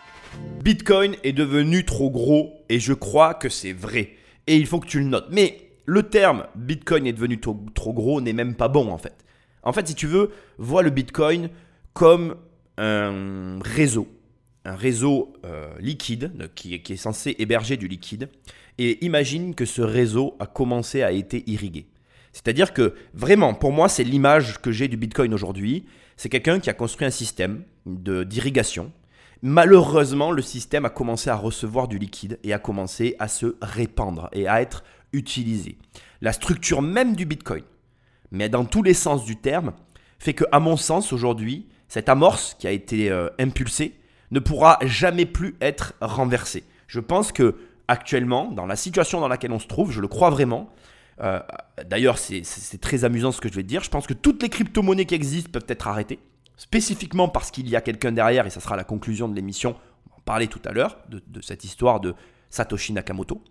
Bitcoin 0.65 1.15
est 1.23 1.33
devenu 1.33 1.85
trop 1.85 2.11
gros 2.11 2.65
et 2.69 2.81
je 2.81 2.93
crois 2.93 3.35
que 3.35 3.49
c'est 3.49 3.73
vrai. 3.73 4.17
Et 4.49 4.57
il 4.57 4.67
faut 4.67 4.81
que 4.81 4.89
tu 4.89 4.99
le 4.99 5.07
notes. 5.07 5.29
Mais 5.31 5.77
le 5.87 6.03
terme 6.03 6.47
Bitcoin 6.57 7.07
est 7.07 7.13
devenu 7.13 7.39
trop, 7.39 7.55
gros 7.93 8.21
n'est 8.21 8.33
même 8.33 8.57
pas 8.57 8.69
bon 8.69 8.91
en 8.91 8.99
fait. 8.99 9.25
En 9.63 9.73
fait, 9.73 9.87
si 9.87 9.95
tu 9.95 10.09
veux, 10.09 10.33
vois 10.59 10.83
le 10.83 10.91
Bitcoin 10.91 11.51
comme 11.95 12.35
un 12.81 13.59
réseau. 13.63 14.09
Un 14.65 14.75
réseau 14.75 15.33
euh, 15.45 15.73
liquide 15.79 16.51
qui, 16.55 16.81
qui 16.83 16.93
est 16.93 16.97
censé 16.97 17.35
héberger 17.39 17.77
du 17.77 17.89
liquide. 17.89 18.29
Et 18.79 19.05
imagine 19.05 19.55
que 19.55 19.65
ce 19.65 19.83
réseau 19.83 20.37
a 20.39 20.47
commencé 20.47 21.03
à 21.03 21.13
être 21.13 21.37
irrigué. 21.47 21.87
C'est-à-dire 22.33 22.73
que 22.73 22.95
vraiment, 23.15 23.55
pour 23.55 23.73
moi, 23.73 23.89
c'est 23.89 24.05
l'image 24.05 24.61
que 24.61 24.71
j'ai 24.71 24.89
du 24.89 24.97
Bitcoin 24.97 25.35
aujourd'hui. 25.35 25.85
C'est 26.17 26.29
quelqu'un 26.29 26.61
qui 26.61 26.71
a 26.71 26.75
construit 26.75 27.07
un 27.07 27.11
système 27.11 27.63
d'irrigation 27.87 28.93
Malheureusement, 29.43 30.33
le 30.33 30.43
système 30.43 30.85
a 30.85 30.91
commencé 30.91 31.31
à 31.31 31.37
recevoir 31.37 31.89
du 31.89 31.99
liquide 31.99 32.39
et 32.45 32.53
a 32.53 32.59
commencé 32.59 33.17
à 33.19 33.27
se 33.27 33.57
répandre 33.63 34.29
et 34.33 34.47
à 34.47 34.61
être 34.61 34.85
utilisé. 35.15 35.79
La 36.21 36.33
structure 36.35 36.83
même 36.83 37.17
du 37.17 37.25
Bitcoin, 37.25 37.65
mais 38.31 38.51
dans 38.51 38.67
tous 38.67 38.83
les 38.83 38.93
sens 38.93 39.25
du 39.25 39.37
terme, 39.37 39.73
fait 40.19 40.35
que, 40.35 40.45
à 40.53 40.61
mon 40.61 40.77
sens, 40.77 41.15
aujourd'hui, 41.15 41.67
cette 41.91 42.09
amorce 42.09 42.55
qui 42.59 42.69
a 42.69 42.71
été 42.71 43.11
euh, 43.11 43.29
impulsée 43.39 43.99
ne 44.31 44.39
pourra 44.39 44.79
jamais 44.83 45.27
plus 45.27 45.57
être 45.61 45.93
renversée. 46.01 46.63
Je 46.87 47.01
pense 47.01 47.33
que 47.33 47.57
actuellement, 47.89 48.53
dans 48.53 48.65
la 48.65 48.77
situation 48.77 49.21
dans 49.21 49.27
laquelle 49.27 49.51
on 49.51 49.59
se 49.59 49.67
trouve, 49.67 49.91
je 49.91 50.01
le 50.01 50.07
crois 50.07 50.31
vraiment. 50.31 50.71
Euh, 51.21 51.41
d'ailleurs, 51.85 52.17
c'est 52.17 52.81
très 52.81 53.05
amusant 53.05 53.33
ce 53.33 53.41
que 53.41 53.49
je 53.49 53.55
vais 53.55 53.65
te 53.65 53.69
dire. 53.69 53.83
Je 53.83 53.91
pense 53.91 54.07
que 54.07 54.15
toutes 54.15 54.41
les 54.43 54.49
crypto-monnaies 54.49 55.05
qui 55.05 55.17
existent 55.17 55.51
peuvent 55.53 55.67
être 55.69 55.89
arrêtées 55.89 56.21
spécifiquement 56.57 57.29
parce 57.29 57.51
qu'il 57.51 57.69
y 57.69 57.75
a 57.75 57.81
quelqu'un 57.81 58.13
derrière, 58.13 58.47
et 58.47 58.51
ça 58.51 58.61
sera 58.61 58.77
la 58.77 58.85
conclusion 58.85 59.29
de 59.29 59.35
l'émission, 59.35 59.75
on 60.13 60.19
en 60.19 60.21
parler 60.21 60.47
tout 60.47 60.61
à 60.67 60.73
l'heure, 60.73 60.99
de, 61.09 61.41
cette 61.41 61.65
histoire 61.65 61.99
de 61.99 62.15
Satoshi 62.51 62.93
Nakamoto. 62.93 63.43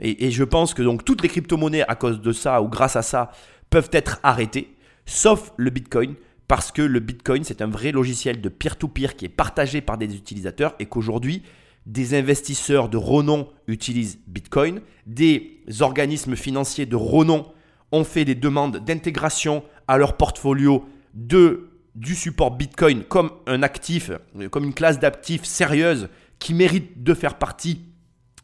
Et, 0.00 0.30
je 0.30 0.44
pense 0.44 0.74
que 0.74 0.82
donc 0.82 1.02
toutes 1.04 1.22
les 1.22 1.28
crypto-monnaies, 1.28 1.88
à 1.88 1.94
cause 1.94 2.20
de 2.20 2.32
ça 2.32 2.60
ou 2.60 2.68
grâce 2.68 2.96
à 2.96 3.02
ça, 3.02 3.30
peuvent 3.70 3.88
être 3.92 4.20
arrêtées, 4.22 4.76
sauf 5.06 5.52
le 5.56 5.70
Bitcoin, 5.70 6.16
parce 6.48 6.70
que 6.72 6.82
le 6.82 7.00
Bitcoin, 7.00 7.44
c'est 7.44 7.62
un 7.62 7.66
vrai 7.66 7.92
logiciel 7.92 8.40
de 8.40 8.48
peer-to-peer 8.48 9.16
qui 9.16 9.24
est 9.24 9.30
partagé 9.30 9.80
par 9.80 9.98
des 9.98 10.14
utilisateurs 10.14 10.74
et 10.78 10.86
qu'aujourd'hui, 10.86 11.42
des 11.86 12.14
investisseurs 12.14 12.88
de 12.88 12.96
renom 12.96 13.48
utilisent 13.68 14.18
Bitcoin, 14.26 14.80
des 15.06 15.60
organismes 15.80 16.36
financiers 16.36 16.86
de 16.86 16.96
renom 16.96 17.46
ont 17.92 18.04
fait 18.04 18.24
des 18.24 18.34
demandes 18.34 18.78
d'intégration 18.84 19.62
à 19.86 19.96
leur 19.96 20.16
portfolio 20.16 20.84
de 21.14 21.70
du 21.94 22.14
support 22.14 22.50
Bitcoin 22.50 23.04
comme 23.04 23.30
un 23.46 23.62
actif, 23.62 24.10
comme 24.50 24.64
une 24.64 24.74
classe 24.74 25.00
d'actifs 25.00 25.44
sérieuse 25.44 26.08
qui 26.38 26.52
mérite 26.52 27.02
de 27.02 27.14
faire 27.14 27.38
partie 27.38 27.80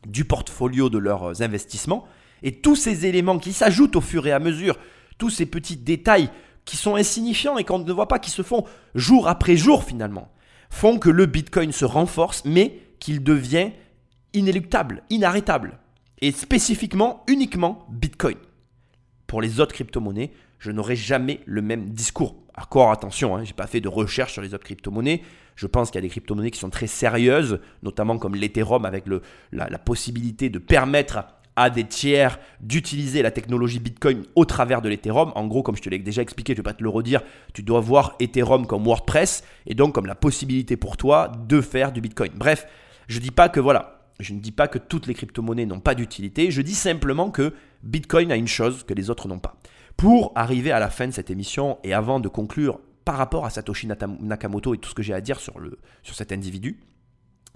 du 0.07 0.24
portfolio 0.24 0.89
de 0.89 0.97
leurs 0.97 1.43
investissements. 1.43 2.07
Et 2.43 2.53
tous 2.53 2.77
ces 2.77 3.05
éléments 3.05 3.39
qui 3.39 3.53
s'ajoutent 3.53 3.97
au 3.97 4.01
fur 4.01 4.27
et 4.27 4.33
à 4.33 4.39
mesure, 4.39 4.79
tous 5.19 5.29
ces 5.29 5.47
petits 5.47 5.77
détails 5.77 6.31
qui 6.65 6.77
sont 6.77 6.97
insignifiants 6.97 7.59
et 7.59 7.65
qu'on 7.65 7.79
ne 7.79 7.93
voit 7.93 8.09
pas, 8.09 8.19
qui 8.19 8.31
se 8.31 8.43
font 8.43 8.65
jour 8.95 9.29
après 9.29 9.57
jour 9.57 9.85
finalement, 9.85 10.29
font 10.71 10.99
que 10.99 11.11
le 11.11 11.27
Bitcoin 11.27 11.73
se 11.73 11.85
renforce, 11.85 12.45
mais 12.45 12.79
qu'il 12.99 13.23
devient 13.23 13.71
inéluctable, 14.33 15.03
inarrêtable. 15.11 15.79
Et 16.21 16.31
spécifiquement, 16.31 17.25
uniquement 17.27 17.87
Bitcoin. 17.91 18.37
Pour 19.27 19.43
les 19.43 19.61
autres 19.61 19.75
crypto-monnaies, 19.75 20.31
je 20.59 20.71
n'aurai 20.71 20.95
jamais 20.95 21.41
le 21.47 21.63
même 21.63 21.91
discours. 21.91 22.37
Encore 22.57 22.93
attention, 22.93 23.35
hein, 23.35 23.43
je 23.43 23.51
n'ai 23.51 23.55
pas 23.55 23.67
fait 23.67 23.81
de 23.81 23.89
recherche 23.89 24.35
sur 24.35 24.43
les 24.43 24.55
autres 24.55 24.65
crypto-monnaies. 24.65 25.23
Je 25.57 25.67
pense 25.67 25.91
qu'il 25.91 25.97
y 25.97 25.99
a 25.99 26.03
des 26.03 26.09
crypto-monnaies 26.09 26.53
qui 26.53 26.61
sont 26.61 26.71
très 26.71 26.87
sérieuses, 26.87 27.61
notamment 27.83 28.19
comme 28.19 28.37
l'Ethereum 28.37 28.85
avec 28.85 29.05
la 29.51 29.79
possibilité 29.79 30.49
de 30.49 30.59
permettre 30.59 31.25
à 31.57 31.70
des 31.70 31.85
tiers 31.85 32.39
d'utiliser 32.61 33.23
la 33.23 33.31
technologie 33.31 33.79
Bitcoin 33.79 34.24
au 34.35 34.45
travers 34.45 34.83
de 34.83 34.89
l'Ethereum. 34.89 35.33
En 35.35 35.47
gros, 35.47 35.62
comme 35.62 35.77
je 35.77 35.83
te 35.83 35.89
l'ai 35.89 35.99
déjà 35.99 36.23
expliqué, 36.23 36.55
je 36.55 36.59
ne 36.59 36.62
vais 36.62 36.70
pas 36.70 36.74
te 36.74 36.83
le 36.83 36.89
redire, 36.89 37.23
tu 37.53 37.62
dois 37.62 37.81
voir 37.81 38.16
Ethereum 38.20 38.66
comme 38.66 38.85
WordPress 38.85 39.45
et 39.66 39.74
donc 39.74 39.95
comme 39.95 40.07
la 40.07 40.15
possibilité 40.15 40.77
pour 40.77 40.97
toi 40.97 41.31
de 41.47 41.61
faire 41.61 41.93
du 41.93 42.01
Bitcoin. 42.01 42.33
Bref, 42.35 42.66
je 43.09 43.19
ne 43.19 43.23
dis 43.23 43.31
pas 43.31 43.49
que 43.49 43.61
voilà, 43.61 44.03
je 44.20 44.33
ne 44.33 44.41
dis 44.41 44.53
pas 44.53 44.69
que 44.69 44.79
toutes 44.79 45.07
les 45.07 45.15
crypto-monnaies 45.15 45.66
n'ont 45.66 45.81
pas 45.81 45.95
d'utilité, 45.95 46.51
je 46.51 46.62
dis 46.62 46.74
simplement 46.74 47.31
que 47.31 47.53
Bitcoin 47.83 48.33
a 48.33 48.37
une 48.37 48.49
chose 48.49 48.85
que 48.85 48.95
les 48.95 49.11
autres 49.11 49.29
n'ont 49.29 49.39
pas. 49.39 49.57
Pour 49.97 50.33
arriver 50.35 50.73
à 50.73 50.81
la 50.81 50.89
fin 50.89 51.07
de 51.07 51.12
cette 51.12 51.31
émission 51.31 51.79
et 51.85 51.93
avant 51.93 52.20
de 52.20 52.29
conclure 52.29 52.81
par 53.05 53.16
rapport 53.16 53.45
à 53.45 53.51
Satoshi 53.51 53.87
Nakamoto 53.87 54.74
et 54.74 54.79
tout 54.79 54.89
ce 54.89 54.95
que 54.95 55.03
j'ai 55.03 55.12
à 55.15 55.20
dire 55.20 55.41
sur, 55.41 55.59
le, 55.59 55.79
sur 56.03 56.15
cet 56.15 56.33
individu, 56.33 56.81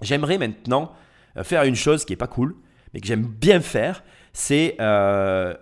j'aimerais 0.01 0.37
maintenant 0.37 0.91
euh, 1.37 1.43
faire 1.43 1.63
une 1.63 1.75
chose 1.75 2.05
qui 2.05 2.13
n'est 2.13 2.17
pas 2.17 2.27
cool, 2.27 2.55
mais 2.97 3.01
que 3.01 3.05
j'aime 3.05 3.27
bien 3.27 3.61
faire, 3.61 4.03
c'est 4.33 4.75
euh, 4.79 5.53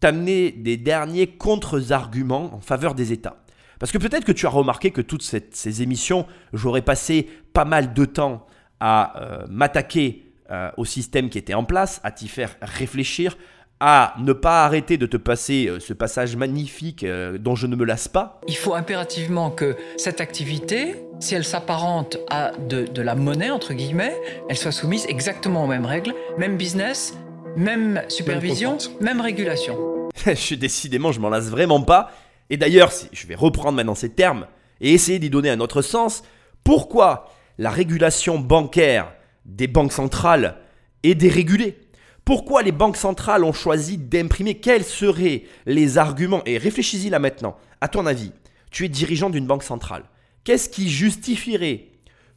t'amener 0.00 0.52
des 0.52 0.78
derniers 0.78 1.26
contre-arguments 1.26 2.54
en 2.54 2.60
faveur 2.60 2.94
des 2.94 3.12
États. 3.12 3.44
Parce 3.78 3.92
que 3.92 3.98
peut-être 3.98 4.24
que 4.24 4.32
tu 4.32 4.46
as 4.46 4.48
remarqué 4.48 4.90
que 4.90 5.02
toutes 5.02 5.22
ces 5.22 5.82
émissions, 5.82 6.26
j'aurais 6.54 6.80
passé 6.80 7.28
pas 7.52 7.66
mal 7.66 7.92
de 7.92 8.06
temps 8.06 8.46
à 8.80 9.20
euh, 9.20 9.46
m'attaquer 9.50 10.32
euh, 10.50 10.70
au 10.78 10.86
système 10.86 11.28
qui 11.28 11.36
était 11.36 11.52
en 11.52 11.64
place, 11.64 12.00
à 12.04 12.10
t'y 12.10 12.26
faire 12.26 12.56
réfléchir, 12.62 13.36
à 13.84 14.14
ne 14.20 14.32
pas 14.32 14.64
arrêter 14.64 14.96
de 14.96 15.06
te 15.06 15.16
passer 15.16 15.66
euh, 15.66 15.80
ce 15.80 15.92
passage 15.92 16.36
magnifique 16.36 17.02
euh, 17.02 17.36
dont 17.36 17.56
je 17.56 17.66
ne 17.66 17.74
me 17.74 17.84
lasse 17.84 18.06
pas 18.06 18.40
Il 18.46 18.56
faut 18.56 18.74
impérativement 18.74 19.50
que 19.50 19.76
cette 19.96 20.20
activité, 20.20 20.94
si 21.18 21.34
elle 21.34 21.44
s'apparente 21.44 22.16
à 22.30 22.52
de, 22.52 23.02
la 23.02 23.16
monnaie, 23.16 23.50
entre 23.50 23.74
guillemets, 23.74 24.14
elle 24.48 24.56
soit 24.56 24.70
soumise 24.70 25.04
exactement 25.08 25.64
aux 25.64 25.66
mêmes 25.66 25.84
règles, 25.84 26.14
même 26.38 26.56
business, 26.56 27.18
même 27.56 28.00
supervision, 28.06 28.78
même, 29.00 29.20
régulation. 29.20 29.76
je 30.26 30.34
suis 30.34 30.56
décidément, 30.56 31.10
je 31.10 31.18
m'en 31.18 31.28
lasse 31.28 31.48
vraiment 31.48 31.82
pas. 31.82 32.12
Et 32.50 32.56
d'ailleurs, 32.56 32.92
si 32.92 33.08
je 33.10 33.26
vais 33.26 33.34
reprendre 33.34 33.72
maintenant 33.72 33.96
ces 33.96 34.10
termes 34.10 34.46
et 34.80 34.92
essayer 34.92 35.18
d'y 35.18 35.28
donner 35.28 35.50
un 35.50 35.58
autre 35.58 35.82
sens, 35.82 36.22
pourquoi 36.62 37.32
la 37.58 37.70
régulation 37.70 38.38
bancaire 38.38 39.12
des 39.44 39.66
banques 39.66 39.92
centrales 39.92 40.58
est 41.02 41.16
dérégulée? 41.16 41.81
Pourquoi 42.24 42.62
les 42.62 42.72
banques 42.72 42.96
centrales 42.96 43.44
ont 43.44 43.52
choisi 43.52 43.98
d'imprimer? 43.98 44.54
Quels 44.54 44.84
seraient 44.84 45.44
les 45.66 45.98
arguments? 45.98 46.42
Et 46.46 46.58
réfléchis-y 46.58 47.10
là 47.10 47.18
maintenant. 47.18 47.56
À 47.80 47.88
ton 47.88 48.06
avis, 48.06 48.32
tu 48.70 48.84
es 48.84 48.88
dirigeant 48.88 49.30
d'une 49.30 49.46
banque 49.46 49.64
centrale. 49.64 50.04
Qu'est-ce 50.44 50.68
qui 50.68 50.88
justifierait 50.88 51.88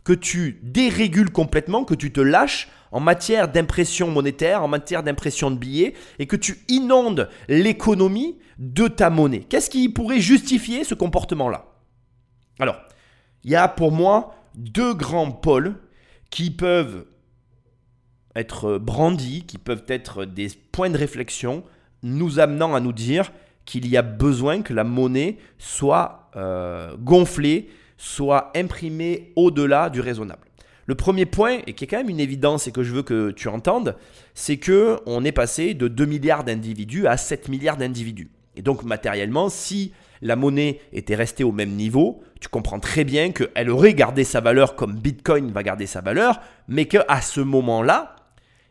que 0.03 0.14
tu 0.14 0.60
dérégules 0.64 1.32
complètement, 1.32 1.84
que 1.84 1.95
tu 1.95 2.12
te 2.12 2.22
lâches 2.22 2.70
en 2.91 2.99
matière 2.99 3.48
d'impression 3.48 4.10
monétaire, 4.10 4.64
en 4.64 4.68
matière 4.68 5.03
d'impression 5.03 5.52
de 5.52 5.57
billets, 5.57 5.94
et 6.20 6.28
que 6.28 6.36
tu 6.36 6.60
inondes 6.68 7.30
l'économie 7.48 8.38
de 8.57 8.88
ta 8.88 9.10
monnaie? 9.10 9.45
Qu'est-ce 9.49 9.70
qui 9.70 9.90
pourrait 9.90 10.20
justifier 10.20 10.84
ce 10.84 10.94
comportement-là? 10.94 11.66
Alors, 12.60 12.78
il 13.44 13.52
y 13.52 13.56
a 13.56 13.68
pour 13.68 13.91
moi 13.91 14.36
deux 14.56 14.94
grands 14.94 15.32
pôles 15.32 15.76
qui 16.30 16.52
peuvent 16.52 17.06
être 18.36 18.78
brandis, 18.78 19.44
qui 19.45 19.57
peuvent 19.57 19.86
être 19.88 20.26
des 20.26 20.49
points 20.72 20.90
de 20.90 20.98
réflexion, 20.98 21.64
nous 22.03 22.40
amenant 22.40 22.76
à 22.76 22.80
nous 22.80 22.94
dire 22.94 23.32
qu'il 23.66 23.88
y 23.88 23.98
a 23.98 24.02
besoin 24.02 24.62
que 24.62 24.74
la 24.74 24.84
monnaie 24.84 25.38
soit 25.57 26.30
euh, 26.36 26.95
gonflée, 26.99 27.70
soit 27.98 28.52
imprimée 28.56 29.32
au-delà 29.36 29.90
du 29.90 30.02
raisonnable. 30.02 30.41
Le 30.88 30.94
premier 30.94 31.26
point, 31.26 31.60
et 31.66 31.74
qui 31.74 31.86
est 31.86 31.88
quand 31.88 31.98
même 31.98 32.10
une 32.10 32.20
évidence 32.20 32.68
et 32.68 32.72
que 32.72 32.84
je 32.84 32.94
veux 32.94 33.02
que 33.02 33.32
tu 33.32 33.48
entendes, 33.48 33.95
c'est 34.36 34.57
que 34.57 34.99
on 35.07 35.26
est 35.26 35.32
passé 35.32 35.74
de 35.74 35.88
2 35.88 36.06
milliards 36.06 36.44
d'individus 36.44 37.07
à 37.07 37.18
7 37.18 37.49
milliards 37.49 37.78
d'individus. 37.78 38.30
Et 38.56 38.62
donc 38.62 38.84
matériellement, 38.84 39.49
si 39.49 39.94
la 40.22 40.36
monnaie 40.36 40.80
était 40.94 41.16
restée 41.16 41.44
au 41.44 41.52
même 41.52 41.72
niveau, 41.72 42.22
tu 42.40 42.49
comprends 42.49 42.80
très 42.80 43.03
bien 43.03 43.32
qu'elle 43.32 43.70
aurait 43.70 43.95
gardé 43.95 44.24
sa 44.24 44.41
valeur 44.41 44.76
comme 44.76 44.94
Bitcoin 44.94 45.52
va 45.52 45.64
garder 45.64 45.88
sa 45.88 46.02
valeur, 46.02 46.40
mais 46.68 46.86
qu'à 46.86 47.22
ce 47.22 47.41
moment-là, 47.41 48.16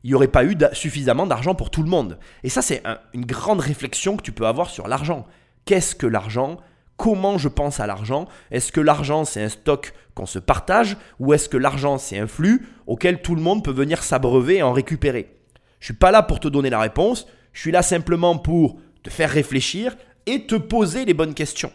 il 0.05 0.09
n'y 0.11 0.15
aurait 0.15 0.29
pas 0.29 0.45
eu 0.45 0.57
suffisamment 0.73 1.27
d'argent 1.27 1.55
pour 1.55 1.71
tout 1.71 1.83
le 1.83 1.89
monde. 1.89 2.19
Et 2.43 2.51
ça, 2.51 2.61
c'est 2.61 2.83
une 3.15 3.25
grande 3.25 3.61
réflexion 3.61 4.17
que 4.17 4.23
tu 4.23 4.33
peux 4.33 4.47
avoir 4.47 4.69
sur 4.69 4.87
l'argent. 4.87 5.27
Qu'est-ce 5.65 5.95
que 5.95 6.07
l'argent? 6.07 6.59
Comment 6.99 7.39
je 7.39 7.49
pense 7.49 7.81
à 7.81 7.87
l'argent? 7.87 8.29
Est-ce 8.51 8.71
que 8.71 8.83
l'argent, 8.83 9.25
c'est 9.25 9.43
un 9.43 9.49
stock 9.49 9.95
qu'on 10.15 10.27
se 10.27 10.39
partage 10.39 10.99
ou 11.19 11.33
est-ce 11.33 11.49
que 11.49 11.57
l'argent, 11.57 11.97
c'est 11.99 12.19
un 12.19 12.27
flux 12.27 12.69
auquel 12.87 13.23
tout 13.23 13.35
le 13.35 13.41
monde 13.41 13.65
peut 13.65 13.73
venir 13.73 14.03
s'abreuver 14.03 14.59
et 14.59 14.63
en 14.63 14.73
récupérer? 14.73 15.35
Je 15.81 15.85
ne 15.85 15.95
suis 15.95 15.99
pas 15.99 16.11
là 16.11 16.23
pour 16.23 16.39
te 16.39 16.49
donner 16.49 16.71
la 16.71 16.81
réponse, 16.81 17.27
je 17.53 17.61
suis 17.63 17.73
là 17.73 17.83
simplement 17.83 18.37
pour 18.39 18.79
te 19.03 19.11
faire 19.11 19.31
réfléchir 19.31 19.97
et 20.27 20.47
te 20.47 20.55
poser 20.55 21.05
les 21.05 21.15
bonnes 21.15 21.35
questions. 21.35 21.73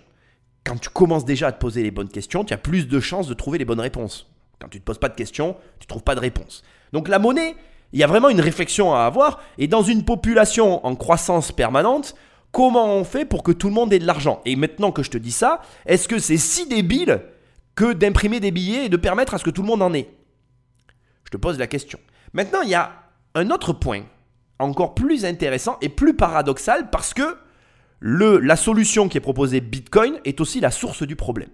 Quand 0.64 0.78
tu 0.78 0.90
commences 0.90 1.26
déjà 1.26 1.48
à 1.48 1.52
te 1.52 1.60
poser 1.60 1.82
les 1.84 1.92
bonnes 1.92 2.10
questions, 2.10 2.44
tu 2.44 2.54
as 2.54 2.58
plus 2.58 2.88
de 2.88 3.00
chances 3.00 3.28
de 3.28 3.34
trouver 3.34 3.58
les 3.58 3.66
bonnes 3.66 3.80
réponses. 3.80 4.32
Quand 4.60 4.68
tu 4.68 4.78
ne 4.78 4.82
te 4.82 4.86
poses 4.86 5.00
pas 5.00 5.10
de 5.10 5.16
questions, 5.16 5.56
tu 5.80 5.86
ne 5.86 5.88
trouves 5.88 6.04
pas 6.04 6.16
de 6.16 6.20
réponse. 6.20 6.64
Donc 6.94 7.08
la 7.08 7.18
monnaie, 7.18 7.56
il 7.94 8.00
y 8.00 8.04
a 8.04 8.08
vraiment 8.08 8.30
une 8.30 8.42
réflexion 8.42 8.94
à 8.94 9.02
avoir. 9.02 9.40
Et 9.58 9.68
dans 9.68 9.82
une 9.82 10.04
population 10.04 10.86
en 10.86 10.96
croissance 10.96 11.52
permanente, 11.52 12.16
comment 12.52 12.86
on 12.96 13.04
fait 13.04 13.26
pour 13.26 13.44
que 13.44 13.52
tout 13.52 13.68
le 13.68 13.74
monde 13.74 13.92
ait 13.94 14.00
de 14.00 14.06
l'argent? 14.06 14.42
Et 14.46 14.56
maintenant 14.56 14.92
que 14.92 15.04
je 15.04 15.10
te 15.10 15.18
dis 15.18 15.32
ça, 15.32 15.62
est-ce 15.86 16.08
que 16.08 16.20
c'est 16.20 16.38
si 16.38 16.68
débile 16.68 17.22
que 17.76 17.94
d'imprimer 17.94 18.40
des 18.40 18.52
billets 18.52 18.86
et 18.86 18.90
de 18.90 18.98
permettre 18.98 19.34
à 19.34 19.38
ce 19.38 19.44
que 19.44 19.50
tout 19.50 19.62
le 19.62 19.68
monde 19.68 19.82
en 19.82 19.94
ait? 19.94 20.10
Je 21.26 21.32
te 21.32 21.38
pose 21.38 21.58
la 21.58 21.68
question. 21.68 22.00
Maintenant, 22.34 22.62
il 22.62 22.70
y 22.70 22.76
a 22.76 22.92
un 23.36 23.50
autre 23.52 23.74
point 23.74 24.04
encore 24.60 24.94
plus 24.94 25.26
intéressant 25.26 25.78
et 25.82 25.90
plus 25.90 26.16
paradoxal 26.16 26.90
parce 26.90 27.14
que 27.14 27.38
la 28.02 28.56
solution 28.56 29.10
qui 29.10 29.18
est 29.18 29.22
proposée 29.22 29.62
Bitcoin 29.62 30.20
est 30.26 30.42
aussi 30.42 30.60
la 30.60 30.72
source 30.72 31.04
du 31.04 31.16
problème. 31.16 31.50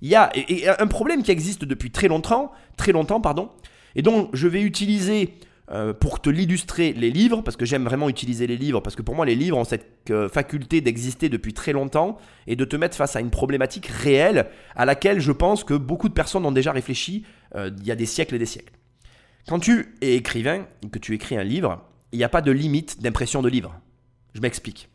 Il 0.00 0.08
y 0.08 0.16
a 0.16 0.32
un 0.78 0.86
problème 0.86 1.22
qui 1.22 1.30
existe 1.30 1.64
depuis 1.64 1.90
très 1.90 2.08
longtemps, 2.08 2.50
très 2.76 2.92
longtemps 2.92 3.20
pardon, 3.20 3.50
et 3.94 4.02
dont 4.02 4.28
je 4.32 4.48
vais 4.48 4.62
utiliser 4.62 5.34
euh, 5.72 5.94
pour 5.94 6.20
te 6.20 6.28
l'illustrer 6.28 6.92
les 6.92 7.10
livres, 7.10 7.40
parce 7.40 7.56
que 7.56 7.64
j'aime 7.64 7.84
vraiment 7.84 8.10
utiliser 8.10 8.46
les 8.46 8.58
livres, 8.58 8.80
parce 8.80 8.94
que 8.94 9.00
pour 9.00 9.14
moi 9.14 9.24
les 9.24 9.34
livres 9.34 9.56
ont 9.56 9.64
cette 9.64 10.10
euh, 10.10 10.28
faculté 10.28 10.82
d'exister 10.82 11.30
depuis 11.30 11.54
très 11.54 11.72
longtemps 11.72 12.18
et 12.46 12.56
de 12.56 12.64
te 12.66 12.76
mettre 12.76 12.94
face 12.94 13.16
à 13.16 13.20
une 13.20 13.30
problématique 13.30 13.86
réelle 13.86 14.50
à 14.76 14.84
laquelle 14.84 15.18
je 15.20 15.32
pense 15.32 15.64
que 15.64 15.72
beaucoup 15.72 16.10
de 16.10 16.14
personnes 16.14 16.44
ont 16.44 16.52
déjà 16.52 16.72
réfléchi 16.72 17.24
euh, 17.54 17.70
il 17.78 17.86
y 17.86 17.90
a 17.90 17.96
des 17.96 18.04
siècles 18.04 18.34
et 18.34 18.38
des 18.38 18.44
siècles. 18.44 18.74
Quand 19.48 19.60
tu 19.60 19.94
es 20.02 20.14
écrivain 20.16 20.66
que 20.90 20.98
tu 20.98 21.14
écris 21.14 21.38
un 21.38 21.44
livre, 21.44 21.82
il 22.12 22.18
n'y 22.18 22.24
a 22.24 22.28
pas 22.28 22.42
de 22.42 22.52
limite 22.52 23.00
d'impression 23.00 23.40
de 23.40 23.48
livre. 23.48 23.74
Je 24.34 24.42
m'explique. 24.42 24.90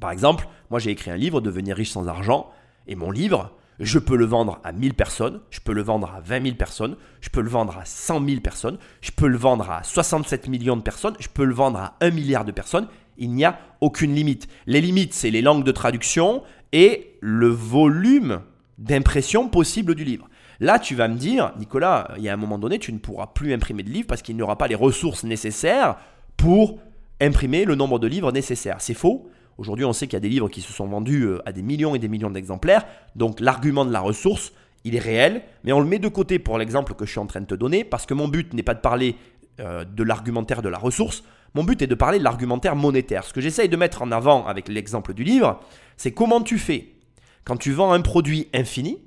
Par 0.00 0.10
exemple, 0.10 0.48
moi 0.70 0.80
j'ai 0.80 0.90
écrit 0.90 1.10
un 1.10 1.18
livre, 1.18 1.42
Devenir 1.42 1.76
riche 1.76 1.90
sans 1.90 2.08
argent, 2.08 2.50
et 2.86 2.94
mon 2.94 3.10
livre, 3.10 3.57
je 3.80 3.98
peux 3.98 4.16
le 4.16 4.24
vendre 4.24 4.60
à 4.64 4.72
1000 4.72 4.94
personnes, 4.94 5.40
je 5.50 5.60
peux 5.60 5.72
le 5.72 5.82
vendre 5.82 6.12
à 6.14 6.20
20 6.20 6.42
000 6.42 6.56
personnes, 6.56 6.96
je 7.20 7.28
peux 7.28 7.40
le 7.40 7.48
vendre 7.48 7.78
à 7.78 7.84
100 7.84 8.24
000 8.26 8.40
personnes, 8.40 8.78
je 9.00 9.10
peux 9.12 9.28
le 9.28 9.36
vendre 9.36 9.70
à 9.70 9.84
67 9.84 10.48
millions 10.48 10.76
de 10.76 10.82
personnes, 10.82 11.14
je 11.20 11.28
peux 11.28 11.44
le 11.44 11.54
vendre 11.54 11.78
à 11.78 11.96
1 12.00 12.10
milliard 12.10 12.44
de 12.44 12.52
personnes. 12.52 12.88
Il 13.18 13.32
n'y 13.32 13.44
a 13.44 13.58
aucune 13.80 14.14
limite. 14.14 14.48
Les 14.66 14.80
limites, 14.80 15.14
c'est 15.14 15.30
les 15.30 15.42
langues 15.42 15.64
de 15.64 15.72
traduction 15.72 16.42
et 16.72 17.16
le 17.20 17.48
volume 17.48 18.40
d'impression 18.78 19.48
possible 19.48 19.94
du 19.94 20.04
livre. 20.04 20.28
Là, 20.60 20.78
tu 20.78 20.94
vas 20.94 21.08
me 21.08 21.16
dire, 21.16 21.52
Nicolas, 21.58 22.12
il 22.16 22.22
y 22.24 22.28
a 22.28 22.32
un 22.32 22.36
moment 22.36 22.58
donné, 22.58 22.78
tu 22.78 22.92
ne 22.92 22.98
pourras 22.98 23.28
plus 23.28 23.52
imprimer 23.52 23.82
de 23.82 23.90
livres 23.90 24.08
parce 24.08 24.22
qu'il 24.22 24.36
n'y 24.36 24.42
aura 24.42 24.58
pas 24.58 24.66
les 24.66 24.74
ressources 24.74 25.24
nécessaires 25.24 25.96
pour 26.36 26.78
imprimer 27.20 27.64
le 27.64 27.74
nombre 27.74 27.98
de 27.98 28.06
livres 28.06 28.32
nécessaires. 28.32 28.80
C'est 28.80 28.94
faux. 28.94 29.28
Aujourd'hui, 29.58 29.84
on 29.84 29.92
sait 29.92 30.06
qu'il 30.06 30.14
y 30.14 30.16
a 30.16 30.20
des 30.20 30.28
livres 30.28 30.48
qui 30.48 30.60
se 30.60 30.72
sont 30.72 30.86
vendus 30.86 31.24
euh, 31.24 31.42
à 31.44 31.52
des 31.52 31.62
millions 31.62 31.94
et 31.94 31.98
des 31.98 32.08
millions 32.08 32.30
d'exemplaires. 32.30 32.86
Donc 33.16 33.40
l'argument 33.40 33.84
de 33.84 33.92
la 33.92 34.00
ressource, 34.00 34.52
il 34.84 34.94
est 34.94 35.00
réel, 35.00 35.42
mais 35.64 35.72
on 35.72 35.80
le 35.80 35.86
met 35.86 35.98
de 35.98 36.08
côté 36.08 36.38
pour 36.38 36.58
l'exemple 36.58 36.94
que 36.94 37.04
je 37.04 37.10
suis 37.10 37.20
en 37.20 37.26
train 37.26 37.40
de 37.40 37.46
te 37.46 37.56
donner, 37.56 37.84
parce 37.84 38.06
que 38.06 38.14
mon 38.14 38.28
but 38.28 38.54
n'est 38.54 38.62
pas 38.62 38.74
de 38.74 38.80
parler 38.80 39.16
euh, 39.60 39.84
de 39.84 40.02
l'argumentaire 40.04 40.62
de 40.62 40.68
la 40.68 40.78
ressource, 40.78 41.24
mon 41.54 41.64
but 41.64 41.82
est 41.82 41.88
de 41.88 41.94
parler 41.96 42.18
de 42.18 42.24
l'argumentaire 42.24 42.76
monétaire. 42.76 43.24
Ce 43.24 43.32
que 43.32 43.40
j'essaye 43.40 43.68
de 43.68 43.76
mettre 43.76 44.02
en 44.02 44.12
avant 44.12 44.46
avec 44.46 44.68
l'exemple 44.68 45.12
du 45.14 45.24
livre, 45.24 45.60
c'est 45.96 46.12
comment 46.12 46.40
tu 46.40 46.58
fais 46.58 46.94
quand 47.44 47.56
tu 47.56 47.72
vends 47.72 47.92
un 47.92 48.00
produit 48.00 48.48
infini 48.54 48.98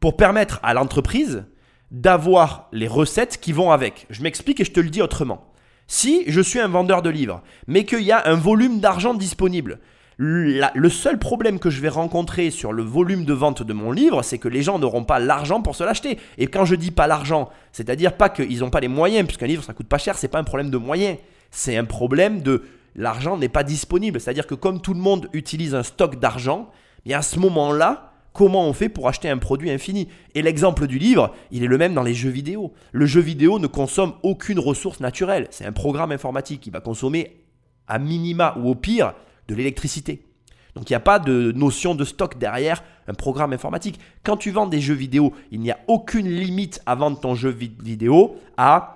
pour 0.00 0.16
permettre 0.16 0.60
à 0.62 0.74
l'entreprise 0.74 1.44
d'avoir 1.90 2.68
les 2.72 2.88
recettes 2.88 3.38
qui 3.40 3.52
vont 3.52 3.70
avec. 3.70 4.06
Je 4.10 4.22
m'explique 4.22 4.60
et 4.60 4.64
je 4.64 4.72
te 4.72 4.80
le 4.80 4.90
dis 4.90 5.00
autrement. 5.00 5.52
Si 5.86 6.24
je 6.26 6.40
suis 6.40 6.60
un 6.60 6.68
vendeur 6.68 7.02
de 7.02 7.10
livres, 7.10 7.42
mais 7.66 7.84
qu'il 7.84 8.02
y 8.02 8.12
a 8.12 8.28
un 8.28 8.34
volume 8.34 8.80
d'argent 8.80 9.14
disponible, 9.14 9.78
le 10.18 10.88
seul 10.88 11.18
problème 11.18 11.58
que 11.58 11.68
je 11.68 11.80
vais 11.80 11.90
rencontrer 11.90 12.50
sur 12.50 12.72
le 12.72 12.82
volume 12.82 13.24
de 13.24 13.34
vente 13.34 13.62
de 13.62 13.72
mon 13.72 13.92
livre, 13.92 14.22
c'est 14.22 14.38
que 14.38 14.48
les 14.48 14.62
gens 14.62 14.78
n'auront 14.78 15.04
pas 15.04 15.18
l'argent 15.18 15.60
pour 15.60 15.76
se 15.76 15.84
l'acheter. 15.84 16.18
Et 16.38 16.46
quand 16.46 16.64
je 16.64 16.74
dis 16.74 16.90
pas 16.90 17.06
l'argent, 17.06 17.50
c'est-à-dire 17.72 18.16
pas 18.16 18.30
qu'ils 18.30 18.60
n'ont 18.60 18.70
pas 18.70 18.80
les 18.80 18.88
moyens, 18.88 19.26
puisqu'un 19.26 19.46
livre 19.46 19.62
ça 19.62 19.74
coûte 19.74 19.88
pas 19.88 19.98
cher, 19.98 20.16
c'est 20.16 20.28
pas 20.28 20.38
un 20.38 20.44
problème 20.44 20.70
de 20.70 20.78
moyens, 20.78 21.18
c'est 21.50 21.76
un 21.76 21.84
problème 21.84 22.40
de 22.40 22.62
l'argent 22.94 23.36
n'est 23.36 23.50
pas 23.50 23.62
disponible. 23.62 24.18
C'est-à-dire 24.20 24.46
que 24.46 24.54
comme 24.54 24.80
tout 24.80 24.94
le 24.94 25.00
monde 25.00 25.28
utilise 25.34 25.74
un 25.74 25.82
stock 25.82 26.18
d'argent, 26.18 26.70
et 27.04 27.14
à 27.14 27.22
ce 27.22 27.38
moment-là, 27.38 28.14
comment 28.36 28.68
on 28.68 28.74
fait 28.74 28.90
pour 28.90 29.08
acheter 29.08 29.30
un 29.30 29.38
produit 29.38 29.70
infini 29.70 30.08
Et 30.34 30.42
l'exemple 30.42 30.86
du 30.86 30.98
livre, 30.98 31.34
il 31.50 31.64
est 31.64 31.68
le 31.68 31.78
même 31.78 31.94
dans 31.94 32.02
les 32.02 32.12
jeux 32.12 32.28
vidéo. 32.28 32.74
Le 32.92 33.06
jeu 33.06 33.22
vidéo 33.22 33.58
ne 33.58 33.66
consomme 33.66 34.12
aucune 34.22 34.58
ressource 34.58 35.00
naturelle. 35.00 35.48
C'est 35.50 35.64
un 35.64 35.72
programme 35.72 36.12
informatique 36.12 36.60
qui 36.60 36.70
va 36.70 36.80
consommer 36.80 37.40
à 37.88 37.98
minima 37.98 38.54
ou 38.58 38.68
au 38.68 38.74
pire 38.74 39.14
de 39.48 39.54
l'électricité. 39.54 40.22
Donc 40.74 40.90
il 40.90 40.92
n'y 40.92 40.96
a 40.96 41.00
pas 41.00 41.18
de 41.18 41.52
notion 41.52 41.94
de 41.94 42.04
stock 42.04 42.36
derrière 42.36 42.84
un 43.08 43.14
programme 43.14 43.54
informatique. 43.54 43.98
Quand 44.22 44.36
tu 44.36 44.50
vends 44.50 44.66
des 44.66 44.82
jeux 44.82 44.94
vidéo, 44.94 45.32
il 45.50 45.60
n'y 45.60 45.70
a 45.70 45.78
aucune 45.88 46.28
limite 46.28 46.82
à 46.84 46.94
vendre 46.94 47.18
ton 47.18 47.34
jeu 47.34 47.48
vidéo 47.48 48.36
à 48.58 48.95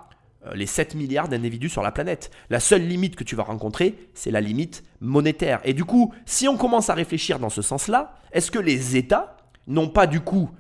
les 0.55 0.67
7 0.67 0.95
milliards 0.95 1.29
d'individus 1.29 1.69
sur 1.69 1.83
la 1.83 1.93
planète. 1.93 2.31
La 2.49 2.61
seule 2.61 2.87
limite 2.87 3.17
que 3.17 3.25
tu 3.25 3.37
vas 3.37 3.43
rencontrer, 3.43 3.95
c'est 4.15 4.31
la 4.31 4.41
limite 4.41 4.85
monétaire. 5.01 5.61
Et 5.65 5.75
du 5.75 5.85
coup, 5.85 6.15
si 6.25 6.49
on 6.49 6.57
commence 6.57 6.89
à 6.91 6.95
réfléchir 6.95 7.39
dans 7.39 7.51
ce 7.51 7.63
sens-là, 7.63 8.15
est-ce 8.33 8.51
que 8.51 8.59
les 8.59 8.97
États 8.97 9.37
n'ont 9.67 9.89
pas 9.89 10.07
du 10.07 10.21
coup 10.21 10.51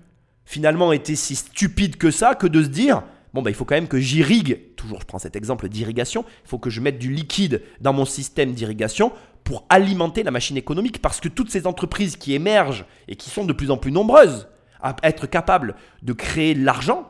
finalement 0.44 0.92
été 0.92 1.16
si 1.16 1.36
stupides 1.36 1.96
que 1.96 2.10
ça 2.10 2.34
que 2.34 2.46
de 2.46 2.62
se 2.62 2.68
dire 2.68 3.02
bon, 3.32 3.42
bah, 3.42 3.50
il 3.50 3.54
faut 3.54 3.64
quand 3.64 3.74
même 3.74 3.88
que 3.88 4.00
j'irrigue, 4.00 4.74
toujours 4.76 5.00
je 5.00 5.06
prends 5.06 5.18
cet 5.18 5.36
exemple 5.36 5.68
d'irrigation, 5.68 6.24
il 6.44 6.48
faut 6.48 6.58
que 6.58 6.70
je 6.70 6.80
mette 6.80 6.98
du 6.98 7.12
liquide 7.12 7.62
dans 7.80 7.92
mon 7.92 8.04
système 8.04 8.52
d'irrigation 8.52 9.12
pour 9.44 9.64
alimenter 9.68 10.22
la 10.22 10.30
machine 10.30 10.56
économique, 10.56 11.00
parce 11.00 11.20
que 11.20 11.28
toutes 11.28 11.50
ces 11.50 11.66
entreprises 11.66 12.16
qui 12.16 12.34
émergent 12.34 12.84
et 13.08 13.16
qui 13.16 13.30
sont 13.30 13.44
de 13.44 13.52
plus 13.52 13.70
en 13.70 13.76
plus 13.76 13.92
nombreuses 13.92 14.48
à 14.82 14.96
être 15.02 15.26
capables 15.26 15.76
de 16.02 16.12
créer 16.12 16.54
de 16.54 16.64
l'argent, 16.64 17.08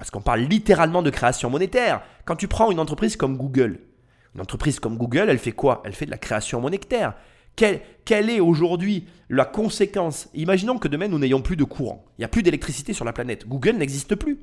parce 0.00 0.10
qu'on 0.10 0.22
parle 0.22 0.40
littéralement 0.40 1.02
de 1.02 1.10
création 1.10 1.50
monétaire, 1.50 2.00
quand 2.24 2.34
tu 2.34 2.48
prends 2.48 2.70
une 2.70 2.80
entreprise 2.80 3.16
comme 3.16 3.36
Google, 3.36 3.80
une 4.34 4.40
entreprise 4.40 4.80
comme 4.80 4.96
Google, 4.96 5.26
elle 5.28 5.38
fait 5.38 5.52
quoi? 5.52 5.82
Elle 5.84 5.92
fait 5.92 6.06
de 6.06 6.10
la 6.10 6.16
création 6.16 6.58
monétaire. 6.58 7.12
Quelle, 7.54 8.30
est 8.30 8.40
aujourd'hui 8.40 9.04
la 9.28 9.44
conséquence? 9.44 10.30
Imaginons 10.32 10.78
que 10.78 10.88
demain 10.88 11.06
nous 11.06 11.18
n'ayons 11.18 11.42
plus 11.42 11.56
de 11.56 11.64
courant. 11.64 12.06
Il 12.16 12.22
n'y 12.22 12.24
a 12.24 12.28
plus 12.28 12.42
d'électricité 12.42 12.94
sur 12.94 13.04
la 13.04 13.12
planète. 13.12 13.46
Google 13.46 13.76
n'existe 13.76 14.14
plus. 14.14 14.38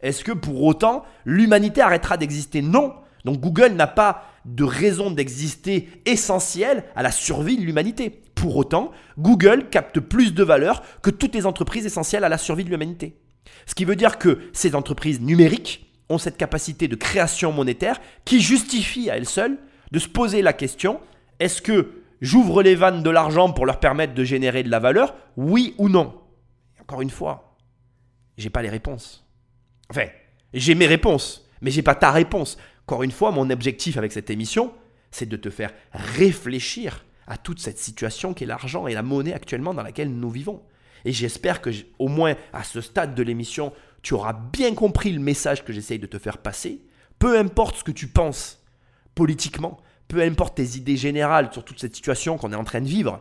Est-ce 0.00 0.24
que 0.24 0.32
pour 0.32 0.62
autant 0.62 1.04
l'humanité 1.26 1.82
arrêtera 1.82 2.16
d'exister? 2.16 2.62
Non. 2.62 2.94
Donc 3.26 3.38
Google 3.38 3.72
n'a 3.72 3.88
pas 3.88 4.24
de 4.46 4.64
raison 4.64 5.10
d'exister 5.10 5.90
essentielle 6.06 6.84
à 6.96 7.02
la 7.02 7.12
survie 7.12 7.58
de 7.58 7.62
l'humanité. 7.62 8.22
Pour 8.34 8.56
autant, 8.56 8.92
Google 9.18 9.68
capte 9.68 10.00
plus 10.00 10.32
de 10.32 10.42
valeur 10.42 10.82
que 11.02 11.10
toutes 11.10 11.34
les 11.34 11.44
entreprises 11.44 11.84
essentielles 11.84 12.24
à 12.24 12.30
la 12.30 12.38
survie 12.38 12.64
de 12.64 12.70
l'humanité. 12.70 13.18
Ce 13.66 13.74
qui 13.74 13.84
veut 13.84 13.96
dire 13.96 14.18
que 14.18 14.40
ces 14.52 14.74
entreprises 14.74 15.20
numériques 15.20 15.86
ont 16.08 16.18
cette 16.18 16.36
capacité 16.36 16.88
de 16.88 16.96
création 16.96 17.52
monétaire 17.52 18.00
qui 18.24 18.40
justifie 18.40 19.10
à 19.10 19.16
elles 19.16 19.28
seules 19.28 19.58
de 19.90 19.98
se 19.98 20.08
poser 20.08 20.42
la 20.42 20.52
question, 20.52 21.00
est-ce 21.38 21.62
que 21.62 22.02
j'ouvre 22.20 22.62
les 22.62 22.74
vannes 22.74 23.02
de 23.02 23.10
l'argent 23.10 23.52
pour 23.52 23.66
leur 23.66 23.80
permettre 23.80 24.14
de 24.14 24.24
générer 24.24 24.62
de 24.62 24.70
la 24.70 24.78
valeur 24.78 25.14
Oui 25.36 25.74
ou 25.78 25.88
non? 25.88 26.14
Encore 26.80 27.02
une 27.02 27.10
fois, 27.10 27.56
j'ai 28.36 28.50
pas 28.50 28.62
les 28.62 28.70
réponses. 28.70 29.26
Enfin, 29.90 30.06
j'ai 30.54 30.74
mes 30.74 30.86
réponses, 30.86 31.48
mais 31.60 31.70
j'ai 31.70 31.82
pas 31.82 31.94
ta 31.94 32.10
réponse. 32.10 32.58
Encore 32.86 33.02
une 33.02 33.10
fois, 33.10 33.30
mon 33.30 33.50
objectif 33.50 33.96
avec 33.96 34.12
cette 34.12 34.30
émission, 34.30 34.72
c'est 35.10 35.28
de 35.28 35.36
te 35.36 35.50
faire 35.50 35.72
réfléchir 35.92 37.04
à 37.26 37.36
toute 37.36 37.60
cette 37.60 37.78
situation 37.78 38.34
qu'est 38.34 38.46
l'argent 38.46 38.86
et 38.86 38.94
la 38.94 39.02
monnaie 39.02 39.34
actuellement 39.34 39.74
dans 39.74 39.82
laquelle 39.82 40.10
nous 40.10 40.30
vivons. 40.30 40.62
Et 41.04 41.12
j'espère 41.12 41.60
que, 41.60 41.70
au 41.98 42.08
moins 42.08 42.34
à 42.52 42.64
ce 42.64 42.80
stade 42.80 43.14
de 43.14 43.22
l'émission, 43.22 43.72
tu 44.02 44.14
auras 44.14 44.32
bien 44.32 44.74
compris 44.74 45.12
le 45.12 45.20
message 45.20 45.64
que 45.64 45.72
j'essaye 45.72 45.98
de 45.98 46.06
te 46.06 46.18
faire 46.18 46.38
passer. 46.38 46.82
Peu 47.18 47.38
importe 47.38 47.76
ce 47.76 47.84
que 47.84 47.92
tu 47.92 48.08
penses 48.08 48.64
politiquement, 49.14 49.80
peu 50.08 50.20
importe 50.22 50.56
tes 50.56 50.76
idées 50.76 50.96
générales 50.96 51.50
sur 51.52 51.64
toute 51.64 51.80
cette 51.80 51.94
situation 51.94 52.36
qu'on 52.36 52.52
est 52.52 52.56
en 52.56 52.64
train 52.64 52.80
de 52.80 52.88
vivre, 52.88 53.20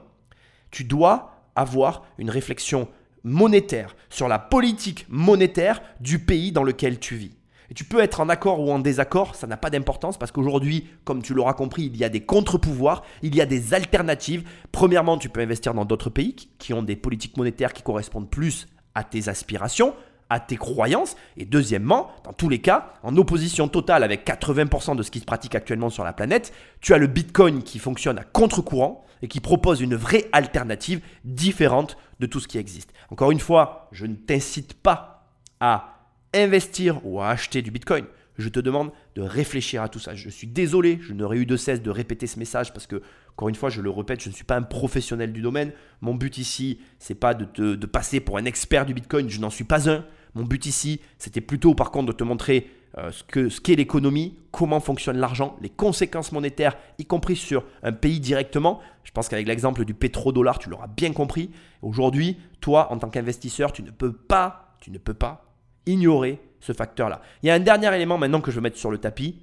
tu 0.72 0.84
dois 0.84 1.46
avoir 1.56 2.06
une 2.18 2.30
réflexion 2.30 2.88
monétaire, 3.24 3.96
sur 4.10 4.28
la 4.28 4.40
politique 4.40 5.06
monétaire 5.10 5.82
du 6.00 6.20
pays 6.20 6.52
dans 6.52 6.64
lequel 6.64 7.00
tu 7.00 7.16
vis. 7.16 7.38
Et 7.72 7.74
tu 7.74 7.86
peux 7.86 8.02
être 8.02 8.20
en 8.20 8.28
accord 8.28 8.60
ou 8.60 8.70
en 8.70 8.80
désaccord, 8.80 9.34
ça 9.34 9.48
n'a 9.48 9.56
pas 9.56 9.70
d'importance 9.70 10.18
parce 10.18 10.34
qu'aujourd'hui, 10.34 10.90
comme 11.06 11.22
tu 11.22 11.34
l'auras 11.34 11.54
compris, 11.54 11.84
il 11.84 11.96
y 11.96 12.04
a 12.04 12.10
des 12.10 12.20
contre-pouvoirs, 12.20 13.02
il 13.22 13.34
y 13.34 13.40
a 13.40 13.46
des 13.46 13.74
alternatives. 13.74 14.44
Premièrement, 14.74 15.18
tu 15.18 15.30
peux 15.30 15.40
investir 15.40 15.74
dans 15.74 15.86
d'autres 15.86 16.10
pays 16.10 16.36
qui 16.60 16.74
ont 16.74 16.84
des 16.84 16.98
politiques 16.98 17.38
monétaires 17.38 17.72
qui 17.72 17.82
correspondent 17.82 18.30
plus 18.30 18.68
à 18.94 19.06
tes 19.06 19.30
aspirations, 19.30 19.96
à 20.30 20.42
tes 20.42 20.58
croyances. 20.58 21.16
Et 21.38 21.46
deuxièmement, 21.46 22.12
dans 22.26 22.34
tous 22.34 22.50
les 22.50 22.60
cas, 22.60 22.92
en 23.04 23.16
opposition 23.16 23.70
totale 23.70 24.04
avec 24.04 24.28
80% 24.28 24.98
de 24.98 25.04
ce 25.04 25.10
qui 25.10 25.22
se 25.22 25.26
pratique 25.26 25.56
actuellement 25.56 25.90
sur 25.90 26.04
la 26.04 26.12
planète, 26.12 26.52
tu 26.82 26.94
as 26.94 26.98
le 26.98 27.08
Bitcoin 27.08 27.64
qui 27.64 27.80
fonctionne 27.80 28.20
à 28.20 28.26
contre-courant 28.26 29.06
et 29.22 29.30
qui 29.30 29.40
propose 29.40 29.80
une 29.80 29.96
vraie 29.96 30.26
alternative 30.34 31.00
différente 31.24 31.96
de 32.20 32.26
tout 32.26 32.42
ce 32.42 32.50
qui 32.50 32.58
existe. 32.58 32.92
Encore 33.12 33.32
une 33.32 33.40
fois, 33.40 33.88
je 33.94 34.08
ne 34.08 34.16
t'incite 34.16 34.74
pas 34.74 35.30
à 35.62 36.01
investir 36.34 37.06
ou 37.06 37.22
à 37.22 37.30
acheter 37.30 37.62
du 37.62 37.72
Bitcoin. 37.72 38.06
Je 38.38 38.50
te 38.50 38.60
demande 38.60 38.92
de 39.16 39.22
réfléchir 39.22 39.84
à 39.84 39.90
tout 39.90 40.00
ça. 40.00 40.16
Je 40.16 40.30
suis 40.30 40.48
désolé, 40.48 41.00
je 41.02 41.14
n'aurais 41.14 41.38
eu 41.38 41.46
de 41.46 41.58
cesse 41.58 41.82
de 41.82 41.90
répéter 41.90 42.28
ce 42.28 42.40
message 42.40 42.74
parce 42.74 42.88
que, 42.88 43.02
encore 43.32 43.50
une 43.50 43.56
fois, 43.56 43.70
je 43.70 43.82
le 43.82 43.90
répète, 43.90 44.22
je 44.24 44.30
ne 44.30 44.34
suis 44.34 44.46
pas 44.46 44.56
un 44.56 44.64
professionnel 44.64 45.34
du 45.34 45.42
domaine. 45.42 45.72
Mon 46.00 46.16
but 46.16 46.38
ici, 46.38 46.80
c'est 46.98 47.16
pas 47.16 47.34
de, 47.34 47.76
de 47.76 47.86
passer 47.86 48.20
pour 48.20 48.38
un 48.38 48.46
expert 48.46 48.86
du 48.86 48.94
Bitcoin, 48.94 49.30
je 49.30 49.40
n'en 49.40 49.50
suis 49.50 49.66
pas 49.66 49.90
un. 49.90 50.06
Mon 50.34 50.44
but 50.44 50.66
ici, 50.66 51.02
c'était 51.18 51.42
plutôt 51.42 51.76
par 51.76 51.92
contre 51.92 52.08
de 52.08 52.18
te 52.18 52.24
montrer 52.24 52.72
euh, 52.98 53.12
ce 53.12 53.62
qu'est 53.62 53.76
l'économie, 53.76 54.38
comment 54.52 54.80
fonctionne 54.80 55.18
l'argent, 55.18 55.58
les 55.62 55.70
conséquences 55.70 56.32
monétaires, 56.32 56.78
y 56.98 57.06
compris 57.06 57.36
sur 57.36 57.64
un 57.84 57.94
pays 57.94 58.20
directement. 58.20 58.82
Je 59.04 59.12
pense 59.12 59.30
qu'avec 59.30 59.48
l'exemple 59.48 59.86
du 59.86 59.94
pétrodollar, 59.94 60.60
tu 60.60 60.70
l'auras 60.70 60.88
bien 60.88 61.14
compris. 61.14 61.52
Aujourd'hui, 61.82 62.38
toi, 62.60 62.92
en 62.92 62.98
tant 62.98 63.10
qu'investisseur, 63.10 63.72
tu 63.72 63.84
ne 63.84 63.92
peux 63.92 64.14
pas, 64.14 64.76
tu 64.82 64.92
ne 64.92 64.98
peux 64.98 65.14
pas 65.14 65.51
ignorer 65.86 66.40
ce 66.60 66.74
facteur-là. 66.74 67.22
Il 67.44 67.48
y 67.48 67.50
a 67.50 67.56
un 67.56 67.60
dernier 67.60 67.94
élément 67.96 68.18
maintenant 68.18 68.42
que 68.42 68.52
je 68.52 68.58
veux 68.58 68.62
mettre 68.62 68.78
sur 68.78 68.92
le 68.92 68.98
tapis 68.98 69.42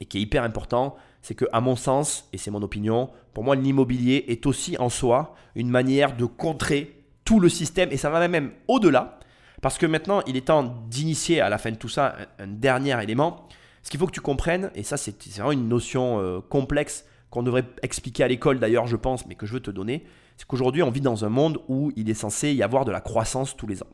et 0.00 0.06
qui 0.06 0.18
est 0.18 0.20
hyper 0.22 0.42
important, 0.42 0.96
c'est 1.22 1.34
que 1.34 1.44
à 1.52 1.60
mon 1.60 1.76
sens, 1.76 2.28
et 2.32 2.38
c'est 2.38 2.50
mon 2.50 2.62
opinion, 2.62 3.10
pour 3.34 3.44
moi 3.44 3.54
l'immobilier 3.54 4.24
est 4.28 4.46
aussi 4.46 4.76
en 4.78 4.88
soi 4.88 5.34
une 5.54 5.68
manière 5.68 6.16
de 6.16 6.24
contrer 6.24 7.04
tout 7.24 7.40
le 7.40 7.48
système 7.48 7.90
et 7.92 7.96
ça 7.96 8.10
va 8.10 8.26
même 8.26 8.52
au-delà. 8.66 9.18
Parce 9.60 9.76
que 9.76 9.84
maintenant, 9.84 10.22
il 10.26 10.36
est 10.38 10.46
temps 10.46 10.62
d'initier 10.88 11.42
à 11.42 11.50
la 11.50 11.58
fin 11.58 11.70
de 11.70 11.76
tout 11.76 11.88
ça 11.88 12.16
un, 12.38 12.46
dernier 12.46 13.00
élément. 13.02 13.46
Ce 13.82 13.90
qu'il 13.90 14.00
faut 14.00 14.06
que 14.06 14.12
tu 14.12 14.22
comprennes, 14.22 14.70
et 14.74 14.82
ça 14.82 14.96
c'est 14.96 15.22
vraiment 15.34 15.52
une 15.52 15.68
notion 15.68 16.18
euh, 16.18 16.40
complexe 16.40 17.04
qu'on 17.28 17.42
devrait 17.42 17.66
expliquer 17.82 18.24
à 18.24 18.28
l'école 18.28 18.58
d'ailleurs, 18.58 18.86
je 18.86 18.96
pense, 18.96 19.26
mais 19.26 19.34
que 19.34 19.46
je 19.46 19.52
veux 19.52 19.60
te 19.60 19.70
donner, 19.70 20.04
c'est 20.36 20.46
qu'aujourd'hui 20.46 20.82
on 20.82 20.90
vit 20.90 21.02
dans 21.02 21.24
un 21.24 21.28
monde 21.28 21.60
où 21.68 21.92
il 21.96 22.08
est 22.08 22.14
censé 22.14 22.52
y 22.54 22.62
avoir 22.62 22.86
de 22.86 22.90
la 22.90 23.00
croissance 23.00 23.56
tous 23.56 23.66
les 23.66 23.82
ans. 23.82 23.86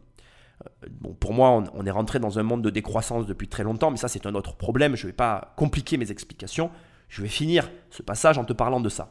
Euh, 0.65 0.89
bon, 0.91 1.15
pour 1.15 1.33
moi, 1.33 1.51
on, 1.51 1.65
on 1.75 1.87
est 1.87 1.91
rentré 1.91 2.19
dans 2.19 2.39
un 2.39 2.43
monde 2.43 2.63
de 2.63 2.71
décroissance 2.71 3.27
depuis 3.27 3.49
très 3.49 3.65
longtemps, 3.65 3.91
mais 3.91 3.97
ça 3.97 4.09
c'est 4.09 4.27
un 4.27 4.35
autre 4.35 4.57
problème. 4.57 4.97
Je 4.97 5.07
ne 5.07 5.11
vais 5.11 5.17
pas 5.17 5.55
compliquer 5.57 5.97
mes 5.97 6.11
explications. 6.11 6.71
Je 7.09 7.23
vais 7.23 7.29
finir 7.29 7.71
ce 7.91 8.03
passage 8.03 8.39
en 8.39 8.45
te 8.45 8.53
parlant 8.53 8.81
de 8.81 8.89
ça. 8.89 9.11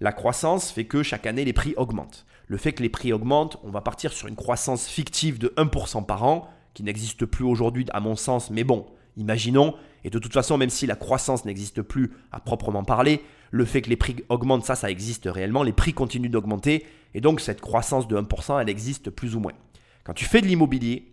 La 0.00 0.12
croissance 0.12 0.70
fait 0.70 0.86
que 0.86 1.02
chaque 1.02 1.26
année 1.26 1.44
les 1.44 1.52
prix 1.52 1.74
augmentent 1.76 2.26
le 2.50 2.56
fait 2.56 2.72
que 2.72 2.82
les 2.82 2.88
prix 2.88 3.12
augmentent, 3.12 3.58
on 3.62 3.70
va 3.70 3.80
partir 3.80 4.12
sur 4.12 4.26
une 4.26 4.34
croissance 4.34 4.88
fictive 4.88 5.38
de 5.38 5.54
1% 5.56 6.04
par 6.04 6.24
an, 6.24 6.50
qui 6.74 6.82
n'existe 6.82 7.24
plus 7.24 7.44
aujourd'hui 7.44 7.86
à 7.92 8.00
mon 8.00 8.16
sens, 8.16 8.50
mais 8.50 8.64
bon, 8.64 8.86
imaginons, 9.16 9.76
et 10.02 10.10
de 10.10 10.18
toute 10.18 10.32
façon, 10.32 10.58
même 10.58 10.68
si 10.68 10.84
la 10.88 10.96
croissance 10.96 11.44
n'existe 11.44 11.80
plus 11.80 12.10
à 12.32 12.40
proprement 12.40 12.82
parler, 12.82 13.22
le 13.52 13.64
fait 13.64 13.82
que 13.82 13.88
les 13.88 13.96
prix 13.96 14.16
augmentent, 14.28 14.64
ça, 14.64 14.74
ça 14.74 14.90
existe 14.90 15.28
réellement, 15.32 15.62
les 15.62 15.72
prix 15.72 15.92
continuent 15.92 16.28
d'augmenter, 16.28 16.84
et 17.14 17.20
donc 17.20 17.40
cette 17.40 17.60
croissance 17.60 18.08
de 18.08 18.16
1%, 18.16 18.60
elle 18.60 18.68
existe 18.68 19.10
plus 19.10 19.36
ou 19.36 19.38
moins. 19.38 19.52
Quand 20.04 20.14
tu 20.14 20.24
fais 20.24 20.40
de 20.40 20.46
l'immobilier, 20.46 21.12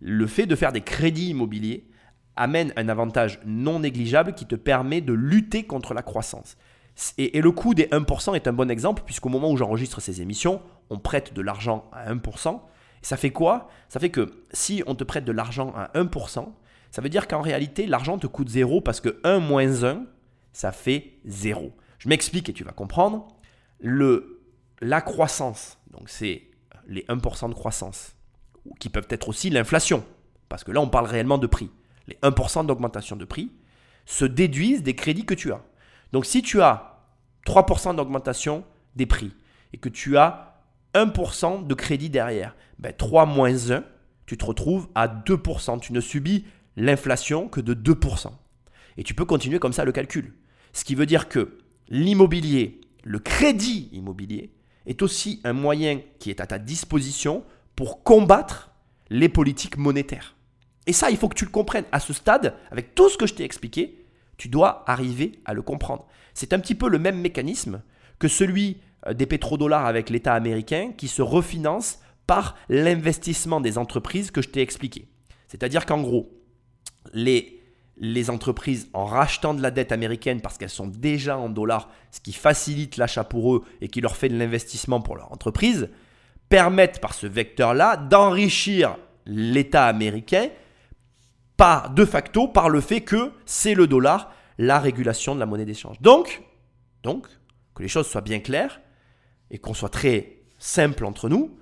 le 0.00 0.26
fait 0.26 0.46
de 0.46 0.56
faire 0.56 0.72
des 0.72 0.80
crédits 0.80 1.30
immobiliers 1.30 1.86
amène 2.36 2.72
un 2.76 2.88
avantage 2.88 3.40
non 3.44 3.80
négligeable 3.80 4.34
qui 4.34 4.46
te 4.46 4.54
permet 4.54 5.00
de 5.00 5.12
lutter 5.12 5.64
contre 5.64 5.94
la 5.94 6.02
croissance. 6.02 6.56
Et, 7.18 7.40
le 7.40 7.50
coût 7.50 7.74
des 7.74 7.86
1% 7.86 8.34
est 8.34 8.48
un 8.48 8.52
bon 8.52 8.70
exemple, 8.70 9.02
puisqu'au 9.04 9.28
moment 9.28 9.50
où 9.50 9.56
j'enregistre 9.56 10.00
ces 10.00 10.20
émissions, 10.22 10.60
on 10.90 10.98
prête 10.98 11.32
de 11.32 11.40
l'argent 11.40 11.88
à 11.92 12.12
1%. 12.12 12.56
Et 12.56 13.06
ça 13.06 13.16
fait 13.16 13.30
quoi? 13.30 13.68
Ça 13.88 14.00
fait 14.00 14.10
que 14.10 14.44
si 14.52 14.82
on 14.86 14.94
te 14.94 15.04
prête 15.04 15.24
de 15.24 15.32
l'argent 15.32 15.72
à 15.76 15.90
1%, 15.94 16.48
ça 16.90 17.02
veut 17.02 17.08
dire 17.08 17.28
qu'en 17.28 17.40
réalité, 17.40 17.86
l'argent 17.86 18.18
te 18.18 18.26
coûte 18.26 18.48
0 18.48 18.80
parce 18.80 19.00
que 19.00 19.20
1 19.24 19.38
moins 19.38 19.84
1, 19.84 20.04
ça 20.52 20.72
fait 20.72 21.14
0. 21.24 21.72
Je 21.98 22.08
m'explique 22.08 22.48
et 22.48 22.52
tu 22.52 22.64
vas 22.64 22.72
comprendre. 22.72 23.28
Le, 23.78 24.42
la 24.80 25.00
croissance, 25.00 25.78
donc 25.90 26.08
c'est 26.08 26.42
les 26.86 27.02
1% 27.04 27.48
de 27.48 27.54
croissance, 27.54 28.16
qui 28.78 28.88
peuvent 28.88 29.08
être 29.10 29.28
aussi 29.28 29.50
l'inflation, 29.50 30.04
parce 30.48 30.64
que 30.64 30.72
là 30.72 30.80
on 30.80 30.88
parle 30.88 31.06
réellement 31.06 31.38
de 31.38 31.46
prix. 31.46 31.70
Les 32.08 32.16
1% 32.22 32.66
d'augmentation 32.66 33.16
de 33.16 33.24
prix 33.24 33.50
se 34.06 34.24
déduisent 34.24 34.82
des 34.82 34.94
crédits 34.94 35.24
que 35.24 35.34
tu 35.34 35.52
as. 35.52 35.62
Donc 36.12 36.26
si 36.26 36.42
tu 36.42 36.60
as 36.60 36.98
3% 37.46 37.96
d'augmentation 37.96 38.64
des 38.96 39.06
prix 39.06 39.32
et 39.72 39.78
que 39.78 39.88
tu 39.88 40.16
as 40.16 40.62
1% 40.94 41.66
de 41.66 41.74
crédit 41.74 42.10
derrière, 42.10 42.56
ben 42.78 42.92
3 42.96 43.26
moins 43.26 43.70
1, 43.70 43.84
tu 44.26 44.36
te 44.36 44.44
retrouves 44.44 44.88
à 44.94 45.08
2%. 45.08 45.80
Tu 45.80 45.92
ne 45.92 46.00
subis 46.00 46.44
l'inflation 46.76 47.48
que 47.48 47.60
de 47.60 47.74
2%. 47.74 48.30
Et 48.96 49.04
tu 49.04 49.14
peux 49.14 49.24
continuer 49.24 49.58
comme 49.58 49.72
ça 49.72 49.84
le 49.84 49.92
calcul. 49.92 50.34
Ce 50.72 50.84
qui 50.84 50.94
veut 50.94 51.06
dire 51.06 51.28
que 51.28 51.58
l'immobilier, 51.88 52.80
le 53.04 53.18
crédit 53.18 53.88
immobilier, 53.92 54.52
est 54.86 55.02
aussi 55.02 55.40
un 55.44 55.52
moyen 55.52 56.00
qui 56.18 56.30
est 56.30 56.40
à 56.40 56.46
ta 56.46 56.58
disposition 56.58 57.44
pour 57.80 58.02
combattre 58.02 58.72
les 59.08 59.30
politiques 59.30 59.78
monétaires. 59.78 60.36
Et 60.86 60.92
ça, 60.92 61.10
il 61.10 61.16
faut 61.16 61.30
que 61.30 61.34
tu 61.34 61.46
le 61.46 61.50
comprennes. 61.50 61.86
À 61.92 61.98
ce 61.98 62.12
stade, 62.12 62.54
avec 62.70 62.94
tout 62.94 63.08
ce 63.08 63.16
que 63.16 63.26
je 63.26 63.32
t'ai 63.32 63.42
expliqué, 63.42 64.04
tu 64.36 64.48
dois 64.48 64.84
arriver 64.86 65.40
à 65.46 65.54
le 65.54 65.62
comprendre. 65.62 66.06
C'est 66.34 66.52
un 66.52 66.58
petit 66.58 66.74
peu 66.74 66.90
le 66.90 66.98
même 66.98 67.18
mécanisme 67.18 67.80
que 68.18 68.28
celui 68.28 68.82
euh, 69.06 69.14
des 69.14 69.24
pétrodollars 69.24 69.86
avec 69.86 70.10
l'État 70.10 70.34
américain 70.34 70.92
qui 70.94 71.08
se 71.08 71.22
refinance 71.22 72.00
par 72.26 72.54
l'investissement 72.68 73.62
des 73.62 73.78
entreprises 73.78 74.30
que 74.30 74.42
je 74.42 74.50
t'ai 74.50 74.60
expliqué. 74.60 75.08
C'est-à-dire 75.48 75.86
qu'en 75.86 76.02
gros, 76.02 76.30
les, 77.14 77.62
les 77.96 78.28
entreprises, 78.28 78.90
en 78.92 79.06
rachetant 79.06 79.54
de 79.54 79.62
la 79.62 79.70
dette 79.70 79.90
américaine 79.90 80.42
parce 80.42 80.58
qu'elles 80.58 80.68
sont 80.68 80.86
déjà 80.86 81.38
en 81.38 81.48
dollars, 81.48 81.88
ce 82.10 82.20
qui 82.20 82.34
facilite 82.34 82.98
l'achat 82.98 83.24
pour 83.24 83.54
eux 83.54 83.64
et 83.80 83.88
qui 83.88 84.02
leur 84.02 84.18
fait 84.18 84.28
de 84.28 84.36
l'investissement 84.36 85.00
pour 85.00 85.16
leur 85.16 85.32
entreprise, 85.32 85.88
permettent 86.50 87.00
par 87.00 87.14
ce 87.14 87.26
vecteur-là 87.26 87.96
d'enrichir 87.96 88.98
l'État 89.24 89.86
américain 89.86 90.48
pas 91.56 91.92
de 91.94 92.06
facto 92.06 92.48
par 92.48 92.70
le 92.70 92.80
fait 92.80 93.02
que 93.02 93.32
c'est 93.44 93.74
le 93.74 93.86
dollar 93.86 94.32
la 94.56 94.78
régulation 94.78 95.34
de 95.34 95.40
la 95.40 95.46
monnaie 95.46 95.66
d'échange. 95.66 96.00
Donc, 96.00 96.42
donc, 97.02 97.26
que 97.74 97.82
les 97.82 97.88
choses 97.88 98.06
soient 98.06 98.22
bien 98.22 98.40
claires 98.40 98.80
et 99.50 99.58
qu'on 99.58 99.74
soit 99.74 99.90
très 99.90 100.38
simple 100.58 101.04
entre 101.04 101.28
nous, 101.28 101.58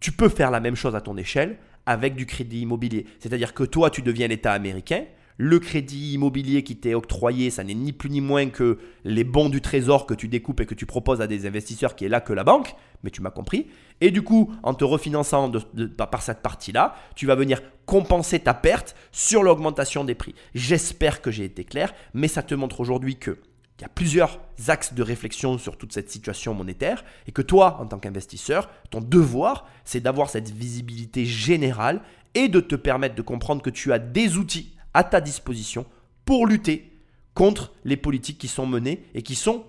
tu 0.00 0.12
peux 0.12 0.28
faire 0.28 0.50
la 0.50 0.60
même 0.60 0.74
chose 0.74 0.94
à 0.94 1.00
ton 1.00 1.16
échelle 1.16 1.58
avec 1.86 2.16
du 2.16 2.26
crédit 2.26 2.60
immobilier. 2.60 3.06
C'est-à-dire 3.18 3.54
que 3.54 3.64
toi, 3.64 3.88
tu 3.88 4.02
deviens 4.02 4.28
l'État 4.28 4.52
américain, 4.52 5.04
le 5.38 5.58
crédit 5.58 6.12
immobilier 6.12 6.62
qui 6.62 6.76
t'est 6.76 6.92
octroyé, 6.94 7.48
ça 7.48 7.64
n'est 7.64 7.72
ni 7.72 7.92
plus 7.92 8.10
ni 8.10 8.20
moins 8.20 8.50
que 8.50 8.78
les 9.04 9.24
bons 9.24 9.48
du 9.48 9.62
trésor 9.62 10.04
que 10.04 10.12
tu 10.12 10.28
découpes 10.28 10.60
et 10.60 10.66
que 10.66 10.74
tu 10.74 10.84
proposes 10.84 11.22
à 11.22 11.26
des 11.26 11.46
investisseurs 11.46 11.96
qui 11.96 12.04
est 12.04 12.10
là 12.10 12.20
que 12.20 12.34
la 12.34 12.44
banque, 12.44 12.74
mais 13.02 13.10
tu 13.10 13.22
m'as 13.22 13.30
compris. 13.30 13.66
Et 14.00 14.10
du 14.10 14.22
coup, 14.22 14.52
en 14.62 14.74
te 14.74 14.84
refinançant 14.84 15.50
par 15.96 16.22
cette 16.22 16.40
partie-là, 16.40 16.94
tu 17.14 17.26
vas 17.26 17.34
venir 17.34 17.60
compenser 17.86 18.40
ta 18.40 18.54
perte 18.54 18.94
sur 19.12 19.42
l'augmentation 19.42 20.04
des 20.04 20.14
prix. 20.14 20.34
J'espère 20.54 21.20
que 21.22 21.30
j'ai 21.30 21.44
été 21.44 21.64
clair, 21.64 21.94
mais 22.14 22.28
ça 22.28 22.42
te 22.42 22.54
montre 22.54 22.80
aujourd'hui 22.80 23.16
que 23.16 23.38
il 23.78 23.82
y 23.82 23.84
a 23.84 23.88
plusieurs 23.88 24.40
axes 24.66 24.92
de 24.92 25.04
réflexion 25.04 25.56
sur 25.56 25.76
toute 25.76 25.92
cette 25.92 26.10
situation 26.10 26.52
monétaire 26.52 27.04
et 27.28 27.32
que 27.32 27.42
toi, 27.42 27.78
en 27.80 27.86
tant 27.86 28.00
qu'investisseur, 28.00 28.68
ton 28.90 29.00
devoir, 29.00 29.66
c'est 29.84 30.00
d'avoir 30.00 30.30
cette 30.30 30.50
visibilité 30.50 31.24
générale 31.24 32.02
et 32.34 32.48
de 32.48 32.58
te 32.58 32.74
permettre 32.74 33.14
de 33.14 33.22
comprendre 33.22 33.62
que 33.62 33.70
tu 33.70 33.92
as 33.92 34.00
des 34.00 34.36
outils 34.36 34.74
à 34.94 35.04
ta 35.04 35.20
disposition 35.20 35.86
pour 36.24 36.46
lutter 36.46 36.92
contre 37.34 37.72
les 37.84 37.96
politiques 37.96 38.38
qui 38.38 38.48
sont 38.48 38.66
menées 38.66 39.04
et 39.14 39.22
qui 39.22 39.36
sont 39.36 39.64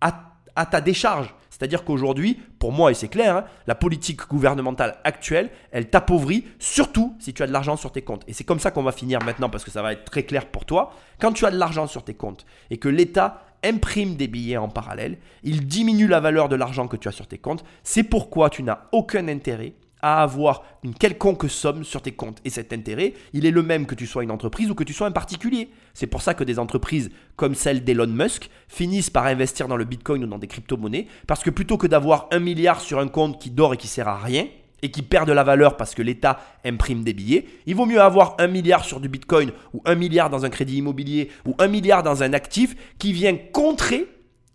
à, 0.00 0.29
ta 0.66 0.80
décharge. 0.80 1.34
C'est-à-dire 1.50 1.84
qu'aujourd'hui, 1.84 2.40
pour 2.58 2.72
moi, 2.72 2.90
et 2.90 2.94
c'est 2.94 3.08
clair, 3.08 3.36
hein, 3.36 3.44
la 3.66 3.74
politique 3.74 4.26
gouvernementale 4.28 4.96
actuelle, 5.04 5.50
elle 5.72 5.90
t'appauvrit, 5.90 6.46
surtout 6.58 7.14
si 7.18 7.34
tu 7.34 7.42
as 7.42 7.46
de 7.46 7.52
l'argent 7.52 7.76
sur 7.76 7.92
tes 7.92 8.00
comptes. 8.00 8.22
Et 8.28 8.32
c'est 8.32 8.44
comme 8.44 8.60
ça 8.60 8.70
qu'on 8.70 8.82
va 8.82 8.92
finir 8.92 9.22
maintenant, 9.22 9.50
parce 9.50 9.64
que 9.64 9.70
ça 9.70 9.82
va 9.82 9.92
être 9.92 10.04
très 10.04 10.22
clair 10.22 10.46
pour 10.46 10.64
toi. 10.64 10.94
Quand 11.20 11.32
tu 11.32 11.44
as 11.44 11.50
de 11.50 11.58
l'argent 11.58 11.86
sur 11.86 12.02
tes 12.02 12.14
comptes 12.14 12.46
et 12.70 12.78
que 12.78 12.88
l'État 12.88 13.42
imprime 13.62 14.16
des 14.16 14.26
billets 14.26 14.56
en 14.56 14.68
parallèle, 14.68 15.18
il 15.42 15.66
diminue 15.66 16.06
la 16.06 16.20
valeur 16.20 16.48
de 16.48 16.56
l'argent 16.56 16.88
que 16.88 16.96
tu 16.96 17.08
as 17.08 17.12
sur 17.12 17.26
tes 17.26 17.36
comptes. 17.36 17.64
C'est 17.82 18.04
pourquoi 18.04 18.48
tu 18.48 18.62
n'as 18.62 18.84
aucun 18.92 19.28
intérêt 19.28 19.74
à 20.02 20.22
avoir 20.22 20.62
une 20.82 20.94
quelconque 20.94 21.48
somme 21.50 21.84
sur 21.84 22.00
tes 22.00 22.12
comptes. 22.12 22.40
Et 22.44 22.50
cet 22.50 22.72
intérêt, 22.72 23.12
il 23.32 23.44
est 23.44 23.50
le 23.50 23.62
même 23.62 23.84
que 23.86 23.94
tu 23.94 24.06
sois 24.06 24.22
une 24.22 24.30
entreprise 24.30 24.70
ou 24.70 24.74
que 24.74 24.84
tu 24.84 24.94
sois 24.94 25.06
un 25.06 25.12
particulier. 25.12 25.70
C'est 25.94 26.06
pour 26.06 26.22
ça 26.22 26.34
que 26.34 26.44
des 26.44 26.58
entreprises 26.58 27.10
comme 27.36 27.54
celle 27.54 27.84
d'Elon 27.84 28.06
Musk 28.06 28.50
finissent 28.68 29.10
par 29.10 29.26
investir 29.26 29.68
dans 29.68 29.76
le 29.76 29.84
Bitcoin 29.84 30.24
ou 30.24 30.26
dans 30.26 30.38
des 30.38 30.46
crypto-monnaies, 30.46 31.06
parce 31.26 31.42
que 31.42 31.50
plutôt 31.50 31.76
que 31.76 31.86
d'avoir 31.86 32.28
un 32.30 32.38
milliard 32.38 32.80
sur 32.80 32.98
un 32.98 33.08
compte 33.08 33.40
qui 33.40 33.50
dort 33.50 33.74
et 33.74 33.76
qui 33.76 33.88
sert 33.88 34.08
à 34.08 34.18
rien, 34.18 34.46
et 34.82 34.90
qui 34.90 35.02
perd 35.02 35.28
de 35.28 35.32
la 35.32 35.44
valeur 35.44 35.76
parce 35.76 35.94
que 35.94 36.02
l'État 36.02 36.40
imprime 36.64 37.04
des 37.04 37.12
billets, 37.12 37.46
il 37.66 37.74
vaut 37.74 37.86
mieux 37.86 38.00
avoir 38.00 38.34
un 38.38 38.46
milliard 38.46 38.84
sur 38.84 39.00
du 39.00 39.08
Bitcoin 39.08 39.52
ou 39.74 39.82
un 39.84 39.94
milliard 39.94 40.30
dans 40.30 40.44
un 40.44 40.50
crédit 40.50 40.78
immobilier 40.78 41.30
ou 41.46 41.54
un 41.58 41.68
milliard 41.68 42.02
dans 42.02 42.22
un 42.22 42.32
actif 42.32 42.74
qui 42.98 43.12
vient 43.12 43.36
contrer 43.36 44.06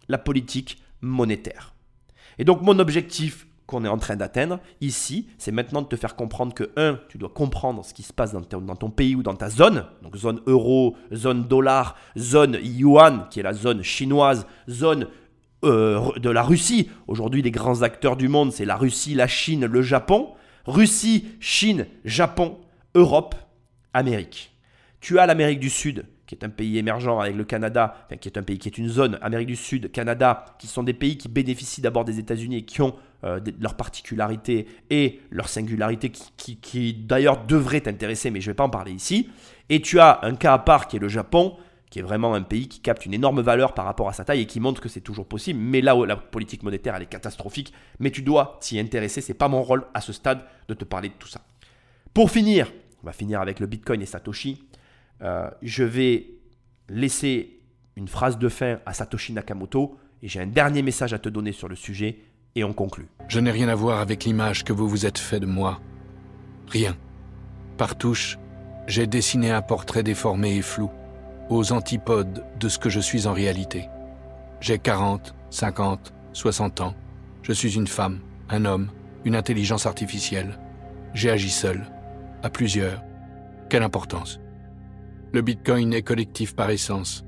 la 0.07 0.17
politique 0.17 0.81
monétaire. 1.01 1.75
Et 2.37 2.43
donc 2.43 2.61
mon 2.61 2.79
objectif 2.79 3.47
qu'on 3.67 3.83
est 3.83 3.89
en 3.89 3.97
train 3.97 4.15
d'atteindre 4.15 4.59
ici, 4.81 5.27
c'est 5.37 5.51
maintenant 5.51 5.81
de 5.81 5.87
te 5.87 5.95
faire 5.95 6.15
comprendre 6.15 6.53
que, 6.53 6.69
un, 6.77 6.99
tu 7.09 7.17
dois 7.17 7.29
comprendre 7.29 7.83
ce 7.83 7.93
qui 7.93 8.03
se 8.03 8.13
passe 8.13 8.31
dans 8.31 8.41
ton, 8.75 8.89
pays 8.89 9.15
ou 9.15 9.23
dans 9.23 9.35
ta 9.35 9.49
zone, 9.49 9.85
donc 10.03 10.15
zone 10.17 10.41
euro, 10.45 10.95
zone 11.13 11.47
dollar, 11.47 11.95
zone 12.17 12.59
yuan, 12.61 13.27
qui 13.29 13.39
est 13.39 13.43
la 13.43 13.53
zone 13.53 13.81
chinoise, 13.81 14.45
zone 14.69 15.07
euh, 15.63 16.11
de 16.19 16.29
la 16.29 16.43
Russie. 16.43 16.89
Aujourd'hui, 17.07 17.41
les 17.41 17.51
grands 17.51 17.81
acteurs 17.81 18.17
du 18.17 18.27
monde, 18.27 18.51
c'est 18.51 18.65
la 18.65 18.75
Russie, 18.75 19.15
la 19.15 19.27
Chine, 19.27 19.65
le 19.65 19.81
Japon. 19.81 20.29
Russie, 20.65 21.27
Chine, 21.39 21.87
Japon, 22.03 22.57
Europe, 22.93 23.35
Amérique. 23.93 24.51
Tu 24.99 25.19
as 25.19 25.25
l'Amérique 25.25 25.59
du 25.59 25.69
Sud, 25.69 26.05
qui 26.25 26.35
est 26.35 26.43
un 26.43 26.49
pays 26.49 26.77
émergent 26.77 27.19
avec 27.19 27.35
le 27.35 27.43
Canada, 27.43 28.07
qui 28.19 28.27
est 28.27 28.37
un 28.37 28.43
pays 28.43 28.57
qui 28.57 28.67
est 28.67 28.77
une 28.77 28.89
zone, 28.89 29.19
Amérique 29.21 29.47
du 29.47 29.55
Sud, 29.55 29.91
Canada, 29.91 30.45
qui 30.59 30.67
sont 30.67 30.83
des 30.83 30.93
pays 30.93 31.17
qui 31.17 31.29
bénéficient 31.29 31.81
d'abord 31.81 32.05
des 32.05 32.19
États-Unis 32.19 32.57
et 32.57 32.65
qui 32.65 32.81
ont 32.81 32.95
euh, 33.25 33.39
leurs 33.59 33.75
particularités 33.75 34.67
et 34.89 35.19
leurs 35.31 35.49
singularités 35.49 36.11
qui, 36.11 36.93
d'ailleurs 36.93 37.45
devraient 37.45 37.81
t'intéresser, 37.81 38.29
mais 38.29 38.39
je 38.39 38.49
ne 38.49 38.51
vais 38.51 38.55
pas 38.55 38.65
en 38.65 38.69
parler 38.69 38.91
ici. 38.91 39.29
Et 39.69 39.81
tu 39.81 39.99
as 39.99 40.19
un 40.21 40.35
cas 40.35 40.53
à 40.53 40.59
part 40.59 40.87
qui 40.87 40.97
est 40.97 40.99
le 40.99 41.07
Japon, 41.07 41.57
qui 41.89 41.99
est 41.99 42.03
vraiment 42.03 42.35
un 42.35 42.43
pays 42.43 42.67
qui 42.67 42.81
capte 42.81 43.05
une 43.05 43.13
énorme 43.13 43.41
valeur 43.41 43.73
par 43.73 43.85
rapport 43.85 44.09
à 44.09 44.13
sa 44.13 44.25
taille 44.25 44.41
et 44.41 44.45
qui 44.45 44.59
montre 44.59 44.79
que 44.79 44.89
c'est 44.89 45.01
toujours 45.01 45.27
possible. 45.27 45.59
Mais 45.59 45.81
là 45.81 45.95
où 45.95 46.05
la 46.05 46.17
politique 46.17 46.61
monétaire, 46.61 46.95
elle 46.95 47.01
est 47.01 47.07
catastrophique, 47.07 47.73
mais 47.99 48.11
tu 48.11 48.21
dois 48.21 48.59
t'y 48.61 48.79
intéresser. 48.79 49.21
C'est 49.21 49.33
pas 49.33 49.47
mon 49.47 49.63
rôle 49.63 49.85
à 49.93 50.01
ce 50.01 50.13
stade 50.13 50.41
de 50.67 50.73
te 50.75 50.83
parler 50.83 51.09
de 51.09 51.15
tout 51.17 51.27
ça. 51.27 51.41
Pour 52.13 52.29
finir, 52.29 52.71
on 53.01 53.07
va 53.07 53.13
finir 53.13 53.41
avec 53.41 53.59
le 53.59 53.65
Bitcoin 53.65 54.01
et 54.01 54.05
Satoshi. 54.05 54.63
Euh, 55.21 55.49
je 55.61 55.83
vais 55.83 56.27
laisser 56.89 57.59
une 57.95 58.07
phrase 58.07 58.37
de 58.37 58.49
fin 58.49 58.79
à 58.85 58.93
Satoshi 58.93 59.33
Nakamoto 59.33 59.97
et 60.21 60.27
j'ai 60.27 60.41
un 60.41 60.47
dernier 60.47 60.81
message 60.81 61.13
à 61.13 61.19
te 61.19 61.29
donner 61.29 61.53
sur 61.53 61.67
le 61.67 61.75
sujet 61.75 62.19
et 62.55 62.63
on 62.63 62.73
conclut. 62.73 63.07
Je 63.27 63.39
n'ai 63.39 63.51
rien 63.51 63.67
à 63.67 63.75
voir 63.75 63.99
avec 63.99 64.23
l'image 64.23 64.63
que 64.63 64.73
vous 64.73 64.87
vous 64.87 65.05
êtes 65.05 65.17
fait 65.17 65.39
de 65.39 65.45
moi. 65.45 65.79
Rien. 66.67 66.95
Par 67.77 67.97
touche, 67.97 68.37
j'ai 68.87 69.07
dessiné 69.07 69.51
un 69.51 69.61
portrait 69.61 70.03
déformé 70.03 70.55
et 70.55 70.61
flou, 70.61 70.89
aux 71.49 71.73
antipodes 71.73 72.43
de 72.59 72.69
ce 72.69 72.79
que 72.79 72.89
je 72.89 72.99
suis 72.99 73.27
en 73.27 73.33
réalité. 73.33 73.89
J'ai 74.61 74.79
40, 74.79 75.35
50, 75.49 76.13
60 76.33 76.81
ans. 76.81 76.95
Je 77.43 77.51
suis 77.51 77.75
une 77.75 77.87
femme, 77.87 78.19
un 78.49 78.65
homme, 78.65 78.89
une 79.25 79.35
intelligence 79.35 79.85
artificielle. 79.85 80.57
J'ai 81.13 81.29
agi 81.29 81.49
seul, 81.49 81.85
à 82.43 82.49
plusieurs. 82.49 83.03
Quelle 83.69 83.83
importance 83.83 84.39
le 85.35 85.41
Bitcoin 85.41 85.93
est 85.93 86.01
collectif 86.01 86.55
par 86.55 86.69
essence, 86.69 87.25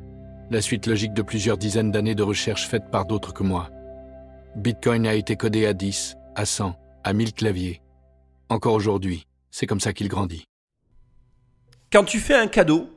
la 0.49 0.61
suite 0.61 0.87
logique 0.87 1.13
de 1.13 1.21
plusieurs 1.21 1.57
dizaines 1.57 1.91
d'années 1.91 2.15
de 2.15 2.23
recherche 2.23 2.65
faites 2.65 2.89
par 2.89 3.05
d'autres 3.05 3.33
que 3.33 3.43
moi. 3.43 3.69
Bitcoin 4.55 5.05
a 5.05 5.13
été 5.13 5.35
codé 5.35 5.65
à 5.65 5.73
10, 5.73 6.15
à 6.35 6.45
100, 6.45 6.75
à 7.03 7.13
1000 7.13 7.33
claviers. 7.33 7.81
Encore 8.49 8.73
aujourd'hui, 8.73 9.27
c'est 9.51 9.67
comme 9.67 9.79
ça 9.79 9.93
qu'il 9.93 10.07
grandit. 10.07 10.45
Quand 11.91 12.03
tu 12.03 12.19
fais 12.19 12.35
un 12.35 12.47
cadeau, 12.47 12.89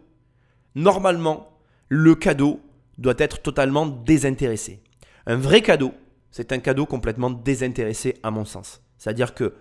normalement, 0.74 1.59
le 1.89 2.14
cadeau 2.14 2.60
doit 2.98 3.14
être 3.18 3.43
totalement 3.43 3.86
désintéressé. 3.86 4.82
Un 5.27 5.36
vrai 5.36 5.60
cadeau, 5.60 5.93
c'est 6.31 6.52
un 6.52 6.59
cadeau 6.59 6.86
complètement 6.86 7.31
désintéressé 7.31 8.14
à 8.22 8.31
mon 8.31 8.44
sens. 8.44 8.82
C'est-à-dire 8.97 9.35
que 9.35 9.55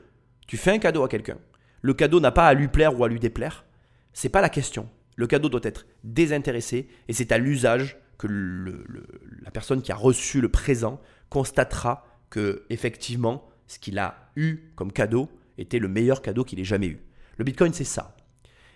tu 0.48 0.58
fais 0.58 0.72
un 0.72 0.80
cadeau 0.80 1.04
à 1.04 1.10
quelqu'un, 1.10 1.38
le 1.82 1.94
cadeau 1.94 2.20
n'a 2.20 2.32
pas 2.32 2.48
à 2.48 2.54
lui 2.54 2.68
plaire 2.68 3.00
ou 3.00 3.04
à 3.04 3.08
lui 3.08 3.20
déplaire, 3.20 3.66
c'est 4.14 4.30
pas 4.30 4.42
la 4.42 4.50
question. 4.50 4.90
Le 5.16 5.28
cadeau 5.28 5.50
doit 5.50 5.62
être 5.64 5.86
désintéressé 6.04 6.88
et 7.08 7.14
c'est 7.14 7.32
à 7.32 7.38
l'usage 7.38 7.98
que 8.18 8.28
la 8.28 9.52
personne 9.52 9.82
qui 9.82 9.92
a 9.92 9.96
reçu 9.96 10.42
le 10.42 10.50
présent 10.50 11.00
constatera 11.30 12.06
que 12.30 12.66
effectivement 12.70 13.48
ce 13.68 13.80
qu'il 13.80 13.98
a 14.00 14.32
eu 14.36 14.72
comme 14.76 14.92
cadeau 14.92 15.30
était 15.58 15.80
le 15.80 15.88
meilleur 15.88 16.22
cadeau 16.22 16.44
qu'il 16.44 16.60
ait 16.60 16.66
jamais 16.66 16.88
eu. 16.88 17.00
Le 17.38 17.44
Bitcoin 17.44 17.74
c'est 17.74 17.84
ça. 17.84 18.16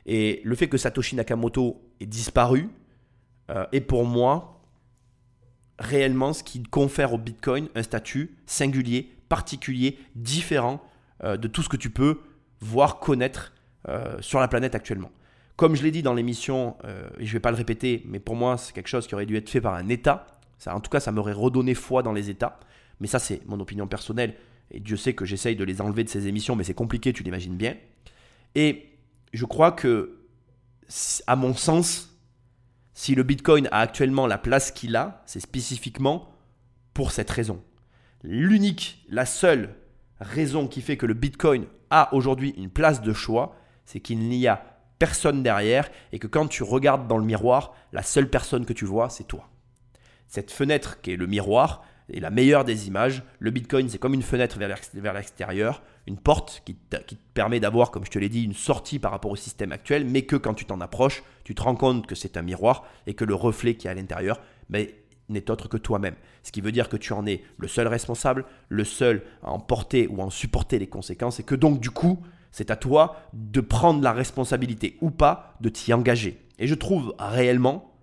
Et 0.05 0.41
le 0.43 0.55
fait 0.55 0.67
que 0.67 0.77
Satoshi 0.77 1.15
Nakamoto 1.15 1.81
ait 1.99 2.05
disparu 2.05 2.69
euh, 3.49 3.65
est 3.71 3.81
pour 3.81 4.05
moi 4.05 4.61
réellement 5.79 6.33
ce 6.33 6.43
qui 6.43 6.61
confère 6.63 7.13
au 7.13 7.17
Bitcoin 7.17 7.69
un 7.75 7.83
statut 7.83 8.37
singulier, 8.45 9.11
particulier, 9.29 9.97
différent 10.15 10.83
euh, 11.23 11.37
de 11.37 11.47
tout 11.47 11.63
ce 11.63 11.69
que 11.69 11.77
tu 11.77 11.89
peux 11.89 12.19
voir, 12.59 12.99
connaître 12.99 13.53
euh, 13.89 14.21
sur 14.21 14.39
la 14.39 14.47
planète 14.47 14.75
actuellement. 14.75 15.11
Comme 15.55 15.75
je 15.75 15.83
l'ai 15.83 15.91
dit 15.91 16.01
dans 16.01 16.13
l'émission, 16.13 16.77
et 17.19 17.25
je 17.25 17.29
ne 17.29 17.33
vais 17.33 17.39
pas 17.39 17.51
le 17.51 17.57
répéter, 17.57 18.01
mais 18.07 18.19
pour 18.19 18.35
moi, 18.35 18.57
c'est 18.57 18.73
quelque 18.73 18.87
chose 18.87 19.05
qui 19.05 19.13
aurait 19.13 19.27
dû 19.27 19.37
être 19.37 19.49
fait 19.49 19.61
par 19.61 19.75
un 19.75 19.87
État. 19.87 20.25
En 20.67 20.79
tout 20.79 20.89
cas, 20.89 20.99
ça 20.99 21.11
m'aurait 21.11 21.33
redonné 21.33 21.73
foi 21.73 22.03
dans 22.03 22.13
les 22.13 22.29
États. 22.29 22.59
mais 22.99 23.07
ça 23.07 23.19
c'est 23.19 23.45
mon 23.47 23.59
opinion 23.59 23.87
personnelle, 23.87 24.35
et 24.71 24.79
Dieu 24.79 24.97
sait 24.97 25.13
que 25.13 25.25
j'essaye 25.25 25.55
de 25.55 25.63
les 25.63 25.81
enlever 25.81 26.03
de 26.03 26.09
ces 26.09 26.27
émissions, 26.27 26.55
mais 26.55 26.63
c'est 26.63 26.73
compliqué, 26.73 27.13
tu 27.13 27.23
l'imagines 27.23 27.55
bien. 27.55 27.75
Et 28.55 28.89
je 29.33 29.45
crois 29.45 29.71
que, 29.71 30.19
à 31.27 31.35
mon 31.35 31.53
sens, 31.53 32.17
si 32.93 33.15
le 33.15 33.23
Bitcoin 33.23 33.67
a 33.71 33.79
actuellement 33.79 34.27
la 34.27 34.37
place 34.37 34.71
qu'il 34.71 34.95
a, 34.95 35.23
c'est 35.25 35.39
spécifiquement 35.39 36.29
pour 36.93 37.11
cette 37.11 37.29
raison. 37.29 37.61
L'unique, 38.23 39.03
la 39.09 39.25
seule 39.25 39.75
raison 40.19 40.67
qui 40.67 40.81
fait 40.81 40.97
que 40.97 41.05
le 41.05 41.13
Bitcoin 41.13 41.65
a 41.89 42.13
aujourd'hui 42.13 42.53
une 42.57 42.69
place 42.69 43.01
de 43.01 43.13
choix, 43.13 43.55
c'est 43.85 43.99
qu'il 43.99 44.19
n'y 44.19 44.47
a 44.47 44.63
personne 44.99 45.43
derrière 45.43 45.89
et 46.11 46.19
que 46.19 46.27
quand 46.27 46.47
tu 46.47 46.63
regardes 46.63 47.07
dans 47.07 47.17
le 47.17 47.25
miroir, 47.25 47.75
la 47.91 48.03
seule 48.03 48.29
personne 48.29 48.65
que 48.65 48.73
tu 48.73 48.85
vois, 48.85 49.09
c'est 49.09 49.25
toi. 49.25 49.49
Cette 50.27 50.51
fenêtre 50.51 51.01
qui 51.01 51.11
est 51.11 51.15
le 51.15 51.27
miroir 51.27 51.83
est 52.11 52.19
la 52.19 52.29
meilleure 52.29 52.65
des 52.65 52.87
images. 52.87 53.23
Le 53.39 53.51
Bitcoin, 53.51 53.89
c'est 53.89 53.97
comme 53.97 54.13
une 54.13 54.21
fenêtre 54.21 54.57
vers 54.59 55.13
l'extérieur, 55.13 55.81
une 56.07 56.17
porte 56.17 56.61
qui 56.65 56.75
te, 56.75 56.97
permet 57.33 57.59
d'avoir, 57.59 57.91
comme 57.91 58.05
je 58.05 58.11
te 58.11 58.19
l'ai 58.19 58.29
dit, 58.29 58.43
une 58.43 58.53
sortie 58.53 58.99
par 58.99 59.11
rapport 59.11 59.31
au 59.31 59.35
système 59.35 59.71
actuel, 59.71 60.05
mais 60.05 60.23
que 60.23 60.35
quand 60.35 60.53
tu 60.53 60.65
t'en 60.65 60.81
approches, 60.81 61.23
tu 61.43 61.55
te 61.55 61.61
rends 61.61 61.75
compte 61.75 62.07
que 62.07 62.15
c'est 62.15 62.37
un 62.37 62.41
miroir 62.41 62.85
et 63.07 63.13
que 63.13 63.25
le 63.25 63.35
reflet 63.35 63.75
qui 63.75 63.87
est 63.87 63.91
à 63.91 63.93
l'intérieur 63.93 64.41
n'est 64.69 65.49
autre 65.49 65.67
que 65.67 65.77
toi-même. 65.77 66.15
Ce 66.43 66.51
qui 66.51 66.61
veut 66.61 66.71
dire 66.71 66.89
que 66.89 66.97
tu 66.97 67.13
en 67.13 67.25
es 67.25 67.43
le 67.57 67.67
seul 67.67 67.87
responsable, 67.87 68.45
le 68.69 68.83
seul 68.83 69.23
à 69.41 69.51
en 69.51 69.59
porter 69.59 70.07
ou 70.07 70.21
à 70.21 70.25
en 70.25 70.29
supporter 70.29 70.79
les 70.79 70.87
conséquences, 70.87 71.39
et 71.39 71.43
que 71.43 71.55
donc 71.55 71.79
du 71.79 71.89
coup, 71.89 72.21
c'est 72.51 72.69
à 72.69 72.75
toi 72.75 73.15
de 73.33 73.61
prendre 73.61 74.01
la 74.03 74.11
responsabilité 74.11 74.97
ou 75.01 75.09
pas 75.09 75.55
de 75.61 75.69
t'y 75.69 75.93
engager. 75.93 76.39
Et 76.59 76.67
je 76.67 76.75
trouve 76.75 77.15
réellement, 77.17 77.97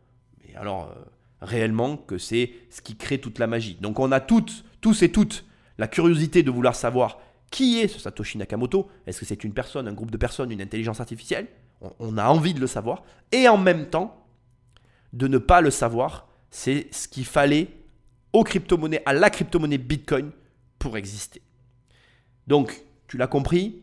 et 0.48 0.56
alors 0.56 0.90
euh, 0.90 1.05
réellement, 1.41 1.97
que 1.97 2.19
c'est 2.19 2.53
ce 2.71 2.81
qui 2.81 2.97
crée 2.97 3.19
toute 3.19 3.39
la 3.39 3.47
magie. 3.47 3.77
Donc 3.81 3.99
on 3.99 4.12
a 4.12 4.21
toutes, 4.21 4.65
tous 4.81 5.03
et 5.03 5.11
toutes, 5.11 5.45
la 5.79 5.89
curiosité 5.89 6.43
de 6.43 6.51
vouloir 6.51 6.75
savoir 6.75 7.19
qui 7.51 7.81
est 7.81 7.89
ce 7.89 7.99
Satoshi 7.99 8.39
Nakamoto. 8.39 8.89
Est-ce 9.07 9.21
que 9.21 9.27
c'est 9.27 9.45
une 9.45 9.53
personne, 9.53 9.89
un 9.89 9.93
groupe 9.93 10.11
de 10.11 10.17
personnes, 10.17 10.53
une 10.53 10.62
intelligence 10.62 11.01
artificielle? 11.01 11.49
On, 11.99 12.19
a 12.19 12.29
envie 12.29 12.55
de 12.55 12.61
le 12.61 12.67
savoir. 12.67 13.03
Et 13.33 13.49
en 13.49 13.59
même 13.59 13.87
temps, 13.87 14.27
de 15.12 15.27
ne 15.27 15.39
pas 15.39 15.61
le 15.61 15.71
savoir, 15.71 16.29
c'est 16.51 16.89
ce 16.93 17.09
qu'il 17.09 17.25
fallait 17.25 17.69
aux 18.33 18.45
crypto-monnaies, 18.45 19.03
à 19.07 19.12
la 19.12 19.31
crypto-monnaie 19.31 19.79
Bitcoin 19.79 20.31
pour 20.79 20.97
exister. 20.97 21.43
Donc, 22.47 22.83
tu 23.09 23.17
l'as 23.17 23.27
compris, 23.27 23.83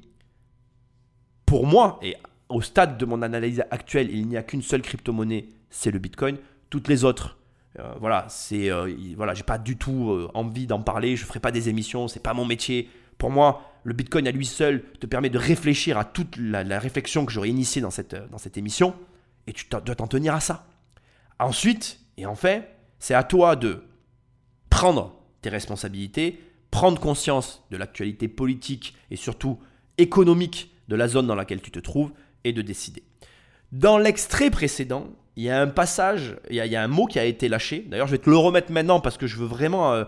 pour 1.46 1.66
moi, 1.66 2.00
et 2.02 2.16
au 2.50 2.62
stade 2.62 2.98
de 2.98 3.06
mon 3.06 3.22
analyse 3.22 3.64
actuelle, 3.72 4.10
il 4.12 4.28
n'y 4.28 4.38
a 4.38 4.44
qu'une 4.44 4.62
seule 4.62 4.82
crypto-monnaie, 4.82 5.50
c'est 5.70 5.92
le 5.92 6.00
Bitcoin. 6.00 6.38
Toutes 6.70 6.88
les 6.88 7.04
autres, 7.04 7.38
euh, 7.80 7.94
voilà, 8.00 8.26
c'est 8.30 8.72
euh, 8.72 8.92
voilà, 9.16 9.34
j'ai 9.34 9.44
pas 9.44 9.58
du 9.58 9.78
tout 9.78 10.12
euh, 10.12 10.30
envie 10.34 10.68
d'en 10.68 10.82
parler. 10.82 11.16
Je 11.16 11.26
ferai 11.26 11.40
pas 11.40 11.52
des 11.52 11.70
émissions, 11.70 12.08
c'est 12.08 12.22
pas 12.22 12.34
mon 12.34 12.46
métier. 12.46 12.90
Pour 13.18 13.30
moi, 13.30 13.62
le 13.84 13.94
Bitcoin 13.94 14.28
à 14.28 14.32
lui 14.32 14.46
seul 14.46 14.84
te 15.00 15.06
permet 15.06 15.30
de 15.30 15.38
réfléchir 15.38 15.98
à 15.98 16.06
toute 16.06 16.38
la, 16.38 16.80
réflexion 16.80 17.26
que 17.26 17.32
j'aurais 17.32 17.50
initiée 17.50 17.82
dans 17.82 17.92
cette, 17.92 18.16
dans 18.32 18.38
cette 18.38 18.58
émission, 18.58 18.96
et 19.48 19.54
tu 19.54 19.66
dois 19.70 19.96
t'en 19.96 20.08
tenir 20.08 20.34
à 20.34 20.40
ça. 20.40 20.68
Ensuite, 21.40 22.00
et 22.18 22.26
enfin, 22.26 22.62
c'est 23.00 23.14
à 23.14 23.24
toi 23.24 23.56
de 23.56 23.84
prendre 24.70 25.16
tes 25.42 25.50
responsabilités, 25.50 26.40
prendre 26.72 27.00
conscience 27.00 27.64
de 27.72 27.78
l'actualité 27.78 28.28
politique 28.28 28.96
et 29.10 29.16
surtout 29.16 29.60
économique 29.98 30.72
de 30.88 30.96
la 30.96 31.08
zone 31.08 31.28
dans 31.28 31.36
laquelle 31.36 31.62
tu 31.62 31.72
te 31.72 31.80
trouves 31.80 32.12
et 32.44 32.54
de 32.54 32.62
décider. 32.62 33.04
Dans 33.72 33.98
l'extrait 33.98 34.50
précédent, 34.50 35.08
il 35.36 35.44
y 35.44 35.50
a 35.50 35.62
un 35.62 35.68
passage, 35.68 36.38
il 36.50 36.56
y 36.56 36.76
a, 36.76 36.82
un 36.82 36.88
mot 36.88 37.06
qui 37.06 37.20
a 37.20 37.26
été 37.26 37.50
lâché. 37.50 37.86
D'ailleurs, 37.90 38.08
je 38.08 38.14
vais 38.14 38.18
te 38.18 38.30
le 38.30 38.38
remettre 38.38 38.72
maintenant 38.72 39.00
parce 39.00 39.18
que 39.18 39.28
je 39.28 39.38
veux 39.38 39.46
vraiment 39.46 39.94
euh, 39.94 40.06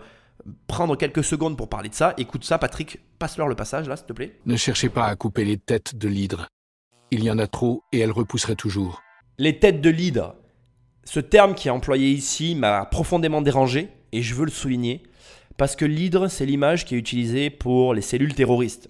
prendre 0.66 0.96
quelques 0.96 1.22
secondes 1.22 1.56
pour 1.56 1.68
parler 1.68 1.88
de 1.88 1.94
ça. 1.94 2.14
Écoute 2.16 2.44
ça, 2.44 2.58
Patrick, 2.58 2.98
passe-leur 3.18 3.48
le 3.48 3.54
passage 3.54 3.88
là, 3.88 3.96
s'il 3.96 4.06
te 4.06 4.12
plaît. 4.12 4.38
Ne 4.46 4.56
cherchez 4.56 4.88
pas 4.88 5.06
à 5.06 5.14
couper 5.14 5.44
les 5.44 5.58
têtes 5.58 5.94
de 5.94 6.08
l'hydre. 6.08 6.48
Il 7.10 7.22
y 7.22 7.30
en 7.30 7.38
a 7.38 7.46
trop 7.46 7.84
et 7.92 8.00
elles 8.00 8.10
repousseraient 8.10 8.56
toujours. 8.56 9.02
Les 9.38 9.58
têtes 9.58 9.80
de 9.80 9.90
l'hydre. 9.90 10.36
Ce 11.04 11.20
terme 11.20 11.54
qui 11.54 11.68
est 11.68 11.72
employé 11.72 12.10
ici 12.10 12.54
m'a 12.54 12.84
profondément 12.86 13.42
dérangé 13.42 13.88
et 14.12 14.22
je 14.22 14.34
veux 14.34 14.44
le 14.44 14.50
souligner 14.50 15.02
parce 15.56 15.76
que 15.76 15.84
l'hydre, 15.84 16.28
c'est 16.28 16.46
l'image 16.46 16.86
qui 16.86 16.94
est 16.94 16.98
utilisée 16.98 17.50
pour 17.50 17.92
les 17.92 18.00
cellules 18.00 18.34
terroristes. 18.34 18.88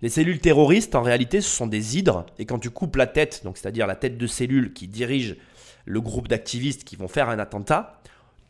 Les 0.00 0.08
cellules 0.08 0.38
terroristes, 0.38 0.94
en 0.94 1.02
réalité, 1.02 1.40
ce 1.40 1.48
sont 1.48 1.66
des 1.66 1.98
hydres. 1.98 2.24
Et 2.38 2.46
quand 2.46 2.58
tu 2.58 2.70
coupes 2.70 2.96
la 2.96 3.06
tête, 3.06 3.42
donc 3.44 3.58
c'est-à-dire 3.58 3.86
la 3.86 3.96
tête 3.96 4.16
de 4.16 4.26
cellule 4.26 4.72
qui 4.72 4.86
dirige 4.86 5.36
le 5.84 6.00
groupe 6.00 6.28
d'activistes 6.28 6.84
qui 6.84 6.96
vont 6.96 7.08
faire 7.08 7.28
un 7.28 7.38
attentat, 7.38 8.00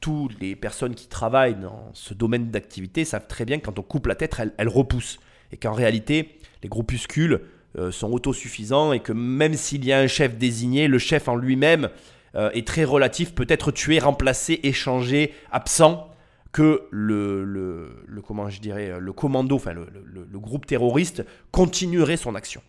toutes 0.01 0.39
les 0.41 0.57
personnes 0.57 0.95
qui 0.95 1.09
travaillent 1.09 1.57
dans 1.57 1.91
ce 1.95 2.15
domaine 2.15 2.51
d'activité 2.51 3.05
savent 3.05 3.27
très 3.27 3.45
bien 3.45 3.59
que 3.59 3.67
quand 3.67 3.79
on 3.79 3.83
coupe 3.83 4.07
la 4.07 4.15
tête, 4.15 4.41
elle, 4.59 4.69
repousse. 4.69 5.19
Et 5.51 5.57
qu'en 5.57 5.73
réalité, 5.73 6.39
les 6.63 6.69
groupuscules 6.69 7.41
euh, 7.79 7.91
sont 7.91 8.13
autosuffisants 8.13 8.93
et 8.93 9.01
que 9.01 9.13
même 9.13 9.55
s'il 9.55 9.85
y 9.85 9.93
a 9.93 9.99
un 9.99 10.07
chef 10.07 10.37
désigné, 10.37 10.89
le 10.89 10.99
chef 10.99 11.29
en 11.29 11.37
lui-même 11.37 11.89
euh, 12.35 12.51
est 12.51 12.67
très 12.67 12.85
relatif, 12.85 13.35
peut 13.35 13.47
être 13.49 13.73
tué, 13.73 13.99
remplacé, 13.99 14.61
échangé, 14.63 15.33
absent 15.51 16.11
que 16.53 16.87
le, 16.91 17.45
le, 17.45 18.23
comment 18.23 18.49
je 18.49 18.61
dirais, 18.61 18.99
le 18.99 19.13
commando, 19.13 19.57
enfin 19.57 19.73
le, 19.73 19.87
le, 20.05 20.39
groupe 20.39 20.67
terroriste 20.67 21.25
continuerait 21.51 22.17
son 22.17 22.35
action. 22.35 22.63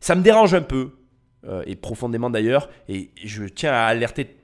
Ça 0.00 0.14
me 0.14 0.22
dérange 0.22 0.54
un 0.54 0.62
peu, 0.62 0.96
euh, 1.44 1.62
et 1.66 1.76
profondément 1.76 2.30
d'ailleurs, 2.30 2.68
et 2.88 3.10
je 3.24 3.44
tiens 3.44 3.72
à 3.72 3.84
alerter, 3.84 4.36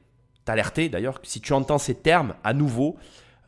t'alerter 0.44 0.88
d'ailleurs, 0.88 1.20
que 1.20 1.26
si 1.26 1.40
tu 1.40 1.52
entends 1.52 1.78
ces 1.78 1.94
termes 1.94 2.34
à 2.44 2.54
nouveau, 2.54 2.96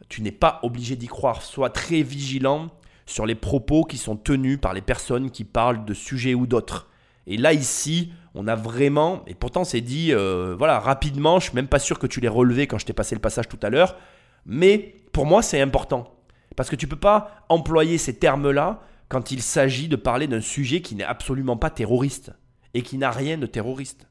tu 0.08 0.22
n'es 0.22 0.32
pas 0.32 0.58
obligé 0.62 0.96
d'y 0.96 1.06
croire. 1.06 1.42
Sois 1.42 1.70
très 1.70 2.02
vigilant 2.02 2.68
sur 3.06 3.26
les 3.26 3.34
propos 3.34 3.84
qui 3.84 3.98
sont 3.98 4.16
tenus 4.16 4.60
par 4.60 4.74
les 4.74 4.82
personnes 4.82 5.30
qui 5.30 5.44
parlent 5.44 5.84
de 5.84 5.94
sujets 5.94 6.34
ou 6.34 6.46
d'autres. 6.46 6.88
Et 7.26 7.36
là, 7.36 7.52
ici, 7.52 8.12
on 8.34 8.48
a 8.48 8.54
vraiment, 8.54 9.22
et 9.26 9.34
pourtant 9.34 9.64
c'est 9.64 9.80
dit, 9.80 10.12
euh, 10.12 10.54
voilà, 10.58 10.80
rapidement, 10.80 11.38
je 11.38 11.46
suis 11.46 11.54
même 11.54 11.68
pas 11.68 11.78
sûr 11.78 11.98
que 11.98 12.06
tu 12.06 12.20
l'aies 12.20 12.28
relevé 12.28 12.66
quand 12.66 12.78
je 12.78 12.86
t'ai 12.86 12.92
passé 12.92 13.14
le 13.14 13.20
passage 13.20 13.48
tout 13.48 13.58
à 13.62 13.70
l'heure, 13.70 13.96
mais 14.44 14.94
pour 15.14 15.24
moi, 15.24 15.42
c'est 15.42 15.60
important. 15.60 16.12
Parce 16.56 16.68
que 16.68 16.76
tu 16.76 16.86
ne 16.86 16.90
peux 16.90 17.00
pas 17.00 17.46
employer 17.48 17.96
ces 17.96 18.18
termes-là 18.18 18.82
quand 19.08 19.30
il 19.30 19.40
s'agit 19.40 19.88
de 19.88 19.96
parler 19.96 20.26
d'un 20.26 20.40
sujet 20.40 20.82
qui 20.82 20.96
n'est 20.96 21.04
absolument 21.04 21.56
pas 21.56 21.70
terroriste 21.70 22.32
et 22.74 22.82
qui 22.82 22.98
n'a 22.98 23.10
rien 23.10 23.38
de 23.38 23.46
terroriste. 23.46 24.08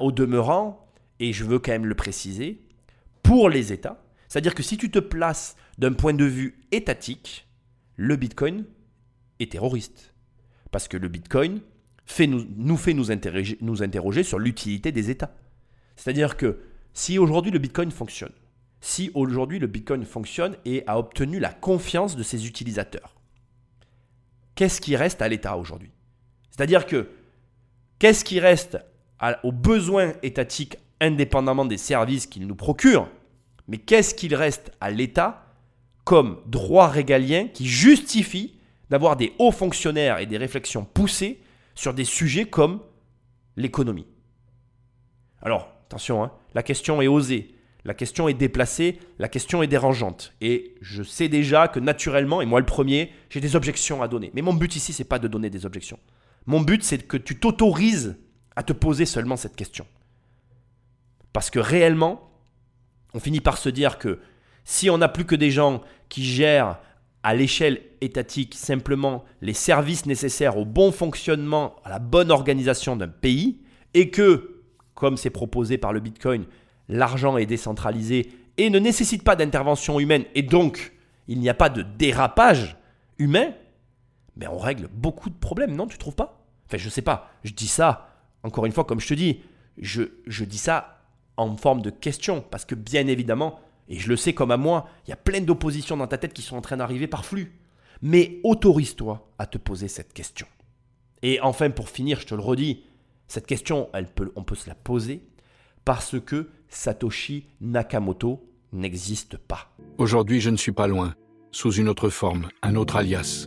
au 0.00 0.12
demeurant, 0.12 0.88
et 1.18 1.32
je 1.32 1.44
veux 1.44 1.58
quand 1.58 1.72
même 1.72 1.86
le 1.86 1.94
préciser, 1.94 2.62
pour 3.22 3.50
les 3.50 3.72
États, 3.72 4.02
c'est-à-dire 4.28 4.54
que 4.54 4.62
si 4.62 4.78
tu 4.78 4.90
te 4.90 5.00
places 5.00 5.56
d'un 5.78 5.92
point 5.92 6.14
de 6.14 6.24
vue 6.24 6.60
étatique, 6.70 7.48
le 7.96 8.16
Bitcoin 8.16 8.64
est 9.40 9.52
terroriste. 9.52 10.14
Parce 10.70 10.86
que 10.86 10.96
le 10.96 11.08
Bitcoin 11.08 11.60
nous, 12.28 12.76
fait 12.76 12.94
nous 12.94 13.10
interroger 13.82 14.22
sur 14.22 14.38
l'utilité 14.38 14.92
des 14.92 15.10
États. 15.10 15.34
C'est-à-dire 15.96 16.36
que 16.36 16.60
si 16.92 17.18
aujourd'hui 17.18 17.50
le 17.50 17.58
Bitcoin 17.58 17.90
fonctionne, 17.90 18.32
si 18.80 19.10
aujourd'hui 19.14 19.58
le 19.58 19.66
Bitcoin 19.66 20.04
fonctionne 20.04 20.56
et 20.64 20.84
a 20.86 20.98
obtenu 20.98 21.38
la 21.38 21.52
confiance 21.52 22.16
de 22.16 22.22
ses 22.22 22.46
utilisateurs. 22.46 23.14
Qu'est-ce 24.54 24.80
qui 24.80 24.96
reste 24.96 25.22
à 25.22 25.28
l'État 25.28 25.56
aujourd'hui? 25.56 25.90
C'est-à-dire 26.50 26.86
que 26.86 27.10
qu'est-ce 27.98 28.24
qui 28.24 28.40
reste 28.40 28.78
aux 29.42 29.52
besoins 29.52 30.12
étatiques 30.22 30.78
indépendamment 31.00 31.64
des 31.64 31.76
services 31.76 32.26
qu'il 32.26 32.46
nous 32.46 32.54
procure 32.54 33.08
Mais 33.68 33.78
qu'est-ce 33.78 34.14
qu'il 34.14 34.34
reste 34.34 34.72
à 34.80 34.90
l'État 34.90 35.46
comme 36.04 36.40
droit 36.46 36.88
régalien 36.88 37.48
qui 37.48 37.66
justifie 37.66 38.54
d'avoir 38.88 39.16
des 39.16 39.34
hauts 39.38 39.52
fonctionnaires 39.52 40.18
et 40.20 40.26
des 40.26 40.38
réflexions 40.38 40.84
poussées 40.84 41.40
sur 41.74 41.92
des 41.92 42.04
sujets 42.04 42.46
comme 42.46 42.80
l'économie? 43.56 44.06
Alors, 45.42 45.68
attention, 45.86 46.24
hein, 46.24 46.32
la 46.54 46.62
question 46.62 47.02
est 47.02 47.08
osée. 47.08 47.55
La 47.86 47.94
question 47.94 48.26
est 48.26 48.34
déplacée, 48.34 48.98
la 49.20 49.28
question 49.28 49.62
est 49.62 49.68
dérangeante. 49.68 50.34
Et 50.40 50.74
je 50.80 51.04
sais 51.04 51.28
déjà 51.28 51.68
que 51.68 51.78
naturellement, 51.78 52.42
et 52.42 52.46
moi 52.46 52.58
le 52.58 52.66
premier, 52.66 53.12
j'ai 53.30 53.40
des 53.40 53.54
objections 53.54 54.02
à 54.02 54.08
donner. 54.08 54.32
Mais 54.34 54.42
mon 54.42 54.54
but 54.54 54.74
ici, 54.74 54.92
c'est 54.92 55.04
pas 55.04 55.20
de 55.20 55.28
donner 55.28 55.50
des 55.50 55.64
objections. 55.66 56.00
Mon 56.46 56.60
but, 56.60 56.82
c'est 56.82 57.06
que 57.06 57.16
tu 57.16 57.38
t'autorises 57.38 58.16
à 58.56 58.64
te 58.64 58.72
poser 58.72 59.06
seulement 59.06 59.36
cette 59.36 59.54
question. 59.54 59.86
Parce 61.32 61.48
que 61.48 61.60
réellement, 61.60 62.28
on 63.14 63.20
finit 63.20 63.40
par 63.40 63.56
se 63.56 63.68
dire 63.68 63.98
que 63.98 64.18
si 64.64 64.90
on 64.90 64.98
n'a 64.98 65.08
plus 65.08 65.24
que 65.24 65.36
des 65.36 65.52
gens 65.52 65.80
qui 66.08 66.24
gèrent 66.24 66.80
à 67.22 67.34
l'échelle 67.36 67.82
étatique 68.00 68.56
simplement 68.56 69.24
les 69.42 69.52
services 69.52 70.06
nécessaires 70.06 70.58
au 70.58 70.64
bon 70.64 70.90
fonctionnement, 70.90 71.76
à 71.84 71.90
la 71.90 72.00
bonne 72.00 72.32
organisation 72.32 72.96
d'un 72.96 73.06
pays, 73.06 73.60
et 73.94 74.10
que, 74.10 74.64
comme 74.94 75.16
c'est 75.16 75.30
proposé 75.30 75.78
par 75.78 75.92
le 75.92 76.00
Bitcoin, 76.00 76.46
l'argent 76.88 77.36
est 77.36 77.46
décentralisé 77.46 78.30
et 78.56 78.70
ne 78.70 78.78
nécessite 78.78 79.22
pas 79.22 79.36
d'intervention 79.36 80.00
humaine 80.00 80.24
et 80.34 80.42
donc 80.42 80.92
il 81.28 81.40
n'y 81.40 81.48
a 81.48 81.54
pas 81.54 81.68
de 81.68 81.82
dérapage 81.82 82.76
humain, 83.18 83.52
mais 84.36 84.46
on 84.46 84.58
règle 84.58 84.88
beaucoup 84.92 85.30
de 85.30 85.34
problèmes, 85.34 85.74
non 85.74 85.86
Tu 85.86 85.98
trouves 85.98 86.14
pas? 86.14 86.46
Enfin, 86.66 86.78
je 86.78 86.88
sais 86.88 87.02
pas. 87.02 87.30
Je 87.44 87.52
dis 87.52 87.68
ça, 87.68 88.08
encore 88.42 88.66
une 88.66 88.72
fois, 88.72 88.84
comme 88.84 89.00
je 89.00 89.08
te 89.08 89.14
dis, 89.14 89.40
je, 89.78 90.02
je 90.26 90.44
dis 90.44 90.58
ça 90.58 91.02
en 91.36 91.56
forme 91.56 91.82
de 91.82 91.90
question, 91.90 92.44
parce 92.50 92.64
que 92.64 92.74
bien 92.74 93.06
évidemment, 93.08 93.60
et 93.88 93.98
je 93.98 94.08
le 94.08 94.16
sais 94.16 94.32
comme 94.32 94.50
à 94.50 94.56
moi, 94.56 94.88
il 95.06 95.10
y 95.10 95.12
a 95.12 95.16
plein 95.16 95.40
d'oppositions 95.40 95.96
dans 95.96 96.06
ta 96.06 96.18
tête 96.18 96.32
qui 96.32 96.42
sont 96.42 96.56
en 96.56 96.60
train 96.60 96.76
d'arriver 96.76 97.06
par 97.06 97.24
flux. 97.24 97.52
Mais 98.02 98.40
autorise-toi 98.42 99.30
à 99.38 99.46
te 99.46 99.58
poser 99.58 99.88
cette 99.88 100.12
question. 100.12 100.46
Et 101.22 101.40
enfin, 101.40 101.70
pour 101.70 101.88
finir, 101.88 102.20
je 102.20 102.26
te 102.26 102.34
le 102.34 102.42
redis, 102.42 102.84
cette 103.28 103.46
question, 103.46 103.88
on 104.36 104.44
peut 104.44 104.54
se 104.54 104.68
la 104.68 104.74
poser 104.74 105.22
parce 105.86 106.20
que 106.20 106.48
Satoshi 106.68 107.46
Nakamoto 107.60 108.44
n'existe 108.72 109.38
pas. 109.38 109.72
Aujourd'hui, 109.98 110.40
je 110.40 110.50
ne 110.50 110.56
suis 110.56 110.72
pas 110.72 110.88
loin, 110.88 111.14
sous 111.52 111.72
une 111.72 111.88
autre 111.88 112.10
forme, 112.10 112.48
un 112.62 112.74
autre 112.74 112.96
alias. 112.96 113.46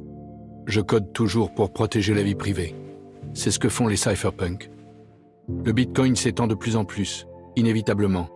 Je 0.66 0.80
code 0.80 1.12
toujours 1.12 1.54
pour 1.54 1.74
protéger 1.74 2.14
la 2.14 2.24
vie 2.24 2.36
privée. 2.36 2.76
C'est 3.34 3.52
ce 3.52 3.60
que 3.60 3.68
font 3.68 3.88
les 3.88 3.98
cypherpunks. 3.98 4.72
Le 5.66 5.74
Bitcoin 5.74 6.16
s'étend 6.16 6.48
de 6.48 6.56
plus 6.56 6.78
en 6.78 6.86
plus, 6.86 7.28
inévitablement. 7.58 8.30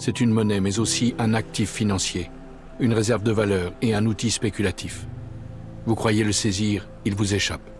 C'est 0.00 0.20
une 0.20 0.32
monnaie, 0.32 0.60
mais 0.60 0.80
aussi 0.80 1.14
un 1.20 1.32
actif 1.32 1.70
financier, 1.70 2.32
une 2.80 2.92
réserve 2.92 3.22
de 3.22 3.30
valeur 3.30 3.72
et 3.82 3.94
un 3.94 4.04
outil 4.04 4.32
spéculatif. 4.32 5.06
Vous 5.86 5.94
croyez 5.94 6.24
le 6.24 6.32
saisir, 6.32 6.88
il 7.04 7.14
vous 7.14 7.34
échappe. 7.34 7.70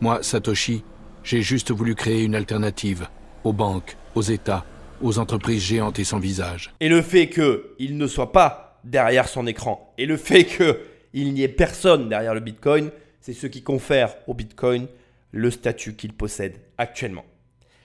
Moi, 0.00 0.22
Satoshi, 0.22 0.82
j'ai 1.22 1.42
juste 1.42 1.72
voulu 1.72 1.94
créer 1.94 2.24
une 2.24 2.34
alternative 2.34 3.06
aux 3.44 3.52
banques, 3.52 3.98
aux 4.14 4.22
États, 4.22 4.64
aux 5.02 5.18
entreprises 5.18 5.62
géantes 5.62 5.98
et 5.98 6.04
sans 6.04 6.18
visage. 6.18 6.72
Et 6.80 6.88
le 6.88 7.02
fait 7.02 7.28
qu'il 7.28 7.96
ne 7.96 8.06
soit 8.06 8.32
pas 8.32 8.80
derrière 8.84 9.28
son 9.28 9.46
écran, 9.46 9.92
et 9.98 10.06
le 10.06 10.16
fait 10.16 10.44
qu'il 10.44 11.32
n'y 11.34 11.42
ait 11.42 11.48
personne 11.48 12.08
derrière 12.08 12.34
le 12.34 12.40
Bitcoin, 12.40 12.90
c'est 13.20 13.32
ce 13.32 13.46
qui 13.46 13.62
confère 13.62 14.16
au 14.26 14.34
Bitcoin 14.34 14.86
le 15.32 15.50
statut 15.50 15.94
qu'il 15.94 16.12
possède 16.12 16.54
actuellement. 16.78 17.24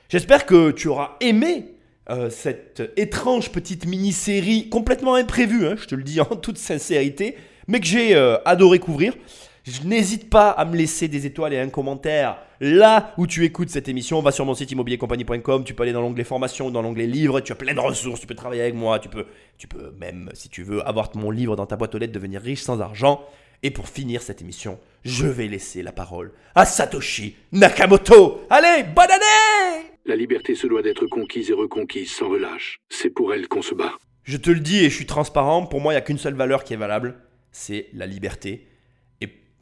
J'espère 0.09 0.45
que 0.45 0.71
tu 0.71 0.87
auras 0.87 1.17
aimé 1.19 1.73
euh, 2.09 2.29
cette 2.29 2.83
étrange 2.97 3.51
petite 3.51 3.85
mini-série 3.85 4.69
complètement 4.69 5.15
imprévue, 5.15 5.65
hein, 5.65 5.75
je 5.79 5.87
te 5.87 5.95
le 5.95 6.03
dis 6.03 6.21
en 6.21 6.25
toute 6.25 6.57
sincérité, 6.57 7.35
mais 7.67 7.79
que 7.79 7.85
j'ai 7.85 8.15
euh, 8.15 8.37
adoré 8.45 8.79
couvrir. 8.79 9.15
N'hésite 9.85 10.29
pas 10.29 10.49
à 10.49 10.65
me 10.65 10.75
laisser 10.75 11.07
des 11.07 11.25
étoiles 11.25 11.53
et 11.53 11.59
un 11.59 11.69
commentaire 11.69 12.37
là 12.59 13.13
où 13.17 13.27
tu 13.27 13.45
écoutes 13.45 13.69
cette 13.69 13.87
émission. 13.87 14.21
Va 14.21 14.31
sur 14.31 14.45
mon 14.45 14.55
site 14.55 14.71
immobiliercompagnie.com. 14.71 15.63
Tu 15.63 15.73
peux 15.73 15.83
aller 15.83 15.93
dans 15.93 16.01
l'onglet 16.01 16.25
formation 16.25 16.67
ou 16.67 16.71
dans 16.71 16.81
l'onglet 16.81 17.07
livres. 17.07 17.39
Tu 17.39 17.53
as 17.53 17.55
plein 17.55 17.73
de 17.73 17.79
ressources. 17.79 18.19
Tu 18.19 18.27
peux 18.27 18.35
travailler 18.35 18.61
avec 18.61 18.75
moi. 18.75 18.99
Tu 18.99 19.07
peux, 19.07 19.25
tu 19.57 19.67
peux 19.67 19.93
même, 19.97 20.29
si 20.33 20.49
tu 20.49 20.63
veux, 20.63 20.85
avoir 20.85 21.09
mon 21.15 21.31
livre 21.31 21.55
dans 21.55 21.65
ta 21.65 21.77
boîte 21.77 21.95
aux 21.95 21.97
lettres, 21.97 22.11
devenir 22.11 22.41
riche 22.41 22.61
sans 22.61 22.81
argent. 22.81 23.25
Et 23.63 23.71
pour 23.71 23.87
finir 23.87 24.21
cette 24.21 24.41
émission, 24.41 24.77
je 25.05 25.27
vais 25.27 25.47
laisser 25.47 25.81
la 25.81 25.93
parole 25.93 26.33
à 26.55 26.65
Satoshi 26.65 27.35
Nakamoto. 27.53 28.45
Allez, 28.49 28.83
bonne 28.83 29.09
année 29.09 29.85
La 30.05 30.17
liberté 30.17 30.55
se 30.55 30.67
doit 30.67 30.81
d'être 30.81 31.05
conquise 31.07 31.49
et 31.49 31.53
reconquise 31.53 32.11
sans 32.11 32.27
relâche. 32.27 32.81
C'est 32.89 33.09
pour 33.09 33.33
elle 33.33 33.47
qu'on 33.47 33.61
se 33.61 33.73
bat. 33.73 33.93
Je 34.25 34.35
te 34.35 34.49
le 34.49 34.59
dis 34.59 34.83
et 34.83 34.89
je 34.89 34.95
suis 34.95 35.05
transparent, 35.05 35.65
pour 35.65 35.79
moi, 35.79 35.93
il 35.93 35.95
n'y 35.95 35.99
a 35.99 36.01
qu'une 36.01 36.17
seule 36.17 36.33
valeur 36.33 36.65
qui 36.65 36.73
est 36.73 36.77
valable, 36.77 37.15
c'est 37.53 37.87
la 37.93 38.05
liberté. 38.05 38.67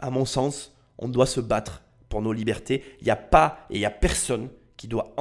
À 0.01 0.09
mon 0.09 0.25
sens, 0.25 0.75
on 0.97 1.07
doit 1.07 1.25
se 1.25 1.39
battre 1.39 1.83
pour 2.09 2.21
nos 2.21 2.33
libertés. 2.33 2.83
Il 2.99 3.05
n'y 3.05 3.11
a 3.11 3.15
pas 3.15 3.65
et 3.69 3.75
il 3.75 3.79
n'y 3.79 3.85
a 3.85 3.91
personne 3.91 4.49
qui 4.77 4.87
doit 4.87 5.13